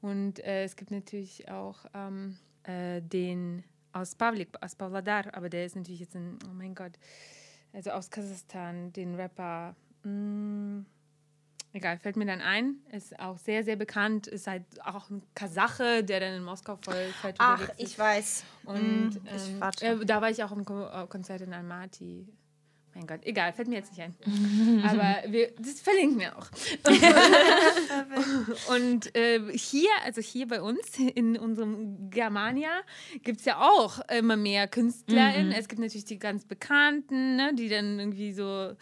Und 0.00 0.38
äh, 0.44 0.64
es 0.64 0.74
gibt 0.76 0.90
natürlich 0.90 1.50
auch 1.50 1.76
ähm, 1.94 2.36
äh, 2.62 3.02
den 3.02 3.62
aus 3.92 4.14
Pavlik, 4.14 4.48
aus 4.62 4.74
Pavlodar, 4.74 5.24
aber 5.34 5.48
der 5.50 5.66
ist 5.66 5.76
natürlich 5.76 6.00
jetzt 6.00 6.14
in, 6.14 6.38
oh 6.46 6.52
mein 6.54 6.74
Gott, 6.74 6.92
also 7.74 7.90
aus 7.90 8.10
Kasachstan, 8.10 8.92
den 8.92 9.14
Rapper, 9.16 9.74
mh, 10.02 10.84
egal, 11.72 11.98
fällt 11.98 12.16
mir 12.16 12.26
dann 12.26 12.40
ein, 12.40 12.76
ist 12.92 13.18
auch 13.18 13.38
sehr, 13.38 13.64
sehr 13.64 13.76
bekannt, 13.76 14.26
ist 14.26 14.46
halt 14.46 14.64
auch 14.84 15.10
ein 15.10 15.22
Kasache, 15.34 16.02
der 16.04 16.20
dann 16.20 16.34
in 16.34 16.44
Moskau 16.44 16.76
voll 16.76 17.12
fett 17.20 17.36
Ach, 17.38 17.68
ich 17.76 17.98
weiß. 17.98 18.44
Und 18.64 19.10
Mm, 19.10 19.18
ich 19.34 19.48
ähm, 19.52 19.60
warte. 19.60 19.86
äh, 19.86 20.04
da 20.04 20.20
war 20.20 20.30
ich 20.30 20.42
auch 20.42 20.52
im 20.52 20.60
äh, 20.62 21.06
Konzert 21.08 21.42
in 21.42 21.52
Almaty. 21.52 22.26
Mein 22.94 23.06
Gott, 23.06 23.20
egal, 23.24 23.52
fällt 23.52 23.68
mir 23.68 23.74
jetzt 23.74 23.90
nicht 23.92 24.00
ein. 24.00 24.14
Aber 24.82 25.30
wir, 25.30 25.52
das 25.58 25.82
verlinken 25.82 26.18
wir 26.18 26.34
auch. 26.34 26.48
Und 28.74 29.14
äh, 29.14 29.40
hier, 29.52 29.90
also 30.04 30.22
hier 30.22 30.48
bei 30.48 30.62
uns 30.62 30.98
in 31.14 31.36
unserem 31.36 32.08
Germania, 32.08 32.70
gibt 33.22 33.40
es 33.40 33.44
ja 33.44 33.60
auch 33.60 34.00
immer 34.08 34.36
mehr 34.36 34.66
KünstlerInnen. 34.66 35.52
Es 35.52 35.68
gibt 35.68 35.80
natürlich 35.82 36.06
die 36.06 36.18
ganz 36.18 36.46
Bekannten, 36.46 37.36
ne, 37.36 37.54
die 37.54 37.68
dann 37.68 37.98
irgendwie 37.98 38.32
so. 38.32 38.72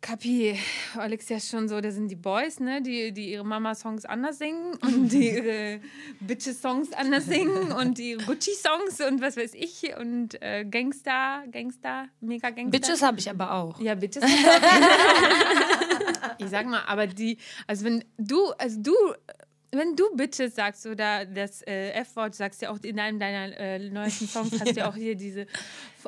Kapi, 0.00 0.58
Alex 0.96 1.28
ja 1.28 1.40
schon 1.40 1.68
so, 1.68 1.80
das 1.80 1.94
sind 1.94 2.08
die 2.08 2.16
Boys, 2.16 2.60
ne, 2.60 2.80
die, 2.80 3.12
die 3.12 3.32
ihre 3.32 3.44
Mama-Songs 3.44 4.04
anders 4.04 4.38
singen 4.38 4.76
und 4.82 5.10
die 5.10 5.30
ihre 5.30 5.80
Bitches-Songs 6.20 6.92
anders 6.92 7.26
singen 7.26 7.72
und 7.72 7.98
die 7.98 8.14
Gucci-Songs 8.14 9.00
und 9.00 9.20
was 9.20 9.36
weiß 9.36 9.54
ich 9.54 9.96
und 9.98 10.40
äh, 10.42 10.64
Gangster, 10.64 11.44
Gangster, 11.50 12.08
mega 12.20 12.50
Gangster. 12.50 12.78
Bitches 12.78 13.02
habe 13.02 13.18
ich 13.18 13.28
aber 13.28 13.52
auch. 13.52 13.80
Ja, 13.80 13.94
Bitches. 13.94 14.22
ich 16.38 16.48
sag 16.48 16.66
mal, 16.66 16.82
aber 16.86 17.06
die, 17.06 17.38
also 17.66 17.84
wenn 17.84 18.04
du, 18.16 18.52
also 18.58 18.80
du, 18.80 18.94
wenn 19.76 19.96
du 19.96 20.04
Bitches 20.16 20.54
sagst 20.54 20.86
oder 20.86 21.24
das 21.26 21.62
äh, 21.62 21.90
F-Wort 21.90 22.34
sagst 22.34 22.62
ja 22.62 22.70
auch 22.70 22.78
in 22.82 22.98
einem 22.98 23.18
deiner 23.18 23.58
äh, 23.58 23.78
neuesten 23.78 24.28
Songs 24.28 24.52
hast 24.52 24.76
du 24.76 24.80
ja 24.80 24.88
auch 24.90 24.94
hier 24.94 25.14
diese 25.14 25.46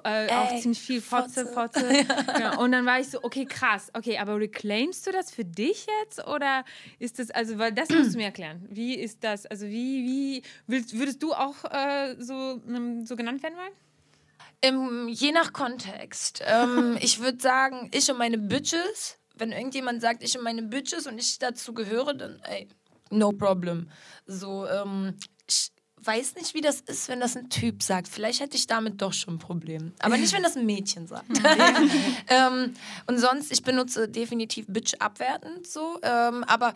äh, 0.04 0.28
auch 0.30 0.52
Ey, 0.52 0.60
ziemlich 0.60 0.80
viel 0.80 1.00
Fotze, 1.00 1.46
Fotze. 1.46 1.80
Fotze. 1.80 2.06
ja, 2.40 2.58
und 2.58 2.72
dann 2.72 2.86
war 2.86 3.00
ich 3.00 3.08
so, 3.08 3.22
okay, 3.22 3.44
krass, 3.44 3.90
okay, 3.94 4.18
aber 4.18 4.38
reclaimst 4.38 5.06
du 5.06 5.12
das 5.12 5.30
für 5.30 5.44
dich 5.44 5.86
jetzt 6.02 6.26
oder 6.26 6.64
ist 6.98 7.18
das, 7.18 7.30
also, 7.30 7.58
weil 7.58 7.72
das 7.72 7.88
musst 7.88 8.14
du 8.14 8.18
mir 8.18 8.26
erklären. 8.26 8.66
Wie 8.70 8.94
ist 8.94 9.24
das, 9.24 9.46
also 9.46 9.66
wie, 9.66 10.04
wie, 10.04 10.42
willst, 10.66 10.98
würdest 10.98 11.22
du 11.22 11.32
auch 11.32 11.64
äh, 11.64 12.16
so, 12.18 12.60
ähm, 12.68 13.04
so 13.06 13.16
genannt 13.16 13.42
werden 13.42 13.56
wollen? 13.56 13.72
Ähm, 14.60 15.08
je 15.08 15.32
nach 15.32 15.52
Kontext. 15.52 16.42
Ähm, 16.46 16.98
ich 17.00 17.20
würde 17.20 17.40
sagen, 17.40 17.90
ich 17.92 18.10
und 18.10 18.18
meine 18.18 18.38
Bitches. 18.38 19.18
Wenn 19.34 19.52
irgendjemand 19.52 20.00
sagt, 20.00 20.24
ich 20.24 20.36
und 20.36 20.42
meine 20.42 20.62
Bitches 20.62 21.06
und 21.06 21.16
ich 21.18 21.38
dazu 21.38 21.72
gehöre, 21.72 22.12
dann, 22.14 22.40
ey, 22.42 22.68
no 23.10 23.32
problem. 23.32 23.88
So, 24.26 24.66
ähm, 24.66 25.14
ich 25.48 25.70
weiß 26.02 26.36
nicht, 26.36 26.54
wie 26.54 26.60
das 26.60 26.80
ist, 26.80 27.08
wenn 27.08 27.20
das 27.20 27.36
ein 27.36 27.50
Typ 27.50 27.82
sagt. 27.82 28.08
Vielleicht 28.08 28.40
hätte 28.40 28.56
ich 28.56 28.66
damit 28.66 29.00
doch 29.02 29.12
schon 29.12 29.34
ein 29.34 29.38
Problem. 29.38 29.92
Aber 30.00 30.16
nicht, 30.16 30.32
wenn 30.32 30.42
das 30.42 30.56
ein 30.56 30.66
Mädchen 30.66 31.06
sagt. 31.06 31.26
ähm, 32.28 32.74
und 33.06 33.18
sonst, 33.18 33.52
ich 33.52 33.62
benutze 33.62 34.08
definitiv 34.08 34.66
Bitch 34.68 34.94
abwertend 34.98 35.66
so. 35.66 35.98
Ähm, 36.02 36.44
aber 36.44 36.74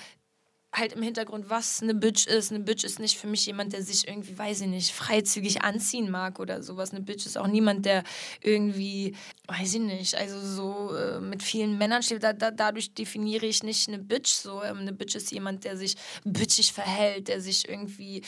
halt 0.75 0.95
im 0.95 1.03
Hintergrund, 1.03 1.51
was 1.51 1.83
eine 1.83 1.95
Bitch 1.95 2.27
ist. 2.27 2.51
Eine 2.51 2.61
Bitch 2.61 2.85
ist 2.85 2.99
nicht 2.99 3.19
für 3.19 3.27
mich 3.27 3.45
jemand, 3.45 3.73
der 3.73 3.83
sich 3.83 4.09
irgendwie, 4.09 4.37
weiß 4.39 4.63
ich 4.63 4.69
nicht, 4.69 4.93
freizügig 4.93 5.63
anziehen 5.63 6.11
mag 6.11 6.41
oder 6.41 6.63
sowas. 6.63 6.93
Eine 6.93 7.03
Bitch 7.03 7.27
ist 7.27 7.37
auch 7.37 7.47
niemand, 7.47 7.85
der 7.85 8.05
irgendwie, 8.41 9.15
weiß 9.49 9.75
ich 9.75 9.81
nicht, 9.81 10.15
also 10.15 10.41
so 10.41 10.97
äh, 10.97 11.21
mit 11.21 11.43
vielen 11.43 11.77
Männern 11.77 12.03
steht. 12.03 12.23
Da, 12.23 12.33
da, 12.33 12.51
dadurch 12.51 12.95
definiere 12.95 13.47
ich 13.47 13.63
nicht 13.63 13.89
eine 13.89 13.99
Bitch 13.99 14.31
so. 14.31 14.63
Ähm, 14.63 14.79
eine 14.79 14.93
Bitch 14.93 15.15
ist 15.15 15.31
jemand, 15.31 15.65
der 15.65 15.77
sich 15.77 15.97
bitchig 16.25 16.73
verhält, 16.73 17.29
der 17.29 17.41
sich 17.41 17.69
irgendwie 17.69 18.23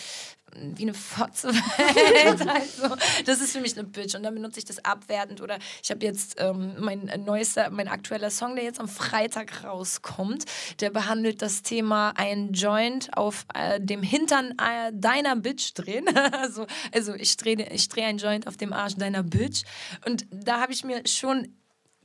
wie 0.54 0.82
eine 0.82 0.94
Fotze 0.94 1.48
also, 2.48 2.96
das 3.26 3.40
ist 3.40 3.52
für 3.52 3.60
mich 3.60 3.76
eine 3.76 3.86
Bitch. 3.86 4.14
Und 4.14 4.22
dann 4.22 4.34
benutze 4.34 4.58
ich 4.58 4.64
das 4.64 4.84
abwertend. 4.84 5.40
Oder 5.40 5.58
ich 5.82 5.90
habe 5.90 6.04
jetzt 6.04 6.36
ähm, 6.38 6.74
mein 6.78 7.10
neuester, 7.24 7.70
mein 7.70 7.88
aktueller 7.88 8.30
Song, 8.30 8.54
der 8.54 8.64
jetzt 8.64 8.80
am 8.80 8.88
Freitag 8.88 9.64
rauskommt, 9.64 10.44
der 10.80 10.90
behandelt 10.90 11.42
das 11.42 11.62
Thema 11.62 12.12
ein 12.16 12.52
Joint 12.52 13.16
auf 13.16 13.46
äh, 13.54 13.80
dem 13.80 14.02
Hintern 14.02 14.52
äh, 14.52 14.92
deiner 14.92 15.36
Bitch 15.36 15.72
drehen. 15.74 16.06
also, 16.32 16.66
also 16.92 17.14
ich 17.14 17.36
drehe 17.36 17.68
ich 17.70 17.88
dreh 17.88 18.04
ein 18.04 18.18
Joint 18.18 18.46
auf 18.46 18.56
dem 18.56 18.72
Arsch 18.72 18.96
deiner 18.96 19.22
Bitch. 19.22 19.64
Und 20.06 20.26
da 20.30 20.60
habe 20.60 20.72
ich 20.72 20.84
mir 20.84 21.06
schon 21.06 21.54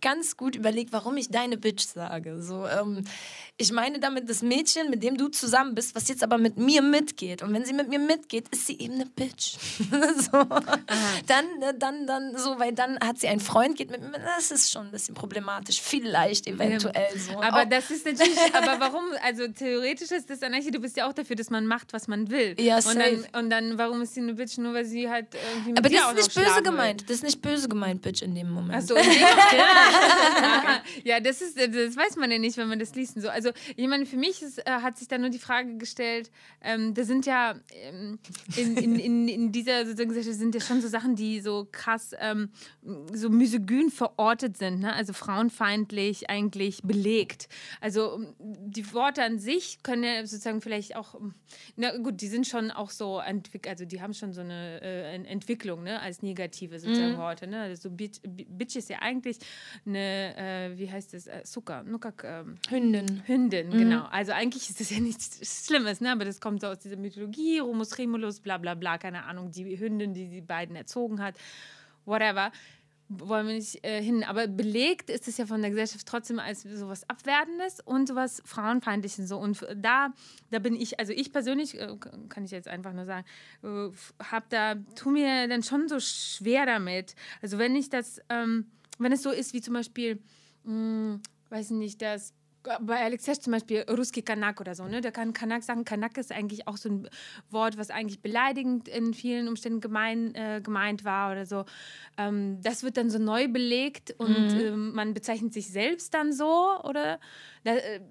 ganz 0.02 0.38
gut 0.38 0.56
überlegt, 0.56 0.94
warum 0.94 1.18
ich 1.18 1.30
deine 1.30 1.58
Bitch 1.58 1.86
sage. 1.86 2.42
So, 2.42 2.66
ähm, 2.66 3.04
ich 3.62 3.74
meine 3.74 4.00
damit 4.00 4.30
das 4.30 4.42
Mädchen, 4.42 4.90
mit 4.90 5.04
dem 5.04 5.18
du 5.18 5.28
zusammen 5.28 5.76
bist, 5.76 5.94
was 5.94 6.08
jetzt 6.08 6.24
aber 6.24 6.38
mit 6.38 6.56
mir 6.58 6.82
mitgeht. 6.82 7.44
Und 7.44 7.54
wenn 7.54 7.66
sie 7.66 7.74
mit 7.74 7.90
mir 7.90 8.00
mitgeht, 8.00 8.46
ist 8.52 8.68
sie 8.68 8.80
eben 8.80 8.94
eine 8.94 9.06
Bitch. 9.06 9.58
so. 10.32 10.46
Dann, 11.28 11.46
äh, 11.62 11.74
dann, 11.78 12.08
dann, 12.08 12.38
so, 12.38 12.58
weil 12.58 12.72
dann 12.72 12.98
hat 13.02 13.20
sie 13.20 13.28
einen 13.28 13.42
Freund, 13.42 13.76
geht 13.76 13.92
mit 13.92 14.00
mir. 14.02 14.18
Das 14.38 14.52
ist 14.52 14.72
schon 14.72 14.86
ein 14.86 14.92
bisschen 14.92 15.14
problematisch. 15.14 15.82
Vielleicht, 15.82 16.48
eventuell 16.48 17.10
so. 17.18 17.34
Aber 17.42 17.64
Auch- 17.64 17.70
das 17.70 17.92
ist 17.92 18.06
natürlich, 18.06 18.38
aber 18.54 18.80
warum, 18.80 19.04
also 19.24 19.46
theoretisch 19.50 20.12
ist 20.12 20.30
das 20.30 20.42
Anarchie, 20.42 20.72
du 20.72 20.80
bist 20.80 20.96
ja 20.96 21.10
auch 21.10 21.14
dafür, 21.14 21.36
dass 21.36 21.50
man 21.50 21.66
macht, 21.68 21.92
was 21.92 22.08
man 22.08 22.30
will. 22.30 22.56
Ja, 22.62 22.78
und 22.78 22.86
dann, 22.96 22.96
safe. 22.96 23.26
und 23.40 23.50
dann, 23.50 23.78
warum 23.78 24.02
ist 24.04 24.14
sie 24.14 24.22
eine 24.22 24.36
Bitch, 24.36 24.58
nur 24.58 24.74
weil 24.74 24.86
sie 24.86 25.10
halt 25.10 25.28
irgendwie 25.54 25.72
mit 25.72 25.80
aber 25.80 25.90
das 25.90 26.28
ist 26.28 26.38
nicht 26.38 26.48
böse 26.48 26.64
gemeint. 26.64 27.02
Das 27.10 27.16
ist 27.18 27.24
nicht 27.24 27.42
böse 27.42 27.68
gemeint, 27.68 28.02
Bitch, 28.02 28.22
in 28.22 28.36
dem 28.36 28.52
Moment. 28.52 28.76
Achso, 28.76 28.96
ja, 31.04 31.20
das 31.20 31.42
ist, 31.42 31.58
das 31.58 31.98
weiß 31.98 32.16
man 32.16 32.32
ja 32.32 32.40
nicht, 32.40 32.56
wenn 32.56 32.70
man 32.70 32.80
das 32.80 32.96
liest. 32.96 33.22
So. 33.22 33.28
Also, 33.30 33.49
ich 33.76 33.88
meine, 33.88 34.06
für 34.06 34.18
mich 34.18 34.42
ist, 34.42 34.60
äh, 34.60 34.72
hat 34.72 34.98
sich 34.98 35.08
da 35.08 35.18
nur 35.18 35.30
die 35.30 35.40
Frage 35.40 35.78
gestellt, 35.78 36.32
ähm, 36.62 36.94
da 36.94 37.04
sind 37.04 37.26
ja 37.26 37.56
ähm, 37.72 38.20
in, 38.56 38.78
in, 38.78 39.00
in, 39.00 39.28
in 39.28 39.52
dieser 39.52 39.86
sozusagen 39.86 40.10
Gesellschaft 40.10 40.40
sind 40.40 40.56
ja 40.56 40.62
schon 40.62 40.82
so 40.82 40.88
Sachen, 40.88 41.16
die 41.16 41.42
so 41.42 41.68
krass 41.72 42.14
ähm, 42.20 42.50
so 43.14 43.30
misogyn 43.30 43.90
verortet 43.90 44.58
sind, 44.58 44.80
ne? 44.80 44.94
also 44.94 45.14
frauenfeindlich 45.14 46.30
eigentlich 46.30 46.82
belegt. 46.84 47.50
Also 47.82 48.14
um, 48.16 48.36
die 48.40 48.94
Worte 48.94 49.24
an 49.24 49.40
sich 49.40 49.84
können 49.84 50.04
ja 50.04 50.26
sozusagen 50.26 50.62
vielleicht 50.62 50.96
auch, 50.96 51.14
um, 51.14 51.34
na 51.76 51.98
gut, 51.98 52.22
die 52.22 52.28
sind 52.28 52.48
schon 52.48 52.72
auch 52.72 52.90
so 52.90 53.20
entwickelt, 53.20 53.72
also 53.72 53.86
die 53.86 54.02
haben 54.02 54.14
schon 54.14 54.34
so 54.34 54.42
eine 54.42 54.82
äh, 54.82 55.16
Ent- 55.16 55.28
Entwicklung 55.28 55.84
ne? 55.84 56.00
als 56.02 56.22
negative 56.22 56.80
sozusagen 56.80 57.18
Worte. 57.18 57.48
Ne? 57.48 57.62
Also 57.62 57.90
Bitch, 57.90 58.20
Bitch 58.24 58.76
ist 58.76 58.90
ja 58.90 59.00
eigentlich 59.02 59.38
eine, 59.86 60.36
äh, 60.38 60.78
wie 60.78 60.92
heißt 60.92 61.14
das, 61.14 61.28
äh, 61.28 61.44
Zucker, 61.44 61.84
Nukak, 61.84 62.24
ähm, 62.26 62.56
Hündin. 62.70 62.90
Hündin, 62.90 63.24
genau. 63.48 64.06
Also 64.12 64.32
eigentlich 64.34 64.70
ist 64.70 64.80
das 64.80 64.90
ja 64.90 65.00
nichts 65.00 65.66
Schlimmes, 65.66 66.02
ne? 66.02 66.12
aber 66.12 66.26
das 66.26 66.42
kommt 66.42 66.62
so 66.62 66.68
aus 66.68 66.80
dieser 66.80 66.98
Mythologie, 66.98 67.60
Romus 67.60 67.98
Remulus, 67.98 68.42
bla 68.42 68.58
bla 68.58 68.76
bla, 68.76 68.98
keine 68.98 69.24
Ahnung, 69.26 69.52
die 69.52 69.80
Hündin, 69.80 70.14
die 70.14 70.28
die 70.30 70.42
beiden 70.42 70.76
erzogen 70.76 71.22
hat, 71.22 71.36
whatever. 72.06 72.52
Wollen 73.12 73.48
wir 73.48 73.56
nicht 73.56 73.84
äh, 73.84 74.04
hin. 74.04 74.24
Aber 74.24 74.46
belegt 74.46 75.10
ist 75.10 75.28
es 75.28 75.38
ja 75.38 75.48
von 75.48 75.62
der 75.62 75.72
Gesellschaft 75.72 76.06
trotzdem 76.06 76.38
als 76.38 76.62
sowas 76.62 77.10
Abwertendes 77.10 77.80
und 77.80 78.08
sowas 78.08 78.40
Frauenfeindliches. 78.46 79.28
So. 79.28 79.38
Und 79.38 79.66
da, 79.76 80.14
da 80.52 80.60
bin 80.60 80.76
ich, 80.76 81.00
also 81.00 81.12
ich 81.12 81.32
persönlich, 81.32 81.80
äh, 81.80 81.96
kann 82.30 82.46
ich 82.46 82.52
jetzt 82.52 82.68
einfach 82.68 82.94
nur 82.94 83.06
sagen, 83.06 83.26
äh, 83.64 83.90
hab 84.24 84.48
da, 84.50 84.76
tu 84.96 85.10
mir 85.10 85.48
dann 85.48 85.64
schon 85.64 85.88
so 85.88 86.00
schwer 86.00 86.68
damit. 86.68 87.16
Also 87.42 87.58
wenn 87.58 87.76
ich 87.76 87.90
das, 87.90 88.22
ähm, 88.30 88.68
wenn 89.00 89.12
es 89.12 89.24
so 89.24 89.32
ist 89.32 89.54
wie 89.54 89.62
zum 89.62 89.74
Beispiel, 89.74 90.22
mh, 90.66 91.20
weiß 91.50 91.72
ich 91.72 91.78
nicht, 91.78 92.04
das 92.04 92.36
bei 92.82 93.04
Alex 93.04 93.28
Hesch 93.28 93.40
zum 93.40 93.54
Beispiel 93.54 93.86
Ruski 93.90 94.22
Kanak 94.22 94.60
oder 94.60 94.76
so, 94.76 94.86
ne? 94.86 95.02
Der 95.02 95.12
kann 95.12 95.34
Kanak 95.34 95.64
sagen. 95.64 95.86
Kanak 95.86 96.18
ist 96.18 96.32
eigentlich 96.32 96.68
auch 96.68 96.78
so 96.78 96.90
ein 96.90 97.10
Wort, 97.50 97.78
was 97.78 97.90
eigentlich 97.90 98.22
beleidigend 98.22 98.88
in 98.88 99.14
vielen 99.14 99.48
Umständen 99.48 99.80
gemein, 99.80 100.36
äh, 100.36 100.62
gemeint 100.62 101.06
war 101.06 101.32
oder 101.32 101.46
so. 101.46 101.66
Ähm, 102.18 102.62
das 102.62 102.84
wird 102.84 102.98
dann 102.98 103.10
so 103.10 103.20
neu 103.20 103.48
belegt 103.48 104.14
und 104.18 104.52
ähm, 104.60 104.94
man 104.94 105.14
bezeichnet 105.14 105.54
sich 105.54 105.72
selbst 105.72 106.14
dann 106.14 106.34
so 106.34 106.80
oder 106.84 107.20
da, 107.64 107.76
äh, 107.76 108.02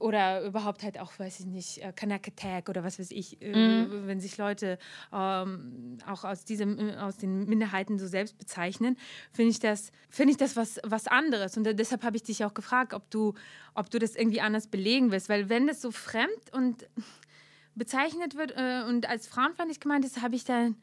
oder 0.00 0.42
überhaupt 0.44 0.82
halt 0.82 0.98
auch, 0.98 1.18
weiß 1.18 1.40
ich 1.40 1.46
nicht, 1.46 1.78
äh, 1.82 1.92
Kanak 1.94 2.26
Attack 2.28 2.68
oder 2.68 2.84
was 2.84 2.98
weiß 2.98 3.10
ich, 3.10 3.40
äh, 3.42 3.54
Mhm. 3.54 4.06
wenn 4.06 4.20
sich 4.20 4.36
Leute 4.38 4.78
ähm, 5.12 5.98
auch 6.06 6.24
aus, 6.24 6.44
diesem, 6.44 6.78
äh, 6.78 6.96
aus 6.96 7.16
den 7.16 7.44
Minderheiten 7.46 7.98
so 7.98 8.06
selbst 8.06 8.38
bezeichnen, 8.38 8.96
finde 9.32 9.50
ich 9.50 9.58
das, 9.60 9.92
finde 10.10 10.32
ich 10.32 10.36
das 10.36 10.56
was, 10.56 10.80
was 10.84 11.06
anderes. 11.06 11.56
Und 11.56 11.64
deshalb 11.78 12.02
habe 12.04 12.16
ich 12.16 12.22
dich 12.22 12.44
auch 12.44 12.54
gefragt, 12.54 12.94
ob 12.94 13.10
du, 13.10 13.34
ob 13.74 13.90
du 13.90 13.98
das 13.98 14.16
irgendwie 14.16 14.40
anders 14.40 14.66
belegen 14.66 15.10
willst. 15.10 15.28
Weil 15.28 15.48
wenn 15.48 15.66
das 15.66 15.80
so 15.80 15.90
fremd 15.90 16.52
und 16.52 16.86
bezeichnet 17.74 18.36
wird 18.36 18.52
äh, 18.56 18.84
und 18.88 19.08
als 19.08 19.26
frauenfeindlich 19.26 19.80
gemeint 19.80 20.04
ist, 20.04 20.22
habe 20.22 20.34
ich 20.36 20.44
dann 20.44 20.76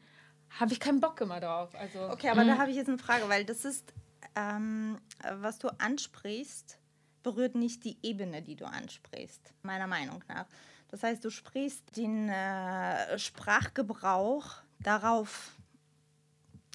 habe 0.60 0.72
ich 0.74 0.80
keinen 0.80 1.00
Bock 1.00 1.18
immer 1.22 1.40
drauf. 1.40 1.74
Also, 1.74 2.10
Okay, 2.10 2.28
aber 2.28 2.44
da 2.44 2.58
habe 2.58 2.70
ich 2.70 2.76
jetzt 2.76 2.88
eine 2.88 2.98
Frage, 2.98 3.26
weil 3.30 3.46
das 3.46 3.64
ist, 3.64 3.94
ähm, 4.36 4.98
was 5.40 5.58
du 5.58 5.68
ansprichst, 5.80 6.78
berührt 7.22 7.54
nicht 7.54 7.84
die 7.84 7.96
Ebene, 8.02 8.42
die 8.42 8.56
du 8.56 8.64
ansprichst, 8.66 9.54
meiner 9.62 9.86
Meinung 9.86 10.22
nach. 10.28 10.46
Das 10.88 11.02
heißt, 11.02 11.24
du 11.24 11.30
sprichst 11.30 11.96
den 11.96 12.28
äh, 12.28 13.18
Sprachgebrauch 13.18 14.56
darauf 14.78 15.52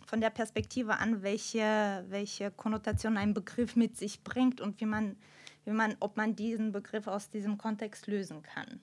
von 0.08 0.22
der 0.22 0.30
Perspektive 0.30 0.98
an, 0.98 1.22
welche, 1.22 2.06
welche 2.08 2.50
Konnotation 2.50 3.18
ein 3.18 3.34
Begriff 3.34 3.76
mit 3.76 3.98
sich 3.98 4.24
bringt 4.24 4.62
und 4.62 4.80
wie 4.80 4.86
man, 4.86 5.18
wie 5.66 5.72
man, 5.72 5.96
ob 6.00 6.18
man 6.18 6.36
diesen 6.36 6.72
Begriff 6.72 7.08
aus 7.08 7.30
diesem 7.30 7.58
Kontext 7.58 8.08
lösen 8.08 8.42
kann. 8.42 8.80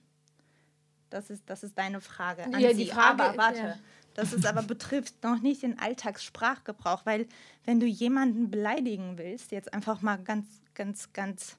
Das 1.09 1.29
ist, 1.29 1.43
das 1.47 1.63
ist 1.63 1.77
deine 1.77 1.99
Frage 1.99 2.43
an 2.43 2.59
Ja, 2.59 2.73
sie. 2.73 2.85
die 2.85 2.91
Frage 2.91 3.23
aber 3.23 3.37
warte, 3.37 3.59
ja. 3.59 3.77
das 4.13 4.33
ist 4.33 4.45
aber 4.45 4.61
betrifft 4.63 5.23
noch 5.23 5.41
nicht 5.41 5.63
den 5.63 5.79
Alltagssprachgebrauch, 5.79 7.05
weil 7.05 7.27
wenn 7.63 7.79
du 7.79 7.87
jemanden 7.87 8.51
beleidigen 8.51 9.17
willst, 9.17 9.51
jetzt 9.51 9.73
einfach 9.73 10.01
mal 10.01 10.17
ganz, 10.17 10.45
ganz, 10.75 11.11
ganz 11.13 11.57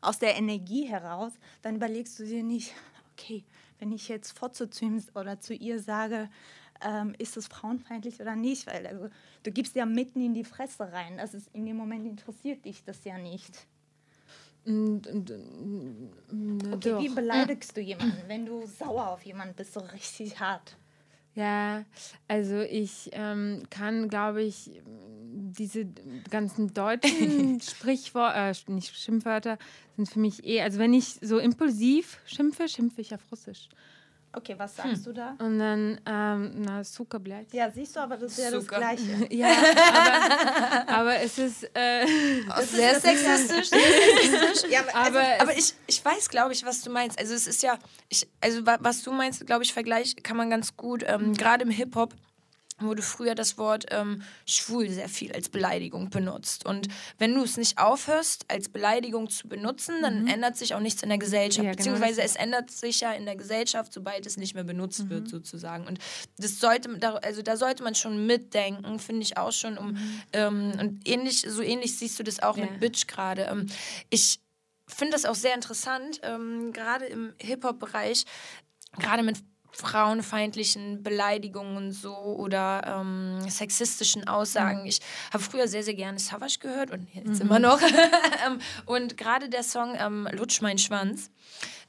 aus 0.00 0.18
der 0.18 0.36
Energie 0.36 0.84
heraus, 0.84 1.32
dann 1.62 1.76
überlegst 1.76 2.18
du 2.18 2.24
dir 2.24 2.42
nicht, 2.42 2.72
okay, 3.12 3.44
wenn 3.78 3.92
ich 3.92 4.08
jetzt 4.08 4.38
Fotze 4.38 4.70
zu 4.70 4.84
ihm 4.84 5.02
oder 5.14 5.40
zu 5.40 5.54
ihr 5.54 5.80
sage, 5.80 6.28
ähm, 6.80 7.14
ist 7.18 7.36
es 7.36 7.48
frauenfeindlich 7.48 8.20
oder 8.20 8.36
nicht, 8.36 8.66
weil 8.66 8.86
also, 8.86 9.08
du 9.42 9.50
gibst 9.50 9.74
ja 9.74 9.86
mitten 9.86 10.20
in 10.20 10.34
die 10.34 10.44
Fresse 10.44 10.92
rein. 10.92 11.16
Das 11.16 11.34
ist 11.34 11.48
in 11.52 11.66
dem 11.66 11.76
Moment 11.76 12.06
interessiert 12.06 12.64
dich 12.64 12.84
das 12.84 13.04
ja 13.04 13.18
nicht. 13.18 13.66
Okay, 16.72 16.98
wie 16.98 17.08
beleidigst 17.08 17.76
du 17.76 17.80
jemanden, 17.80 18.22
wenn 18.26 18.44
du 18.44 18.66
sauer 18.66 19.08
auf 19.08 19.24
jemanden 19.24 19.54
bist, 19.54 19.72
so 19.72 19.80
richtig 19.80 20.38
hart? 20.38 20.76
Ja, 21.34 21.84
also 22.26 22.60
ich 22.60 23.10
ähm, 23.12 23.62
kann, 23.70 24.08
glaube 24.08 24.42
ich, 24.42 24.70
diese 25.30 25.86
ganzen 26.30 26.74
deutschen 26.74 27.60
Sprichwörter, 27.62 28.50
äh, 28.50 28.72
nicht 28.72 28.96
Schimpfwörter, 28.96 29.58
sind 29.96 30.10
für 30.10 30.18
mich 30.18 30.44
eh, 30.44 30.62
also 30.62 30.78
wenn 30.78 30.94
ich 30.94 31.18
so 31.20 31.38
impulsiv 31.38 32.18
schimpfe, 32.24 32.68
schimpfe 32.68 33.00
ich 33.00 33.14
auf 33.14 33.20
Russisch. 33.30 33.68
Okay, 34.32 34.54
was 34.58 34.76
sagst 34.76 34.96
hm. 34.96 35.04
du 35.04 35.12
da? 35.12 35.36
Und 35.38 35.58
dann, 35.58 36.00
ähm, 36.06 36.62
na, 36.62 36.84
Suka 36.84 37.18
bleibt. 37.18 37.52
Ja, 37.54 37.70
siehst 37.70 37.96
du, 37.96 38.00
aber 38.00 38.16
das 38.18 38.32
ist 38.32 38.44
ja 38.44 38.50
das 38.50 38.68
Gleiche. 38.68 39.26
ja, 39.30 39.48
aber, 39.94 40.88
aber 40.88 41.16
es 41.20 41.38
ist. 41.38 41.64
Äh, 41.74 42.06
sehr 42.64 42.92
ist, 42.92 43.02
sexistisch. 43.02 43.70
Sehr 43.70 43.80
sexistisch. 43.80 44.70
ja, 44.70 44.80
aber, 44.80 44.94
aber, 44.94 45.18
also, 45.20 45.42
aber 45.42 45.56
ich, 45.56 45.74
ich 45.86 46.04
weiß, 46.04 46.28
glaube 46.28 46.52
ich, 46.52 46.64
was 46.64 46.82
du 46.82 46.90
meinst. 46.90 47.18
Also, 47.18 47.34
es 47.34 47.46
ist 47.46 47.62
ja. 47.62 47.78
Ich, 48.10 48.28
also, 48.40 48.60
was 48.64 49.02
du 49.02 49.12
meinst, 49.12 49.46
glaube 49.46 49.64
ich, 49.64 49.72
Vergleich 49.72 50.14
kann 50.22 50.36
man 50.36 50.50
ganz 50.50 50.76
gut, 50.76 51.04
ähm, 51.06 51.20
hm. 51.20 51.34
gerade 51.34 51.64
im 51.64 51.70
Hip-Hop 51.70 52.14
wurde 52.80 53.02
früher 53.02 53.34
das 53.34 53.58
Wort 53.58 53.86
ähm, 53.90 54.22
schwul 54.46 54.88
sehr 54.90 55.08
viel 55.08 55.32
als 55.32 55.48
Beleidigung 55.48 56.10
benutzt. 56.10 56.64
Und 56.64 56.88
wenn 57.18 57.34
du 57.34 57.42
es 57.42 57.56
nicht 57.56 57.78
aufhörst, 57.78 58.44
als 58.48 58.68
Beleidigung 58.68 59.28
zu 59.30 59.48
benutzen, 59.48 59.96
dann 60.02 60.26
ändert 60.28 60.56
sich 60.56 60.74
auch 60.74 60.80
nichts 60.80 61.02
in 61.02 61.08
der 61.08 61.18
Gesellschaft. 61.18 61.64
Ja, 61.64 61.72
genau, 61.72 61.76
Beziehungsweise 61.76 62.22
es 62.22 62.36
ändert 62.36 62.70
sich 62.70 63.00
ja 63.00 63.12
in 63.12 63.24
der 63.26 63.36
Gesellschaft, 63.36 63.92
sobald 63.92 64.26
es 64.26 64.36
nicht 64.36 64.54
mehr 64.54 64.64
benutzt 64.64 65.08
wird, 65.10 65.28
sozusagen. 65.28 65.86
Und 65.86 65.98
das 66.38 66.60
sollte, 66.60 66.96
da- 66.98 67.14
also 67.16 67.42
da 67.42 67.56
sollte 67.56 67.82
man 67.82 67.94
schon 67.94 68.26
mitdenken, 68.26 68.98
finde 68.98 69.22
ich 69.22 69.36
auch 69.36 69.52
schon. 69.52 69.76
Um, 69.78 69.96
ähm, 70.32 70.72
und 70.78 71.08
ähnlich, 71.08 71.40
so 71.48 71.62
ähnlich 71.62 71.98
siehst 71.98 72.18
du 72.18 72.22
das 72.22 72.40
auch 72.42 72.56
Ja. 72.56 72.64
mit 72.66 72.80
Bitch 72.80 73.06
gerade. 73.06 73.42
Ähm, 73.50 73.66
ich 74.10 74.40
finde 74.86 75.12
das 75.12 75.24
auch 75.24 75.34
sehr 75.34 75.54
interessant, 75.54 76.20
ähm, 76.22 76.72
gerade 76.72 77.06
im 77.06 77.34
Hip-Hop-Bereich, 77.38 78.24
gerade 78.98 79.22
mit 79.22 79.36
frauenfeindlichen 79.72 81.02
Beleidigungen 81.02 81.76
und 81.76 81.92
so 81.92 82.14
oder 82.16 83.00
ähm, 83.00 83.48
sexistischen 83.48 84.26
Aussagen. 84.26 84.86
Ich 84.86 85.00
habe 85.32 85.42
früher 85.42 85.68
sehr, 85.68 85.82
sehr 85.82 85.94
gerne 85.94 86.18
Savage 86.18 86.58
gehört 86.60 86.90
und 86.90 87.06
jetzt 87.14 87.40
immer 87.40 87.58
noch. 87.58 87.80
Ähm, 88.46 88.58
und 88.86 89.16
gerade 89.16 89.48
der 89.48 89.62
Song 89.62 89.94
ähm, 89.98 90.28
Lutsch 90.32 90.60
mein 90.60 90.78
Schwanz 90.78 91.30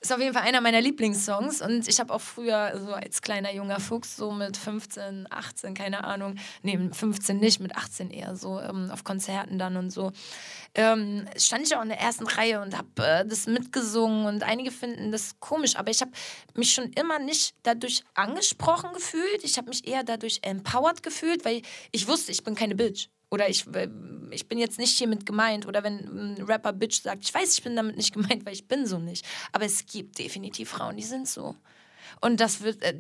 ist 0.02 0.14
auf 0.14 0.20
jeden 0.20 0.34
Fall 0.34 0.44
einer 0.44 0.62
meiner 0.62 0.82
Lieblingssongs. 0.82 1.62
Und 1.62 1.88
ich 1.88 2.00
habe 2.00 2.14
auch 2.14 2.22
früher 2.22 2.80
so 2.80 2.94
als 2.94 3.22
kleiner 3.22 3.54
junger 3.54 3.80
Fuchs 3.80 4.16
so 4.16 4.32
mit 4.32 4.56
15, 4.56 5.28
18, 5.30 5.74
keine 5.74 6.04
Ahnung, 6.04 6.36
nee, 6.62 6.78
mit 6.78 6.96
15 6.96 7.38
nicht, 7.38 7.60
mit 7.60 7.76
18 7.76 8.10
eher 8.12 8.36
so 8.36 8.60
ähm, 8.60 8.90
auf 8.92 9.04
Konzerten 9.04 9.60
dann 9.60 9.76
und 9.78 9.92
so, 9.92 10.12
ähm, 10.76 11.28
stand 11.36 11.66
ich 11.66 11.76
auch 11.76 11.82
in 11.82 11.90
der 11.90 12.00
ersten 12.00 12.28
Reihe 12.28 12.62
und 12.62 12.78
habe 12.78 13.06
äh, 13.06 13.26
das 13.26 13.48
mitgesungen 13.48 14.26
und 14.26 14.44
einige 14.44 14.72
finden 14.72 15.12
das 15.12 15.40
komisch, 15.40 15.76
aber 15.76 15.92
ich 15.92 16.02
habe 16.02 16.12
mich 16.56 16.74
schon 16.74 16.92
immer 16.94 17.20
nicht 17.20 17.56
dadurch 17.64 18.04
angesprochen 18.14 18.94
gefühlt, 18.94 19.44
ich 19.44 19.58
habe 19.58 19.70
mich 19.70 19.88
eher 19.88 20.04
dadurch 20.04 20.40
empowered 20.44 21.04
gefühlt, 21.04 21.44
weil 21.44 21.62
ich 21.92 22.08
wusste, 22.08 22.32
ich 22.32 22.44
bin 22.44 22.56
keine 22.56 22.76
Bitch. 22.76 23.10
Oder 23.32 23.50
ich, 23.50 23.68
äh, 23.74 23.90
ich 24.32 24.48
bin 24.48 24.58
jetzt 24.58 24.80
nicht 24.80 24.98
hiermit 24.98 25.26
gemeint. 25.26 25.68
Oder 25.68 25.84
wenn 25.84 26.00
ein 26.38 26.44
Rapper 26.44 26.74
Bitch 26.74 27.02
sagt, 27.02 27.24
ich 27.24 27.34
weiß, 27.34 27.58
ich 27.58 27.64
bin 27.64 27.76
damit 27.76 27.98
nicht 27.98 28.14
gemeint, 28.14 28.46
weil 28.46 28.54
ich 28.54 28.68
bin 28.68 28.86
so 28.86 29.00
nicht. 29.00 29.26
Aber 29.52 29.66
es 29.66 29.86
gibt 29.86 30.18
definitiv 30.20 30.70
Frauen, 30.70 30.98
die 30.98 31.04
sind 31.04 31.28
so. 31.28 31.56
Und 32.22 32.40
das 32.40 32.62
wird, 32.62 32.82
äh, 32.84 32.96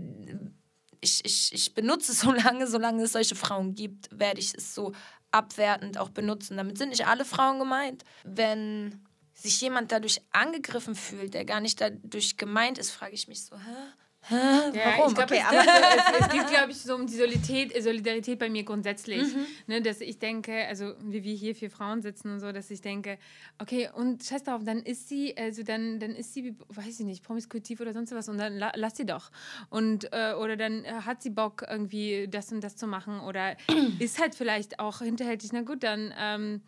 ich, 1.01 1.23
ich, 1.25 1.53
ich 1.53 1.73
benutze 1.73 2.13
so 2.13 2.31
lange, 2.31 2.67
solange 2.67 3.03
es 3.03 3.13
solche 3.13 3.35
Frauen 3.35 3.75
gibt, 3.75 4.09
werde 4.17 4.39
ich 4.39 4.53
es 4.55 4.75
so 4.75 4.93
abwertend 5.31 5.97
auch 5.97 6.09
benutzen. 6.09 6.57
Damit 6.57 6.77
sind 6.77 6.89
nicht 6.89 7.07
alle 7.07 7.25
Frauen 7.25 7.59
gemeint. 7.59 8.03
Wenn 8.23 9.05
sich 9.33 9.61
jemand 9.61 9.91
dadurch 9.91 10.21
angegriffen 10.31 10.95
fühlt, 10.95 11.33
der 11.33 11.45
gar 11.45 11.61
nicht 11.61 11.79
dadurch 11.79 12.37
gemeint 12.37 12.77
ist, 12.77 12.91
frage 12.91 13.13
ich 13.13 13.27
mich 13.27 13.45
so, 13.45 13.55
hä? 13.55 13.93
Hä? 14.21 14.35
Ja, 14.35 14.97
Warum? 14.97 15.07
ich 15.09 15.15
glaube, 15.15 15.33
Okay, 15.33 15.39
es, 15.39 15.45
aber- 15.45 16.19
es, 16.19 16.25
es 16.27 16.31
geht, 16.31 16.47
glaube 16.47 16.71
ich, 16.71 16.77
so 16.77 16.93
um 16.93 17.07
die 17.07 17.15
Solidarität, 17.15 17.81
Solidarität 17.83 18.37
bei 18.37 18.49
mir 18.49 18.63
grundsätzlich. 18.63 19.23
Mhm. 19.33 19.45
Ne, 19.67 19.81
dass 19.81 20.01
ich 20.01 20.19
denke, 20.19 20.67
also 20.67 20.93
wie 21.01 21.23
wir 21.23 21.33
hier 21.33 21.55
vier 21.55 21.71
Frauen 21.71 22.01
sitzen 22.01 22.31
und 22.33 22.39
so, 22.39 22.51
dass 22.51 22.69
ich 22.69 22.81
denke, 22.81 23.17
okay, 23.59 23.89
und 23.95 24.23
scheiß 24.23 24.43
drauf, 24.43 24.61
dann 24.63 24.79
ist 24.83 25.07
sie, 25.09 25.35
also 25.37 25.63
dann, 25.63 25.99
dann 25.99 26.11
ist 26.15 26.33
sie, 26.33 26.55
weiß 26.67 26.99
ich 26.99 27.05
nicht, 27.05 27.23
promiskuitiv 27.23 27.79
oder 27.81 27.93
sonst 27.93 28.11
was 28.13 28.29
und 28.29 28.37
dann 28.37 28.57
la, 28.57 28.71
lass 28.75 28.97
sie 28.97 29.05
doch. 29.05 29.31
Und, 29.69 30.11
äh, 30.13 30.33
oder 30.33 30.57
dann 30.57 30.83
äh, 30.85 30.91
hat 31.05 31.23
sie 31.23 31.29
Bock, 31.31 31.65
irgendwie 31.67 32.27
das 32.29 32.51
und 32.51 32.61
das 32.61 32.75
zu 32.75 32.87
machen 32.87 33.21
oder 33.21 33.55
ist 33.99 34.19
halt 34.19 34.35
vielleicht 34.35 34.79
auch 34.79 34.99
hinterhältig, 34.99 35.51
na 35.53 35.61
gut, 35.61 35.83
dann. 35.83 36.13
Ähm, 36.19 36.61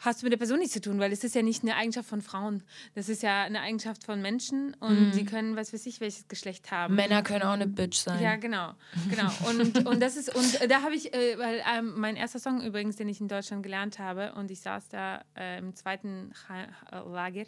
hast 0.00 0.20
du 0.20 0.26
mit 0.26 0.32
der 0.32 0.38
Person 0.38 0.58
nichts 0.58 0.72
zu 0.74 0.80
tun, 0.80 0.98
weil 0.98 1.12
es 1.12 1.22
ist 1.24 1.34
ja 1.34 1.42
nicht 1.42 1.62
eine 1.62 1.76
Eigenschaft 1.76 2.08
von 2.08 2.20
Frauen. 2.22 2.62
Das 2.94 3.08
ist 3.08 3.22
ja 3.22 3.42
eine 3.44 3.60
Eigenschaft 3.60 4.04
von 4.04 4.20
Menschen 4.20 4.74
und 4.80 5.12
die 5.12 5.24
können, 5.24 5.56
was 5.56 5.72
weiß 5.72 5.86
ich, 5.86 6.00
welches 6.00 6.26
Geschlecht 6.28 6.70
haben. 6.70 6.94
Männer 6.94 7.22
können 7.22 7.42
auch 7.44 7.52
eine 7.52 7.66
Bitch 7.66 7.96
sein. 7.98 8.22
Ja, 8.22 8.36
genau, 8.36 8.72
genau. 9.08 9.30
Und, 9.48 9.86
und 9.86 10.00
das 10.00 10.16
ist 10.16 10.34
und 10.34 10.70
da 10.70 10.82
habe 10.82 10.94
ich, 10.94 11.14
äh, 11.14 11.38
weil 11.38 11.62
ähm, 11.76 11.94
mein 12.00 12.16
erster 12.16 12.38
Song 12.38 12.60
übrigens, 12.62 12.96
den 12.96 13.08
ich 13.08 13.20
in 13.20 13.28
Deutschland 13.28 13.62
gelernt 13.62 13.98
habe, 13.98 14.32
und 14.34 14.50
ich 14.50 14.60
saß 14.60 14.88
da 14.88 15.22
äh, 15.36 15.58
im 15.58 15.74
zweiten 15.76 16.32
Ha- 16.48 16.66
äh, 16.92 17.08
Lager, 17.12 17.44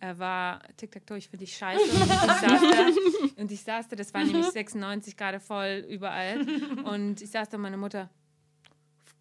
äh, 0.00 0.16
war 0.18 0.60
Tic 0.76 0.92
Tac 0.92 1.06
Toe. 1.06 1.18
Ich 1.18 1.28
finde 1.28 1.44
dich 1.44 1.56
scheiße. 1.56 1.82
Und 1.82 2.00
ich 2.00 2.06
saß 2.06 2.40
da, 2.40 2.86
und 3.42 3.50
ich 3.52 3.62
saß 3.62 3.88
da, 3.88 3.96
das 3.96 4.14
war 4.14 4.22
nämlich 4.24 4.46
96 4.46 5.16
gerade 5.16 5.40
voll 5.40 5.84
überall, 5.88 6.46
und 6.84 7.20
ich 7.20 7.30
saß 7.30 7.48
da, 7.48 7.58
meine 7.58 7.76
Mutter. 7.76 8.08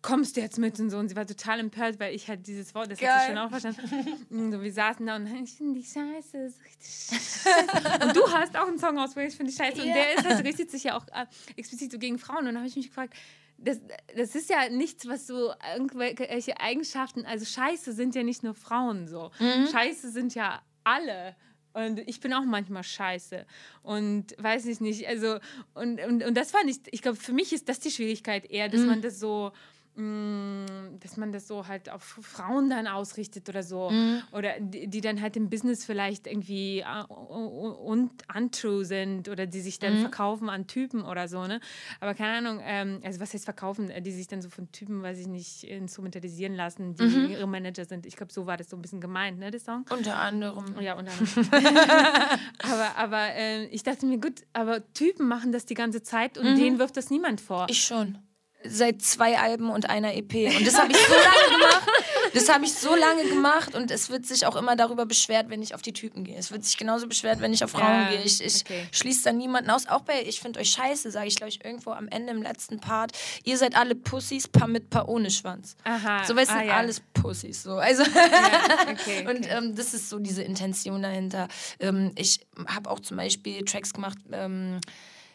Kommst 0.01 0.37
du 0.37 0.41
jetzt 0.41 0.57
mit 0.59 0.79
und 0.79 0.89
so? 0.89 0.97
Und 0.97 1.09
sie 1.09 1.15
war 1.15 1.25
total 1.25 1.59
empört, 1.59 1.99
weil 1.99 2.13
ich 2.13 2.27
halt 2.27 2.45
dieses 2.47 2.73
Wort, 2.75 2.91
das 2.91 3.01
hat 3.01 3.07
Geil. 3.07 3.19
sie 3.21 3.27
schon 3.27 3.37
auch 3.37 3.49
verstanden. 3.49 4.25
Und 4.29 4.51
so, 4.51 4.61
wir 4.61 4.71
saßen 4.71 5.05
da 5.05 5.15
und 5.15 5.27
ich 5.43 5.55
finde 5.55 5.79
die 5.79 5.85
scheiße, 5.85 6.37
ist 6.37 6.63
richtig 6.63 6.87
scheiße. 6.87 8.05
Und 8.05 8.15
du 8.15 8.31
hast 8.31 8.55
auch 8.55 8.67
einen 8.67 8.77
Song 8.77 8.97
ausgebracht, 8.99 9.31
ich 9.31 9.35
finde 9.35 9.51
die 9.51 9.57
scheiße. 9.57 9.81
Und 9.81 9.87
der 9.87 10.15
ist 10.15 10.25
halt, 10.25 10.45
richtet 10.45 10.71
sich 10.71 10.83
ja 10.83 10.97
auch 10.97 11.05
äh, 11.07 11.25
explizit 11.55 11.91
so 11.91 11.97
gegen 11.97 12.19
Frauen. 12.19 12.39
Und 12.39 12.45
dann 12.45 12.57
habe 12.57 12.67
ich 12.67 12.75
mich 12.75 12.87
gefragt, 12.87 13.15
das, 13.57 13.81
das 14.15 14.35
ist 14.35 14.49
ja 14.49 14.69
nichts, 14.69 15.07
was 15.07 15.25
so 15.25 15.51
irgendwelche 15.75 16.59
Eigenschaften, 16.59 17.25
also 17.25 17.45
Scheiße 17.45 17.91
sind 17.93 18.13
ja 18.13 18.23
nicht 18.23 18.43
nur 18.43 18.53
Frauen 18.53 19.07
so. 19.07 19.31
Scheiße 19.71 20.11
sind 20.11 20.35
ja 20.35 20.61
alle. 20.83 21.35
Und 21.73 21.99
ich 22.07 22.19
bin 22.19 22.33
auch 22.33 22.43
manchmal 22.43 22.83
scheiße. 22.83 23.45
Und 23.83 24.35
weiß 24.39 24.65
ich 24.65 24.81
nicht, 24.81 25.07
also, 25.07 25.37
und, 25.75 26.01
und, 26.01 26.23
und 26.23 26.35
das 26.35 26.51
fand 26.51 26.69
ich, 26.69 26.79
ich 26.91 27.03
glaube, 27.03 27.17
für 27.17 27.33
mich 27.33 27.53
ist 27.53 27.69
das 27.69 27.79
die 27.79 27.91
Schwierigkeit 27.91 28.49
eher, 28.49 28.67
dass 28.67 28.81
man 28.81 29.01
das 29.01 29.19
so, 29.19 29.51
dass 29.97 31.17
man 31.17 31.31
das 31.31 31.47
so 31.47 31.67
halt 31.67 31.89
auf 31.89 32.03
Frauen 32.03 32.69
dann 32.69 32.85
ausrichtet 32.87 33.49
oder 33.49 33.63
so. 33.63 33.89
Mhm. 33.89 34.21
Oder 34.31 34.59
die, 34.59 34.87
die 34.87 35.01
dann 35.01 35.21
halt 35.21 35.35
im 35.37 35.49
Business 35.49 35.85
vielleicht 35.85 36.27
irgendwie 36.27 36.79
äh, 36.81 37.03
und 37.09 38.11
untrue 38.35 38.85
sind 38.85 39.27
oder 39.27 39.47
die 39.47 39.59
sich 39.61 39.79
dann 39.79 39.95
Mhm. 39.95 39.97
verkaufen 40.01 40.49
an 40.49 40.67
Typen 40.67 41.01
oder 41.03 41.27
so, 41.27 41.47
ne? 41.47 41.59
Aber 41.99 42.13
keine 42.13 42.37
Ahnung, 42.47 42.61
ähm, 42.63 42.99
also 43.03 43.19
was 43.19 43.33
heißt 43.33 43.45
verkaufen, 43.45 43.89
Äh, 43.89 44.01
die 44.01 44.11
sich 44.11 44.27
dann 44.27 44.41
so 44.41 44.49
von 44.49 44.71
Typen, 44.71 45.01
weiß 45.01 45.17
ich 45.19 45.27
nicht, 45.27 45.63
instrumentalisieren 45.63 46.53
lassen, 46.55 46.93
die 46.95 47.03
Mhm. 47.03 47.29
ihre 47.29 47.47
Manager 47.47 47.85
sind. 47.85 48.05
Ich 48.05 48.15
glaube, 48.15 48.31
so 48.31 48.45
war 48.45 48.57
das 48.57 48.69
so 48.69 48.75
ein 48.77 48.81
bisschen 48.81 49.01
gemeint, 49.01 49.39
ne, 49.39 49.49
der 49.49 49.59
Song. 49.59 49.85
Unter 49.89 50.17
anderem. 50.17 50.79
Ja, 50.79 50.93
und 50.97 51.07
dann. 51.07 51.17
aber 52.63 52.95
aber 52.97 53.33
äh, 53.35 53.65
ich 53.67 53.83
dachte 53.83 54.05
mir, 54.05 54.19
gut, 54.19 54.41
aber 54.53 54.81
Typen 54.93 55.27
machen 55.27 55.51
das 55.51 55.65
die 55.65 55.73
ganze 55.73 56.03
Zeit 56.03 56.37
und 56.37 56.55
denen 56.55 56.77
wirft 56.79 56.97
das 56.97 57.09
niemand 57.09 57.41
vor. 57.41 57.65
Ich 57.69 57.81
schon. 57.81 58.17
Seit 58.63 59.01
zwei 59.01 59.37
Alben 59.37 59.69
und 59.69 59.89
einer 59.89 60.15
EP. 60.15 60.33
Und 60.33 60.65
das 60.65 60.79
habe 60.79 60.91
ich 60.91 60.97
so 60.97 61.13
lange 61.13 61.57
gemacht. 61.57 61.87
Das 62.33 62.49
habe 62.49 62.65
ich 62.65 62.73
so 62.73 62.95
lange 62.95 63.23
gemacht 63.23 63.75
und 63.75 63.91
es 63.91 64.09
wird 64.09 64.25
sich 64.25 64.45
auch 64.45 64.55
immer 64.55 64.75
darüber 64.75 65.05
beschwert, 65.05 65.49
wenn 65.49 65.61
ich 65.61 65.73
auf 65.73 65.81
die 65.81 65.93
Typen 65.93 66.23
gehe. 66.23 66.37
Es 66.37 66.51
wird 66.51 66.65
sich 66.65 66.77
genauso 66.77 67.07
beschwert, 67.07 67.39
wenn 67.39 67.53
ich 67.53 67.63
auf 67.63 67.71
Frauen 67.71 68.03
Ja, 68.03 68.09
gehe. 68.09 68.21
Ich, 68.21 68.43
ich 68.43 68.61
okay. 68.61 68.87
schließe 68.91 69.23
da 69.23 69.31
niemanden 69.31 69.69
aus. 69.69 69.87
Auch 69.87 70.01
bei 70.01 70.23
Ich 70.23 70.39
finde 70.39 70.59
euch 70.59 70.71
scheiße, 70.71 71.11
sage 71.11 71.27
ich, 71.27 71.35
glaube 71.35 71.49
ich, 71.49 71.63
irgendwo 71.63 71.91
am 71.91 72.07
Ende 72.07 72.33
im 72.33 72.41
letzten 72.41 72.79
Part. 72.79 73.11
Ihr 73.43 73.57
seid 73.57 73.75
alle 73.75 73.95
Pussys, 73.95 74.47
paar 74.47 74.67
mit, 74.67 74.89
paar 74.89 75.07
ohne 75.07 75.31
Schwanz. 75.31 75.75
Aha. 75.83 76.25
So, 76.25 76.35
weißt 76.35 76.51
du, 76.51 76.55
ah, 76.55 76.63
ja. 76.63 76.77
alles 76.77 77.01
Pussys. 77.13 77.63
So. 77.63 77.75
Also, 77.75 78.03
Ja, 78.03 78.91
okay, 78.91 79.25
Und 79.27 79.45
okay. 79.45 79.49
ähm, 79.57 79.75
das 79.75 79.93
ist 79.93 80.09
so 80.09 80.19
diese 80.19 80.43
Intention 80.43 81.01
dahinter. 81.01 81.47
Ähm, 81.79 82.11
ich 82.15 82.41
habe 82.67 82.89
auch 82.89 82.99
zum 82.99 83.17
Beispiel 83.17 83.63
Tracks 83.65 83.93
gemacht 83.93 84.17
ähm, 84.31 84.79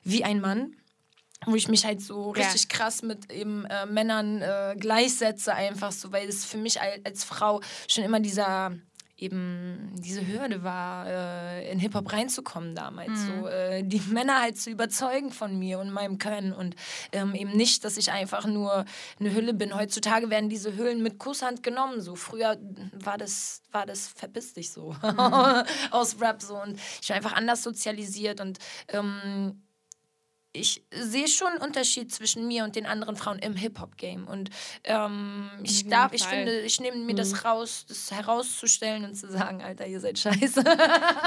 wie 0.05 0.25
ein 0.25 0.41
Mann. 0.41 0.77
Wo 1.47 1.55
ich 1.55 1.69
mich 1.69 1.85
halt 1.85 2.01
so 2.01 2.35
Ja. 2.35 2.43
richtig 2.43 2.69
krass 2.69 3.03
mit 3.03 3.31
eben 3.33 3.65
äh, 3.67 3.87
Männern 3.87 4.43
äh, 4.43 4.77
gleichsetze, 4.79 5.55
einfach 5.55 5.93
so, 5.93 6.13
weil 6.13 6.29
es 6.29 6.45
für 6.45 6.59
mich 6.59 6.81
als, 6.81 7.05
als 7.05 7.25
Frau 7.25 7.61
schon 7.89 8.05
immer 8.05 8.21
dieser 8.21 8.73
eben 9.23 9.93
diese 9.95 10.27
Hürde 10.27 10.65
war, 10.65 11.07
äh, 11.07 11.71
in 11.71 11.79
Hip-Hop 11.79 12.13
reinzukommen 12.13 12.75
damals. 12.75 13.21
So, 13.25 13.47
äh, 13.47 13.85
die 13.85 14.01
Männer 14.13 14.41
halt 14.41 14.59
zu 14.61 14.69
überzeugen 14.69 15.31
von 15.31 15.57
mir 15.57 15.79
und 15.79 15.93
meinem 15.93 16.19
Können 16.19 16.53
und 16.53 16.75
ähm, 17.13 17.35
eben 17.37 17.53
nicht, 17.53 17.85
dass 17.85 17.97
ich 17.99 18.11
einfach 18.11 18.47
nur 18.47 18.85
eine 19.21 19.33
Hülle 19.33 19.55
bin. 19.55 19.77
Heutzutage 19.77 20.29
werden 20.29 20.49
diese 20.49 20.77
Hüllen 20.77 21.05
mit 21.05 21.19
Kusshand 21.21 21.63
genommen. 21.63 22.01
So 22.01 22.17
früher 22.17 22.59
war 22.95 23.17
das, 23.17 23.63
war 23.71 23.87
das 23.87 24.09
verpiss 24.09 24.55
dich 24.55 24.73
so 24.73 24.97
aus 25.93 26.21
Rap 26.21 26.43
so 26.43 26.61
und 26.61 26.81
ich 27.01 27.09
war 27.11 27.17
einfach 27.17 27.35
anders 27.35 27.63
sozialisiert 27.63 28.41
und 28.41 28.59
ähm, 28.89 29.63
ich 30.55 30.85
sehe 30.91 31.29
schon 31.29 31.49
einen 31.49 31.63
Unterschied 31.63 32.13
zwischen 32.13 32.47
mir 32.47 32.65
und 32.65 32.77
den 32.77 32.85
anderen 32.85 33.17
Frauen 33.17 33.39
im 33.39 33.55
Hip-Hop-Game. 33.55 34.27
Und 34.27 34.51
ähm, 34.85 35.51
ich 35.63 35.89
darf, 35.89 36.13
ich 36.13 36.25
finde, 36.25 36.61
ich 36.61 36.79
nehme 36.79 36.99
mir 36.99 37.15
das 37.15 37.45
raus, 37.45 37.87
das 37.89 38.11
herauszustellen 38.11 39.05
und 39.05 39.15
zu 39.15 39.31
sagen, 39.31 39.63
Alter, 39.63 39.87
ihr 39.87 40.01
seid 40.01 40.19
scheiße. 40.19 40.63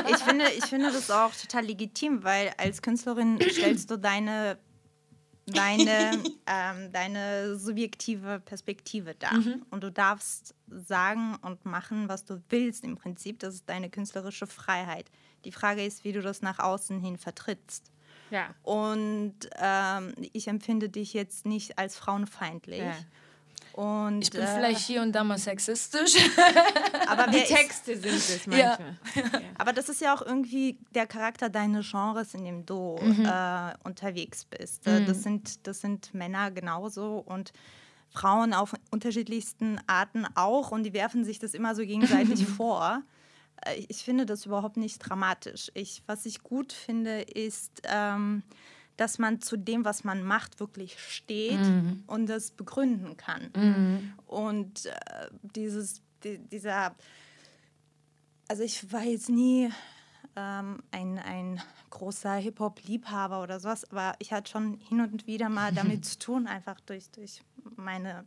Ich 0.09 0.17
finde, 0.17 0.45
ich 0.57 0.65
finde 0.65 0.91
das 0.91 1.09
auch 1.09 1.33
total 1.41 1.65
legitim, 1.65 2.23
weil 2.23 2.53
als 2.57 2.83
Künstlerin 2.83 3.39
stellst 3.41 3.89
du 3.89 3.97
deine, 3.97 4.59
deine, 5.47 6.11
ähm, 6.45 6.91
deine 6.91 7.57
subjektive 7.57 8.39
Perspektive 8.41 9.15
dar. 9.15 9.33
Und 9.71 9.83
du 9.83 9.91
darfst 9.91 10.53
sagen 10.67 11.35
und 11.41 11.65
machen, 11.65 12.09
was 12.09 12.25
du 12.25 12.43
willst 12.49 12.83
im 12.83 12.95
Prinzip. 12.95 13.39
Das 13.39 13.55
ist 13.55 13.67
deine 13.67 13.89
künstlerische 13.89 14.45
Freiheit. 14.45 15.09
Die 15.45 15.51
Frage 15.51 15.83
ist, 15.83 16.03
wie 16.03 16.11
du 16.11 16.21
das 16.21 16.43
nach 16.43 16.59
außen 16.59 16.99
hin 16.99 17.17
vertrittst. 17.17 17.91
Ja. 18.31 18.47
Und 18.63 19.35
ähm, 19.57 20.13
ich 20.33 20.47
empfinde 20.47 20.89
dich 20.89 21.13
jetzt 21.13 21.45
nicht 21.45 21.77
als 21.77 21.95
frauenfeindlich. 21.97 22.79
Ja. 22.79 22.93
Und, 23.73 24.21
Ich 24.21 24.31
bin 24.31 24.41
äh, 24.41 24.47
vielleicht 24.47 24.79
hier 24.79 25.01
und 25.01 25.11
da 25.11 25.23
mal 25.25 25.37
sexistisch. 25.37 26.13
aber 27.07 27.27
Die 27.27 27.33
wer 27.33 27.43
ist, 27.43 27.49
Texte 27.53 27.97
sind 27.97 28.15
es 28.15 28.45
Ja. 28.45 28.77
manchmal. 29.13 29.41
Aber 29.57 29.73
das 29.73 29.89
ist 29.89 29.99
ja 29.99 30.15
auch 30.15 30.21
irgendwie 30.21 30.77
der 30.93 31.05
Charakter 31.07 31.49
deines 31.49 31.91
Genres, 31.91 32.33
in 32.33 32.45
dem 32.45 32.65
du 32.65 32.97
äh, 32.99 33.73
unterwegs 33.83 34.45
bist. 34.45 34.87
Äh, 34.87 35.03
Das, 35.05 35.23
sind, 35.23 35.67
das 35.67 35.81
sind 35.81 36.13
Männer 36.13 36.51
genauso 36.51 37.17
und 37.25 37.51
Frauen 38.11 38.53
auf 38.53 38.73
unterschiedlichsten 38.91 39.77
Arten 39.87 40.25
auch 40.35 40.71
und 40.71 40.83
die 40.83 40.93
werfen 40.93 41.25
sich 41.25 41.39
das 41.39 41.53
immer 41.53 41.75
so 41.75 41.81
gegenseitig 41.85 42.45
vor. 42.57 43.01
Äh, 43.65 43.85
Ich 43.87 43.97
finde 44.03 44.25
das 44.25 44.45
überhaupt 44.45 44.77
nicht 44.77 44.99
dramatisch. 44.99 45.71
Ich, 45.73 46.01
was 46.07 46.25
ich 46.25 46.43
gut 46.43 46.73
finde, 46.73 47.21
ist, 47.21 47.81
ähm, 47.85 48.43
dass 48.97 49.19
man 49.19 49.41
zu 49.41 49.57
dem, 49.57 49.83
was 49.83 50.03
man 50.03 50.23
macht, 50.23 50.59
wirklich 50.59 50.99
steht 50.99 51.59
und 52.07 52.27
das 52.27 52.51
begründen 52.51 53.17
kann. 53.17 54.13
Und 54.25 54.85
äh, 54.85 54.93
dieses, 55.41 56.01
die, 56.23 56.37
dieser 56.37 56.95
also 58.47 58.63
ich 58.63 58.91
war 58.91 59.03
jetzt 59.03 59.29
nie 59.29 59.69
ähm, 60.35 60.83
ein, 60.91 61.17
ein 61.19 61.61
großer 61.89 62.33
Hip-Hop-Liebhaber 62.35 63.41
oder 63.41 63.59
sowas, 63.59 63.89
aber 63.91 64.15
ich 64.19 64.31
hatte 64.33 64.51
schon 64.51 64.77
hin 64.77 65.01
und 65.01 65.27
wieder 65.27 65.49
mal 65.49 65.71
damit 65.75 66.05
zu 66.05 66.19
tun, 66.19 66.47
einfach 66.47 66.79
durch, 66.81 67.09
durch 67.11 67.41
meine 67.75 68.25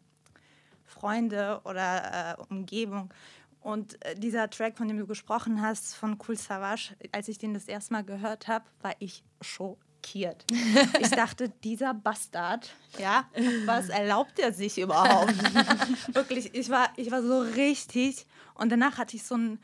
Freunde 0.84 1.60
oder 1.64 2.36
äh, 2.38 2.42
Umgebung. 2.48 3.12
Und 3.60 4.02
äh, 4.04 4.14
dieser 4.14 4.48
Track, 4.50 4.76
von 4.78 4.88
dem 4.88 4.98
du 4.98 5.06
gesprochen 5.06 5.60
hast, 5.60 5.94
von 5.94 6.18
Cool 6.26 6.36
Savage, 6.36 6.96
als 7.12 7.28
ich 7.28 7.38
den 7.38 7.54
das 7.54 7.66
erste 7.68 7.92
Mal 7.92 8.04
gehört 8.04 8.48
habe, 8.48 8.64
war 8.82 8.94
ich 8.98 9.22
schockiert. 9.40 10.44
Ich 11.00 11.10
dachte, 11.10 11.50
dieser 11.64 11.92
Bastard, 11.92 12.72
ja, 12.98 13.28
was 13.66 13.88
erlaubt 13.88 14.38
er 14.38 14.52
sich 14.52 14.78
überhaupt? 14.78 15.34
Wirklich, 16.14 16.54
ich 16.54 16.70
war, 16.70 16.88
ich 16.96 17.10
war 17.10 17.22
so 17.22 17.40
richtig. 17.40 18.26
Und 18.54 18.70
danach 18.70 18.96
hatte 18.98 19.16
ich 19.16 19.24
so 19.24 19.36
ein, 19.36 19.58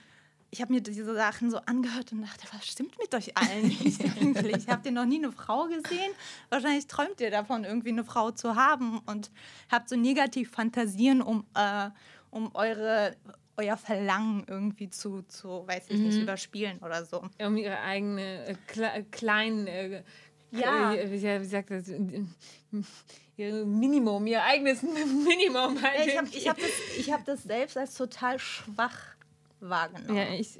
ich 0.54 0.60
habe 0.60 0.72
mir 0.72 0.80
diese 0.80 1.12
Sachen 1.14 1.50
so 1.50 1.58
angehört 1.66 2.12
und 2.12 2.22
dachte, 2.22 2.46
was 2.52 2.64
stimmt 2.66 2.96
mit 2.98 3.12
euch 3.14 3.36
allen 3.36 3.66
nicht 3.82 4.00
eigentlich? 4.04 4.68
Habt 4.68 4.86
ihr 4.86 4.92
noch 4.92 5.04
nie 5.04 5.18
eine 5.18 5.32
Frau 5.32 5.64
gesehen? 5.64 6.12
Wahrscheinlich 6.48 6.86
träumt 6.86 7.20
ihr 7.20 7.30
davon, 7.30 7.64
irgendwie 7.64 7.88
eine 7.88 8.04
Frau 8.04 8.30
zu 8.30 8.54
haben 8.54 9.00
und 9.06 9.30
habt 9.70 9.88
so 9.88 9.96
negativ 9.96 10.50
Fantasien, 10.50 11.22
um, 11.22 11.44
äh, 11.54 11.90
um 12.30 12.54
eure, 12.54 13.16
euer 13.56 13.76
Verlangen 13.76 14.44
irgendwie 14.46 14.90
zu, 14.90 15.22
zu 15.22 15.66
weiß 15.66 15.84
ich 15.88 15.98
nicht, 15.98 16.18
überspielen 16.18 16.78
oder 16.78 17.04
so. 17.04 17.22
Um 17.38 17.56
ihre 17.56 17.78
eigene 17.80 18.46
äh, 18.46 18.54
kle 18.66 19.04
kleinen, 19.10 19.66
äh, 19.66 20.02
Ja. 20.50 20.94
äh, 20.94 21.10
wie, 21.10 21.44
sagt 21.46 21.70
das, 21.70 21.88
äh, 21.88 22.24
ihr 23.36 23.64
Minimum, 23.64 24.26
ihr 24.26 24.42
eigenes 24.42 24.82
Minimum. 24.82 25.80
Halt 25.82 26.06
Ich 26.06 26.16
habe 26.16 26.28
hab 26.28 26.56
das, 26.58 26.70
ich 26.98 27.12
hab 27.12 27.24
das 27.24 27.42
selbst 27.42 27.76
als 27.76 27.94
total 27.94 28.38
schwach 28.38 29.14
wahrgenommen. 29.60 30.16
ja, 30.16 30.34
ich, 30.34 30.58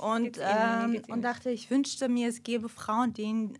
und, 0.00 0.36
mir 0.36 0.80
ähm, 0.84 0.92
geht's 0.92 1.08
und 1.08 1.22
dachte, 1.22 1.50
ich 1.50 1.70
wünschte 1.70 2.08
mir, 2.08 2.28
es 2.28 2.42
gäbe 2.42 2.68
Frauen, 2.68 3.12
denen, 3.14 3.56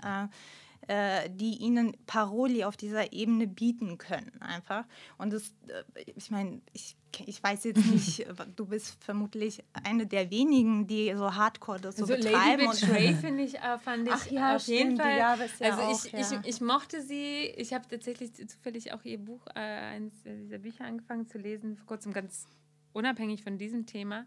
äh, 0.91 1.01
äh, 1.01 1.31
die 1.31 1.57
ihnen 1.59 1.97
Paroli 2.07 2.65
auf 2.65 2.77
dieser 2.77 3.13
Ebene 3.13 3.47
bieten 3.47 3.97
können, 3.97 4.33
einfach. 4.41 4.85
Und 5.19 5.33
das, 5.33 5.55
äh, 5.69 6.03
ich 6.17 6.31
meine, 6.31 6.61
ich, 6.73 6.97
ich 7.27 7.41
weiß 7.43 7.65
jetzt 7.65 7.87
nicht, 7.87 8.27
du 8.57 8.67
bist 8.67 9.03
vermutlich 9.03 9.63
eine 9.85 10.07
der 10.07 10.31
wenigen, 10.31 10.87
die 10.89 11.15
so 11.17 11.35
hardcore 11.35 11.81
das 11.81 11.97
so 11.97 12.03
Also 12.03 12.15
Lady 12.15 12.27
betreiben. 12.27 12.67
und- 12.67 12.81
Betray 12.81 13.15
finde 13.21 13.43
ich, 13.45 13.55
äh, 13.59 13.79
fand 13.79 14.09
ich 14.09 14.13
Ach 14.15 14.27
ja, 14.31 14.57
auf 14.57 14.67
jeden 14.67 14.97
stimmt, 14.97 15.03
Fall. 15.03 15.17
ja 15.19 15.31
also 15.33 15.83
auch, 15.83 16.05
ich, 16.05 16.13
ja. 16.13 16.41
ich, 16.43 16.49
ich 16.49 16.61
mochte 16.61 17.01
sie. 17.03 17.45
Ich 17.57 17.73
habe 17.73 17.87
tatsächlich 17.89 18.35
zufällig 18.49 18.93
auch 18.93 19.05
ihr 19.05 19.19
Buch, 19.19 19.47
äh, 19.55 19.61
eines 19.61 20.13
dieser 20.25 20.59
Bücher 20.59 20.85
angefangen 20.85 21.27
zu 21.29 21.39
lesen, 21.39 21.77
vor 21.77 21.87
kurzem 21.87 22.13
ganz 22.13 22.47
unabhängig 22.93 23.43
von 23.43 23.59
diesem 23.59 23.87
Thema. 23.87 24.27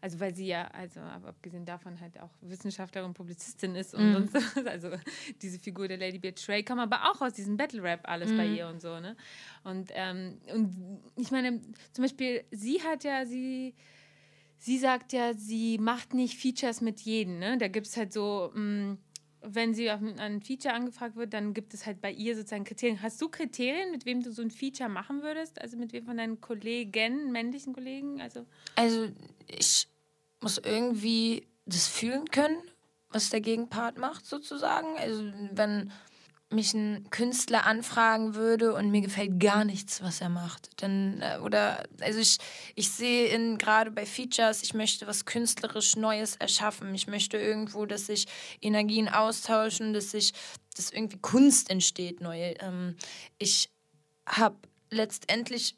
Also 0.00 0.20
weil 0.20 0.34
sie 0.34 0.46
ja, 0.46 0.68
also 0.68 1.00
abgesehen 1.00 1.64
davon 1.64 2.00
halt 2.00 2.20
auch 2.20 2.30
Wissenschaftlerin, 2.42 3.14
Publizistin 3.14 3.74
ist 3.74 3.94
und 3.94 4.08
Mhm. 4.08 4.12
sonst 4.12 4.34
was. 4.56 4.66
Also 4.66 4.90
diese 5.42 5.58
Figur 5.58 5.88
der 5.88 5.96
Lady 5.98 6.18
Betray 6.18 6.62
kam 6.62 6.78
aber 6.78 7.10
auch 7.10 7.20
aus 7.22 7.32
diesem 7.32 7.56
Battle 7.56 7.82
Rap 7.82 8.00
alles 8.08 8.32
bei 8.36 8.46
Mhm. 8.48 8.54
ihr 8.54 8.68
und 8.68 8.80
so, 8.82 9.00
ne? 9.00 9.16
Und, 9.64 9.90
ähm, 9.94 10.38
und 10.52 11.00
ich 11.16 11.30
meine, 11.30 11.60
zum 11.92 12.02
Beispiel, 12.02 12.44
sie 12.50 12.82
hat 12.82 13.04
ja, 13.04 13.24
sie 13.26 13.74
sie 14.58 14.78
sagt 14.78 15.12
ja, 15.12 15.34
sie 15.34 15.76
macht 15.78 16.14
nicht 16.14 16.38
Features 16.38 16.80
mit 16.80 17.00
jedem. 17.00 17.38
Ne? 17.38 17.58
Da 17.58 17.68
gibt 17.68 17.86
es 17.86 17.96
halt 17.98 18.12
so, 18.14 18.50
mh, 18.54 18.96
wenn 19.46 19.74
sie 19.74 19.90
auf 19.90 20.00
ein 20.00 20.40
Feature 20.40 20.74
angefragt 20.74 21.16
wird, 21.16 21.32
dann 21.32 21.54
gibt 21.54 21.74
es 21.74 21.86
halt 21.86 22.00
bei 22.00 22.10
ihr 22.10 22.36
sozusagen 22.36 22.64
Kriterien. 22.64 23.02
Hast 23.02 23.20
du 23.20 23.28
Kriterien, 23.28 23.90
mit 23.90 24.06
wem 24.06 24.22
du 24.22 24.32
so 24.32 24.42
ein 24.42 24.50
Feature 24.50 24.88
machen 24.88 25.22
würdest? 25.22 25.60
Also 25.60 25.76
mit 25.76 25.92
wem 25.92 26.06
von 26.06 26.16
deinen 26.16 26.40
Kollegen, 26.40 27.30
männlichen 27.32 27.72
Kollegen? 27.72 28.20
Also 28.20 28.46
Also 28.76 29.08
ich 29.46 29.86
muss 30.40 30.58
irgendwie 30.58 31.46
das 31.66 31.86
fühlen 31.86 32.26
können, 32.26 32.56
was 33.10 33.30
der 33.30 33.40
Gegenpart 33.40 33.98
macht, 33.98 34.26
sozusagen. 34.26 34.96
Also 34.98 35.24
wenn 35.52 35.92
mich 36.54 36.74
ein 36.74 37.08
Künstler 37.10 37.66
anfragen 37.66 38.34
würde 38.34 38.74
und 38.74 38.90
mir 38.90 39.00
gefällt 39.00 39.40
gar 39.40 39.64
nichts, 39.64 40.02
was 40.02 40.20
er 40.20 40.28
macht, 40.28 40.70
dann 40.82 41.20
äh, 41.20 41.38
oder 41.42 41.84
also 42.00 42.18
ich, 42.18 42.38
ich 42.74 42.90
sehe 42.90 43.26
in 43.26 43.58
gerade 43.58 43.90
bei 43.90 44.06
Features, 44.06 44.62
ich 44.62 44.74
möchte 44.74 45.06
was 45.06 45.24
künstlerisch 45.24 45.96
Neues 45.96 46.36
erschaffen. 46.36 46.94
Ich 46.94 47.06
möchte 47.06 47.36
irgendwo, 47.36 47.86
dass 47.86 48.06
sich 48.06 48.26
Energien 48.60 49.08
austauschen, 49.08 49.92
dass 49.92 50.10
sich 50.10 50.32
dass 50.76 50.90
irgendwie 50.90 51.18
Kunst 51.18 51.70
entsteht, 51.70 52.20
neue. 52.20 52.54
Ähm, 52.60 52.96
ich 53.38 53.70
habe 54.26 54.56
letztendlich 54.90 55.76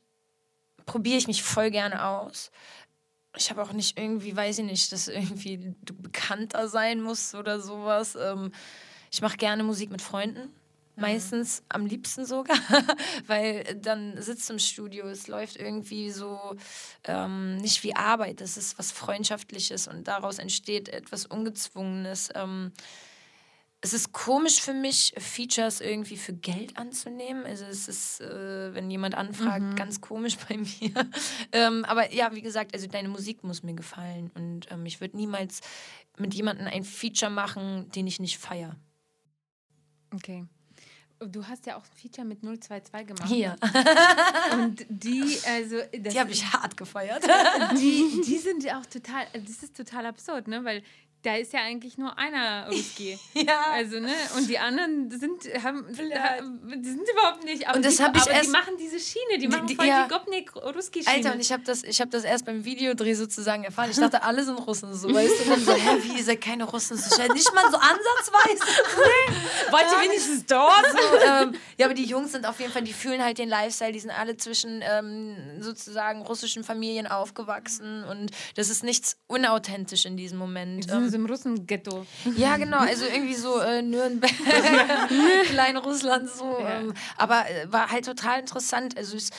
probiere 0.87 1.19
ich 1.19 1.27
mich 1.27 1.43
voll 1.43 1.71
gerne 1.71 2.07
aus. 2.07 2.51
Ich 3.37 3.51
habe 3.51 3.63
auch 3.63 3.73
nicht 3.73 3.99
irgendwie, 3.99 4.35
weiß 4.35 4.61
ich 4.61 4.65
nicht, 4.65 4.93
dass 4.93 5.09
irgendwie 5.09 5.75
du 5.83 5.95
bekannter 5.95 6.69
sein 6.69 7.03
musst 7.03 7.35
oder 7.35 7.61
sowas. 7.61 8.17
Ähm, 8.17 8.53
ich 9.13 9.21
mache 9.21 9.37
gerne 9.37 9.63
Musik 9.63 9.91
mit 9.91 10.01
Freunden. 10.01 10.53
Meistens 10.97 11.63
am 11.69 11.85
liebsten 11.87 12.25
sogar, 12.25 12.57
weil 13.27 13.65
dann 13.77 14.21
sitzt 14.21 14.49
im 14.51 14.59
Studio, 14.59 15.07
es 15.07 15.29
läuft 15.29 15.57
irgendwie 15.57 16.11
so 16.11 16.57
ähm, 17.05 17.57
nicht 17.59 17.83
wie 17.83 17.95
Arbeit, 17.95 18.41
das 18.41 18.57
ist 18.57 18.79
was 18.79 18.93
Freundschaftliches 18.93 19.89
und 19.89 20.09
daraus 20.09 20.39
entsteht 20.39 20.89
etwas 20.89 21.27
Ungezwungenes. 21.27 22.31
Ähm, 22.35 22.73
es 23.83 23.93
ist 23.93 24.13
komisch 24.13 24.61
für 24.63 24.73
mich, 24.73 25.13
Features 25.19 25.81
irgendwie 25.81 26.17
für 26.17 26.33
Geld 26.33 26.77
anzunehmen. 26.79 27.45
Also 27.45 27.67
es 27.67 27.87
ist, 27.89 28.21
äh, 28.23 28.75
wenn 28.75 28.91
jemand 28.91 29.15
anfragt, 29.15 29.63
Mhm. 29.63 29.77
ganz 29.77 30.01
komisch 30.01 30.37
bei 30.49 30.57
mir. 30.57 31.11
ähm, 31.53 31.85
aber 31.85 32.13
ja, 32.13 32.35
wie 32.35 32.43
gesagt, 32.43 32.75
also 32.75 32.87
deine 32.87 33.09
Musik 33.09 33.45
muss 33.45 33.63
mir 33.63 33.75
gefallen 33.75 34.31
und 34.35 34.67
ähm, 34.73 34.87
ich 34.87 35.01
würde 35.01 35.17
niemals 35.17 35.61
mit 36.17 36.33
jemandem 36.35 36.67
ein 36.67 36.83
Feature 36.85 37.31
machen, 37.31 37.91
den 37.91 38.07
ich 38.07 38.19
nicht 38.19 38.39
feiere. 38.39 38.77
Okay. 40.15 40.47
Du 41.19 41.47
hast 41.47 41.65
ja 41.67 41.77
auch 41.77 41.83
ein 41.83 41.97
Feature 42.11 42.27
mit 42.27 42.41
022 42.43 43.07
gemacht. 43.07 43.29
Hier, 43.29 43.57
Und 44.53 44.85
die, 44.89 45.39
also. 45.47 45.77
Die 45.95 46.21
habe 46.21 46.31
ich 46.31 46.45
hart 46.53 46.77
gefeiert. 46.77 47.25
die, 47.79 48.23
die 48.27 48.39
sind 48.39 48.63
ja 48.63 48.79
auch 48.81 48.87
total, 48.87 49.25
das 49.33 49.63
ist 49.63 49.77
total 49.77 50.07
absurd, 50.07 50.47
ne? 50.49 50.63
Weil 50.65 50.83
da 51.27 51.35
ist 51.37 51.53
ja 51.53 51.61
eigentlich 51.61 51.99
nur 51.99 52.17
einer 52.17 52.69
Ruski. 52.71 53.19
ja. 53.35 53.73
Also, 53.73 53.99
ne? 53.99 54.13
Und 54.37 54.49
die 54.49 54.59
anderen 54.59 55.11
sind, 55.11 55.43
haben, 55.63 55.85
da, 55.89 56.41
die 56.77 56.89
sind 56.89 57.03
überhaupt 57.11 57.45
nicht. 57.45 57.67
Aber, 57.67 57.77
Und 57.77 57.85
das 57.85 57.97
die, 57.97 58.03
ich 58.03 58.09
aber 58.09 58.31
erst- 58.31 58.47
die 58.47 58.51
machen 58.51 58.75
diese 58.79 59.01
Schiene, 59.01 59.39
die 59.41 59.49
machen 59.49 59.67
die- 59.67 59.75
voll 59.75 59.87
ja. 59.87 60.05
die 60.07 60.15
Gopnik-Ruski-Schiene. 60.15 61.17
Alter, 61.17 61.33
und 61.35 61.41
ich 61.41 61.51
habe 61.53 61.65
das, 61.65 61.83
ich 61.83 62.01
hab 62.01 62.11
das 62.11 62.25
erst 62.25 62.45
beim 62.47 62.65
Videodreh 62.65 63.15
sozusagen 63.15 63.65
erfahren. 63.65 63.91
Ich 63.91 63.97
dachte, 63.97 64.23
alle 64.23 64.45
sind 64.45 64.57
Russen, 64.57 64.95
so 64.95 65.13
weißt 65.13 65.41
du. 65.41 65.43
Und 65.45 65.51
dann 65.51 65.65
so, 65.65 65.75
hä, 65.75 65.97
wie, 66.03 66.19
ihr 66.19 66.25
seid 66.25 66.41
keine 66.41 66.65
Russen? 66.65 66.97
Ja 67.19 67.33
nicht 67.33 67.53
mal 67.55 67.71
so 67.71 67.77
ansatzweise. 67.77 68.65
Wollt 69.71 69.85
ihr 69.93 70.09
wenigstens 70.09 70.47
dort? 70.47 70.85
So, 70.93 71.19
ähm, 71.27 71.55
ja, 71.79 71.87
aber 71.87 71.95
die 71.95 72.05
Jungs 72.05 72.33
sind 72.33 72.47
auf 72.47 72.61
jeden 72.61 72.73
Fall, 72.73 72.83
die 72.83 72.93
fühlen 72.93 73.23
halt 73.23 73.39
den 73.39 73.49
Lifestyle, 73.49 73.93
die 73.93 74.01
sind 74.01 74.11
alle 74.11 74.37
zwischen 74.37 74.83
ähm, 74.83 75.37
sozusagen 75.61 76.23
russischen 76.23 76.63
Familien 76.65 77.07
aufgewachsen 77.07 78.05
und 78.05 78.31
das 78.55 78.69
ist 78.71 78.85
nichts 78.85 79.19
unauthentisch 79.27 80.05
in 80.07 80.17
diesem 80.17 80.39
Moment. 80.39 80.87
Ähm, 80.91 81.16
so 81.17 81.23
im 81.23 81.27
Russen-Ghetto. 81.27 82.07
ja, 82.37 82.57
genau, 82.57 82.79
also 82.79 83.05
irgendwie 83.07 83.35
so 83.35 83.59
äh, 83.61 83.83
Nürnberg, 83.83 84.33
Klein-Russland 85.47 86.29
so. 86.31 86.59
Ja. 86.61 86.81
Ähm, 86.81 86.95
aber 87.17 87.49
äh, 87.49 87.73
war 87.73 87.91
halt 87.91 88.05
total 88.05 88.41
interessant. 88.41 88.97
Also 88.97 89.17
es, 89.17 89.31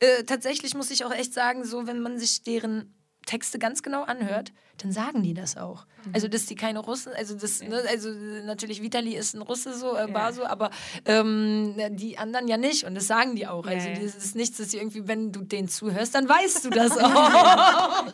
äh, 0.00 0.24
tatsächlich 0.24 0.74
muss 0.74 0.90
ich 0.90 1.04
auch 1.04 1.12
echt 1.12 1.32
sagen, 1.32 1.64
so 1.64 1.86
wenn 1.86 2.00
man 2.00 2.18
sich 2.18 2.42
deren 2.42 2.94
Texte 3.26 3.58
ganz 3.58 3.82
genau 3.82 4.02
anhört, 4.02 4.52
dann 4.82 4.92
sagen 4.92 5.22
die 5.22 5.34
das 5.34 5.56
auch. 5.56 5.86
Also, 6.12 6.26
dass 6.26 6.46
die 6.46 6.56
keine 6.56 6.80
Russen, 6.80 7.12
also 7.16 7.36
das, 7.36 7.62
ne, 7.62 7.80
also 7.88 8.10
natürlich 8.44 8.82
Vitali 8.82 9.14
ist 9.14 9.34
ein 9.34 9.42
Russe 9.42 9.72
so, 9.72 9.96
äh, 9.96 10.12
war 10.12 10.32
so, 10.32 10.44
aber 10.44 10.70
ähm, 11.04 11.74
die 11.90 12.18
anderen 12.18 12.48
ja 12.48 12.56
nicht 12.56 12.84
und 12.84 12.96
das 12.96 13.06
sagen 13.06 13.36
die 13.36 13.46
auch. 13.46 13.66
Also 13.66 13.88
Ja, 13.88 13.94
ja. 13.94 14.00
das 14.00 14.16
ist 14.16 14.34
nichts, 14.34 14.58
dass 14.58 14.72
sie 14.72 14.78
irgendwie, 14.78 15.06
wenn 15.06 15.30
du 15.30 15.42
denen 15.42 15.68
zuhörst, 15.68 16.14
dann 16.16 16.28
weißt 16.28 16.64
du 16.64 16.70
das 16.70 16.98
auch. 16.98 18.06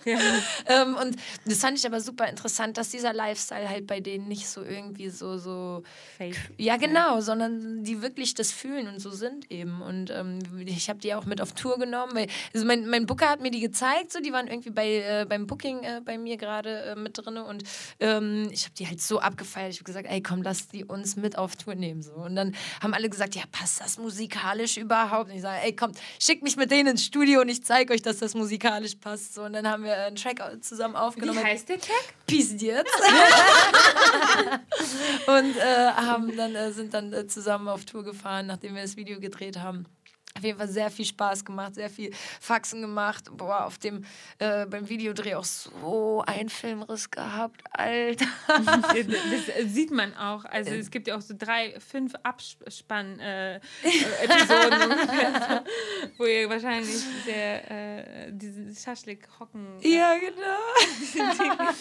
ähm, 0.66 0.96
und 0.96 1.16
das 1.46 1.58
fand 1.58 1.78
ich 1.78 1.86
aber 1.86 2.00
super 2.00 2.28
interessant, 2.28 2.76
dass 2.76 2.90
dieser 2.90 3.14
Lifestyle 3.14 3.68
halt 3.68 3.86
bei 3.86 4.00
denen 4.00 4.28
nicht 4.28 4.48
so 4.48 4.62
irgendwie 4.62 5.08
so, 5.08 5.38
so 5.38 5.82
Fake. 6.18 6.36
ja, 6.58 6.76
genau, 6.76 7.20
sondern 7.20 7.84
die 7.84 8.02
wirklich 8.02 8.34
das 8.34 8.52
fühlen 8.52 8.88
und 8.88 9.00
so 9.00 9.10
sind 9.10 9.50
eben. 9.50 9.80
Und 9.80 10.10
ähm, 10.10 10.40
ich 10.66 10.90
habe 10.90 10.98
die 10.98 11.14
auch 11.14 11.24
mit 11.24 11.40
auf 11.40 11.52
Tour 11.52 11.78
genommen. 11.78 12.12
Weil, 12.14 12.26
also 12.52 12.66
mein, 12.66 12.86
mein 12.88 13.06
Booker 13.06 13.30
hat 13.30 13.40
mir 13.40 13.50
die 13.50 13.60
gezeigt, 13.60 14.12
so 14.12 14.20
die 14.20 14.32
waren 14.32 14.46
irgendwie 14.46 14.70
bei, 14.70 14.88
äh, 14.88 15.26
beim 15.26 15.46
Booking 15.46 15.82
äh, 15.82 16.00
bei 16.04 16.18
mir 16.18 16.36
gerade 16.36 16.57
äh, 16.66 16.96
mit 16.96 17.18
drin 17.18 17.38
und 17.38 17.64
ähm, 18.00 18.48
ich 18.50 18.64
habe 18.64 18.74
die 18.74 18.86
halt 18.86 19.00
so 19.00 19.20
abgefeiert. 19.20 19.72
Ich 19.72 19.78
habe 19.78 19.84
gesagt, 19.84 20.08
ey, 20.08 20.22
komm, 20.22 20.42
lass 20.42 20.68
die 20.68 20.84
uns 20.84 21.16
mit 21.16 21.38
auf 21.38 21.56
Tour 21.56 21.74
nehmen. 21.74 22.02
So. 22.02 22.12
Und 22.12 22.36
dann 22.36 22.54
haben 22.82 22.94
alle 22.94 23.08
gesagt, 23.08 23.34
ja, 23.34 23.42
passt 23.50 23.80
das 23.80 23.98
musikalisch 23.98 24.76
überhaupt? 24.76 25.30
Und 25.30 25.36
ich 25.36 25.42
sage, 25.42 25.64
ey, 25.64 25.74
komm, 25.74 25.92
schickt 26.20 26.42
mich 26.42 26.56
mit 26.56 26.70
denen 26.70 26.90
ins 26.90 27.04
Studio 27.04 27.40
und 27.40 27.48
ich 27.48 27.64
zeige 27.64 27.92
euch, 27.92 28.02
dass 28.02 28.18
das 28.18 28.34
musikalisch 28.34 28.96
passt. 28.96 29.34
So. 29.34 29.42
Und 29.42 29.52
dann 29.52 29.68
haben 29.68 29.84
wir 29.84 29.96
einen 29.96 30.16
Track 30.16 30.42
zusammen 30.62 30.94
Wie 30.94 30.98
aufgenommen. 30.98 31.42
heißt 31.42 31.68
der 31.68 31.78
Track? 31.78 32.14
Peace 32.26 32.60
jetzt. 32.60 32.94
und 35.26 35.56
äh, 35.56 35.92
haben 35.92 36.36
dann, 36.36 36.54
äh, 36.54 36.72
sind 36.72 36.94
dann 36.94 37.12
äh, 37.12 37.26
zusammen 37.26 37.68
auf 37.68 37.84
Tour 37.84 38.04
gefahren, 38.04 38.46
nachdem 38.46 38.74
wir 38.74 38.82
das 38.82 38.96
Video 38.96 39.20
gedreht 39.20 39.58
haben. 39.58 39.86
Auf 40.38 40.44
jeden 40.44 40.56
Fall 40.56 40.68
sehr 40.68 40.88
viel 40.88 41.04
Spaß 41.04 41.44
gemacht, 41.44 41.74
sehr 41.74 41.90
viel 41.90 42.12
Faxen 42.40 42.80
gemacht. 42.80 43.24
Boah, 43.32 43.66
auf 43.66 43.76
dem, 43.78 44.04
äh, 44.38 44.66
beim 44.66 44.88
Videodreh 44.88 45.34
auch 45.34 45.44
so 45.44 46.22
einen 46.24 46.48
Filmriss 46.48 47.10
gehabt, 47.10 47.60
Alter. 47.72 48.26
Das 48.46 49.74
sieht 49.74 49.90
man 49.90 50.14
auch. 50.14 50.44
Also 50.44 50.70
es 50.70 50.90
gibt 50.90 51.08
ja 51.08 51.16
auch 51.16 51.20
so 51.20 51.34
drei, 51.36 51.74
fünf 51.80 52.14
Abspann-Episoden, 52.22 53.50
äh, 53.50 55.56
äh, 55.56 55.60
wo 56.18 56.24
ihr 56.24 56.48
wahrscheinlich 56.48 57.02
sehr, 57.24 58.28
äh, 58.28 58.32
diesen 58.32 58.76
Schaschlik 58.76 59.26
hocken. 59.40 59.66
Ja, 59.80 60.14
genau. 60.18 61.72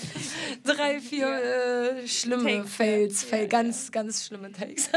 Drei, 0.64 1.00
vier 1.00 1.28
äh, 1.28 2.08
schlimme 2.08 2.44
Takes, 2.44 2.74
Fails, 2.74 3.22
ja. 3.22 3.28
Fail, 3.28 3.42
Ja, 3.44 3.48
ganz, 3.48 3.92
ganz 3.92 4.26
schlimme 4.26 4.52
Takes. 4.52 4.90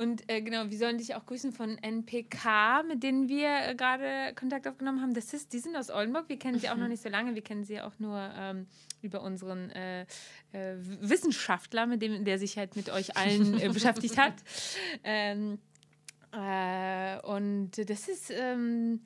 Und 0.00 0.30
äh, 0.30 0.40
genau, 0.40 0.70
wir 0.70 0.78
sollen 0.78 0.96
dich 0.96 1.14
auch 1.14 1.26
grüßen 1.26 1.52
von 1.52 1.76
NPK, 1.76 2.84
mit 2.88 3.02
denen 3.02 3.28
wir 3.28 3.68
äh, 3.68 3.74
gerade 3.74 4.34
Kontakt 4.34 4.66
aufgenommen 4.66 5.02
haben. 5.02 5.12
Das 5.12 5.34
ist, 5.34 5.52
die 5.52 5.58
sind 5.58 5.76
aus 5.76 5.90
Oldenburg. 5.90 6.26
Wir 6.30 6.38
kennen 6.38 6.58
sie 6.58 6.70
auch 6.70 6.76
noch 6.78 6.88
nicht 6.88 7.02
so 7.02 7.10
lange. 7.10 7.34
Wir 7.34 7.42
kennen 7.42 7.64
sie 7.64 7.82
auch 7.82 7.92
nur 7.98 8.18
ähm, 8.34 8.66
über 9.02 9.20
unseren 9.20 9.68
äh, 9.68 10.06
äh, 10.52 10.76
Wissenschaftler, 10.78 11.84
mit 11.84 12.00
dem, 12.00 12.24
der 12.24 12.38
sich 12.38 12.56
halt 12.56 12.76
mit 12.76 12.88
euch 12.88 13.14
allen 13.18 13.60
äh, 13.60 13.68
beschäftigt 13.74 14.16
hat. 14.16 14.36
Ähm, 15.04 15.58
äh, 16.32 17.20
und 17.20 17.72
das 17.76 18.08
ist, 18.08 18.30
ähm, 18.30 19.02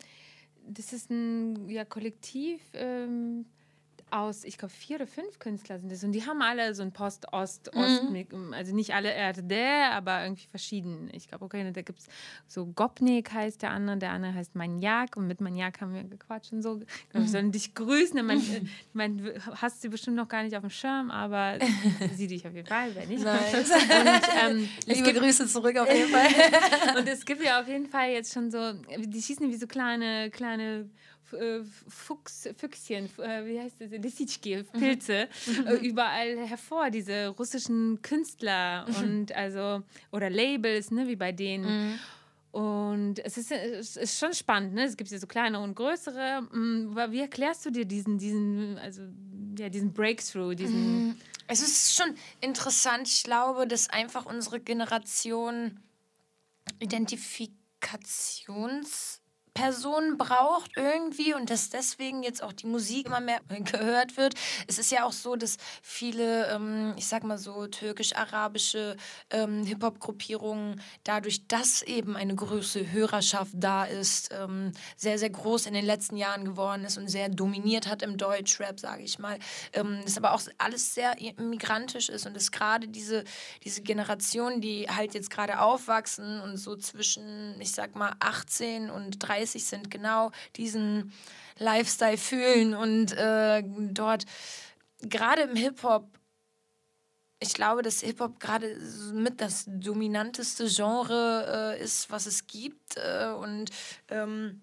das 0.65 0.93
ist 0.93 1.11
ein 1.11 1.69
ja, 1.71 1.85
Kollektiv 1.85 2.61
ähm, 2.73 3.47
aus, 4.15 4.45
ich 4.45 4.59
glaube, 4.59 4.73
vier 4.73 4.97
oder 4.97 5.07
fünf 5.07 5.39
Künstler 5.39 5.79
sind 5.81 5.91
es. 5.91 6.05
Und 6.05 6.13
die 6.13 6.25
haben 6.25 6.41
alle 6.41 6.75
so 6.75 6.83
ein 6.83 6.93
Post-Ost, 6.93 7.75
Ost, 7.75 8.03
also 8.53 8.75
nicht 8.75 8.95
alle 8.95 9.11
RD, 9.11 9.53
aber 9.93 10.23
irgendwie 10.23 10.47
verschieden. 10.47 11.11
Ich 11.13 11.29
glaube, 11.29 11.45
okay, 11.45 11.71
da 11.73 11.83
gibt 11.83 11.99
es 11.99 12.07
so 12.47 12.67
Gopnik 12.67 13.33
heißt 13.33 13.63
der 13.63 13.71
andere, 13.71 13.97
der 13.99 14.11
andere 14.13 14.35
heißt 14.35 14.55
Maniak 14.55 15.17
und 15.17 15.27
mit 15.27 15.41
Maniak 15.41 15.81
haben 15.81 15.95
wir 15.95 16.05
gequatscht 16.05 16.53
und 16.53 16.63
so. 16.63 16.77
Genau, 16.77 17.25
Wir 17.25 17.29
sollen 17.29 17.51
dich 17.51 17.75
grüßen. 17.75 18.17
Ich 18.17 18.25
meine, 18.25 18.41
ich 18.43 18.63
mein, 18.93 19.19
du 19.19 19.41
hast 19.61 19.83
sie 19.83 19.89
bestimmt 19.89 20.17
noch 20.17 20.29
gar 20.29 20.43
nicht 20.45 20.55
auf 20.55 20.63
dem 20.63 20.71
Schirm, 20.71 21.11
aber 21.11 21.59
sieh 22.15 22.27
dich 22.29 22.47
auf 22.47 22.55
jeden 22.55 22.69
Fall, 22.69 22.95
wenn 22.95 23.09
nicht. 23.09 23.25
Nice. 23.25 23.71
Und, 23.73 24.51
ähm, 24.51 24.69
Liebe 24.87 25.03
gibt- 25.03 25.19
Grüße 25.19 25.47
zurück 25.49 25.77
auf 25.77 25.93
jeden 25.93 26.11
Fall. 26.11 26.29
und 26.99 27.09
es 27.09 27.25
gibt 27.25 27.43
ja 27.43 27.61
auf 27.61 27.69
jeden 27.69 27.87
Fall 27.87 28.11
jetzt 28.11 28.33
schon 28.33 28.51
so, 28.51 28.73
die 28.99 29.23
schießen 29.23 29.51
wie 29.51 29.57
so 29.57 29.67
kleine, 29.67 30.31
kleine 30.31 30.89
Fuchs, 31.89 32.49
Füchschen, 32.57 33.07
äh, 33.19 33.47
wie 33.47 33.61
heißt 33.61 33.81
das, 33.81 33.91
Lisichki, 33.91 34.63
Pilze, 34.65 35.29
äh, 35.67 35.75
überall 35.77 36.37
hervor, 36.47 36.91
diese 36.91 37.29
russischen 37.29 38.01
Künstler 38.03 38.87
und 39.03 39.33
also, 39.33 39.83
oder 40.13 40.31
Labels, 40.31 40.91
ne, 40.91 41.09
wie 41.09 41.17
bei 41.17 41.33
denen. 41.33 41.99
Und 42.53 43.19
es 43.19 43.37
ist, 43.37 43.51
es 43.51 43.97
ist 43.97 44.17
schon 44.17 44.33
spannend, 44.33 44.75
ne? 44.75 44.85
Es 44.85 44.97
gibt 44.97 45.11
ja 45.11 45.19
so 45.19 45.27
kleinere 45.27 45.61
und 45.61 45.75
größere. 45.75 46.43
Mm, 46.53 46.95
Wie 47.11 47.19
erklärst 47.19 47.67
du 47.67 47.71
dir 47.71 47.85
diesen, 47.85 48.17
diesen, 48.17 48.79
also 48.79 49.03
ja, 49.59 49.69
diesen 49.69 49.93
Breakthrough, 49.93 50.55
diesen. 50.55 51.21
Es 51.49 51.61
ist 51.61 51.97
schon 51.97 52.15
interessant. 52.41 53.09
Ich 53.09 53.25
glaube, 53.25 53.67
dass 53.67 53.91
einfach 53.91 54.25
unsere 54.27 54.61
Generation 54.61 55.81
Identifikationspersonen 59.55 60.19
braucht 60.19 60.73
irgendwie 60.77 61.35
und 61.35 61.51
dass 61.51 61.71
deswegen 61.71 62.23
jetzt 62.23 62.43
auch 62.43 62.53
die 62.53 62.67
Musik 62.67 63.07
immer 63.07 63.21
mehr 63.21 63.41
gehört 63.49 64.17
wird. 64.17 64.35
Es 64.67 64.79
ist 64.79 64.91
ja 64.91 65.05
auch 65.05 65.13
so, 65.13 65.37
dass 65.37 65.57
viele, 65.83 66.49
ähm, 66.49 66.95
ich 66.97 67.07
sag 67.07 67.25
mal 67.25 67.39
so, 67.39 67.67
türkisch-arabische 67.67 68.97
ähm, 69.31 69.65
Hip-Hop-Gruppierungen 69.65 70.81
dadurch, 71.05 71.47
dass 71.47 71.83
eben 71.83 72.17
eine 72.17 72.35
größere 72.35 72.91
Hörerschaft 72.91 73.53
da 73.55 73.85
ist, 73.85 74.31
ähm, 74.33 74.73
sehr, 74.97 75.19
sehr 75.19 75.31
groß 75.31 75.67
in 75.67 75.75
den 75.75 75.87
letzten 75.87 76.17
Jahren 76.17 76.45
geworden 76.45 76.85
ist 76.85 76.99
und 76.99 77.09
sehr 77.09 77.29
dominiert 77.29 77.87
hat 77.87 78.03
im 78.03 78.17
Deutschrap, 78.17 78.81
sage 78.81 79.03
ich 79.03 79.19
mal. 79.19 79.39
Ähm, 79.73 80.01
das 80.05 80.17
aber 80.17 80.33
auch 80.33 80.43
alles 80.59 80.95
sehr 80.95 81.15
migrantisch 81.39 82.09
ist 82.09 82.27
und 82.27 82.35
dass 82.35 82.51
gerade 82.51 82.89
diese, 82.89 83.25
diese 83.63 83.83
Generation, 83.83 84.61
die 84.61 84.89
halt 84.89 85.15
jetzt 85.15 85.31
gerade 85.31 85.61
aufwachsen 85.61 86.41
und 86.41 86.57
so 86.57 86.77
zwischen, 86.77 87.61
ich 87.61 87.73
sag 87.73 87.95
mal, 87.95 88.15
18 88.21 88.91
und 88.91 89.19
30 89.21 89.44
sind, 89.53 89.91
genau 89.91 90.31
diesen 90.57 91.13
Lifestyle 91.59 92.17
fühlen 92.17 92.75
und 92.75 93.13
äh, 93.13 93.63
dort 93.65 94.25
gerade 95.01 95.43
im 95.43 95.57
Hip-Hop 95.57 96.09
ich 97.41 97.55
glaube, 97.55 97.83
dass 97.83 98.01
Hip-Hop 98.01 98.41
gerade 98.41 98.77
mit 99.13 99.41
das 99.41 99.65
dominanteste 99.67 100.67
Genre 100.67 101.77
äh, 101.79 101.83
ist, 101.83 102.11
was 102.11 102.27
es 102.27 102.47
gibt. 102.47 102.97
Äh, 102.97 103.33
und 103.33 103.71
ähm, 104.09 104.63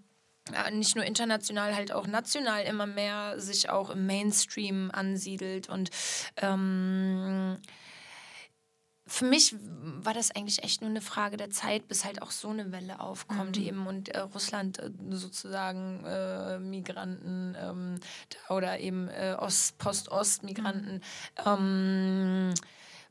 äh, 0.51 0.71
nicht 0.71 0.95
nur 0.95 1.05
international, 1.05 1.75
halt 1.75 1.91
auch 1.91 2.07
national 2.07 2.63
immer 2.63 2.87
mehr 2.87 3.39
sich 3.39 3.69
auch 3.69 3.91
im 3.91 4.05
Mainstream 4.07 4.89
ansiedelt. 4.91 5.69
Und 5.69 5.91
ähm, 6.37 7.57
für 9.11 9.25
mich 9.25 9.53
war 10.03 10.13
das 10.13 10.31
eigentlich 10.31 10.63
echt 10.63 10.81
nur 10.81 10.89
eine 10.89 11.01
Frage 11.01 11.35
der 11.35 11.49
Zeit, 11.49 11.87
bis 11.89 12.05
halt 12.05 12.21
auch 12.21 12.31
so 12.31 12.49
eine 12.49 12.71
Welle 12.71 13.01
aufkommt 13.01 13.57
Mhm. 13.57 13.63
eben 13.63 13.87
und 13.87 14.09
äh, 14.09 14.19
Russland 14.19 14.79
äh, 14.79 14.89
sozusagen 15.09 16.05
äh, 16.05 16.59
Migranten 16.59 17.55
ähm, 17.59 17.95
oder 18.49 18.79
eben 18.79 19.09
äh, 19.09 19.35
Ost, 19.37 19.77
Post-Ost-Migranten 19.79 21.01
ähm, 21.45 22.53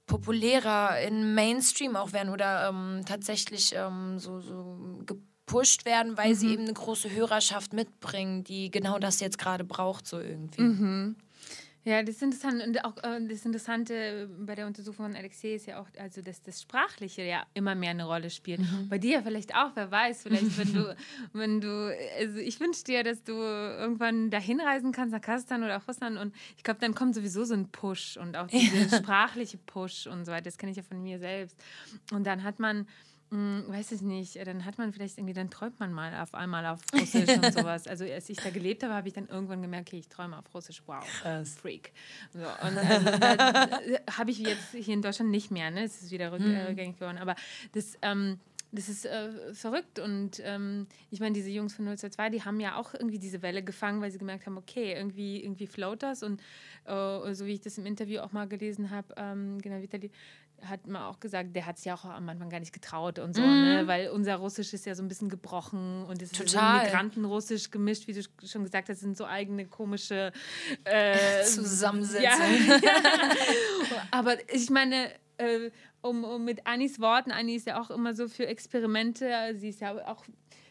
populärer 0.07 1.01
in 1.01 1.35
Mainstream 1.35 1.97
auch 1.97 2.13
werden 2.13 2.33
oder 2.33 2.69
ähm, 2.69 3.03
tatsächlich 3.07 3.75
ähm, 3.77 4.19
so, 4.19 4.41
so 4.41 5.03
gepusht 5.07 5.85
werden, 5.85 6.17
weil 6.17 6.35
sie 6.35 6.53
eben 6.53 6.63
eine 6.63 6.73
große 6.73 7.11
Hörerschaft 7.11 7.73
mitbringen, 7.75 8.43
die 8.43 8.71
genau 8.71 8.99
das 8.99 9.21
jetzt 9.21 9.39
gerade 9.39 9.65
braucht, 9.65 10.07
so 10.07 10.19
irgendwie. 10.19 10.63
Ja, 11.85 12.03
das 12.03 12.17
ist 12.17 12.23
interessant. 12.23 12.63
Und 12.63 12.85
auch 12.85 12.97
äh, 13.03 13.27
das 13.27 13.45
Interessante 13.47 14.29
bei 14.39 14.55
der 14.55 14.67
Untersuchung 14.67 15.07
von 15.07 15.17
Alexei 15.17 15.55
ist 15.55 15.67
ja 15.67 15.81
auch, 15.81 15.87
also 15.99 16.21
dass 16.21 16.43
das 16.43 16.61
Sprachliche 16.61 17.23
ja 17.23 17.45
immer 17.55 17.75
mehr 17.75 17.91
eine 17.91 18.05
Rolle 18.05 18.29
spielt. 18.29 18.61
Bei 18.91 18.99
dir 18.99 19.23
vielleicht 19.23 19.55
auch, 19.55 19.71
wer 19.75 19.91
weiß, 19.91 20.23
vielleicht 20.23 20.59
wenn 20.59 20.75
du, 20.75 20.97
wenn 21.33 21.61
du, 21.61 21.97
also 22.19 22.39
ich 22.39 22.61
wünsche 22.61 22.85
dir, 22.85 23.03
dass 23.03 23.23
du 23.25 23.33
irgendwann 23.33 24.31
dahin 24.31 24.61
reisen 24.61 24.93
kannst 24.93 25.13
nach 25.13 25.23
Kasachstan 25.23 25.63
oder 25.63 25.79
auch 25.79 25.89
Russland 25.89 26.19
und 26.19 26.35
ich 26.57 26.65
glaube, 26.65 26.81
dann 26.81 26.95
kommt 26.95 27.15
sowieso 27.15 27.45
so 27.45 27.55
ein 27.55 27.69
Push 27.71 28.19
und 28.19 28.37
auch 28.37 28.47
dieser 28.49 28.99
sprachliche 28.99 29.57
Push 29.57 30.07
und 30.07 30.27
so 30.27 30.33
weiter. 30.33 30.45
Das 30.45 30.59
kenne 30.59 30.73
ich 30.73 30.77
ja 30.77 30.83
von 30.83 31.03
mir 31.03 31.19
selbst. 31.19 31.57
Und 32.13 32.27
dann 32.27 32.43
hat 32.43 32.59
man 32.59 32.87
hm, 33.31 33.65
weiß 33.69 33.93
ich 33.93 34.03
nicht, 34.03 34.45
dann 34.45 34.65
hat 34.65 34.79
man 34.79 34.93
vielleicht 34.93 35.17
irgendwie, 35.17 35.35
dann 35.35 35.51
träumt 35.51 35.79
man 35.79 35.93
mal 35.93 36.21
auf 36.21 36.35
einmal 36.35 36.67
auf 36.67 36.81
Russisch 36.93 37.29
und 37.29 37.45
sowas. 37.53 37.87
Also 37.87 38.05
als 38.05 38.29
ich 38.29 38.39
da 38.39 38.51
gelebt 38.51 38.83
habe, 38.83 38.93
habe 38.95 39.07
ich 39.07 39.15
dann 39.15 39.29
irgendwann 39.29 39.63
gemerkt, 39.63 39.89
okay, 39.89 39.99
ich 39.99 40.09
träume 40.09 40.37
auf 40.37 40.53
Russisch, 40.53 40.83
wow, 40.87 41.05
Freak. 41.61 41.93
So, 42.33 42.41
und 42.41 42.77
also, 42.77 43.97
habe 44.19 44.31
ich 44.33 44.39
jetzt 44.41 44.73
hier 44.73 44.95
in 44.95 45.03
Deutschland 45.03 45.31
nicht 45.31 45.53
mehr, 45.53 45.71
ne? 45.71 45.85
Es 45.85 46.03
ist 46.03 46.11
wieder 46.11 46.33
rück, 46.33 46.41
äh, 46.41 46.67
rückgängig 46.67 46.99
geworden. 46.99 47.19
Aber 47.19 47.37
das, 47.73 47.97
ähm, 48.03 48.41
das 48.73 48.89
ist 48.89 49.07
äh, 49.07 49.53
verrückt 49.53 49.99
und 49.99 50.41
ähm, 50.45 50.87
ich 51.11 51.21
meine, 51.21 51.35
diese 51.35 51.51
Jungs 51.51 51.75
von 51.75 51.87
022, 51.87 52.41
die 52.41 52.45
haben 52.45 52.61
ja 52.61 52.77
auch 52.77 52.95
irgendwie 52.95 53.19
diese 53.19 53.43
Welle 53.43 53.63
gefangen, 53.63 54.01
weil 54.01 54.11
sie 54.11 54.19
gemerkt 54.19 54.47
haben, 54.47 54.57
okay, 54.57 54.95
irgendwie, 54.95 55.43
irgendwie 55.43 55.67
float 55.67 56.03
das 56.03 56.23
und 56.23 56.41
äh, 56.85 57.35
so 57.35 57.47
wie 57.47 57.55
ich 57.55 57.61
das 57.61 57.79
im 57.79 57.87
Interview 57.87 58.21
auch 58.21 58.33
mal 58.33 58.47
gelesen 58.47 58.91
habe, 58.91 59.13
ähm, 59.17 59.61
genau, 59.61 59.81
Vitali 59.83 60.11
hat 60.65 60.87
man 60.87 61.03
auch 61.03 61.21
gesagt, 61.21 61.55
der 61.55 61.67
hat 61.67 61.77
sich 61.77 61.87
ja 61.87 61.95
auch 61.95 62.05
am 62.05 62.29
Anfang 62.29 62.51
gar 62.51 62.61
nicht 62.61 62.73
getraut 62.73 63.19
und 63.19 63.35
so, 63.35 63.43
ne? 63.43 63.83
weil 63.87 64.09
unser 64.11 64.37
Russisch 64.37 64.73
ist 64.73 64.87
ja 64.87 64.95
so 64.95 65.03
ein 65.03 65.09
bisschen 65.09 65.29
gebrochen 65.29 66.05
und 66.05 66.23
es 66.23 66.33
ist 66.33 66.39
so 66.39 66.45
Total. 66.45 66.85
Migrantenrussisch 66.85 67.71
gemischt, 67.71 68.07
wie 68.07 68.13
du 68.13 68.23
schon 68.47 68.65
gesagt 68.65 68.89
hast, 68.89 69.01
sind 69.01 69.17
so 69.17 69.25
eigene 69.25 69.67
komische 69.67 70.33
äh, 70.85 71.43
Zusammensetzung. 71.45 72.23
ja. 72.83 73.01
Aber 74.11 74.37
ich 74.53 74.71
meine, 74.71 75.11
äh, 75.39 75.71
um, 76.03 76.25
um 76.25 76.45
mit 76.45 76.67
Annis 76.67 77.01
Worten, 77.01 77.31
Anni 77.31 77.57
ist 77.57 77.67
ja 77.67 77.81
auch 77.81 77.91
immer 77.91 78.15
so 78.15 78.29
für 78.29 78.47
Experimente, 78.47 79.55
sie 79.57 79.69
ist 79.69 79.81
ja 79.81 79.93
auch, 80.07 80.25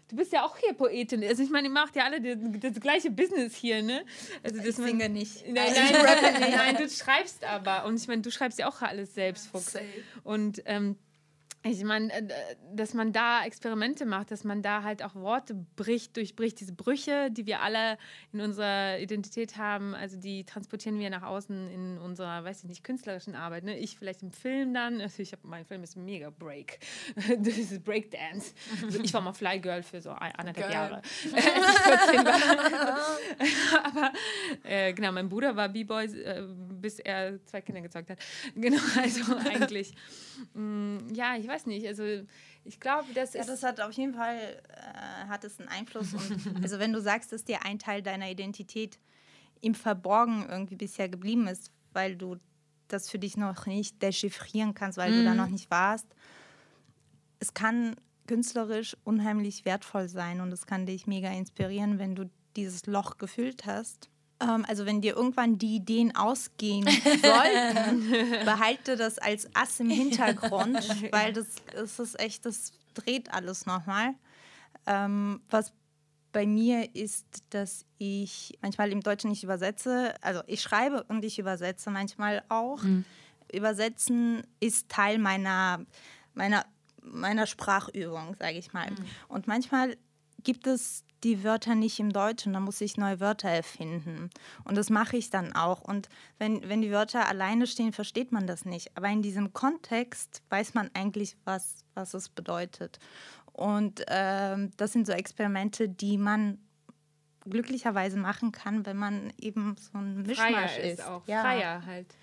du 0.09 0.15
bist 0.15 0.33
ja 0.33 0.43
auch 0.43 0.57
hier 0.57 0.73
Poetin, 0.73 1.23
also 1.23 1.41
ich 1.41 1.49
meine, 1.49 1.67
ihr 1.67 1.73
macht 1.73 1.95
ja 1.95 2.05
alle 2.05 2.19
das, 2.19 2.37
das 2.59 2.81
gleiche 2.81 3.11
Business 3.11 3.55
hier, 3.55 3.81
ne? 3.81 4.03
Also 4.43 4.57
das 4.57 4.67
Ich 4.67 4.75
singe 4.75 5.09
nicht. 5.09 5.47
Nein, 5.47 5.71
nein, 5.73 6.37
nein, 6.39 6.51
nein, 6.51 6.77
du 6.77 6.89
schreibst 6.89 7.43
aber. 7.43 7.85
Und 7.85 7.95
ich 7.95 8.07
meine, 8.07 8.21
du 8.21 8.31
schreibst 8.31 8.59
ja 8.59 8.67
auch 8.67 8.81
alles 8.81 9.13
selbst, 9.13 9.47
Fuchs. 9.47 9.77
Und 10.23 10.61
ähm, 10.65 10.97
ich 11.63 11.83
meine, 11.83 12.11
äh, 12.13 12.55
dass 12.73 12.93
man 12.93 13.11
da 13.11 13.43
Experimente 13.43 14.05
macht, 14.05 14.31
dass 14.31 14.45
man 14.45 14.61
da 14.61 14.83
halt 14.83 15.03
auch 15.03 15.15
Worte 15.15 15.55
bricht, 15.75 16.15
durchbricht, 16.15 16.59
diese 16.61 16.71
Brüche, 16.71 17.29
die 17.31 17.45
wir 17.45 17.61
alle 17.61 17.97
in 18.31 18.39
unserer 18.39 18.97
Identität 18.99 19.57
haben, 19.57 19.93
also 19.93 20.17
die 20.17 20.45
transportieren 20.45 20.99
wir 20.99 21.09
nach 21.09 21.23
außen 21.23 21.69
in 21.69 21.97
unserer, 21.97 22.45
weiß 22.45 22.63
ich 22.63 22.69
nicht, 22.69 22.83
künstlerischen 22.85 23.35
Arbeit. 23.35 23.65
Ne? 23.65 23.77
Ich 23.77 23.97
vielleicht 23.97 24.23
im 24.23 24.31
Film 24.31 24.73
dann, 24.73 25.01
also 25.01 25.21
ich 25.21 25.33
habe, 25.33 25.45
mein 25.45 25.65
Film 25.65 25.83
ist 25.83 25.97
mega 25.97 26.29
Break, 26.29 26.79
das 27.15 27.57
ist 27.57 27.83
Breakdance. 27.83 28.53
Also 28.81 29.01
ich 29.01 29.13
war 29.13 29.19
mal 29.19 29.33
Fly 29.33 29.59
Girl 29.59 29.83
für 29.83 29.99
so 29.99 30.11
anderthalb 30.11 30.55
Geil. 30.55 30.71
Jahre. 30.71 30.95
Als 31.01 31.05
ich 31.25 31.79
14 32.13 32.25
war. 32.25 32.99
Aber 33.83 34.13
äh, 34.63 34.93
genau, 34.93 35.11
mein 35.11 35.27
Bruder 35.27 35.55
war 35.57 35.67
B-Boy, 35.67 36.05
äh, 36.05 36.43
bis 36.79 36.99
er 36.99 37.43
zwei 37.45 37.59
Kinder 37.59 37.81
gezeugt 37.81 38.09
hat. 38.11 38.19
Genau, 38.55 38.79
also 38.95 39.35
eigentlich, 39.35 39.93
mh, 40.53 40.99
ja, 41.13 41.35
ich 41.35 41.48
weiß 41.49 41.65
nicht, 41.65 41.85
also 41.87 42.03
ich 42.63 42.79
glaube, 42.79 43.13
das 43.13 43.33
Ja, 43.33 43.41
ist... 43.41 43.49
das 43.49 43.63
hat 43.63 43.81
auf 43.81 43.91
jeden 43.91 44.13
Fall 44.13 44.37
äh, 44.37 45.27
hat 45.27 45.43
es 45.43 45.59
einen 45.59 45.67
Einfluss. 45.67 46.13
Und, 46.13 46.55
also 46.63 46.79
wenn 46.79 46.93
du 46.93 47.01
sagst, 47.01 47.31
dass 47.31 47.43
dir 47.43 47.65
ein 47.65 47.79
Teil 47.79 48.01
deiner 48.01 48.29
Identität 48.29 48.99
im 49.61 49.75
Verborgen 49.75 50.47
irgendwie 50.47 50.75
bisher 50.75 51.09
geblieben 51.09 51.47
ist, 51.47 51.71
weil 51.91 52.15
du 52.15 52.37
das 52.87 53.09
für 53.09 53.19
dich 53.19 53.37
noch 53.37 53.65
nicht 53.65 54.01
dechiffrieren 54.01 54.73
kannst, 54.73 54.97
weil 54.97 55.11
du 55.11 55.23
da 55.23 55.33
noch 55.33 55.49
nicht 55.49 55.69
warst. 55.69 56.07
Es 57.39 57.53
kann 57.53 57.95
künstlerisch 58.27 58.95
unheimlich 59.03 59.65
wertvoll 59.65 60.07
sein 60.07 60.41
und 60.41 60.51
es 60.51 60.65
kann 60.65 60.85
dich 60.85 61.07
mega 61.07 61.31
inspirieren, 61.31 61.99
wenn 61.99 62.15
du 62.15 62.29
dieses 62.55 62.85
Loch 62.85 63.17
gefüllt 63.17 63.65
hast. 63.65 64.08
Ähm, 64.41 64.65
also 64.67 64.85
wenn 64.85 65.01
dir 65.01 65.15
irgendwann 65.15 65.57
die 65.57 65.75
Ideen 65.75 66.15
ausgehen 66.15 66.85
sollten, 66.85 68.09
behalte 68.45 68.95
das 68.95 69.17
als 69.17 69.49
Ass 69.53 69.79
im 69.79 69.89
Hintergrund, 69.89 70.77
weil 71.11 71.33
das, 71.33 71.47
das 71.73 71.99
ist 71.99 72.19
echt, 72.19 72.45
das 72.45 72.71
dreht 72.93 73.33
alles 73.33 73.65
nochmal. 73.65 74.13
Ähm, 74.85 75.41
was 75.49 75.73
bei 76.31 76.45
mir 76.45 76.95
ist, 76.95 77.25
dass 77.49 77.85
ich 77.97 78.57
manchmal 78.61 78.91
im 78.91 79.01
Deutschen 79.01 79.31
nicht 79.31 79.43
übersetze. 79.43 80.13
Also 80.21 80.41
ich 80.45 80.61
schreibe 80.61 81.03
und 81.03 81.25
ich 81.25 81.39
übersetze 81.39 81.89
manchmal 81.89 82.43
auch. 82.49 82.83
Übersetzen 83.51 84.43
ist 84.59 84.89
Teil 84.89 85.17
meiner, 85.17 85.83
meiner, 86.35 86.65
meiner 87.01 87.47
Sprachübung, 87.47 88.35
sage 88.35 88.59
ich 88.59 88.73
mal. 88.73 88.89
Und 89.27 89.47
manchmal 89.47 89.97
gibt 90.43 90.67
es 90.67 91.03
die 91.23 91.43
Wörter 91.43 91.75
nicht 91.75 91.99
im 91.99 92.11
Deutschen, 92.11 92.53
da 92.53 92.59
muss 92.59 92.81
ich 92.81 92.97
neue 92.97 93.19
Wörter 93.19 93.49
erfinden. 93.49 94.29
Und 94.63 94.75
das 94.75 94.89
mache 94.89 95.17
ich 95.17 95.29
dann 95.29 95.53
auch. 95.53 95.81
Und 95.81 96.09
wenn, 96.37 96.67
wenn 96.69 96.81
die 96.81 96.91
Wörter 96.91 97.27
alleine 97.27 97.67
stehen, 97.67 97.93
versteht 97.93 98.31
man 98.31 98.47
das 98.47 98.65
nicht. 98.65 98.95
Aber 98.95 99.07
in 99.07 99.21
diesem 99.21 99.53
Kontext 99.53 100.41
weiß 100.49 100.73
man 100.73 100.89
eigentlich, 100.93 101.35
was, 101.45 101.83
was 101.93 102.13
es 102.13 102.29
bedeutet. 102.29 102.99
Und 103.51 104.03
ähm, 104.07 104.71
das 104.77 104.93
sind 104.93 105.05
so 105.05 105.11
Experimente, 105.13 105.89
die 105.89 106.17
man 106.17 106.59
glücklicherweise 107.49 108.17
machen 108.17 108.51
kann, 108.51 108.85
wenn 108.85 108.97
man 108.97 109.33
eben 109.39 109.75
so 109.77 109.97
ein 109.97 110.21
Mischmasch 110.23 110.51
freier 110.53 110.79
ist. 110.79 110.99
ist 110.99 111.05
auch, 111.05 111.27
Ja. 111.27 111.41
freier 111.41 111.85
halt. 111.85 112.15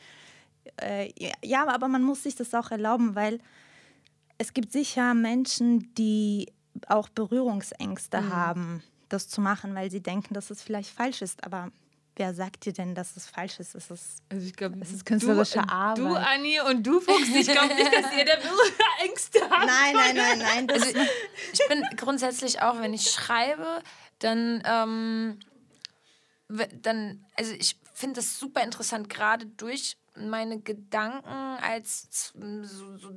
Äh, 0.80 1.12
ja, 1.44 1.66
aber 1.68 1.88
man 1.88 2.02
muss 2.02 2.22
sich 2.22 2.34
das 2.34 2.54
auch 2.54 2.70
erlauben, 2.70 3.14
weil 3.14 3.40
es 4.38 4.52
gibt 4.52 4.72
sicher 4.72 5.14
Menschen, 5.14 5.94
die 5.94 6.52
auch 6.88 7.08
Berührungsängste 7.08 8.28
haben, 8.30 8.82
das 9.08 9.28
zu 9.28 9.40
machen, 9.40 9.74
weil 9.74 9.90
sie 9.90 10.00
denken, 10.00 10.34
dass 10.34 10.50
es 10.50 10.62
vielleicht 10.62 10.90
falsch 10.90 11.22
ist. 11.22 11.44
Aber 11.44 11.70
wer 12.16 12.34
sagt 12.34 12.64
dir 12.64 12.72
denn, 12.72 12.94
dass 12.94 13.16
es 13.16 13.26
falsch 13.26 13.60
ist? 13.60 13.74
Es 13.74 13.90
ist 13.90 14.22
Also 14.30 14.46
ich 14.46 14.54
glaube, 14.56 14.76
Es 14.80 14.90
ist 14.92 15.04
künstlerische 15.06 15.60
du, 15.60 15.68
Arbeit. 15.68 15.98
Du, 15.98 16.14
Anni, 16.14 16.60
und 16.60 16.86
du, 16.86 17.00
Fuchs, 17.00 17.28
ich 17.28 17.46
glaube 17.46 17.74
nicht, 17.74 17.92
dass 17.92 18.12
ihr 18.16 18.24
da 18.24 18.32
Ängste 19.04 19.40
habt. 19.48 19.66
Nein, 19.66 19.94
nein, 19.94 20.16
nein, 20.16 20.38
nein. 20.38 20.70
Also 20.70 20.86
ich 21.52 21.68
bin 21.68 21.84
grundsätzlich 21.96 22.62
auch, 22.62 22.80
wenn 22.80 22.94
ich 22.94 23.10
schreibe, 23.10 23.82
dann, 24.18 24.62
ähm, 24.66 25.38
dann 26.82 27.24
also 27.36 27.52
ich 27.52 27.76
finde 27.92 28.16
das 28.16 28.38
super 28.38 28.62
interessant, 28.62 29.08
gerade 29.08 29.46
durch 29.46 29.96
meine 30.16 30.60
Gedanken 30.60 31.28
als 31.62 32.32
so, 32.32 32.96
so 32.96 33.10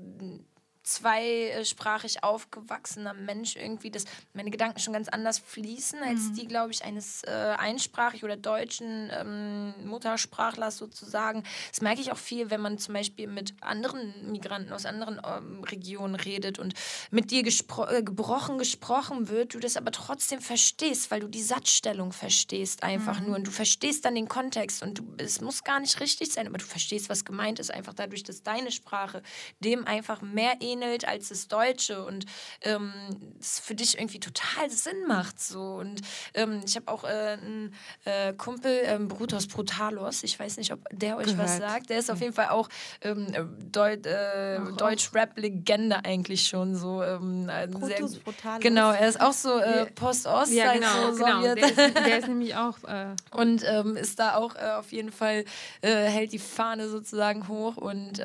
zweisprachig 0.90 2.24
aufgewachsener 2.24 3.14
Mensch 3.14 3.56
irgendwie, 3.56 3.92
dass 3.92 4.06
meine 4.34 4.50
Gedanken 4.50 4.80
schon 4.80 4.94
ganz 4.94 5.08
anders 5.08 5.40
fließen 5.40 6.02
als 6.04 6.34
die, 6.34 6.48
glaube 6.48 6.72
ich, 6.72 6.84
eines 6.84 7.24
äh, 7.24 7.56
einsprachig 7.58 8.24
oder 8.24 8.36
deutschen 8.36 9.10
ähm, 9.14 9.74
Muttersprachlers 9.86 10.78
sozusagen. 10.78 11.44
Das 11.72 11.82
merke 11.82 12.02
ich 12.02 12.12
auch 12.12 12.18
viel, 12.18 12.50
wenn 12.50 12.62
man 12.62 12.78
zum 12.78 12.96
Beispiel 12.96 13.28
mit 13.28 13.54
anderen 13.62 14.32
Migranten 14.32 14.74
aus 14.74 14.86
anderen 14.86 15.22
ähm, 15.24 15.64
Regionen 15.64 16.16
redet 16.16 16.58
und 16.60 16.74
mit 17.12 17.32
dir 17.32 17.44
gespro 17.44 17.86
äh, 17.86 18.02
gebrochen 18.02 18.58
gesprochen 18.58 19.30
wird, 19.30 19.54
du 19.54 19.60
das 19.60 19.78
aber 19.78 19.92
trotzdem 19.92 20.42
verstehst, 20.42 21.12
weil 21.12 21.20
du 21.20 21.28
die 21.28 21.42
Satzstellung 21.42 22.12
verstehst 22.12 22.84
einfach 22.84 23.20
nur 23.20 23.36
und 23.36 23.46
du 23.46 23.52
verstehst 23.52 24.06
dann 24.06 24.16
den 24.16 24.28
Kontext 24.28 24.82
und 24.82 25.00
du, 25.00 25.04
es 25.18 25.40
muss 25.42 25.64
gar 25.64 25.80
nicht 25.80 26.00
richtig 26.00 26.34
sein, 26.34 26.48
aber 26.48 26.58
du 26.58 26.66
verstehst, 26.66 27.10
was 27.10 27.26
gemeint 27.26 27.60
ist, 27.60 27.72
einfach 27.72 27.94
dadurch, 27.94 28.24
dass 28.24 28.44
deine 28.44 28.72
Sprache 28.72 29.22
dem 29.60 29.86
einfach 29.86 30.22
mehr 30.22 30.58
ähnelt 30.62 30.79
ähnelt 30.82 31.08
als 31.08 31.30
das 31.30 31.48
Deutsche 31.48 32.04
und 32.06 32.26
ähm, 32.62 32.92
es 33.40 33.60
für 33.60 33.76
dich 33.76 33.98
irgendwie 33.98 34.20
total 34.20 34.70
Sinn 34.70 35.06
macht. 35.08 35.40
So. 35.40 35.76
Und 35.76 36.02
ähm, 36.34 36.62
ich 36.66 36.76
habe 36.76 36.92
auch 36.92 37.04
äh, 37.04 37.08
einen 37.42 37.74
äh, 38.06 38.34
Kumpel, 38.34 38.82
ähm, 38.84 39.08
Brutus 39.08 39.48
Brutalos, 39.48 40.24
ich 40.24 40.40
weiß 40.40 40.58
nicht, 40.58 40.72
ob 40.74 40.80
der 40.92 41.18
euch 41.18 41.38
was 41.38 41.58
Gehört. 41.58 41.72
sagt. 41.72 41.90
Der 41.90 42.00
ist 42.00 42.10
auf 42.12 42.22
jeden 42.22 42.34
Fall 42.34 42.50
auch 42.50 42.70
ähm, 43.02 43.28
Deut 43.72 44.06
äh, 44.06 44.60
Deutsch-Rap-Legende 44.78 46.04
eigentlich 46.06 46.48
schon. 46.48 46.76
So, 46.76 47.04
ähm, 47.04 47.50
Brutus 47.72 48.12
sehr, 48.12 48.22
Brutalos. 48.22 48.62
Genau, 48.62 48.92
er 48.92 49.08
ist 49.08 49.22
auch 49.22 49.34
so 49.34 49.58
äh, 49.60 49.86
Post-Ost, 49.88 50.52
Ja, 50.52 50.74
genau, 50.74 51.12
so 51.14 51.24
genau. 51.24 51.42
Der 51.42 51.58
ist, 51.58 51.78
der 51.78 52.20
ist 52.20 52.28
nämlich 52.28 52.56
auch. 52.56 52.78
Äh, 52.86 53.16
und 53.32 53.64
ähm, 53.66 53.96
ist 53.96 54.20
da 54.20 54.36
auch 54.36 54.56
äh, 54.56 54.72
auf 54.78 54.92
jeden 54.92 55.12
Fall, 55.12 55.46
äh, 55.82 56.06
hält 56.06 56.32
die 56.32 56.40
Fahne 56.40 56.90
sozusagen 56.90 57.48
hoch 57.48 57.78
und 57.78 58.22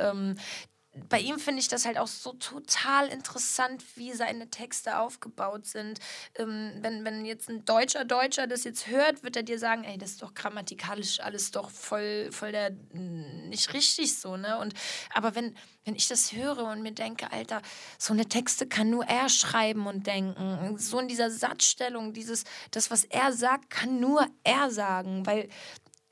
bei 1.09 1.19
ihm 1.19 1.39
finde 1.39 1.61
ich 1.61 1.69
das 1.69 1.87
halt 1.87 1.99
auch 1.99 2.07
so 2.07 2.33
total 2.35 3.09
interessant, 3.09 3.83
wie 3.97 4.13
seine 4.13 4.49
Texte 4.49 4.99
aufgebaut 4.99 5.67
sind. 5.67 5.99
Ähm, 6.37 6.73
wenn, 6.81 7.05
wenn 7.05 7.25
jetzt 7.25 7.49
ein 7.49 7.65
deutscher 7.65 8.05
Deutscher 8.05 8.47
das 8.47 8.65
jetzt 8.65 8.87
hört, 8.87 9.23
wird 9.25 9.37
er 9.37 9.43
dir 9.43 9.59
sagen, 9.59 9.83
ey, 9.85 9.99
das 9.99 10.11
ist 10.11 10.23
doch 10.23 10.35
grammatikalisch 10.35 11.21
alles 11.21 11.51
doch 11.51 11.71
voll, 11.71 12.31
voll 12.31 12.53
der 12.53 12.71
mm, 12.71 13.49
nicht 13.49 13.73
richtig 13.73 14.17
so, 14.17 14.37
ne? 14.37 14.59
Und 14.59 14.75
aber 15.13 15.35
wenn, 15.35 15.57
wenn 15.85 15.97
ich 15.97 16.07
das 16.07 16.33
höre 16.33 16.65
und 16.65 16.83
mir 16.83 16.93
denke, 16.93 17.33
Alter, 17.33 17.61
so 17.99 18.13
eine 18.13 18.27
Texte 18.27 18.67
kann 18.67 18.91
nur 18.91 19.05
er 19.05 19.29
schreiben 19.29 19.87
und 19.87 20.07
denken. 20.07 20.79
So 20.79 21.01
in 21.01 21.09
dieser 21.09 21.31
Satzstellung, 21.31 22.13
dieses, 22.13 22.45
das, 22.71 22.91
was 22.91 23.05
er 23.05 23.33
sagt, 23.33 23.71
kann 23.71 24.01
nur 24.01 24.27
er 24.45 24.71
sagen, 24.71 25.27
weil 25.27 25.49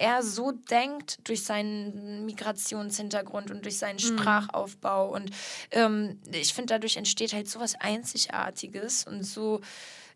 er 0.03 0.25
so 0.25 0.51
denkt 0.51 1.19
durch 1.29 1.45
seinen 1.45 2.27
Migrationshintergrund 2.27 3.53
und 3.53 3.65
durch 3.65 3.79
seinen 3.79 4.01
Sprachaufbau. 4.01 5.15
Und 5.15 5.31
ähm, 5.71 6.21
ich 6.33 6.53
finde, 6.53 6.75
dadurch 6.75 6.97
entsteht 6.97 7.33
halt 7.33 7.49
so 7.49 7.61
was 7.61 7.77
Einzigartiges 7.77 9.07
und 9.07 9.23
so 9.23 9.61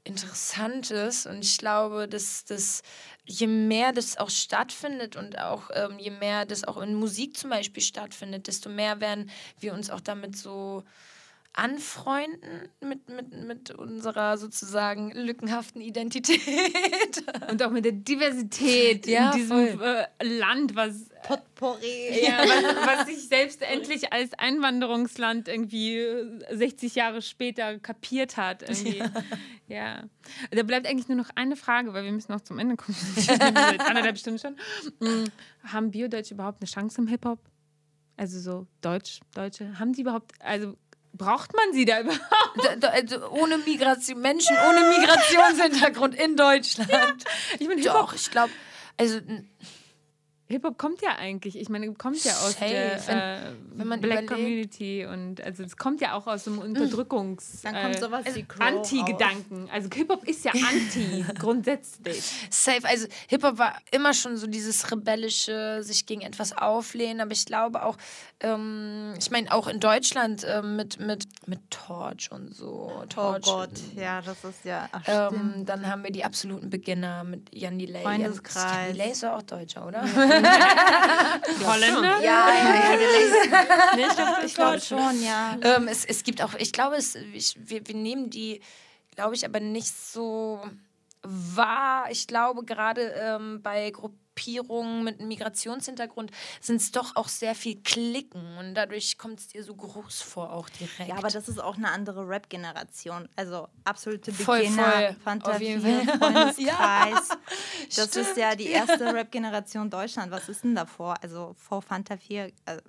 Interessantes. 0.03 1.27
Und 1.27 1.45
ich 1.45 1.57
glaube, 1.59 2.09
dass 2.09 2.45
das, 2.45 2.83
je 3.27 3.47
mehr 3.47 3.93
das 3.93 4.19
auch 4.19 4.31
stattfindet 4.31 5.15
und 5.15 5.39
auch 5.39 5.71
ähm, 5.73 6.01
je 6.01 6.11
mehr 6.11 6.47
das 6.47 6.65
auch 6.65 6.79
in 6.79 6.95
Musik 6.95 7.37
zum 7.37 7.51
Beispiel 7.51 7.83
stattfindet, 7.83 8.49
desto 8.49 8.69
mehr 8.69 9.01
werden 9.01 9.31
wir 9.61 9.73
uns 9.73 9.89
auch 9.91 10.01
damit 10.01 10.37
so 10.37 10.83
anfreunden 11.57 12.69
mit, 12.81 13.09
mit, 13.09 13.33
mit 13.33 13.71
unserer 13.71 14.37
sozusagen 14.39 15.11
lückenhaften 15.13 15.81
Identität. 15.81 16.41
und 17.51 17.63
auch 17.63 17.71
mit 17.71 17.85
der 17.85 17.93
Diversität 17.93 19.07
Ja, 19.07 19.33
in 19.33 19.39
diesem 19.39 19.79
voll. 19.79 20.07
äh, 20.19 20.25
Land, 20.39 20.77
was 20.77 21.09
Potpourri. 21.23 22.23
Ja, 22.23 22.39
was, 22.41 22.99
was 22.99 23.07
sich 23.07 23.29
selbst 23.29 23.63
endlich 23.63 24.13
als 24.13 24.35
Einwanderungsland 24.35 25.49
irgendwie 25.49 25.97
äh, 25.99 26.57
60 26.57 26.95
Jahre 26.95 27.23
später 27.23 27.79
kapiert 27.79 28.37
hat. 28.37 28.63
Irgendwie. 28.63 29.03
Ja. 29.67 30.05
Da 30.53 30.63
bleibt 30.63 30.87
eigentlich 30.87 31.09
nur 31.09 31.17
noch 31.17 31.31
eine 31.35 31.57
Frage, 31.57 31.93
weil 31.93 32.05
wir 32.05 32.13
müssen 32.13 32.33
noch 32.33 32.43
zum 32.43 32.59
Ende 32.59 32.77
kommen. 32.77 32.97
Anderthalb 33.81 34.19
Stunden 34.19 34.39
schon. 34.39 34.57
Mm, 35.01 35.25
Haben 35.65 35.91
Biodeutsche 35.91 36.35
überhaupt 36.35 36.61
eine 36.61 36.69
Chance 36.71 37.01
im 37.01 37.09
Hip-Hop? 37.09 37.41
Also 38.17 38.39
so 38.41 38.67
Deutsch, 38.81 39.21
Deutsche. 39.35 39.79
Haben 39.79 39.93
die 39.93 40.03
überhaupt, 40.03 40.33
also 40.41 40.77
braucht 41.17 41.55
man 41.55 41.73
sie 41.73 41.85
da 41.85 42.01
überhaupt? 42.03 42.23
D- 42.57 42.77
d- 42.81 42.87
also 42.87 43.29
ohne 43.31 43.59
Migration, 43.59 44.21
Menschen 44.21 44.57
ohne 44.69 44.81
Migrationshintergrund 44.99 46.15
in 46.15 46.37
Deutschland. 46.37 47.25
Ich 47.59 47.67
meine, 47.69 47.81
Hip-Hop 47.81 48.07
Doch, 48.09 48.15
ich 48.15 48.31
glaube, 48.31 48.53
also 48.99 49.21
Hip-Hop 50.49 50.79
kommt 50.79 51.03
ja 51.03 51.17
eigentlich, 51.17 51.59
ich 51.59 51.69
meine, 51.69 51.93
kommt 51.95 52.23
ja 52.25 52.33
aus 52.33 52.53
Safe, 52.53 52.67
der 52.71 53.01
wenn- 53.09 53.19
äh, 53.19 53.39
wenn 53.75 53.89
man 53.89 54.01
Black 54.01 54.23
überlegt- 54.25 54.33
Community 54.33 55.05
und 55.07 55.41
also 55.41 55.65
es 55.65 55.77
kommt 55.77 56.01
ja 56.01 56.15
auch 56.15 56.27
aus 56.27 56.45
dem 56.45 56.59
Unterdrückungs... 56.59 57.63
Dann 57.63 57.75
kommt 57.75 57.97
äh, 57.97 58.01
sowas 58.01 58.25
wie 58.35 58.45
Crow 58.45 58.61
Anti-Gedanken. 58.67 59.69
Also 59.73 59.89
Hip-Hop 59.93 60.23
ist 60.29 60.45
ja 60.45 60.53
anti, 60.53 61.25
grundsätzlich. 61.39 62.23
safe. 62.51 62.85
Also 62.87 63.07
Hip-Hop 63.29 63.59
war 63.59 63.77
immer 63.91 64.15
schon 64.15 64.37
so 64.37 64.47
dieses 64.47 64.91
rebellische, 64.91 65.83
sich 65.83 66.07
gegen 66.07 66.21
etwas 66.23 66.57
auflehnen. 66.57 67.21
Aber 67.21 67.33
ich 67.33 67.45
glaube 67.47 67.83
auch, 67.83 67.97
ähm, 68.41 69.15
ich 69.19 69.31
meine 69.31 69.51
auch 69.53 69.67
in 69.67 69.81
Deutschland 69.81 70.47
ähm, 70.49 70.77
mit, 70.77 71.01
mit, 71.01 71.25
mit 71.47 71.71
Torch 71.71 72.31
und 72.31 72.55
so. 72.55 72.93
Oh 73.03 73.07
Torch. 73.07 73.43
Gott, 73.43 73.71
ja, 73.97 74.21
das 74.23 74.45
ist 74.45 74.65
ja. 74.65 74.89
Ach, 74.93 75.03
Ähm, 75.33 75.65
dann 75.65 75.87
haben 75.89 76.05
wir 76.05 76.11
die 76.13 76.25
absoluten 76.25 76.71
Beginner 76.71 77.25
mit 77.25 77.53
Jan 77.55 77.79
Delay. 77.79 78.03
Freundeskreis. 78.03 78.63
Jan 78.87 78.93
Delay 78.93 79.11
ist 79.13 79.25
auch 79.25 79.43
Deutscher, 79.43 79.87
oder? 79.87 80.05
Holländer? 81.67 82.21
Ja, 82.21 82.49
ja, 82.49 82.75
ja. 82.75 82.97
Nee, 83.97 84.07
ich 84.07 84.17
glaube 84.17 84.47
ich 84.47 84.55
glaub 84.55 84.83
schon, 84.83 85.23
ja. 85.23 85.57
Ähm, 85.63 85.89
es, 85.89 86.05
es 86.05 86.23
gibt 86.23 86.43
auch, 86.43 86.55
ich 86.55 86.73
glaube, 86.73 86.97
es, 86.97 87.15
ich, 87.15 87.57
wir, 87.59 87.87
wir 87.87 87.95
nehmen 87.95 88.31
die, 88.31 88.61
glaube 89.15 89.35
ich, 89.35 89.45
aber 89.45 89.61
nicht 89.61 89.89
so 89.89 90.61
wahr. 91.23 92.07
Ich 92.11 92.27
glaube, 92.27 92.65
gerade 92.65 93.15
ähm, 93.19 93.61
bei 93.63 93.93
Gruppierungen 94.37 95.03
mit 95.03 95.19
einem 95.19 95.29
Migrationshintergrund 95.29 96.31
sind 96.61 96.77
es 96.77 96.93
doch 96.93 97.17
auch 97.17 97.29
sehr 97.29 97.55
viel 97.55 97.81
Klicken 97.83 98.59
und 98.59 98.75
dadurch 98.75 99.17
kommt 99.17 99.41
es 99.41 99.49
dir 99.49 99.65
so 99.65 99.75
groß 99.75 100.21
vor, 100.21 100.53
auch 100.53 100.69
direkt. 100.69 101.09
Ja, 101.09 101.17
aber 101.17 101.29
das 101.29 101.49
ist 101.49 101.59
auch 101.59 101.77
eine 101.77 101.91
andere 101.91 102.29
Rap-Generation. 102.29 103.29
Also 103.35 103.69
absolute 103.85 104.33
Voll, 104.33 104.61
Beginner, 104.61 104.85
voll. 104.85 105.17
Fanta 105.25 105.51
Auf 105.53 105.61
jeden 105.61 105.83
4, 105.83 106.05
Fall. 106.05 106.19
Freundeskreis. 106.19 107.29
Das 107.95 108.09
Stimmt. 108.09 108.27
ist 108.27 108.37
ja 108.37 108.55
die 108.55 108.67
erste 108.67 109.15
Rap-Generation 109.15 109.89
Deutschland. 109.89 110.31
Was 110.33 110.49
ist 110.49 110.65
denn 110.65 110.75
davor? 110.75 111.15
Also 111.23 111.55
vor 111.55 111.81
Fanta 111.81 112.17
4, 112.17 112.51
also 112.65 112.83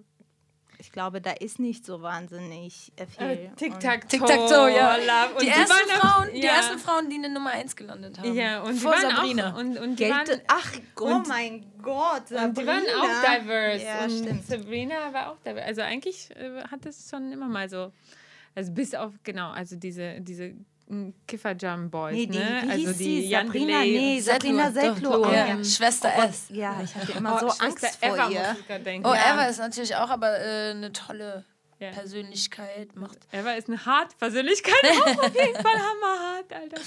ich 0.79 0.91
glaube, 0.91 1.21
da 1.21 1.31
ist 1.31 1.59
nicht 1.59 1.85
so 1.85 2.01
wahnsinnig 2.01 2.91
äh, 2.97 3.05
viel. 3.07 3.27
Äh, 3.27 3.49
Tic-Tac-Toe. 3.55 4.07
Tic-Tac-Toe, 4.19 4.69
ja. 4.75 4.95
Love. 4.97 5.33
Und 5.33 5.41
die, 5.41 5.45
die 5.45 5.51
ersten 5.51 5.69
waren 5.73 5.89
auch- 6.01 6.01
Frauen, 6.15 6.33
die 6.33 6.41
ja. 6.41 6.51
ersten 6.51 6.79
Frauen, 6.79 7.09
die 7.09 7.15
eine 7.15 7.29
Nummer 7.29 7.49
1 7.51 7.75
gelandet 7.75 8.19
haben. 8.19 8.33
Ja, 8.35 8.61
und 8.61 8.73
die 8.75 8.79
Vor 8.79 8.91
waren 8.91 9.15
Sabrina. 9.15 9.53
auch. 9.53 9.57
Und, 9.59 9.77
und 9.79 9.99
die 9.99 10.09
waren, 10.09 10.25
Geld, 10.25 10.43
ach, 10.47 10.71
oh 10.99 11.03
und- 11.05 11.27
mein 11.27 11.65
Gott, 11.81 12.31
und 12.31 12.57
die 12.57 12.65
waren 12.67 12.83
Sabrina. 12.85 13.01
auch 13.01 13.39
diverse. 13.41 13.85
Ja, 13.85 14.03
und 14.03 14.11
stimmt. 14.11 14.47
Sabrina 14.47 15.13
war 15.13 15.31
auch 15.31 15.37
diverse. 15.39 15.63
Also 15.65 15.81
eigentlich 15.81 16.29
äh, 16.35 16.61
hat 16.69 16.85
es 16.85 17.09
schon 17.09 17.31
immer 17.31 17.47
mal 17.47 17.69
so. 17.69 17.91
Also 18.55 18.71
bis 18.71 18.95
auf, 18.95 19.13
genau, 19.23 19.51
also 19.51 19.75
diese, 19.75 20.19
diese 20.21 20.53
mm, 20.87 21.09
Kiffer-Jam-Boys, 21.27 22.13
Nee, 22.13 22.25
die, 22.27 22.37
ne? 22.37 22.61
wie 22.65 22.69
also 22.71 22.87
hieß 22.89 22.97
die 22.97 23.03
sie? 23.21 23.27
Jan 23.29 23.45
Sabrina, 23.47 23.79
Delay. 23.81 23.91
nee, 23.97 24.19
Sabrina 24.19 24.71
Oh, 25.09 25.25
ja. 25.31 25.45
ja. 25.47 25.63
Schwester 25.63 26.11
Oh 26.17 26.21
S. 26.23 26.45
Ja, 26.49 26.79
ich 26.83 26.95
hatte 26.95 27.11
immer 27.13 27.35
Oh, 27.35 27.39
so 27.39 27.47
Schwester 27.49 27.63
Angst 27.65 27.97
Eva 28.01 28.15
vor 28.15 28.25
muss 28.25 28.33
ihr. 28.33 28.55
ich 28.59 28.67
grad 28.67 28.85
denken. 28.85 29.07
Oh. 29.07 29.13
Eva 29.13 29.43
ist 29.45 29.59
natürlich 29.59 29.95
auch 29.95 30.09
aber 30.09 30.39
äh, 30.39 30.71
eine 30.71 30.91
tolle 30.91 31.43
Ja. 31.79 31.91
Persönlichkeit. 31.91 32.95
Macht 32.95 33.19
Eva 33.31 33.51
ist 33.51 33.67
eine 33.67 33.85
hart 33.85 34.17
Persönlichkeit, 34.17 34.73
auch 34.83 35.23
auf 35.25 35.35
jeden 35.35 35.53
Fall 35.53 35.75
hammerhart, 35.79 36.51
Alter. 36.51 36.81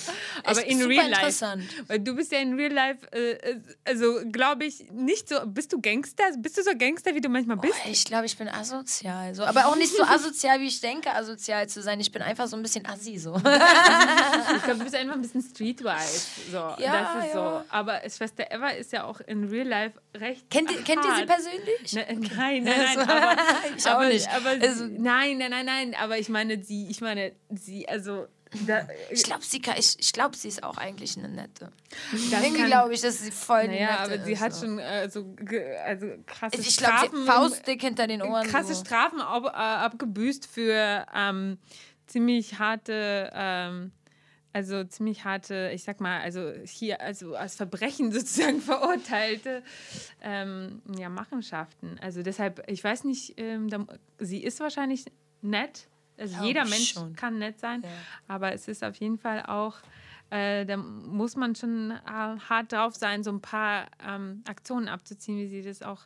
Aber 0.44 0.64
in 0.66 0.78
super 0.78 0.88
real 0.90 1.08
life. 1.10 1.20
interessant. 1.20 1.62
Weil 1.86 2.00
du 2.00 2.16
bist 2.16 2.32
ja 2.32 2.38
in 2.40 2.54
real 2.54 2.72
life, 2.72 3.06
äh, 3.12 3.30
äh, 3.32 3.60
also 3.84 4.20
glaube 4.32 4.64
ich, 4.64 4.90
nicht 4.90 5.28
so. 5.28 5.36
Bist 5.46 5.72
du 5.72 5.80
Gangster? 5.80 6.24
Bist 6.38 6.58
du 6.58 6.62
so 6.64 6.72
Gangster, 6.76 7.14
wie 7.14 7.20
du 7.20 7.28
manchmal 7.28 7.56
bist? 7.58 7.74
Boah, 7.84 7.90
ich 7.90 8.04
glaube, 8.04 8.26
ich 8.26 8.36
bin 8.36 8.48
asozial. 8.48 9.32
So. 9.34 9.44
Aber 9.44 9.66
auch 9.66 9.76
nicht 9.76 9.94
so 9.94 10.02
asozial, 10.08 10.58
wie 10.60 10.66
ich 10.66 10.80
denke, 10.80 11.14
asozial 11.14 11.68
zu 11.68 11.82
sein. 11.82 12.00
Ich 12.00 12.10
bin 12.10 12.22
einfach 12.22 12.48
so 12.48 12.56
ein 12.56 12.62
bisschen 12.62 12.84
assi. 12.86 13.16
So. 13.18 13.40
Ich 14.56 14.62
glaube, 14.64 14.78
du 14.78 14.84
bist 14.84 14.94
einfach 14.96 15.14
ein 15.14 15.22
bisschen 15.22 15.42
streetwise. 15.42 16.26
So, 16.50 16.56
Ja, 16.78 17.14
das 17.14 17.24
ist 17.26 17.34
ja. 17.34 17.60
so. 17.60 17.64
Aber 17.68 18.00
Schwester 18.10 18.44
Eva 18.50 18.68
ist 18.70 18.92
ja 18.92 19.04
auch 19.04 19.20
in 19.20 19.48
real 19.48 19.66
life 19.68 20.00
recht. 20.16 20.48
kennt, 20.50 20.70
ihr, 20.70 20.82
kennt 20.82 21.04
ihr 21.04 21.14
sie 21.16 21.24
persönlich? 21.26 21.92
Ne, 21.92 22.06
nein, 22.36 22.64
nein, 22.64 22.96
nein, 22.96 23.08
aber, 23.08 23.36
Ich 23.76 23.86
auch 23.86 23.90
aber, 23.92 24.08
nicht. 24.08 24.28
Aber 24.28 24.56
Also- 24.85 24.97
nein, 25.02 25.39
nein, 25.39 25.51
nein, 25.51 25.66
nein, 25.66 25.94
aber 25.98 26.19
ich 26.19 26.28
meine 26.28 26.62
sie, 26.62 26.89
ich 26.89 27.01
meine 27.01 27.32
sie, 27.51 27.89
also 27.89 28.27
da, 28.66 28.89
Ich 29.11 29.23
glaube, 29.23 29.44
sie, 29.44 29.61
kann- 29.61 29.77
ich, 29.78 29.94
ich 30.01 30.12
glaub, 30.12 30.35
sie 30.35 30.48
ist 30.48 30.65
auch 30.65 30.77
eigentlich 30.77 31.16
eine 31.16 31.28
nette. 31.28 31.70
kann- 32.32 32.66
glaube 32.66 32.93
ich, 32.94 33.01
dass 33.01 33.20
sie 33.20 33.31
voll 33.31 33.69
Naja, 33.69 33.90
nette 33.90 34.01
aber 34.15 34.24
sie 34.24 34.32
ist, 34.32 34.40
hat 34.40 34.52
so. 34.55 34.66
schon 34.66 34.78
äh, 34.81 35.09
so 35.09 35.35
also 35.85 36.07
krasse 36.27 36.57
Ich 36.57 36.61
glaube, 36.61 36.62
sie 36.62 36.70
Strafen 36.73 37.27
Faustdick 37.27 37.81
hinter 37.81 38.09
den 38.09 38.23
Ohren. 38.23 38.44
krasse 38.48 38.74
so. 38.74 38.81
Strafen 38.85 39.20
ab, 39.20 39.44
äh, 39.44 39.51
abgebüßt 39.57 40.47
für 40.48 41.07
ähm, 41.15 41.59
ziemlich 42.09 42.59
harte, 42.59 43.31
ähm, 43.32 43.93
also 44.52 44.82
ziemlich 44.85 45.24
harte, 45.24 45.70
ich 45.74 45.85
sag 45.85 46.01
mal, 46.01 46.20
also 46.20 46.52
hier, 46.64 47.01
also 47.01 47.35
als 47.36 47.55
Verbrechen 47.56 48.10
sozusagen 48.12 48.60
verurteilte 48.60 49.62
ähm, 50.22 50.82
ja, 50.98 51.09
Machenschaften. 51.09 51.98
Also 52.01 52.22
deshalb, 52.22 52.62
ich 52.68 52.82
weiß 52.82 53.05
nicht, 53.05 53.35
ähm, 53.39 53.68
da, 53.68 53.86
sie 54.18 54.43
ist 54.43 54.60
wahrscheinlich 54.60 55.05
nett. 55.43 55.89
Also 56.18 56.35
Glaub 56.35 56.47
jeder 56.47 56.64
Mensch 56.64 56.93
schon. 56.93 57.14
kann 57.16 57.39
nett 57.39 57.59
sein, 57.60 57.82
Ja. 57.82 57.89
aber 58.28 58.52
es 58.52 58.68
ist 58.68 58.85
auf 58.85 58.94
jeden 58.97 59.18
Fall 59.18 59.43
auch, 59.47 59.78
äh, 60.31 60.66
da 60.66 60.77
muss 60.77 61.35
man 61.36 61.55
schon 61.55 61.93
äh, 61.93 61.98
hart 62.06 62.72
drauf 62.72 62.94
sein, 62.94 63.22
so 63.24 63.31
ein 63.31 63.40
paar 63.40 63.86
ähm, 64.06 64.43
Aktionen 64.47 64.89
abzuziehen, 64.89 65.39
wie 65.39 65.48
sie 65.48 65.62
das 65.62 65.82
auch 65.82 66.02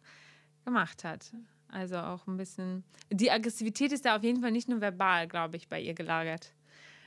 gemacht 0.64 1.02
hat. 1.04 1.32
Also 1.68 1.96
auch 1.98 2.26
ein 2.28 2.36
bisschen. 2.36 2.84
Die 3.10 3.30
Aggressivität 3.32 3.90
ist 3.90 4.04
da 4.04 4.14
auf 4.16 4.22
jeden 4.22 4.40
Fall 4.40 4.52
nicht 4.52 4.68
nur 4.68 4.80
verbal, 4.80 5.26
glaube 5.26 5.56
ich, 5.56 5.68
bei 5.68 5.80
ihr 5.80 5.94
gelagert. 5.94 6.52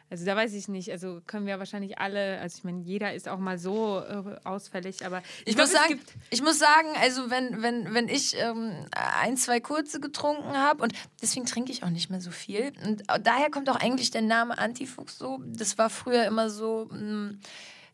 Also 0.09 0.25
da 0.25 0.35
weiß 0.35 0.53
ich 0.53 0.69
nicht, 0.69 0.89
also 0.91 1.21
können 1.27 1.45
wir 1.45 1.59
wahrscheinlich 1.59 1.99
alle, 1.99 2.39
also 2.39 2.57
ich 2.59 2.63
meine, 2.63 2.81
jeder 2.81 3.13
ist 3.13 3.27
auch 3.27 3.39
mal 3.39 3.57
so 3.57 3.99
äh, 3.99 4.37
ausfällig, 4.45 5.05
aber 5.05 5.21
Ich, 5.45 5.55
glaub, 5.55 5.67
muss 5.67 5.73
es 5.73 5.81
sagen, 5.81 5.99
ich 6.29 6.41
muss 6.41 6.59
sagen, 6.59 6.87
also 7.01 7.29
wenn, 7.29 7.61
wenn, 7.61 7.93
wenn 7.93 8.07
ich 8.07 8.35
ähm, 8.37 8.85
ein, 8.91 9.35
zwei 9.35 9.59
kurze 9.59 9.99
getrunken 9.99 10.55
habe 10.55 10.83
und 10.83 10.93
deswegen 11.21 11.45
trinke 11.45 11.73
ich 11.73 11.83
auch 11.83 11.89
nicht 11.89 12.09
mehr 12.09 12.21
so 12.21 12.31
viel. 12.31 12.71
Und 12.85 13.03
daher 13.23 13.49
kommt 13.49 13.69
auch 13.69 13.75
eigentlich 13.75 14.11
der 14.11 14.21
Name 14.21 14.57
Antifuchs 14.57 15.17
so. 15.17 15.39
Das 15.45 15.77
war 15.77 15.89
früher 15.89 16.23
immer 16.25 16.49
so 16.49 16.87
mh, 16.89 17.33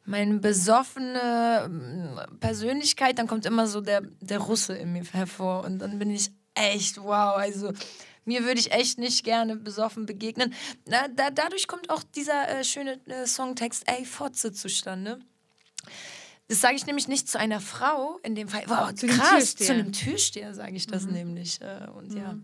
meine 0.05 0.39
besoffene 0.39 1.67
mh, 1.67 2.27
Persönlichkeit, 2.39 3.17
dann 3.17 3.27
kommt 3.27 3.45
immer 3.47 3.65
so 3.65 3.81
der, 3.81 4.01
der 4.21 4.37
Russe 4.39 4.75
in 4.75 4.93
mir 4.93 5.03
hervor 5.03 5.63
und 5.65 5.79
dann 5.79 5.97
bin 5.97 6.11
ich 6.11 6.29
echt 6.55 7.01
wow, 7.01 7.37
also 7.37 7.73
mir 8.25 8.43
würde 8.43 8.59
ich 8.59 8.71
echt 8.71 8.97
nicht 8.97 9.23
gerne 9.23 9.55
besoffen 9.55 10.05
begegnen. 10.05 10.53
Na, 10.85 11.07
da, 11.07 11.29
dadurch 11.29 11.67
kommt 11.67 11.89
auch 11.89 12.03
dieser 12.03 12.49
äh, 12.49 12.63
schöne 12.63 12.99
äh, 13.07 13.25
Songtext 13.25 13.83
Ey 13.87 14.05
Fotze 14.05 14.51
zustande. 14.51 15.19
Das 16.47 16.61
sage 16.61 16.75
ich 16.75 16.85
nämlich 16.85 17.07
nicht 17.07 17.29
zu 17.29 17.39
einer 17.39 17.61
Frau, 17.61 18.19
in 18.21 18.35
dem 18.35 18.47
Fall. 18.47 18.63
Wow, 18.67 18.93
Zu 18.93 19.07
krass, 19.07 19.55
zu 19.55 19.73
einem 19.73 19.91
Türsteher 19.91 20.53
sage 20.53 20.75
ich 20.75 20.87
das 20.87 21.05
nämlich. 21.05 21.61
Äh, 21.61 21.87
und 21.97 22.13
ja, 22.13 22.37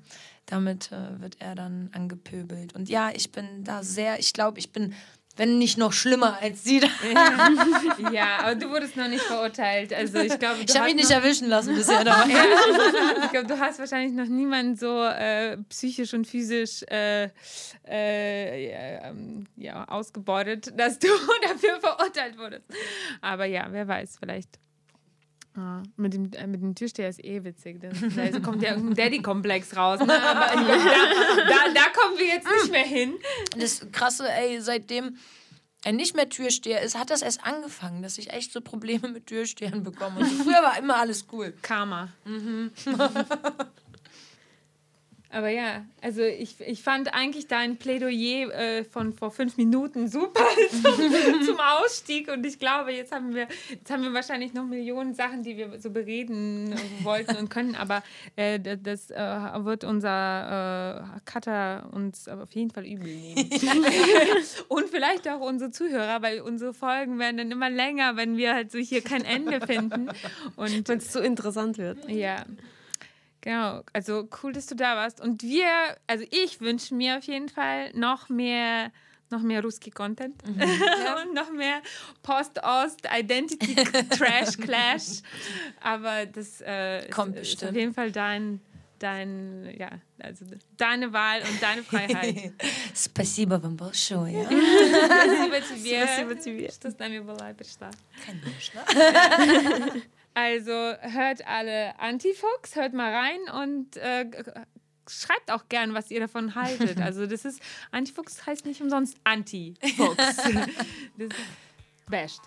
damit 0.45 0.91
äh, 0.91 1.22
wird 1.22 1.38
er 1.39 1.56
dann 1.56 1.89
angepöbelt. 1.93 2.73
Und 2.73 2.89
ja, 2.89 3.11
ich 3.11 3.31
bin 3.31 3.64
da 3.64 3.84
sehr, 3.84 4.19
ich 4.19 4.34
glaube, 4.34 4.60
ich 4.60 4.72
bin, 4.72 4.93
wenn 5.39 5.57
nicht 5.57 5.77
noch 5.77 5.93
schlimmer 5.93 6.37
als 6.41 6.63
sie. 6.65 6.81
Ja, 8.11 8.39
aber 8.41 8.55
du 8.55 8.69
wurdest 8.69 8.97
noch 8.97 9.07
nicht 9.07 9.23
verurteilt. 9.23 9.93
Also 9.93 10.19
ich 10.19 10.37
glaube, 10.37 10.59
Ich 10.67 10.75
habe 10.75 10.93
mich 10.93 10.95
hast 10.95 10.95
nicht 10.95 11.11
erwischen 11.11 11.47
lassen 11.47 11.75
bisher. 11.75 12.03
Da. 12.09 12.25
Ich 12.25 13.31
glaube, 13.31 13.47
du 13.47 13.59
hast 13.59 13.79
wahrscheinlich 13.79 14.13
noch 14.13 14.27
niemanden 14.27 14.75
so 14.75 15.03
äh, 15.03 15.57
psychisch 15.69 16.13
und 16.13 16.27
physisch 16.27 16.83
äh, 16.89 17.29
äh, 17.87 18.71
ja, 18.71 19.09
ähm, 19.09 19.47
ja, 19.55 19.85
ausgebeutet, 19.85 20.77
dass 20.77 20.99
du 20.99 21.07
dafür 21.43 21.79
verurteilt 21.79 22.37
wurdest. 22.37 22.65
Aber 23.21 23.45
ja, 23.45 23.67
wer 23.69 23.87
weiß, 23.87 24.17
vielleicht. 24.19 24.59
Ah, 25.60 25.84
mit, 25.98 26.14
dem, 26.14 26.31
äh, 26.31 26.48
mit 26.48 26.61
dem 26.61 26.73
Türsteher 26.73 27.10
ist 27.10 27.22
eh 27.22 27.44
witzig. 27.44 27.81
Das, 27.81 27.99
da 28.31 28.40
kommt 28.40 28.64
ja 28.64 28.69
irgendein 28.69 28.95
Daddy-Komplex 29.11 29.76
raus. 29.76 29.99
Ne? 29.99 30.23
Aber 30.23 30.45
glaub, 30.53 30.68
da, 30.68 31.49
da, 31.49 31.73
da 31.73 31.81
kommen 31.94 32.18
wir 32.18 32.27
jetzt 32.27 32.48
nicht 32.48 32.72
mehr 32.72 32.86
hin. 32.86 33.15
Das 33.57 33.86
Krasse, 33.91 34.31
ey, 34.31 34.61
seitdem 34.61 35.18
er 35.84 35.91
nicht 35.91 36.15
mehr 36.15 36.30
Türsteher 36.30 36.81
ist, 36.81 36.98
hat 36.98 37.10
das 37.10 37.22
erst 37.22 37.44
angefangen, 37.45 38.02
dass 38.02 38.18
ich 38.18 38.31
echt 38.31 38.53
so 38.53 38.61
Probleme 38.61 39.10
mit 39.10 39.27
Türstehern 39.27 39.84
bekomme. 39.84 40.22
Und 40.22 40.27
früher 40.27 40.64
war 40.64 40.77
immer 40.77 40.95
alles 40.95 41.26
cool. 41.34 41.53
Karma. 41.61 42.07
Aber 45.31 45.49
ja, 45.49 45.85
also 46.01 46.23
ich, 46.23 46.60
ich 46.60 46.81
fand 46.81 47.14
eigentlich 47.14 47.47
dein 47.47 47.77
Plädoyer 47.77 48.51
äh, 48.51 48.84
von 48.84 49.14
vor 49.14 49.30
fünf 49.30 49.57
Minuten 49.57 50.07
super 50.07 50.43
zum, 50.72 51.43
zum 51.43 51.57
Ausstieg 51.60 52.31
und 52.31 52.43
ich 52.47 52.57
glaube, 52.57 52.91
jetzt 52.91 53.11
haben 53.11 53.35
wir 53.35 53.47
jetzt 53.69 53.91
haben 53.91 54.01
wir 54.01 54.14
wahrscheinlich 54.14 54.53
noch 54.53 54.65
Millionen 54.65 55.14
Sachen, 55.14 55.43
die 55.43 55.56
wir 55.56 55.80
so 55.80 55.91
bereden 55.91 56.73
wollten 57.03 57.35
und 57.38 57.49
können, 57.49 57.76
aber 57.76 58.01
äh, 58.38 58.60
das, 58.60 59.11
äh, 59.11 59.18
wird 59.18 59.84
unser 59.84 61.06
äh, 61.15 61.19
Cutter 61.26 61.89
uns 61.91 62.27
auf 62.27 62.51
jeden 62.53 62.72
Fall 62.72 62.88
übel 62.88 63.14
nehmen. 63.14 63.49
und 64.68 64.89
vielleicht 64.89 65.27
auch 65.30 65.41
unsere 65.41 65.69
Zuhörer, 65.69 66.23
weil 66.23 66.41
unsere 66.41 66.73
Folgen 66.73 67.19
werden 67.19 67.38
dann 67.38 67.51
immer 67.51 67.69
länger, 67.69 68.15
wenn 68.15 68.35
wir 68.38 68.56
halt 68.56 68.72
so 68.72 68.80
hier 68.80 69.01
kein 69.01 69.26
Ende 69.26 69.61
finden. 69.65 70.10
Und 70.56 70.88
Wenn 70.88 70.97
es 70.97 71.14
so 71.14 71.19
interessant 71.19 71.77
wird. 71.77 72.10
ja. 72.10 72.45
Genau, 73.40 73.82
also 73.92 74.26
cool, 74.42 74.52
dass 74.55 74.66
du 74.66 74.74
da 74.74 74.96
warst. 74.96 75.20
Und 75.20 75.42
wir, 75.42 75.66
also 76.06 76.24
ich 76.30 76.60
wünsche 76.62 76.94
mir 76.94 77.18
auf 77.18 77.24
jeden 77.24 77.51
Fall 77.51 77.92
noch 77.92 78.30
mehr, 78.30 78.90
noch 79.28 79.42
mehr 79.42 79.60
Ruski-Content 79.62 80.42
und 80.44 80.56
noch 81.34 81.51
mehr 81.51 81.82
Post-Ost-Identity-Trash-Clash. 82.22 85.20
Aber 85.82 86.24
das 86.26 86.60
äh, 86.62 87.01
ist, 87.01 87.10
Kommt 87.10 87.34
ist 87.36 87.38
auf 87.38 87.42
bestimmt. 87.42 87.76
jeden 87.76 87.92
Fall 87.92 88.10
dein, 88.12 88.60
dein, 88.98 89.74
ja, 89.78 89.90
also 90.20 90.46
deine 90.78 91.12
Wahl 91.12 91.42
und 91.42 91.62
deine 91.62 91.82
Freiheit. 91.82 92.55
Спасибо 92.94 93.59
вам 93.62 93.76
большое. 93.76 94.46
Спасибо 94.46 95.60
тебе, 95.60 96.06
Спасибо 96.06 96.34
тебе. 96.36 96.70
что 96.70 96.90
с 96.90 96.98
нами 96.98 97.18
была 97.18 97.51
и 97.51 97.55
пришла. 97.55 97.90
Конечно. 98.24 98.82
Also 100.34 100.72
hört 100.72 101.45
alle 101.47 101.99
Antifuchs, 101.99 102.76
hört 102.76 102.93
mal 102.93 103.14
rein 103.14 103.39
und 103.61 103.97
äh, 103.97 104.26
schreibt 105.10 105.51
auch 105.51 105.68
gern, 105.69 105.93
was 105.93 106.11
ihr 106.11 106.19
davon 106.19 106.56
haltet. 106.56 106.99
Also 107.01 107.26
das 107.26 107.45
ist, 107.45 107.61
Antifuchs 107.91 108.45
heißt 108.45 108.65
nicht 108.65 108.81
umsonst 108.81 109.18
Antifuchs. 109.23 110.15
das 110.18 110.47
ist 111.18 111.35
best. 112.10 112.41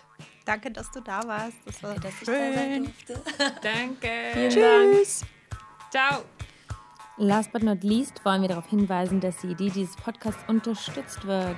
Danke, 0.45 0.71
dass 0.71 0.91
du 0.91 1.01
da 1.01 1.23
warst. 1.27 1.57
Das 1.65 1.81
war 1.83 1.95
Dass 1.95 2.13
ich 2.21 2.25
da 2.27 2.33
sein 2.33 2.53
schön. 2.53 2.83
durfte. 3.07 3.53
Danke. 3.61 4.49
Tschüss. 4.49 5.25
Ciao. 5.89 6.23
Last 7.17 7.51
but 7.51 7.63
not 7.63 7.83
least 7.83 8.23
wollen 8.25 8.41
wir 8.41 8.49
darauf 8.49 8.69
hinweisen, 8.69 9.19
dass 9.19 9.37
die 9.37 9.47
Idee 9.47 9.69
dieses 9.69 9.95
Podcasts 9.95 10.43
unterstützt 10.47 11.25
wird. 11.25 11.57